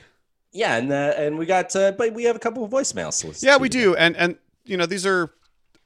Yeah 0.53 0.77
and 0.77 0.93
uh, 0.93 1.15
and 1.17 1.39
we 1.39 1.47
got 1.47 1.75
uh, 1.77 1.93
but 1.93 2.13
we 2.13 2.25
have 2.25 2.37
a 2.37 2.41
couple 2.41 2.65
of 2.65 2.71
voicemails 2.71 3.43
yeah 3.43 3.57
we 3.57 3.69
do 3.69 3.95
and 3.97 4.17
and 4.17 4.37
you 4.65 4.77
know 4.77 4.87
these 4.87 5.07
are 5.07 5.31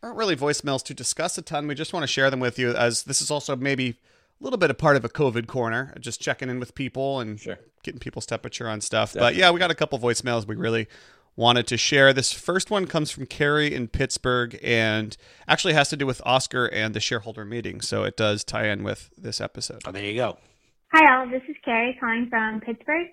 aren't 0.05 0.19
really 0.19 0.37
voicemails 0.37 0.83
to 0.85 0.95
discuss 0.95 1.39
a 1.39 1.43
ton. 1.43 1.67
We 1.67 1.75
just 1.75 1.93
want 1.93 2.05
to 2.05 2.09
share 2.09 2.31
them 2.31 2.41
with 2.41 2.59
you 2.59 2.75
as 2.75 3.05
this 3.05 3.23
is 3.23 3.31
also 3.31 3.57
maybe 3.57 3.97
a 4.41 4.45
little 4.45 4.59
bit 4.59 4.71
of 4.71 4.79
part 4.79 4.97
of 4.97 5.05
a 5.05 5.09
COVID 5.09 5.47
corner, 5.47 5.95
just 5.99 6.21
checking 6.21 6.51
in 6.51 6.61
with 6.61 6.75
people 6.75 7.21
and 7.21 7.41
sure. 7.41 7.59
getting 7.83 8.01
people's 8.01 8.27
temperature 8.27 8.69
on 8.69 8.81
stuff. 8.81 9.15
Definitely. 9.15 9.33
But 9.33 9.39
yeah, 9.39 9.51
we 9.51 9.59
got 9.59 9.71
a 9.71 9.75
couple 9.75 9.99
voicemails 9.99 10.47
we 10.47 10.57
really 10.57 10.89
wanted 11.37 11.67
to 11.69 11.77
share. 11.77 12.13
This 12.13 12.33
first 12.33 12.71
one 12.71 12.87
comes 12.87 13.11
from 13.11 13.27
Carrie 13.27 13.75
in 13.75 13.89
Pittsburgh 13.89 14.59
and 14.63 15.17
actually 15.49 15.75
has 15.75 15.89
to 15.89 15.97
do 15.97 16.07
with 16.07 16.21
Oscar 16.25 16.67
and 16.67 16.95
the 16.95 17.01
shareholder 17.01 17.45
meeting. 17.45 17.81
So 17.81 18.05
it 18.05 18.17
does 18.17 18.45
tie 18.45 18.69
in 18.69 18.85
with 18.85 19.11
this 19.17 19.41
episode. 19.41 19.83
Oh, 19.87 19.93
there 19.93 20.05
you 20.05 20.15
go. 20.15 20.39
Hi, 20.93 21.17
all. 21.17 21.29
This 21.29 21.43
is 21.49 21.57
Carrie 21.65 21.97
calling 21.99 22.29
from 22.29 22.61
Pittsburgh. 22.61 23.09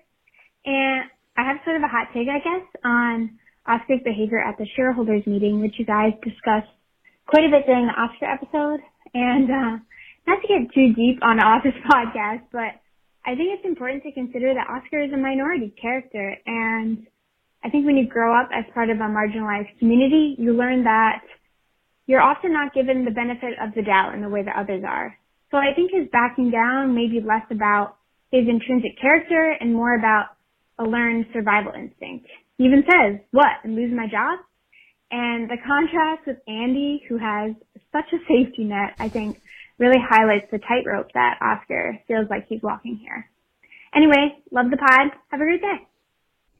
And 0.64 1.04
I 1.36 1.44
have 1.44 1.56
sort 1.64 1.76
of 1.76 1.82
a 1.82 1.88
hot 1.88 2.08
take, 2.12 2.28
I 2.28 2.38
guess, 2.38 2.66
on 2.84 3.38
Oscar's 3.66 4.00
behavior 4.04 4.38
at 4.38 4.58
the 4.58 4.66
shareholders 4.76 5.26
meeting, 5.26 5.60
which 5.60 5.78
you 5.78 5.84
guys 5.84 6.12
discussed 6.22 6.68
quite 7.32 7.48
a 7.48 7.50
bit 7.50 7.64
during 7.64 7.88
the 7.88 7.96
Oscar 7.96 8.28
episode. 8.28 8.84
And 9.16 9.48
uh, 9.48 9.72
not 10.28 10.38
to 10.44 10.46
get 10.46 10.68
too 10.76 10.92
deep 10.92 11.24
on 11.24 11.40
Office 11.40 11.72
podcast, 11.88 12.44
but 12.52 12.76
I 13.24 13.32
think 13.32 13.56
it's 13.56 13.64
important 13.64 14.04
to 14.04 14.12
consider 14.12 14.52
that 14.52 14.68
Oscar 14.68 15.00
is 15.00 15.12
a 15.12 15.16
minority 15.16 15.72
character. 15.80 16.36
And 16.44 17.06
I 17.64 17.70
think 17.70 17.86
when 17.86 17.96
you 17.96 18.06
grow 18.06 18.38
up 18.38 18.50
as 18.52 18.64
part 18.74 18.90
of 18.90 18.98
a 18.98 19.08
marginalized 19.08 19.78
community, 19.78 20.36
you 20.38 20.52
learn 20.52 20.84
that 20.84 21.24
you're 22.06 22.20
often 22.20 22.52
not 22.52 22.74
given 22.74 23.06
the 23.06 23.10
benefit 23.10 23.56
of 23.62 23.72
the 23.74 23.82
doubt 23.82 24.14
in 24.14 24.20
the 24.20 24.28
way 24.28 24.42
that 24.42 24.56
others 24.56 24.84
are. 24.86 25.16
So 25.50 25.56
I 25.56 25.72
think 25.74 25.90
his 25.90 26.08
backing 26.12 26.50
down 26.50 26.94
may 26.94 27.08
be 27.08 27.20
less 27.24 27.48
about 27.50 27.96
his 28.30 28.44
intrinsic 28.48 29.00
character 29.00 29.56
and 29.58 29.72
more 29.72 29.96
about 29.96 30.36
a 30.78 30.84
learned 30.84 31.26
survival 31.32 31.72
instinct. 31.72 32.26
He 32.58 32.64
even 32.64 32.84
says, 32.84 33.20
what, 33.30 33.62
and 33.64 33.76
lose 33.76 33.92
my 33.94 34.06
job? 34.06 34.40
And 35.12 35.50
the 35.50 35.58
contrast 35.58 36.26
with 36.26 36.38
Andy, 36.48 37.04
who 37.06 37.18
has 37.18 37.54
such 37.92 38.06
a 38.14 38.18
safety 38.26 38.64
net, 38.64 38.94
I 38.98 39.10
think 39.10 39.40
really 39.78 39.98
highlights 40.00 40.50
the 40.50 40.58
tightrope 40.58 41.12
that 41.12 41.38
Oscar 41.42 41.98
feels 42.08 42.28
like 42.30 42.46
he's 42.48 42.62
walking 42.62 42.96
here. 42.96 43.28
Anyway, 43.94 44.38
love 44.50 44.70
the 44.70 44.78
pod. 44.78 45.10
Have 45.30 45.40
a 45.40 45.44
great 45.44 45.60
day. 45.60 45.86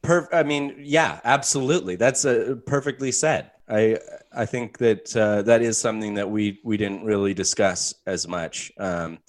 Per- 0.03 0.29
I 0.31 0.43
mean, 0.43 0.75
yeah, 0.79 1.19
absolutely. 1.23 1.95
That's 1.95 2.25
uh, 2.25 2.55
perfectly 2.67 3.11
said. 3.11 3.49
I 3.67 3.97
I 4.31 4.45
think 4.45 4.77
that 4.79 5.15
uh, 5.15 5.41
that 5.43 5.61
is 5.61 5.77
something 5.77 6.15
that 6.15 6.29
we 6.29 6.59
we 6.63 6.77
didn't 6.77 7.05
really 7.05 7.33
discuss 7.33 7.95
as 8.05 8.27
much. 8.27 8.71
Um, 8.77 9.19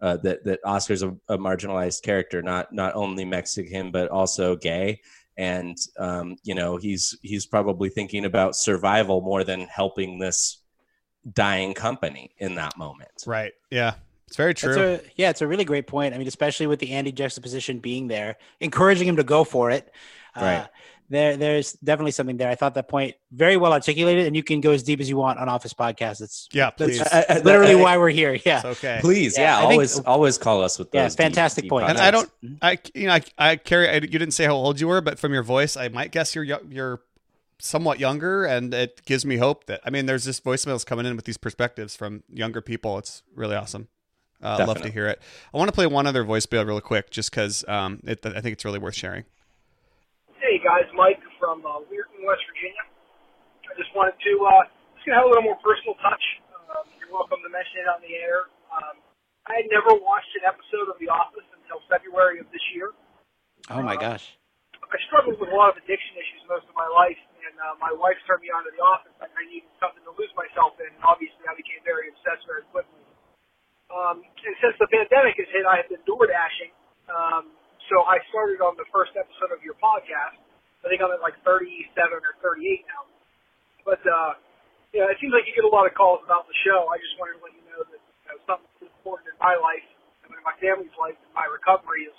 uh, 0.00 0.16
that 0.18 0.44
that 0.44 0.60
Oscar's 0.64 1.02
a, 1.02 1.14
a, 1.28 1.36
marginalized 1.36 2.02
character, 2.02 2.40
not 2.40 2.72
not 2.72 2.94
only 2.94 3.24
Mexican 3.24 3.90
but 3.90 4.08
also 4.08 4.56
gay, 4.56 5.00
and 5.40 5.78
um, 5.98 6.36
you 6.44 6.54
know 6.54 6.76
he's 6.76 7.16
he's 7.22 7.46
probably 7.46 7.88
thinking 7.88 8.26
about 8.26 8.54
survival 8.54 9.22
more 9.22 9.42
than 9.42 9.62
helping 9.62 10.18
this 10.18 10.58
dying 11.32 11.72
company 11.72 12.34
in 12.38 12.56
that 12.56 12.76
moment. 12.76 13.10
Right. 13.26 13.52
Yeah. 13.70 13.94
It's 14.26 14.36
very 14.36 14.54
true. 14.54 14.94
A, 14.94 15.00
yeah, 15.16 15.30
it's 15.30 15.40
a 15.40 15.46
really 15.46 15.64
great 15.64 15.86
point. 15.86 16.14
I 16.14 16.18
mean, 16.18 16.28
especially 16.28 16.66
with 16.68 16.78
the 16.78 16.92
Andy 16.92 17.10
juxtaposition 17.10 17.80
being 17.80 18.06
there, 18.06 18.36
encouraging 18.60 19.08
him 19.08 19.16
to 19.16 19.24
go 19.24 19.42
for 19.42 19.70
it. 19.70 19.92
Uh, 20.36 20.40
right. 20.40 20.68
Uh, 21.10 21.14
there, 21.14 21.36
there's 21.36 21.72
definitely 21.72 22.12
something 22.12 22.36
there. 22.36 22.48
I 22.48 22.54
thought 22.54 22.74
that 22.74 22.88
point 22.88 23.16
very 23.32 23.56
well 23.56 23.72
articulated, 23.72 24.26
and 24.26 24.36
you 24.36 24.42
can 24.42 24.60
go 24.60 24.70
as 24.70 24.82
deep 24.82 25.00
as 25.00 25.08
you 25.08 25.16
want 25.16 25.38
on 25.38 25.48
Office 25.48 25.74
Podcast. 25.74 26.20
It's 26.20 26.48
yeah, 26.52 26.70
please. 26.70 26.98
That's 26.98 27.30
I, 27.30 27.36
I, 27.36 27.38
literally 27.40 27.74
why 27.74 27.98
we're 27.98 28.10
here. 28.10 28.38
Yeah, 28.44 28.58
it's 28.58 28.64
okay. 28.78 28.98
Please, 29.00 29.36
yeah, 29.36 29.58
yeah 29.58 29.66
always, 29.66 29.94
think, 29.94 30.08
always 30.08 30.38
call 30.38 30.62
us 30.62 30.78
with 30.78 30.92
those. 30.92 30.98
Yeah, 30.98 31.08
fantastic 31.08 31.64
deep, 31.64 31.70
point. 31.70 31.86
Deep 31.86 31.96
and 31.96 31.98
I 31.98 32.10
don't, 32.10 32.30
I, 32.62 32.78
you 32.94 33.06
know, 33.06 33.14
I, 33.14 33.22
I 33.38 33.56
Carrie. 33.56 33.92
you 33.94 34.18
didn't 34.18 34.32
say 34.32 34.44
how 34.44 34.54
old 34.54 34.80
you 34.80 34.88
were, 34.88 35.00
but 35.00 35.18
from 35.18 35.32
your 35.32 35.42
voice, 35.42 35.76
I 35.76 35.88
might 35.88 36.12
guess 36.12 36.34
you're 36.34 36.44
you're 36.44 37.02
somewhat 37.58 37.98
younger, 38.00 38.44
and 38.44 38.72
it 38.72 39.02
gives 39.04 39.26
me 39.26 39.36
hope 39.36 39.66
that 39.66 39.80
I 39.84 39.90
mean, 39.90 40.06
there's 40.06 40.24
just 40.24 40.44
voicemails 40.44 40.86
coming 40.86 41.06
in 41.06 41.16
with 41.16 41.24
these 41.24 41.38
perspectives 41.38 41.96
from 41.96 42.22
younger 42.32 42.60
people. 42.60 42.98
It's 42.98 43.22
really 43.34 43.56
awesome. 43.56 43.88
Uh, 44.42 44.64
love 44.66 44.80
to 44.80 44.90
hear 44.90 45.06
it. 45.06 45.20
I 45.52 45.58
want 45.58 45.68
to 45.68 45.72
play 45.72 45.86
one 45.86 46.06
other 46.06 46.24
voicemail 46.24 46.66
real 46.66 46.80
quick, 46.80 47.10
just 47.10 47.30
because 47.30 47.64
um, 47.68 48.00
I 48.06 48.14
think 48.14 48.46
it's 48.46 48.64
really 48.64 48.78
worth 48.78 48.94
sharing. 48.94 49.24
Hey 50.50 50.58
guys, 50.58 50.90
Mike 50.98 51.22
from 51.38 51.62
uh, 51.62 51.78
Weirton, 51.86 52.26
West 52.26 52.42
Virginia. 52.50 52.82
I 53.70 53.74
just 53.78 53.94
wanted 53.94 54.18
to 54.18 54.32
uh, 54.42 54.66
just 54.98 55.06
gonna 55.06 55.22
have 55.22 55.30
a 55.30 55.30
little 55.30 55.46
more 55.46 55.54
personal 55.62 55.94
touch. 56.02 56.26
Um, 56.74 56.90
you're 56.98 57.14
welcome 57.14 57.38
to 57.38 57.50
mention 57.54 57.86
it 57.86 57.86
on 57.86 58.02
the 58.02 58.18
air. 58.18 58.50
Um, 58.66 58.98
I 59.46 59.62
had 59.62 59.70
never 59.70 59.94
watched 59.94 60.34
an 60.42 60.50
episode 60.50 60.90
of 60.90 60.98
The 60.98 61.06
Office 61.06 61.46
until 61.54 61.78
February 61.86 62.42
of 62.42 62.50
this 62.50 62.66
year. 62.74 62.90
Oh 63.70 63.78
my 63.78 63.94
uh, 63.94 64.02
gosh! 64.02 64.26
I 64.74 64.98
struggled 65.06 65.38
with 65.38 65.54
a 65.54 65.54
lot 65.54 65.70
of 65.70 65.78
addiction 65.78 66.18
issues 66.18 66.42
most 66.50 66.66
of 66.66 66.74
my 66.74 66.90
life, 66.98 67.22
and 67.46 67.54
uh, 67.54 67.78
my 67.78 67.94
wife 67.94 68.18
turned 68.26 68.42
me 68.42 68.50
on 68.50 68.66
to 68.66 68.74
The 68.74 68.82
Office. 68.82 69.14
I, 69.22 69.30
I 69.30 69.46
needed 69.46 69.70
something 69.78 70.02
to 70.02 70.10
lose 70.18 70.34
myself 70.34 70.74
in, 70.82 70.90
and 70.90 70.98
obviously 71.06 71.46
I 71.46 71.54
became 71.54 71.78
very 71.86 72.10
obsessed 72.10 72.42
very 72.50 72.66
quickly. 72.74 73.06
Um, 73.86 74.26
and 74.26 74.54
since 74.58 74.74
the 74.82 74.90
pandemic 74.90 75.38
has 75.38 75.46
hit, 75.54 75.62
I 75.62 75.78
have 75.78 75.86
been 75.86 76.02
door 76.10 76.26
dashing. 76.26 76.74
Um, 77.06 77.54
so 77.90 78.06
I 78.06 78.22
started 78.30 78.62
on 78.62 78.78
the 78.78 78.86
first 78.94 79.18
episode 79.18 79.50
of 79.50 79.60
your 79.66 79.74
podcast. 79.82 80.38
I 80.80 80.88
think 80.88 81.02
I'm 81.02 81.10
at 81.10 81.20
like 81.20 81.36
37 81.42 81.90
or 82.22 82.38
38 82.38 82.86
now. 82.86 83.02
But 83.82 84.00
uh, 84.06 84.38
yeah, 84.94 85.10
it 85.10 85.18
seems 85.18 85.34
like 85.34 85.44
you 85.50 85.52
get 85.52 85.66
a 85.66 85.74
lot 85.74 85.90
of 85.90 85.92
calls 85.98 86.22
about 86.22 86.46
the 86.46 86.56
show. 86.62 86.86
I 86.86 87.02
just 87.02 87.18
wanted 87.18 87.42
to 87.42 87.42
let 87.42 87.52
you 87.52 87.66
know 87.66 87.82
that 87.82 88.00
you 88.00 88.26
know, 88.30 88.38
something 88.46 88.70
important 88.86 89.34
in 89.34 89.38
my 89.42 89.58
life 89.58 89.84
and 90.22 90.30
in 90.30 90.42
my 90.46 90.54
family's 90.62 90.94
life 90.96 91.18
and 91.18 91.34
my 91.34 91.50
recovery 91.50 92.06
is 92.06 92.16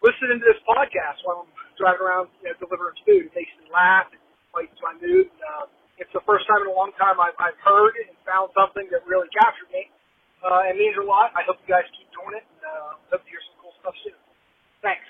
listening 0.00 0.40
to 0.40 0.46
this 0.48 0.60
podcast 0.64 1.20
while 1.28 1.44
I'm 1.44 1.52
driving 1.76 2.00
around 2.00 2.26
you 2.40 2.48
know, 2.48 2.56
delivering 2.56 2.96
food. 3.04 3.28
It 3.28 3.34
makes 3.36 3.52
me 3.60 3.68
laugh. 3.68 4.08
It 4.16 4.20
lightens 4.56 4.80
my 4.80 4.96
mood. 4.96 5.28
And, 5.28 5.42
uh, 5.44 5.68
it's 6.00 6.10
the 6.10 6.24
first 6.26 6.48
time 6.50 6.64
in 6.64 6.72
a 6.72 6.74
long 6.74 6.90
time 6.98 7.20
I've, 7.22 7.36
I've 7.38 7.60
heard 7.62 7.94
and 8.00 8.10
found 8.26 8.50
something 8.56 8.88
that 8.90 9.04
really 9.06 9.30
captured 9.30 9.70
me. 9.70 9.92
Uh, 10.42 10.72
it 10.72 10.74
means 10.74 10.96
a 10.98 11.06
lot. 11.06 11.30
I 11.38 11.44
hope 11.46 11.60
you 11.62 11.70
guys 11.70 11.86
keep 11.94 12.08
doing 12.16 12.40
it. 12.40 12.42
And, 12.42 12.60
uh, 12.64 13.14
hope 13.14 13.22
to 13.22 13.30
hear 13.30 13.44
some 13.44 13.56
cool 13.62 13.76
stuff 13.78 13.94
soon. 14.02 14.23
Thanks. 14.84 15.02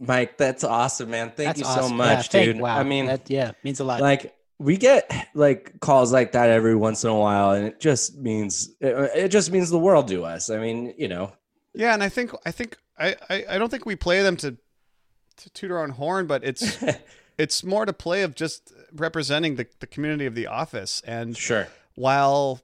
Mike, 0.00 0.38
that's 0.38 0.64
awesome, 0.64 1.10
man. 1.10 1.32
Thank 1.36 1.48
that's 1.48 1.60
you 1.60 1.66
awesome. 1.66 1.88
so 1.88 1.94
much, 1.94 2.34
yeah, 2.34 2.44
dude. 2.44 2.60
Wow. 2.60 2.78
I 2.78 2.82
mean, 2.82 3.06
that, 3.06 3.28
yeah, 3.28 3.52
means 3.62 3.80
a 3.80 3.84
lot. 3.84 4.00
Like 4.00 4.34
we 4.58 4.76
get 4.76 5.10
like 5.34 5.80
calls 5.80 6.12
like 6.12 6.32
that 6.32 6.48
every 6.48 6.74
once 6.74 7.04
in 7.04 7.10
a 7.10 7.18
while, 7.18 7.50
and 7.50 7.66
it 7.66 7.80
just 7.80 8.16
means 8.16 8.70
it, 8.80 9.10
it 9.14 9.28
just 9.28 9.50
means 9.50 9.70
the 9.70 9.78
world 9.78 10.08
to 10.08 10.24
us. 10.24 10.48
I 10.50 10.58
mean, 10.58 10.94
you 10.96 11.08
know. 11.08 11.32
Yeah, 11.74 11.94
and 11.94 12.02
I 12.02 12.08
think 12.08 12.32
I 12.46 12.50
think 12.50 12.78
I 12.98 13.16
I, 13.28 13.44
I 13.50 13.58
don't 13.58 13.70
think 13.70 13.84
we 13.84 13.96
play 13.96 14.22
them 14.22 14.36
to 14.38 14.56
to 15.38 15.50
toot 15.50 15.70
our 15.70 15.82
own 15.82 15.90
horn, 15.90 16.26
but 16.26 16.44
it's 16.44 16.82
it's 17.38 17.62
more 17.64 17.84
to 17.86 17.92
play 17.92 18.22
of 18.22 18.34
just 18.34 18.72
representing 18.94 19.56
the 19.56 19.66
the 19.80 19.86
community 19.86 20.26
of 20.26 20.34
the 20.34 20.46
office. 20.46 21.02
And 21.04 21.36
sure, 21.36 21.68
while 21.94 22.60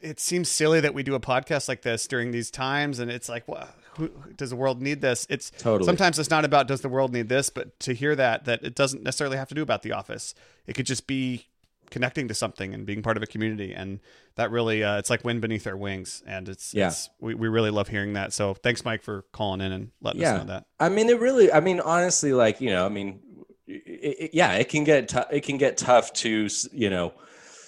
it 0.00 0.20
seems 0.20 0.48
silly 0.48 0.80
that 0.80 0.94
we 0.94 1.02
do 1.02 1.14
a 1.14 1.20
podcast 1.20 1.68
like 1.68 1.82
this 1.82 2.06
during 2.06 2.30
these 2.30 2.50
times, 2.50 2.98
and 2.98 3.10
it's 3.10 3.28
like, 3.28 3.48
well, 3.48 3.68
who, 3.96 4.10
does 4.36 4.50
the 4.50 4.56
world 4.56 4.80
need 4.80 5.00
this? 5.00 5.26
It's 5.28 5.50
totally. 5.50 5.86
Sometimes 5.86 6.18
it's 6.18 6.30
not 6.30 6.44
about 6.44 6.66
does 6.66 6.80
the 6.80 6.88
world 6.88 7.12
need 7.12 7.28
this, 7.28 7.50
but 7.50 7.78
to 7.80 7.94
hear 7.94 8.16
that 8.16 8.44
that 8.46 8.62
it 8.62 8.74
doesn't 8.74 9.02
necessarily 9.02 9.36
have 9.36 9.48
to 9.48 9.54
do 9.54 9.62
about 9.62 9.82
the 9.82 9.92
office. 9.92 10.34
It 10.66 10.74
could 10.74 10.86
just 10.86 11.06
be 11.06 11.46
connecting 11.90 12.26
to 12.26 12.34
something 12.34 12.72
and 12.72 12.86
being 12.86 13.02
part 13.02 13.16
of 13.16 13.22
a 13.22 13.26
community, 13.26 13.72
and 13.72 14.00
that 14.36 14.50
really 14.50 14.82
uh, 14.82 14.98
it's 14.98 15.10
like 15.10 15.24
wind 15.24 15.40
beneath 15.40 15.66
our 15.66 15.76
wings, 15.76 16.22
and 16.26 16.48
it's 16.48 16.74
yeah. 16.74 16.88
It's, 16.88 17.10
we 17.20 17.34
we 17.34 17.48
really 17.48 17.70
love 17.70 17.88
hearing 17.88 18.14
that. 18.14 18.32
So 18.32 18.54
thanks, 18.54 18.84
Mike, 18.84 19.02
for 19.02 19.22
calling 19.32 19.60
in 19.60 19.72
and 19.72 19.90
letting 20.00 20.22
yeah. 20.22 20.34
us 20.34 20.38
know 20.40 20.46
that. 20.52 20.66
I 20.80 20.88
mean, 20.88 21.08
it 21.08 21.20
really. 21.20 21.52
I 21.52 21.60
mean, 21.60 21.80
honestly, 21.80 22.32
like 22.32 22.60
you 22.60 22.70
know, 22.70 22.86
I 22.86 22.88
mean, 22.88 23.20
it, 23.66 24.16
it, 24.18 24.30
yeah, 24.32 24.54
it 24.54 24.68
can 24.68 24.84
get 24.84 25.08
t- 25.08 25.18
it 25.30 25.42
can 25.42 25.58
get 25.58 25.76
tough 25.76 26.12
to 26.14 26.48
you 26.72 26.90
know 26.90 27.12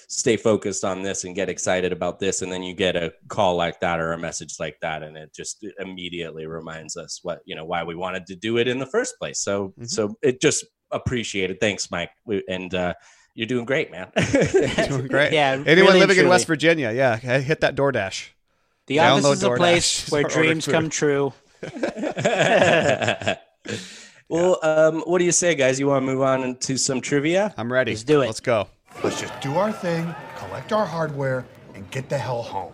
stay 0.09 0.37
focused 0.37 0.85
on 0.85 1.03
this 1.03 1.25
and 1.25 1.35
get 1.35 1.49
excited 1.49 1.93
about 1.93 2.19
this 2.19 2.43
and 2.43 2.53
then 2.53 2.63
you 2.63 2.75
get 2.75 2.97
a 2.97 3.13
call 3.29 3.57
like 3.57 3.81
that 3.81 4.01
or 4.01 4.13
a 4.13 4.19
message 4.19 4.57
like 4.61 4.77
that 4.81 5.03
and 5.03 5.17
it 5.17 5.35
just 5.35 5.67
immediately 5.79 6.47
reminds 6.47 6.97
us 6.97 7.21
what 7.23 7.41
you 7.45 7.55
know 7.55 7.65
why 7.65 7.83
we 7.83 7.95
wanted 7.95 8.27
to 8.27 8.37
do 8.37 8.59
it 8.59 8.69
in 8.69 8.79
the 8.79 8.87
first 8.87 9.19
place. 9.19 9.41
So 9.41 9.69
mm-hmm. 9.69 9.85
so 9.85 10.17
it 10.23 10.41
just 10.41 10.65
appreciated. 10.91 11.61
Thanks 11.61 11.91
mike. 11.91 12.11
And 12.49 12.75
uh 12.75 12.95
you're 13.35 13.49
doing 13.49 13.65
great 13.65 13.91
man. 13.91 14.13
Doing 14.89 15.09
great. 15.09 15.33
Yeah 15.33 15.63
anyone 15.67 15.95
really 15.95 16.01
living 16.01 16.19
in 16.19 16.29
west 16.29 16.47
virginia 16.47 16.93
yeah 16.93 17.17
hit 17.17 17.61
that 17.63 17.75
doordash. 17.75 18.29
The 18.87 19.01
office 19.01 19.25
is 19.25 19.43
a 19.43 19.51
place 19.57 20.09
where 20.13 20.23
dreams 20.25 20.67
come 20.67 20.91
true. 20.91 21.33
Well 24.27 24.59
um 24.63 25.03
what 25.03 25.19
do 25.19 25.27
you 25.27 25.33
say 25.33 25.55
guys? 25.55 25.79
You 25.79 25.87
want 25.87 26.03
to 26.03 26.07
move 26.07 26.23
on 26.23 26.57
to 26.57 26.79
some 26.79 27.03
trivia? 27.03 27.53
I'm 27.59 27.71
ready. 27.71 27.93
Let's 27.93 28.05
do 28.05 28.23
it. 28.23 28.27
Let's 28.27 28.41
go 28.41 28.69
Let's 29.03 29.21
just 29.21 29.39
do 29.41 29.57
our 29.57 29.73
thing, 29.73 30.15
collect 30.37 30.73
our 30.73 30.87
hardware, 30.87 31.45
and 31.75 31.91
get 31.91 32.09
the 32.09 32.19
hell 32.19 32.43
home. 32.43 32.73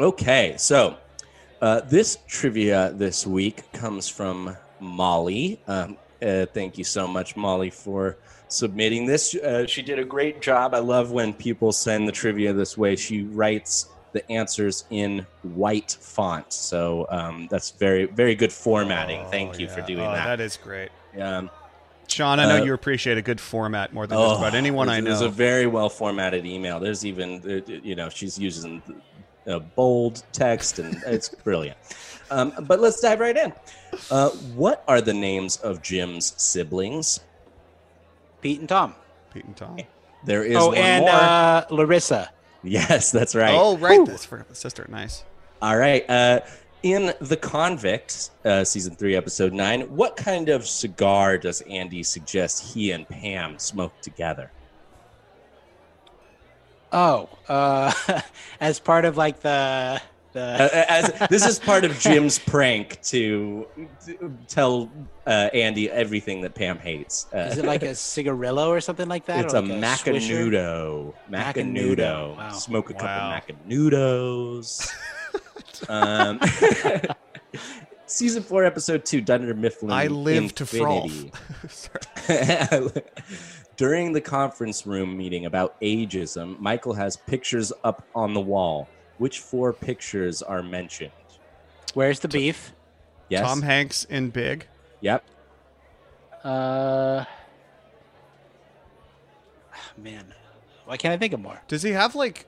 Okay, 0.00 0.54
so 0.56 0.96
uh, 1.60 1.80
this 1.80 2.18
trivia 2.28 2.92
this 2.94 3.26
week 3.26 3.70
comes 3.72 4.08
from 4.08 4.56
Molly. 4.80 5.60
Um, 5.66 5.96
uh, 6.22 6.46
thank 6.46 6.78
you 6.78 6.84
so 6.84 7.06
much, 7.08 7.36
Molly, 7.36 7.70
for 7.70 8.16
submitting 8.48 9.06
this. 9.06 9.34
Uh, 9.34 9.66
she 9.66 9.82
did 9.82 9.98
a 9.98 10.04
great 10.04 10.40
job. 10.40 10.74
I 10.74 10.78
love 10.78 11.10
when 11.10 11.32
people 11.32 11.72
send 11.72 12.08
the 12.08 12.12
trivia 12.12 12.52
this 12.52 12.78
way. 12.78 12.96
She 12.96 13.22
writes 13.24 13.88
the 14.12 14.28
answers 14.30 14.84
in 14.90 15.26
white 15.42 15.96
font, 16.00 16.52
so 16.52 17.06
um, 17.10 17.48
that's 17.50 17.72
very, 17.72 18.06
very 18.06 18.34
good 18.34 18.52
formatting. 18.52 19.20
Oh, 19.20 19.30
thank 19.30 19.58
you 19.58 19.66
yeah. 19.66 19.74
for 19.74 19.82
doing 19.82 20.00
oh, 20.00 20.12
that. 20.12 20.24
That 20.24 20.40
is 20.40 20.56
great. 20.56 20.90
Um, 21.20 21.50
Sean, 22.10 22.40
I 22.40 22.46
know 22.46 22.62
Uh, 22.62 22.64
you 22.64 22.74
appreciate 22.74 23.18
a 23.18 23.22
good 23.22 23.40
format 23.40 23.92
more 23.92 24.06
than 24.06 24.18
oh, 24.18 24.28
just 24.30 24.40
about 24.40 24.54
anyone 24.54 24.88
I 24.88 25.00
know. 25.00 25.10
was 25.10 25.20
know. 25.20 25.26
a 25.26 25.30
very 25.30 25.66
well 25.66 25.88
formatted 25.88 26.46
email. 26.46 26.80
There's 26.80 27.04
even, 27.04 27.42
uh, 27.44 27.72
you 27.82 27.94
know, 27.94 28.08
she's 28.08 28.38
using 28.38 28.82
uh, 29.46 29.58
bold 29.58 30.22
text, 30.32 30.78
and 30.78 31.02
it's 31.06 31.28
brilliant. 31.44 31.78
Um, 32.30 32.52
but 32.62 32.80
let's 32.80 33.00
dive 33.00 33.20
right 33.20 33.36
in. 33.36 33.52
Uh, 34.10 34.30
what 34.54 34.84
are 34.88 35.00
the 35.00 35.14
names 35.14 35.56
of 35.58 35.82
Jim's 35.82 36.34
siblings? 36.40 37.20
Pete 38.40 38.60
and 38.60 38.68
Tom. 38.68 38.94
Pete 39.32 39.44
and 39.44 39.56
Tom. 39.56 39.78
There 40.24 40.42
is 40.44 40.56
oh, 40.56 40.68
one 40.68 40.76
and 40.78 41.04
more. 41.04 41.14
uh, 41.14 41.64
Larissa. 41.70 42.30
yes, 42.62 43.10
that's 43.10 43.34
right. 43.34 43.54
Oh, 43.54 43.76
right. 43.78 44.04
That's 44.04 44.24
for 44.24 44.44
the 44.48 44.54
sister. 44.54 44.86
Nice. 44.88 45.24
All 45.62 45.76
right. 45.76 46.08
Uh, 46.08 46.40
in 46.82 47.12
The 47.20 47.36
Convict, 47.36 48.30
uh, 48.44 48.64
season 48.64 48.94
three, 48.94 49.16
episode 49.16 49.52
nine, 49.52 49.82
what 49.82 50.16
kind 50.16 50.48
of 50.48 50.66
cigar 50.66 51.38
does 51.38 51.60
Andy 51.62 52.02
suggest 52.02 52.72
he 52.74 52.92
and 52.92 53.08
Pam 53.08 53.58
smoke 53.58 54.00
together? 54.00 54.52
Oh, 56.92 57.28
uh, 57.48 57.92
as 58.60 58.80
part 58.80 59.04
of 59.04 59.16
like 59.16 59.40
the 59.40 60.00
the. 60.32 60.40
Uh, 60.40 60.84
as, 60.88 61.28
this 61.28 61.46
is 61.46 61.58
part 61.58 61.84
of 61.84 61.98
Jim's 61.98 62.38
prank 62.46 63.00
to, 63.02 63.66
to 64.06 64.38
tell 64.46 64.90
uh, 65.26 65.50
Andy 65.52 65.90
everything 65.90 66.40
that 66.42 66.54
Pam 66.54 66.78
hates. 66.78 67.26
Uh, 67.34 67.38
Is 67.50 67.58
it 67.58 67.64
like 67.64 67.82
a 67.82 67.94
cigarillo 67.94 68.70
or 68.70 68.80
something 68.80 69.08
like 69.08 69.26
that? 69.26 69.44
It's 69.44 69.54
a 69.54 69.60
like 69.60 69.70
Swisher? 70.00 70.50
macanudo. 70.50 71.14
Macanudo. 71.30 71.54
Macanudo, 71.96 72.36
wow. 72.36 72.48
Smoke 72.50 72.90
a 72.90 72.94
couple 72.94 73.08
Wow. 73.08 73.40
macanudos. 73.40 74.90
Um, 75.88 76.40
season 78.06 78.42
four, 78.42 78.64
episode 78.64 79.04
two, 79.04 79.20
Dunder 79.20 79.54
Mifflin. 79.54 79.92
I 79.92 80.06
live 80.06 80.54
to 80.56 80.62
Infinity. 80.64 81.32
During 83.76 84.12
the 84.12 84.20
conference 84.20 84.86
room 84.86 85.16
meeting 85.16 85.46
about 85.46 85.80
ageism, 85.80 86.58
Michael 86.58 86.94
has 86.94 87.16
pictures 87.16 87.72
up 87.84 88.06
on 88.14 88.34
the 88.34 88.40
wall. 88.40 88.88
Which 89.18 89.40
four 89.40 89.72
pictures 89.72 90.42
are 90.42 90.62
mentioned? 90.62 91.12
Where's 91.94 92.20
the 92.20 92.28
beef? 92.28 92.72
Yes. 93.28 93.42
Tom 93.42 93.62
Hanks 93.62 94.04
in 94.04 94.30
Big. 94.30 94.66
Yep. 95.00 95.24
Uh, 96.44 97.24
man, 99.96 100.34
why 100.84 100.96
can't 100.96 101.12
I 101.12 101.16
think 101.16 101.32
of 101.32 101.40
more? 101.40 101.60
Does 101.68 101.82
he 101.82 101.90
have 101.90 102.14
like? 102.14 102.46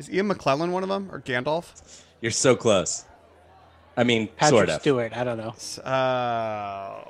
Is 0.00 0.10
Ian 0.10 0.28
McClellan 0.28 0.72
one 0.72 0.82
of 0.82 0.88
them 0.88 1.10
or 1.12 1.20
Gandalf? 1.20 2.02
You're 2.22 2.32
so 2.32 2.56
close. 2.56 3.04
I 3.98 4.02
mean, 4.04 4.28
Patrick 4.28 4.48
sort 4.58 4.68
of. 4.70 4.80
Stewart. 4.80 5.14
I 5.14 5.24
don't 5.24 5.36
know. 5.36 5.54
Uh, 5.84 7.04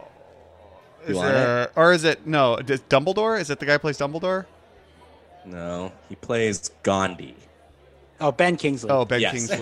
You 1.06 1.10
is 1.12 1.16
want 1.16 1.28
there, 1.32 1.70
or 1.76 1.92
is 1.92 2.02
it 2.02 2.26
no? 2.26 2.56
Is 2.56 2.80
Dumbledore? 2.80 3.40
Is 3.40 3.48
it 3.48 3.60
the 3.60 3.66
guy 3.66 3.74
who 3.74 3.78
plays 3.78 3.96
Dumbledore? 3.98 4.46
No, 5.44 5.92
he 6.08 6.16
plays 6.16 6.70
Gandhi. 6.82 7.36
Oh, 8.20 8.32
Ben 8.32 8.56
Kingsley. 8.56 8.90
Oh, 8.90 9.04
Ben 9.04 9.20
Yes. 9.20 9.32
Kingsley. 9.32 9.58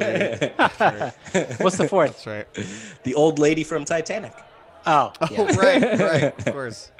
That's 0.57 0.81
right. 1.35 1.61
What's 1.61 1.77
the 1.77 1.87
fourth? 1.87 2.25
That's 2.25 2.27
right. 2.27 2.67
The 3.05 3.15
old 3.15 3.39
lady 3.39 3.63
from 3.63 3.85
Titanic. 3.85 4.33
Oh, 4.87 5.13
Oh, 5.21 5.45
right, 5.55 5.83
right. 6.01 6.47
Of 6.47 6.53
course. 6.55 6.91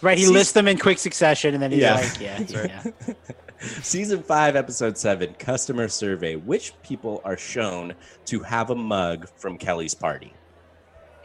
right. 0.00 0.16
He 0.16 0.24
See- 0.24 0.32
lists 0.32 0.54
them 0.54 0.66
in 0.66 0.78
quick 0.78 0.98
succession, 0.98 1.52
and 1.52 1.62
then 1.62 1.70
he's 1.72 1.82
Yeah. 1.82 1.94
like, 1.94 2.20
"Yeah, 2.20 2.40
yeah." 2.48 3.14
Season 3.60 4.22
5, 4.22 4.54
Episode 4.56 4.96
7 4.96 5.34
Customer 5.34 5.88
Survey. 5.88 6.36
Which 6.36 6.72
people 6.82 7.20
are 7.24 7.36
shown 7.36 7.94
to 8.26 8.40
have 8.40 8.70
a 8.70 8.74
mug 8.74 9.28
from 9.36 9.58
Kelly's 9.58 9.94
party? 9.94 10.32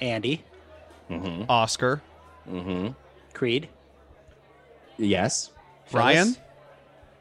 Andy, 0.01 0.43
Mm 1.09 1.45
Oscar. 1.47 2.01
hmm. 2.45 2.57
Mm 2.57 2.63
hmm. 2.63 2.87
Creed, 3.33 3.69
Yes. 4.97 5.51
Ryan. 5.91 6.25
Phyllis, 6.33 6.39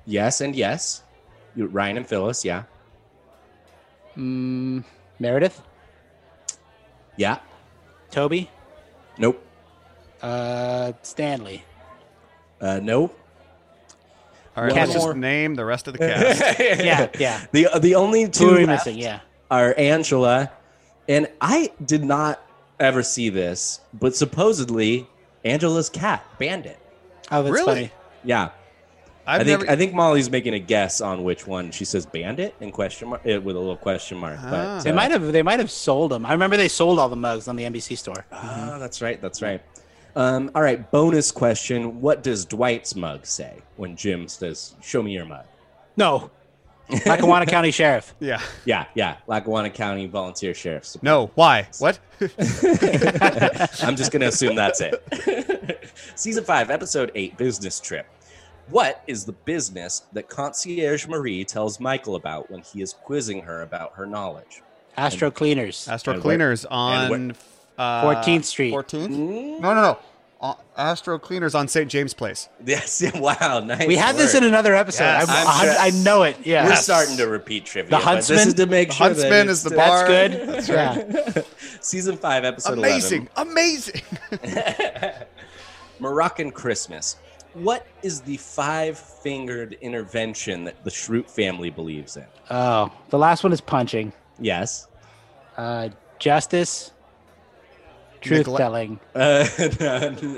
Yes, 0.07 0.41
and 0.41 0.55
yes. 0.57 1.03
You, 1.55 1.67
Ryan 1.67 1.99
and 1.99 2.07
Phyllis, 2.09 2.45
yeah. 2.45 2.65
mm, 4.17 4.83
Meredith, 5.19 5.61
Yeah. 7.17 7.39
Toby, 8.11 8.51
Nope. 9.19 9.45
uh, 10.23 10.93
Stanley. 11.03 11.65
Uh, 12.61 12.81
nope. 12.83 13.19
All 14.57 14.65
right, 14.65 14.73
One 14.73 14.81
let's 14.81 14.93
just 14.93 15.17
name 15.17 15.55
the 15.55 15.65
rest 15.65 15.89
of 15.89 15.95
the 15.95 15.99
cast. 16.01 16.59
Yeah, 16.61 17.09
yeah. 17.19 17.47
The, 17.53 17.69
the 17.81 17.95
only 17.95 18.23
Who 18.25 18.29
two 18.29 18.49
are 18.51 18.55
we 18.59 18.67
left 18.67 18.87
missing? 18.87 19.01
Yeah. 19.01 19.21
are 19.51 19.75
Angela, 19.79 20.51
and 21.09 21.29
I 21.41 21.73
did 21.85 22.05
not 22.05 22.41
ever 22.79 23.03
see 23.03 23.31
this, 23.31 23.81
but 23.95 24.15
supposedly 24.15 25.09
Angela's 25.45 25.89
cat, 25.89 26.25
Bandit. 26.39 26.79
Oh, 27.31 27.43
that's 27.43 27.53
Really? 27.53 27.75
funny. 27.75 27.91
Yeah. 28.25 28.51
I've 29.25 29.43
I 29.43 29.45
think 29.45 29.61
never. 29.61 29.71
I 29.73 29.77
think 29.77 29.95
Molly's 29.95 30.29
making 30.29 30.53
a 30.55 30.59
guess 30.59 31.01
on 31.01 31.23
which 31.23 31.47
one. 31.47 31.71
She 31.71 31.85
says 31.85 32.05
Bandit 32.05 32.57
in 32.61 32.73
question 32.73 33.09
mark 33.09 33.23
uh, 33.25 33.41
with 33.41 33.55
a 33.55 33.59
little 33.59 33.77
question 33.77 34.19
mark. 34.19 34.37
Ah. 34.43 34.51
But 34.51 34.81
They 34.83 34.91
uh, 34.91 34.95
might 34.95 35.13
have. 35.13 35.33
They 35.33 35.43
might 35.43 35.61
have 35.61 35.71
sold 35.71 36.11
them. 36.11 36.27
I 36.27 36.33
remember 36.33 36.57
they 36.57 36.67
sold 36.67 36.99
all 36.99 37.09
the 37.09 37.15
mugs 37.15 37.47
on 37.47 37.55
the 37.55 37.63
NBC 37.63 37.97
store. 37.97 38.27
Ah, 38.33 38.79
that's 38.81 39.01
right. 39.01 39.21
That's 39.23 39.41
right. 39.41 39.63
Um, 40.15 40.51
all 40.55 40.63
right. 40.63 40.91
Bonus 40.91 41.31
question: 41.31 42.01
What 42.01 42.23
does 42.23 42.45
Dwight's 42.45 42.95
mug 42.95 43.25
say 43.27 43.59
when 43.77 43.97
Jim 43.97 44.29
says, 44.29 44.75
"Show 44.83 45.03
me 45.03 45.13
your 45.13 45.25
mug"? 45.25 45.45
No, 45.97 46.31
Lackawanna 47.07 47.47
County 47.47 47.71
Sheriff. 47.71 48.15
yeah. 48.21 48.41
Yeah, 48.65 48.87
yeah. 48.95 49.17
Lackawanna 49.27 49.71
County 49.71 50.07
Volunteer 50.07 50.55
Sheriff's. 50.55 51.03
No. 51.03 51.31
Why? 51.35 51.69
What? 51.79 51.99
I'm 52.21 53.97
just 53.97 54.13
gonna 54.13 54.27
assume 54.27 54.55
that's 54.55 54.81
it. 54.81 55.89
Season 56.15 56.45
five, 56.45 56.71
episode 56.71 57.11
eight, 57.15 57.37
business 57.37 57.81
trip. 57.81 58.07
What 58.69 59.03
is 59.07 59.25
the 59.25 59.33
business 59.33 60.03
that 60.13 60.29
concierge 60.29 61.07
Marie 61.07 61.45
tells 61.45 61.81
Michael 61.81 62.15
about 62.17 62.51
when 62.51 62.63
he 62.63 62.81
is 62.81 62.93
quizzing 62.93 63.43
her 63.43 63.63
about 63.63 63.95
her 63.95 64.07
knowledge? 64.07 64.63
Astro 64.97 65.31
Cleaners. 65.31 65.89
Astro 65.89 66.21
Cleaners 66.21 66.65
and 66.71 67.37
on 67.79 68.07
uh, 68.17 68.23
14th 68.23 68.45
Street. 68.45 68.73
14th? 68.75 69.09
No, 69.11 69.75
no, 69.75 69.83
no. 69.83 69.99
Uh, 70.41 70.55
Astro 70.77 71.21
Cleaners 71.21 71.55
on 71.55 71.69
St. 71.69 71.89
James 71.89 72.15
Place. 72.15 72.49
Yes, 72.67 73.01
wow, 73.15 73.61
nice. 73.65 73.87
we 73.87 73.95
had 73.95 74.17
this 74.17 74.35
in 74.35 74.43
another 74.43 74.75
episode. 74.75 75.05
Yes. 75.05 75.29
I, 75.29 75.33
I'm 75.33 75.69
I, 75.69 75.87
I 75.99 76.03
know 76.03 76.25
it. 76.25 76.37
Yeah. 76.45 76.65
We're 76.67 76.75
starting 76.75 77.17
to 77.19 77.27
repeat 77.29 77.65
trivia. 77.65 77.91
The 77.91 77.99
Huntsman? 77.99 78.39
This 78.39 78.47
is 78.49 78.55
to 78.55 78.67
make 78.67 78.89
The 78.89 78.95
sure 78.95 79.09
that 79.11 79.15
Huntsman 79.21 79.49
it's 79.49 79.59
is 79.59 79.63
the 79.63 79.71
still- 79.71 79.79
bar. 79.79 80.09
That's 80.09 80.35
good. 80.35 80.49
That's 80.49 80.69
right. 81.37 81.37
Yeah. 81.37 81.43
Season 81.81 82.17
five, 82.17 82.45
episode 82.45 82.77
Amazing. 82.79 83.29
Amazing. 83.37 84.03
11. 84.43 85.13
Moroccan 86.01 86.51
Christmas. 86.51 87.17
What 87.55 87.87
is 88.03 88.23
the 88.23 88.39
five-fingered 88.39 89.75
intervention 89.83 90.65
that 90.65 90.83
the 90.85 90.91
Schrute 90.91 91.29
family 91.29 91.69
believes 91.71 92.17
in? 92.17 92.25
Oh, 92.51 92.91
the 93.11 93.19
last 93.19 93.45
one 93.45 93.53
is 93.53 93.61
punching. 93.61 94.13
Yes. 94.41 94.89
Uh, 95.57 95.91
justice. 96.19 96.92
Truth 98.23 98.47
Negle- 98.47 98.57
telling. 98.57 99.01
Uh, 99.15 99.47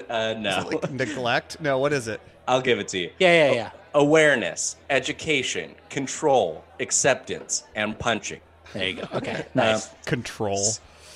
uh, 0.09 0.35
no. 0.39 0.69
Like 0.70 0.90
neglect? 0.90 1.61
No, 1.61 1.78
what 1.78 1.93
is 1.93 2.09
it? 2.09 2.20
I'll 2.48 2.61
give 2.61 2.78
it 2.78 2.89
to 2.89 2.98
you. 2.98 3.11
Yeah, 3.19 3.47
yeah, 3.48 3.55
yeah. 3.55 3.70
Awareness, 3.94 4.77
education, 4.90 5.74
control, 5.90 6.65
acceptance, 6.81 7.65
and 7.77 7.97
punching. 7.98 8.40
There 8.73 8.89
you 8.89 8.94
go. 8.97 9.09
Okay. 9.15 9.47
Nice. 9.55 9.90
Control. 10.05 10.66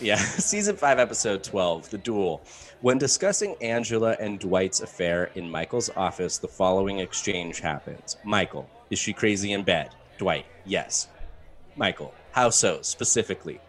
Yeah, 0.01 0.16
season 0.16 0.77
five, 0.77 0.99
episode 0.99 1.43
12, 1.43 1.90
The 1.90 1.99
Duel. 1.99 2.40
When 2.81 2.99
discussing 2.99 3.57
Angela 3.61 4.16
and 4.20 4.39
Dwight's 4.39 4.81
affair 4.81 5.31
in 5.35 5.51
Michael's 5.51 5.90
office, 5.97 6.39
the 6.39 6.47
following 6.47 7.01
exchange 7.01 7.59
happens 7.59 8.16
Michael, 8.24 8.70
is 8.90 8.99
she 9.01 9.12
crazy 9.12 9.53
in 9.53 9.65
bed? 9.65 9.90
Dwight, 10.19 10.47
yes. 10.65 11.09
Michael, 11.77 12.15
how 12.31 12.51
so, 12.51 12.81
specifically? 12.82 13.61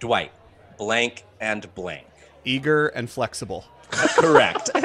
Dwight, 0.00 0.32
blank 0.76 1.24
and 1.40 1.72
blank. 1.74 2.06
Eager 2.48 2.88
and 2.88 3.08
flexible. 3.10 3.64
Correct. 3.90 4.70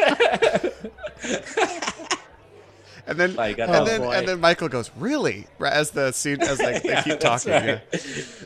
And 3.05 3.19
then, 3.19 3.35
Oh, 3.37 3.41
and 3.43 3.57
that. 3.57 3.85
then, 3.85 4.01
and 4.01 4.25
then 4.25 4.39
Michael 4.39 4.69
goes, 4.69 4.89
"Really?" 4.95 5.45
As 5.59 5.91
the 5.91 6.13
scene, 6.13 6.41
as 6.41 6.57
like 6.61 6.83
they 6.83 7.01
keep 7.03 7.19
talking. 7.19 7.51
right. 7.51 7.81
Yeah. 7.91 7.99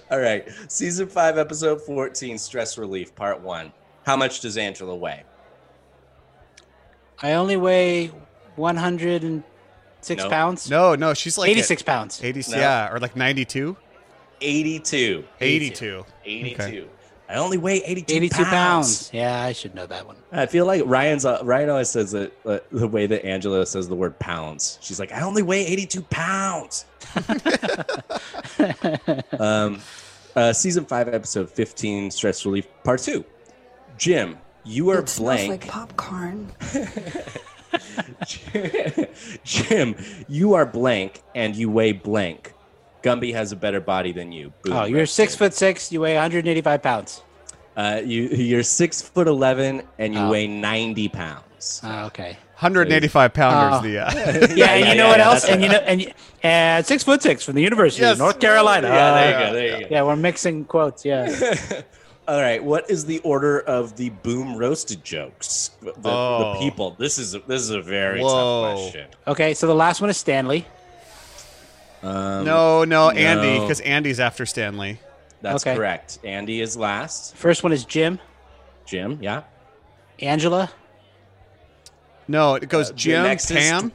All 0.09 0.19
right. 0.19 0.47
Season 0.67 1.07
five, 1.07 1.37
episode 1.37 1.79
14, 1.83 2.39
Stress 2.39 2.75
Relief, 2.75 3.13
part 3.13 3.39
one. 3.41 3.71
How 4.03 4.17
much 4.17 4.39
does 4.39 4.57
Angela 4.57 4.95
weigh? 4.95 5.21
I 7.21 7.33
only 7.33 7.55
weigh 7.55 8.07
106 8.55 10.23
No. 10.23 10.29
pounds. 10.29 10.69
No, 10.71 10.95
no, 10.95 11.13
she's 11.13 11.37
like 11.37 11.51
86 11.51 11.83
pounds. 11.83 12.19
80, 12.23 12.51
No. 12.51 12.57
yeah, 12.57 12.91
or 12.91 12.97
like 12.99 13.15
92, 13.15 13.77
82. 14.41 15.23
82. 15.39 16.05
82. 16.25 16.63
Okay. 16.63 16.87
I 17.29 17.35
only 17.35 17.57
weigh 17.57 17.83
82, 17.83 18.13
82 18.13 18.35
pounds. 18.35 18.49
pounds. 18.49 19.09
Yeah, 19.13 19.43
I 19.43 19.51
should 19.51 19.75
know 19.75 19.85
that 19.87 20.07
one. 20.07 20.15
I 20.31 20.45
feel 20.45 20.65
like 20.65 20.81
Ryan's 20.85 21.25
uh, 21.25 21.39
Ryan 21.43 21.69
always 21.69 21.89
says 21.89 22.11
that 22.11 22.31
uh, 22.45 22.59
the 22.71 22.87
way 22.87 23.05
that 23.05 23.25
Angela 23.25 23.65
says 23.65 23.87
the 23.89 23.95
word 23.95 24.17
pounds. 24.19 24.77
She's 24.81 24.99
like, 24.99 25.11
I 25.11 25.21
only 25.21 25.43
weigh 25.43 25.65
82 25.65 26.01
pounds. 26.03 26.85
um, 29.39 29.79
uh, 30.35 30.53
season 30.53 30.85
five, 30.85 31.07
episode 31.09 31.49
15, 31.49 32.11
stress 32.11 32.45
relief, 32.45 32.67
part 32.83 33.01
two. 33.01 33.25
Jim, 33.97 34.37
you 34.63 34.89
are 34.89 34.99
It 34.99 35.13
blank. 35.17 35.49
like 35.49 35.67
popcorn. 35.67 36.51
Jim, 39.43 39.95
you 40.27 40.53
are 40.53 40.65
blank 40.65 41.21
and 41.35 41.55
you 41.55 41.69
weigh 41.69 41.91
blank. 41.93 42.53
Gumby 43.03 43.33
has 43.33 43.51
a 43.51 43.55
better 43.55 43.79
body 43.79 44.11
than 44.11 44.31
you. 44.31 44.51
Boom, 44.63 44.73
Oh, 44.73 44.85
you're 44.85 44.99
roasted. 44.99 45.15
six 45.15 45.35
foot 45.35 45.53
six. 45.53 45.91
You 45.91 46.01
weigh 46.01 46.15
185 46.15 46.81
pounds. 46.83 47.21
Uh, 47.75 48.01
you 48.03 48.23
you're 48.29 48.63
six 48.63 49.01
foot 49.01 49.27
eleven 49.27 49.83
and 49.99 50.13
you 50.13 50.19
Oh. 50.21 50.31
weigh 50.31 50.47
ninety 50.47 51.07
pounds. 51.07 51.81
Oh, 51.83 52.05
okay. 52.05 52.37
185 52.59 53.33
pounders. 53.35 53.79
Oh. 53.79 53.83
The 53.83 53.99
uh, 53.99 54.11
Yeah, 54.15 54.29
and 54.39 54.57
yeah, 54.57 54.75
you 54.75 54.83
know 54.97 55.05
yeah, 55.05 55.09
what 55.09 55.19
else? 55.19 55.45
And 55.45 55.61
you 55.61 55.69
know, 55.69 55.77
and, 55.77 56.11
and 56.41 56.85
six 56.85 57.03
foot 57.03 57.21
six 57.21 57.43
from 57.43 57.53
the 57.53 57.61
University 57.61 58.01
Yes. 58.01 58.13
of 58.13 58.17
North 58.19 58.39
Carolina. 58.39 58.87
Yeah, 58.87 59.13
there 59.13 59.27
you 59.31 59.45
go. 59.47 59.53
There 59.53 59.77
you 59.79 59.83
go. 59.83 59.95
Yeah, 59.95 60.03
we're 60.03 60.15
mixing 60.15 60.65
quotes. 60.65 61.05
Yeah. 61.05 61.27
All 62.27 62.41
right, 62.41 62.61
what 62.61 62.89
is 62.89 63.05
the 63.05 63.19
order 63.19 63.59
of 63.61 63.95
the 63.95 64.09
boom 64.09 64.57
roasted 64.57 65.01
jokes? 65.03 65.71
The, 65.81 65.93
the 65.97 66.09
Oh. 66.09 66.55
people. 66.59 66.95
This 66.99 67.17
is 67.19 67.35
a, 67.35 67.39
this 67.39 67.61
is 67.61 67.69
a 67.69 67.81
very 67.81 68.21
Whoa. 68.21 68.27
tough 68.73 68.75
question. 68.81 69.07
Okay, 69.27 69.53
so 69.53 69.65
the 69.67 69.75
last 69.75 70.01
one 70.01 70.09
is 70.09 70.17
Stanley. 70.17 70.65
Um, 72.03 72.45
no, 72.45 72.83
no, 72.83 73.09
Andy, 73.09 73.55
no. 73.57 73.61
because 73.61 73.79
Andy's 73.81 74.19
after 74.19 74.45
Stanley. 74.45 74.99
That's 75.41 75.63
Okay. 75.65 75.75
correct. 75.75 76.19
Andy 76.23 76.61
is 76.61 76.77
last. 76.77 77.35
First 77.35 77.63
one 77.63 77.71
is 77.71 77.85
Jim, 77.85 78.19
Jim, 78.85 79.19
yeah. 79.21 79.43
Angela, 80.19 80.71
No, 82.27 82.55
it 82.55 82.67
goes 82.69 82.87
Uh, 82.89 82.93
the 82.93 82.97
Jim, 82.97 83.23
next 83.23 83.49
is 83.51 83.57
Pam. 83.57 83.91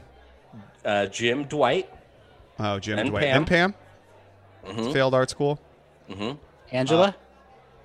Uh, 0.83 1.05
Jim, 1.07 1.43
Dwight. 1.45 1.89
Oh, 2.59 2.79
Jim, 2.79 2.97
and 2.99 3.09
Dwight, 3.09 3.23
Pam. 3.25 3.37
and 3.37 3.47
Pam. 3.47 3.73
Mhm. 4.65 4.93
Failed 4.93 5.13
art 5.13 5.29
school. 5.29 5.59
Mhm. 6.09 6.37
Angela. 6.71 7.15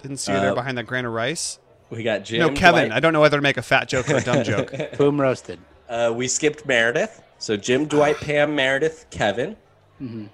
Didn't 0.02 0.18
see 0.18 0.32
you 0.32 0.40
there 0.40 0.52
Uh, 0.52 0.54
behind 0.54 0.78
that 0.78 0.84
grain 0.86 1.04
of 1.04 1.12
rice. 1.12 1.58
We 1.90 2.02
got 2.02 2.24
Jim. 2.24 2.40
no, 2.40 2.50
Kevin. 2.50 2.86
Dwight. 2.88 2.96
I 2.96 3.00
don't 3.00 3.12
know 3.12 3.20
whether 3.20 3.36
to 3.36 3.42
make 3.42 3.56
a 3.56 3.62
fat 3.62 3.88
joke 3.88 4.08
or 4.10 4.16
a 4.16 4.20
dumb 4.22 4.44
joke. 4.44 4.72
Boom 4.98 5.20
roasted. 5.20 5.58
Uh, 5.88 6.12
we 6.14 6.28
skipped 6.28 6.64
Meredith. 6.66 7.22
So 7.38 7.56
Jim, 7.56 7.86
Dwight, 7.86 8.16
Pam, 8.20 8.54
Meredith, 8.54 9.06
Kevin. 9.10 9.56
Mm-hmm. 10.00 10.26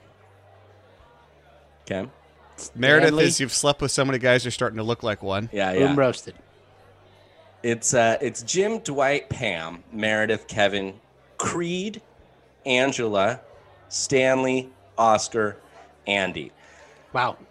Okay. 1.82 2.08
Meredith 2.74 3.08
Stanley. 3.08 3.24
is 3.24 3.40
you've 3.40 3.52
slept 3.52 3.82
with 3.82 3.90
so 3.90 4.04
many 4.04 4.18
guys 4.18 4.44
you're 4.44 4.52
starting 4.52 4.76
to 4.76 4.82
look 4.82 5.02
like 5.02 5.22
one. 5.22 5.48
Yeah, 5.52 5.72
yeah. 5.72 5.86
Boom 5.86 5.98
roasted. 5.98 6.34
It's 7.62 7.94
uh, 7.94 8.18
it's 8.20 8.42
Jim, 8.42 8.78
Dwight, 8.78 9.28
Pam, 9.30 9.82
Meredith, 9.90 10.46
Kevin, 10.46 11.00
Creed, 11.38 12.02
Angela, 12.66 13.40
Stanley, 13.88 14.70
Oscar, 14.98 15.56
Andy. 16.06 16.52
Wow. 17.14 17.38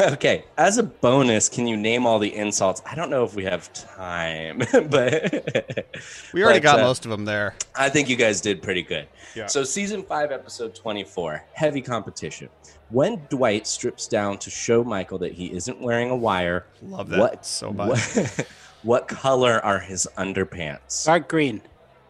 Okay, 0.00 0.44
as 0.58 0.78
a 0.78 0.82
bonus, 0.82 1.48
can 1.48 1.66
you 1.66 1.76
name 1.76 2.06
all 2.06 2.18
the 2.18 2.34
insults? 2.34 2.82
I 2.84 2.94
don't 2.94 3.08
know 3.08 3.24
if 3.24 3.34
we 3.34 3.44
have 3.44 3.72
time, 3.72 4.58
but 4.90 5.86
We 6.34 6.42
already 6.42 6.58
but, 6.58 6.62
got 6.62 6.80
uh, 6.80 6.82
most 6.82 7.04
of 7.04 7.10
them 7.10 7.24
there. 7.24 7.54
I 7.74 7.88
think 7.88 8.08
you 8.08 8.16
guys 8.16 8.40
did 8.40 8.60
pretty 8.60 8.82
good. 8.82 9.06
Yeah. 9.34 9.46
So, 9.46 9.64
season 9.64 10.02
five, 10.02 10.32
episode 10.32 10.74
24, 10.74 11.44
heavy 11.54 11.80
competition. 11.80 12.48
When 12.90 13.22
Dwight 13.30 13.66
strips 13.66 14.06
down 14.08 14.38
to 14.38 14.50
show 14.50 14.84
Michael 14.84 15.18
that 15.18 15.32
he 15.32 15.52
isn't 15.52 15.80
wearing 15.80 16.10
a 16.10 16.16
wire, 16.16 16.66
Love 16.82 17.08
that 17.10 17.20
what, 17.20 17.46
so 17.46 17.72
much. 17.72 17.88
What, 18.16 18.46
what 18.82 19.08
color 19.08 19.64
are 19.64 19.78
his 19.78 20.06
underpants? 20.18 21.06
Dark 21.06 21.28
green. 21.28 21.62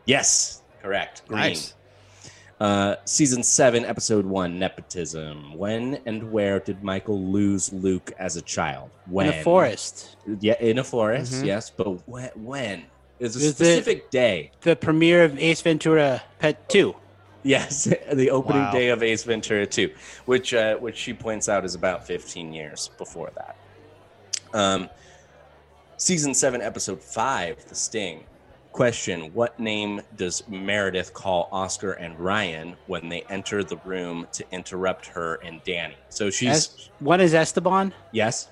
Yes, 0.07 0.63
correct. 0.83 1.23
Green. 1.29 1.41
Nice. 1.41 1.75
Uh, 2.61 2.97
season 3.05 3.43
seven, 3.45 3.85
episode 3.85 4.27
one, 4.27 4.59
nepotism. 4.59 5.57
When 5.57 6.01
and 6.07 6.33
where 6.33 6.59
did 6.59 6.83
Michael 6.83 7.23
lose 7.31 7.73
Luke 7.73 8.11
as 8.19 8.35
a 8.37 8.43
child? 8.43 8.91
When? 9.07 9.29
In 9.29 9.35
a 9.35 9.43
forest. 9.45 10.17
Yeah, 10.41 10.57
in 10.61 10.79
a 10.79 10.85
forest. 10.85 11.35
Mhm. 11.35 11.47
Yes, 11.47 11.71
but 11.71 12.09
when? 12.09 12.31
When? 12.35 12.85
It's 13.21 13.37
a 13.37 13.39
it- 13.39 13.55
specific 13.55 14.11
day. 14.11 14.51
The 14.63 14.75
premiere 14.75 15.23
of 15.25 15.39
Ace 15.39 15.61
Ventura 15.61 16.23
Pet 16.41 16.69
2. 16.69 16.95
Yes, 17.45 17.85
the 18.13 18.31
opening 18.31 18.63
Wow. 18.63 18.73
day 18.73 18.89
of 18.89 19.05
Ace 19.05 19.23
Ventura 19.23 19.65
2, 19.65 19.91
which 20.27 20.53
uh, 20.53 20.77
which 20.79 20.97
she 20.97 21.15
points 21.15 21.49
out 21.49 21.65
is 21.65 21.77
about 21.77 22.05
15 22.05 22.53
years 22.53 22.91
before 22.99 23.31
that. 23.37 23.57
Um, 24.53 24.89
season 25.97 26.35
seven, 26.35 26.61
episode 26.61 27.01
five, 27.03 27.65
The 27.69 27.77
Sting. 27.77 28.25
Question: 28.79 29.35
What 29.35 29.59
name 29.59 30.03
does 30.15 30.47
Meredith 30.47 31.13
call 31.13 31.49
Oscar 31.51 31.95
and 31.95 32.17
Ryan 32.17 32.77
when 32.87 33.09
they 33.09 33.23
enter 33.23 33.65
the 33.65 33.79
room 33.79 34.29
to 34.31 34.45
interrupt 34.53 35.07
her 35.07 35.41
and 35.45 35.61
Danny? 35.65 35.97
So 36.11 36.31
she's 36.31 36.49
Es- 36.49 36.91
one 37.01 37.21
is 37.21 37.35
Esteban 37.35 37.93
yes, 38.13 38.47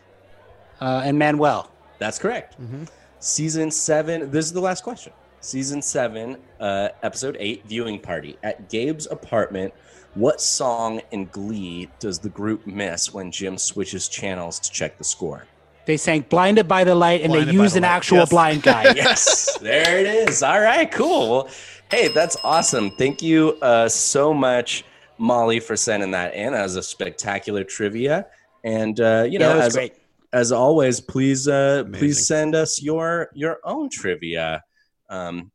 uh, 0.81 1.03
and 1.05 1.16
Manuel. 1.16 1.70
that's 2.01 2.19
correct. 2.19 2.61
Mm-hmm. 2.61 2.86
Season 3.20 3.70
seven. 3.70 4.32
This 4.32 4.47
is 4.47 4.53
the 4.53 4.61
last 4.61 4.82
question. 4.82 5.12
Season 5.43 5.81
seven, 5.81 6.39
uh, 6.59 6.89
episode 7.05 7.36
eight, 7.39 7.65
viewing 7.66 8.01
party 8.01 8.36
at 8.43 8.69
Gabe's 8.69 9.07
apartment. 9.07 9.73
What 10.15 10.40
song 10.40 11.03
in 11.12 11.27
Glee 11.27 11.89
does 12.01 12.19
the 12.19 12.31
group 12.31 12.66
miss 12.66 13.15
when 13.15 13.31
Jim 13.31 13.57
switches 13.57 14.09
channels 14.09 14.59
to 14.59 14.73
check 14.73 14.98
the 14.98 15.05
score? 15.05 15.47
They 15.87 15.97
sang 15.97 16.23
Blinded 16.23 16.67
by 16.69 16.85
the 16.85 16.95
Light 16.95 17.23
and 17.23 17.33
Blinded 17.33 17.55
they 17.55 17.59
used 17.59 17.75
the 17.75 17.79
an 17.79 17.83
Light, 17.85 17.89
actual 17.91 18.19
yes. 18.19 18.31
blind 18.31 18.63
guy. 18.63 18.83
yes, 18.97 19.57
there 19.59 19.99
it 20.01 20.07
is. 20.29 20.43
All 20.43 20.61
right, 20.61 20.91
cool. 20.91 21.49
Hey, 21.91 22.09
that's 22.09 22.37
awesome. 22.43 22.91
Thank 22.91 23.23
you 23.23 23.57
uh, 23.63 23.89
so 23.89 24.35
much, 24.35 24.85
Molly, 25.19 25.61
for 25.61 25.77
sending 25.77 26.11
that 26.11 26.35
in 26.35 26.55
as 26.55 26.75
a 26.77 26.83
spectacular 26.83 27.63
trivia. 27.63 28.27
And 28.65 28.99
uh, 29.01 29.25
you 29.29 29.39
Yeah, 29.39 29.53
know, 29.55 29.61
as, 29.61 29.75
great. 29.75 29.95
as 30.33 30.51
always, 30.51 31.01
please 31.01 31.47
uh, 31.47 31.85
Amazing. 31.87 31.93
please 32.01 32.27
send 32.27 32.55
us 32.57 32.83
your 32.83 33.31
your 33.33 33.59
own 33.63 33.89
trivia. 33.89 34.65
Um, 35.09 35.53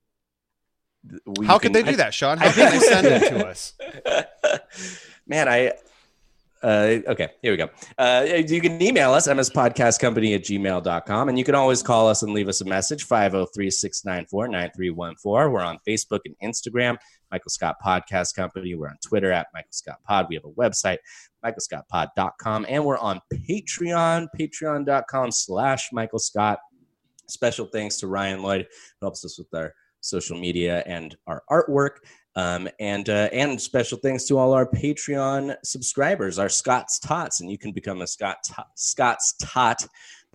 th- 1.09 1.21
we 1.37 1.45
How 1.45 1.57
could 1.59 1.73
they 1.73 1.83
can- 1.83 1.91
do 1.93 1.97
that, 1.97 2.13
Sean? 2.13 2.37
How 2.37 2.51
can 2.53 2.71
they 2.71 2.79
send 2.79 3.05
it 3.07 3.29
to 3.29 3.45
us? 3.51 3.73
Man, 5.27 5.49
I. 5.49 5.73
Uh, 6.63 6.99
okay, 7.07 7.29
here 7.41 7.51
we 7.51 7.57
go. 7.57 7.69
Uh, 7.97 8.43
you 8.47 8.61
can 8.61 8.81
email 8.81 9.13
us, 9.13 9.27
mspodcastcompany 9.27 10.35
at 10.35 10.43
gmail.com, 10.43 11.29
and 11.29 11.37
you 11.37 11.43
can 11.43 11.55
always 11.55 11.81
call 11.81 12.07
us 12.07 12.21
and 12.21 12.33
leave 12.33 12.47
us 12.47 12.61
a 12.61 12.65
message, 12.65 13.03
503 13.05 13.71
694 13.71 14.47
9314. 14.47 15.51
We're 15.51 15.61
on 15.61 15.79
Facebook 15.87 16.19
and 16.25 16.35
Instagram, 16.43 16.97
Michael 17.31 17.49
Scott 17.49 17.77
Podcast 17.83 18.35
Company. 18.35 18.75
We're 18.75 18.89
on 18.89 18.97
Twitter 19.03 19.31
at 19.31 19.47
Michael 19.53 19.71
Scott 19.71 19.99
Pod. 20.03 20.27
We 20.29 20.35
have 20.35 20.45
a 20.45 20.51
website, 20.51 20.97
michaelscottpod.com, 21.43 22.67
and 22.69 22.85
we're 22.85 22.99
on 22.99 23.21
Patreon, 23.33 24.27
patreon.com 24.39 25.31
slash 25.31 25.89
Michael 25.91 26.19
Scott. 26.19 26.59
Special 27.27 27.65
thanks 27.65 27.97
to 27.97 28.07
Ryan 28.07 28.43
Lloyd, 28.43 28.67
who 28.99 29.05
helps 29.05 29.25
us 29.25 29.39
with 29.39 29.51
our 29.55 29.73
social 30.01 30.37
media 30.37 30.83
and 30.85 31.15
our 31.27 31.43
artwork. 31.49 31.97
Um, 32.35 32.69
and 32.79 33.09
uh, 33.09 33.27
and 33.33 33.59
special 33.59 33.97
thanks 33.97 34.23
to 34.25 34.37
all 34.37 34.53
our 34.53 34.65
Patreon 34.65 35.55
subscribers, 35.63 36.39
our 36.39 36.47
Scott's 36.49 36.97
Tots, 36.99 37.41
and 37.41 37.51
you 37.51 37.57
can 37.57 37.71
become 37.73 38.01
a 38.01 38.07
Scott 38.07 38.37
Scott's 38.75 39.33
Tot 39.41 39.85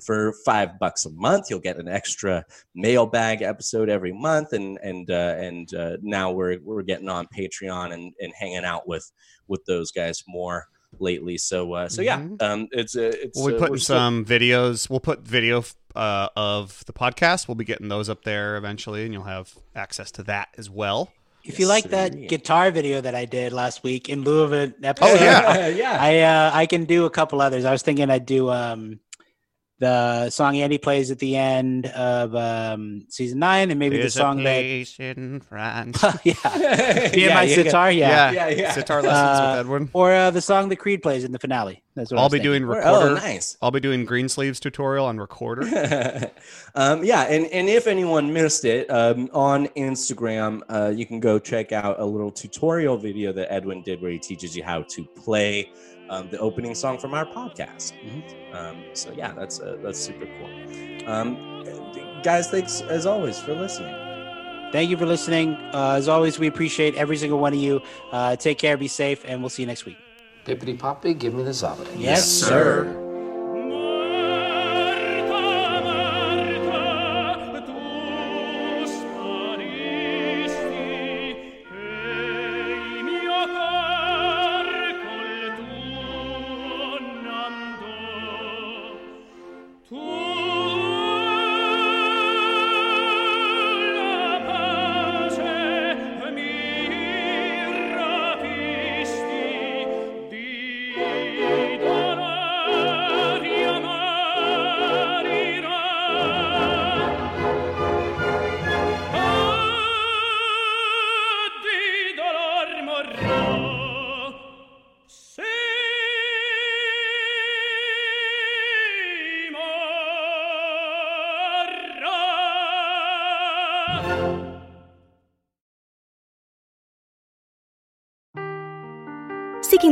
for 0.02 0.34
five 0.44 0.78
bucks 0.78 1.06
a 1.06 1.10
month. 1.12 1.46
You'll 1.48 1.60
get 1.60 1.78
an 1.78 1.88
extra 1.88 2.44
mailbag 2.74 3.40
episode 3.40 3.88
every 3.88 4.12
month, 4.12 4.52
and 4.52 4.78
and 4.82 5.10
uh, 5.10 5.36
and 5.38 5.72
uh, 5.74 5.96
now 6.02 6.30
we're 6.32 6.58
we're 6.62 6.82
getting 6.82 7.08
on 7.08 7.26
Patreon 7.34 7.94
and, 7.94 8.12
and 8.20 8.32
hanging 8.38 8.64
out 8.66 8.86
with 8.86 9.10
with 9.48 9.64
those 9.64 9.90
guys 9.90 10.22
more 10.28 10.66
lately. 10.98 11.38
So 11.38 11.72
uh, 11.72 11.88
so 11.88 12.02
yeah, 12.02 12.18
Mhm. 12.20 12.42
um, 12.42 12.68
it's 12.72 12.94
uh, 12.94 13.10
it's 13.14 13.38
We'll 13.38 13.48
be 13.52 13.56
uh, 13.56 13.58
putting 13.58 13.78
still- 13.78 13.96
some 13.96 14.22
videos. 14.26 14.90
We'll 14.90 15.00
put 15.00 15.20
video 15.20 15.64
uh, 15.94 16.28
of 16.36 16.84
the 16.84 16.92
podcast. 16.92 17.48
We'll 17.48 17.54
be 17.54 17.64
getting 17.64 17.88
those 17.88 18.10
up 18.10 18.22
there 18.24 18.58
eventually, 18.58 19.04
and 19.06 19.14
you'll 19.14 19.22
have 19.24 19.54
access 19.74 20.10
to 20.12 20.22
that 20.24 20.48
as 20.58 20.68
well. 20.68 21.10
If 21.46 21.58
you 21.60 21.66
like 21.66 21.84
Yes, 21.84 21.90
that 21.92 22.28
guitar 22.28 22.70
video 22.70 23.00
that 23.00 23.14
I 23.14 23.24
did 23.24 23.52
last 23.52 23.82
week 23.82 24.08
in 24.08 24.22
lieu 24.22 24.42
of 24.42 24.52
an 24.52 24.74
episode, 24.82 25.18
Oh, 25.18 25.24
yeah. 25.24 25.68
yeah. 25.82 25.96
I 26.00 26.20
uh, 26.20 26.50
I 26.52 26.66
can 26.66 26.84
do 26.84 27.04
a 27.04 27.10
couple 27.10 27.40
others. 27.40 27.64
I 27.64 27.72
was 27.72 27.82
thinking 27.82 28.10
I'd 28.10 28.26
do 28.26 28.50
um 28.50 29.00
the 29.78 30.30
song 30.30 30.56
Andy 30.56 30.78
plays 30.78 31.10
at 31.10 31.18
the 31.18 31.36
end 31.36 31.86
of 31.86 32.34
um 32.34 33.04
season 33.08 33.38
nine, 33.40 33.70
and 33.70 33.78
maybe 33.78 33.96
the 33.96 34.02
There's 34.04 34.16
a 34.16 34.18
song 34.20 34.38
that 34.44 34.60
place 34.62 34.96
in 34.98 35.40
France. 35.40 36.02
yeah, 36.24 36.34
me 37.14 37.24
and 37.26 37.34
my 37.34 37.46
sitar, 37.46 37.90
yeah, 37.90 38.30
Yeah, 38.30 38.48
yeah. 38.48 38.72
Sitar 38.72 39.02
lessons 39.02 39.38
Uh, 39.38 39.50
with 39.58 39.66
Edwin. 39.66 39.90
or 39.92 40.12
uh, 40.14 40.30
the 40.30 40.40
song 40.40 40.68
that 40.70 40.76
Creed 40.76 41.02
plays 41.02 41.24
in 41.24 41.32
the 41.32 41.38
finale. 41.38 41.82
That's 41.94 42.10
what 42.10 42.18
I 42.18 42.20
I'll 42.22 42.26
was 42.26 42.32
be 42.32 42.38
thinking. 42.38 42.60
doing 42.62 42.64
Oh, 42.84 43.00
recorder. 43.04 43.14
nice. 43.14 43.56
I'll 43.62 43.70
be 43.70 43.80
doing 43.80 44.04
green 44.04 44.28
sleeves 44.28 44.60
tutorial 44.60 45.06
on 45.06 45.18
recorder. 45.18 45.62
um, 46.74 47.02
yeah, 47.04 47.22
and, 47.22 47.46
and 47.46 47.68
if 47.68 47.86
anyone 47.86 48.32
missed 48.32 48.64
it, 48.66 48.90
um, 48.90 49.30
on 49.32 49.66
Instagram, 49.68 50.60
uh, 50.68 50.92
you 50.94 51.06
can 51.06 51.20
go 51.20 51.38
check 51.38 51.72
out 51.72 51.98
a 51.98 52.04
little 52.04 52.30
tutorial 52.30 52.96
video 52.98 53.32
that 53.32 53.50
Edwin 53.52 53.80
did 53.82 54.02
where 54.02 54.10
he 54.10 54.18
teaches 54.18 54.54
you 54.56 54.62
how 54.62 54.82
to 54.82 55.04
play 55.04 55.70
um, 56.08 56.28
the 56.30 56.38
opening 56.38 56.74
song 56.74 56.98
from 56.98 57.14
our 57.14 57.26
podcast. 57.26 57.92
Um, 58.52 58.84
so 58.94 59.12
yeah, 59.12 59.32
that's 59.32 59.60
uh, 59.60 59.76
that's 59.82 59.98
super 59.98 60.26
cool. 60.38 61.08
Um, 61.08 61.64
guys, 62.22 62.48
thanks 62.48 62.80
as 62.82 63.06
always 63.06 63.38
for 63.38 63.54
listening. 63.54 63.94
Thank 64.72 64.90
you 64.90 64.96
for 64.96 65.06
listening. 65.06 65.54
Uh, 65.72 65.94
as 65.96 66.08
always, 66.08 66.38
we 66.38 66.48
appreciate 66.48 66.94
every 66.96 67.16
single 67.16 67.38
one 67.38 67.52
of 67.52 67.60
you. 67.60 67.80
Uh, 68.10 68.36
take 68.36 68.58
care, 68.58 68.76
be 68.76 68.88
safe, 68.88 69.24
and 69.24 69.40
we'll 69.40 69.48
see 69.50 69.62
you 69.62 69.66
next 69.66 69.84
week. 69.84 69.96
Pippity 70.44 70.78
poppy, 70.78 71.14
give 71.14 71.34
me 71.34 71.42
the 71.42 71.50
zobbity. 71.50 71.92
Yes, 71.96 72.28
sir. 72.28 72.84
Di 72.84 73.05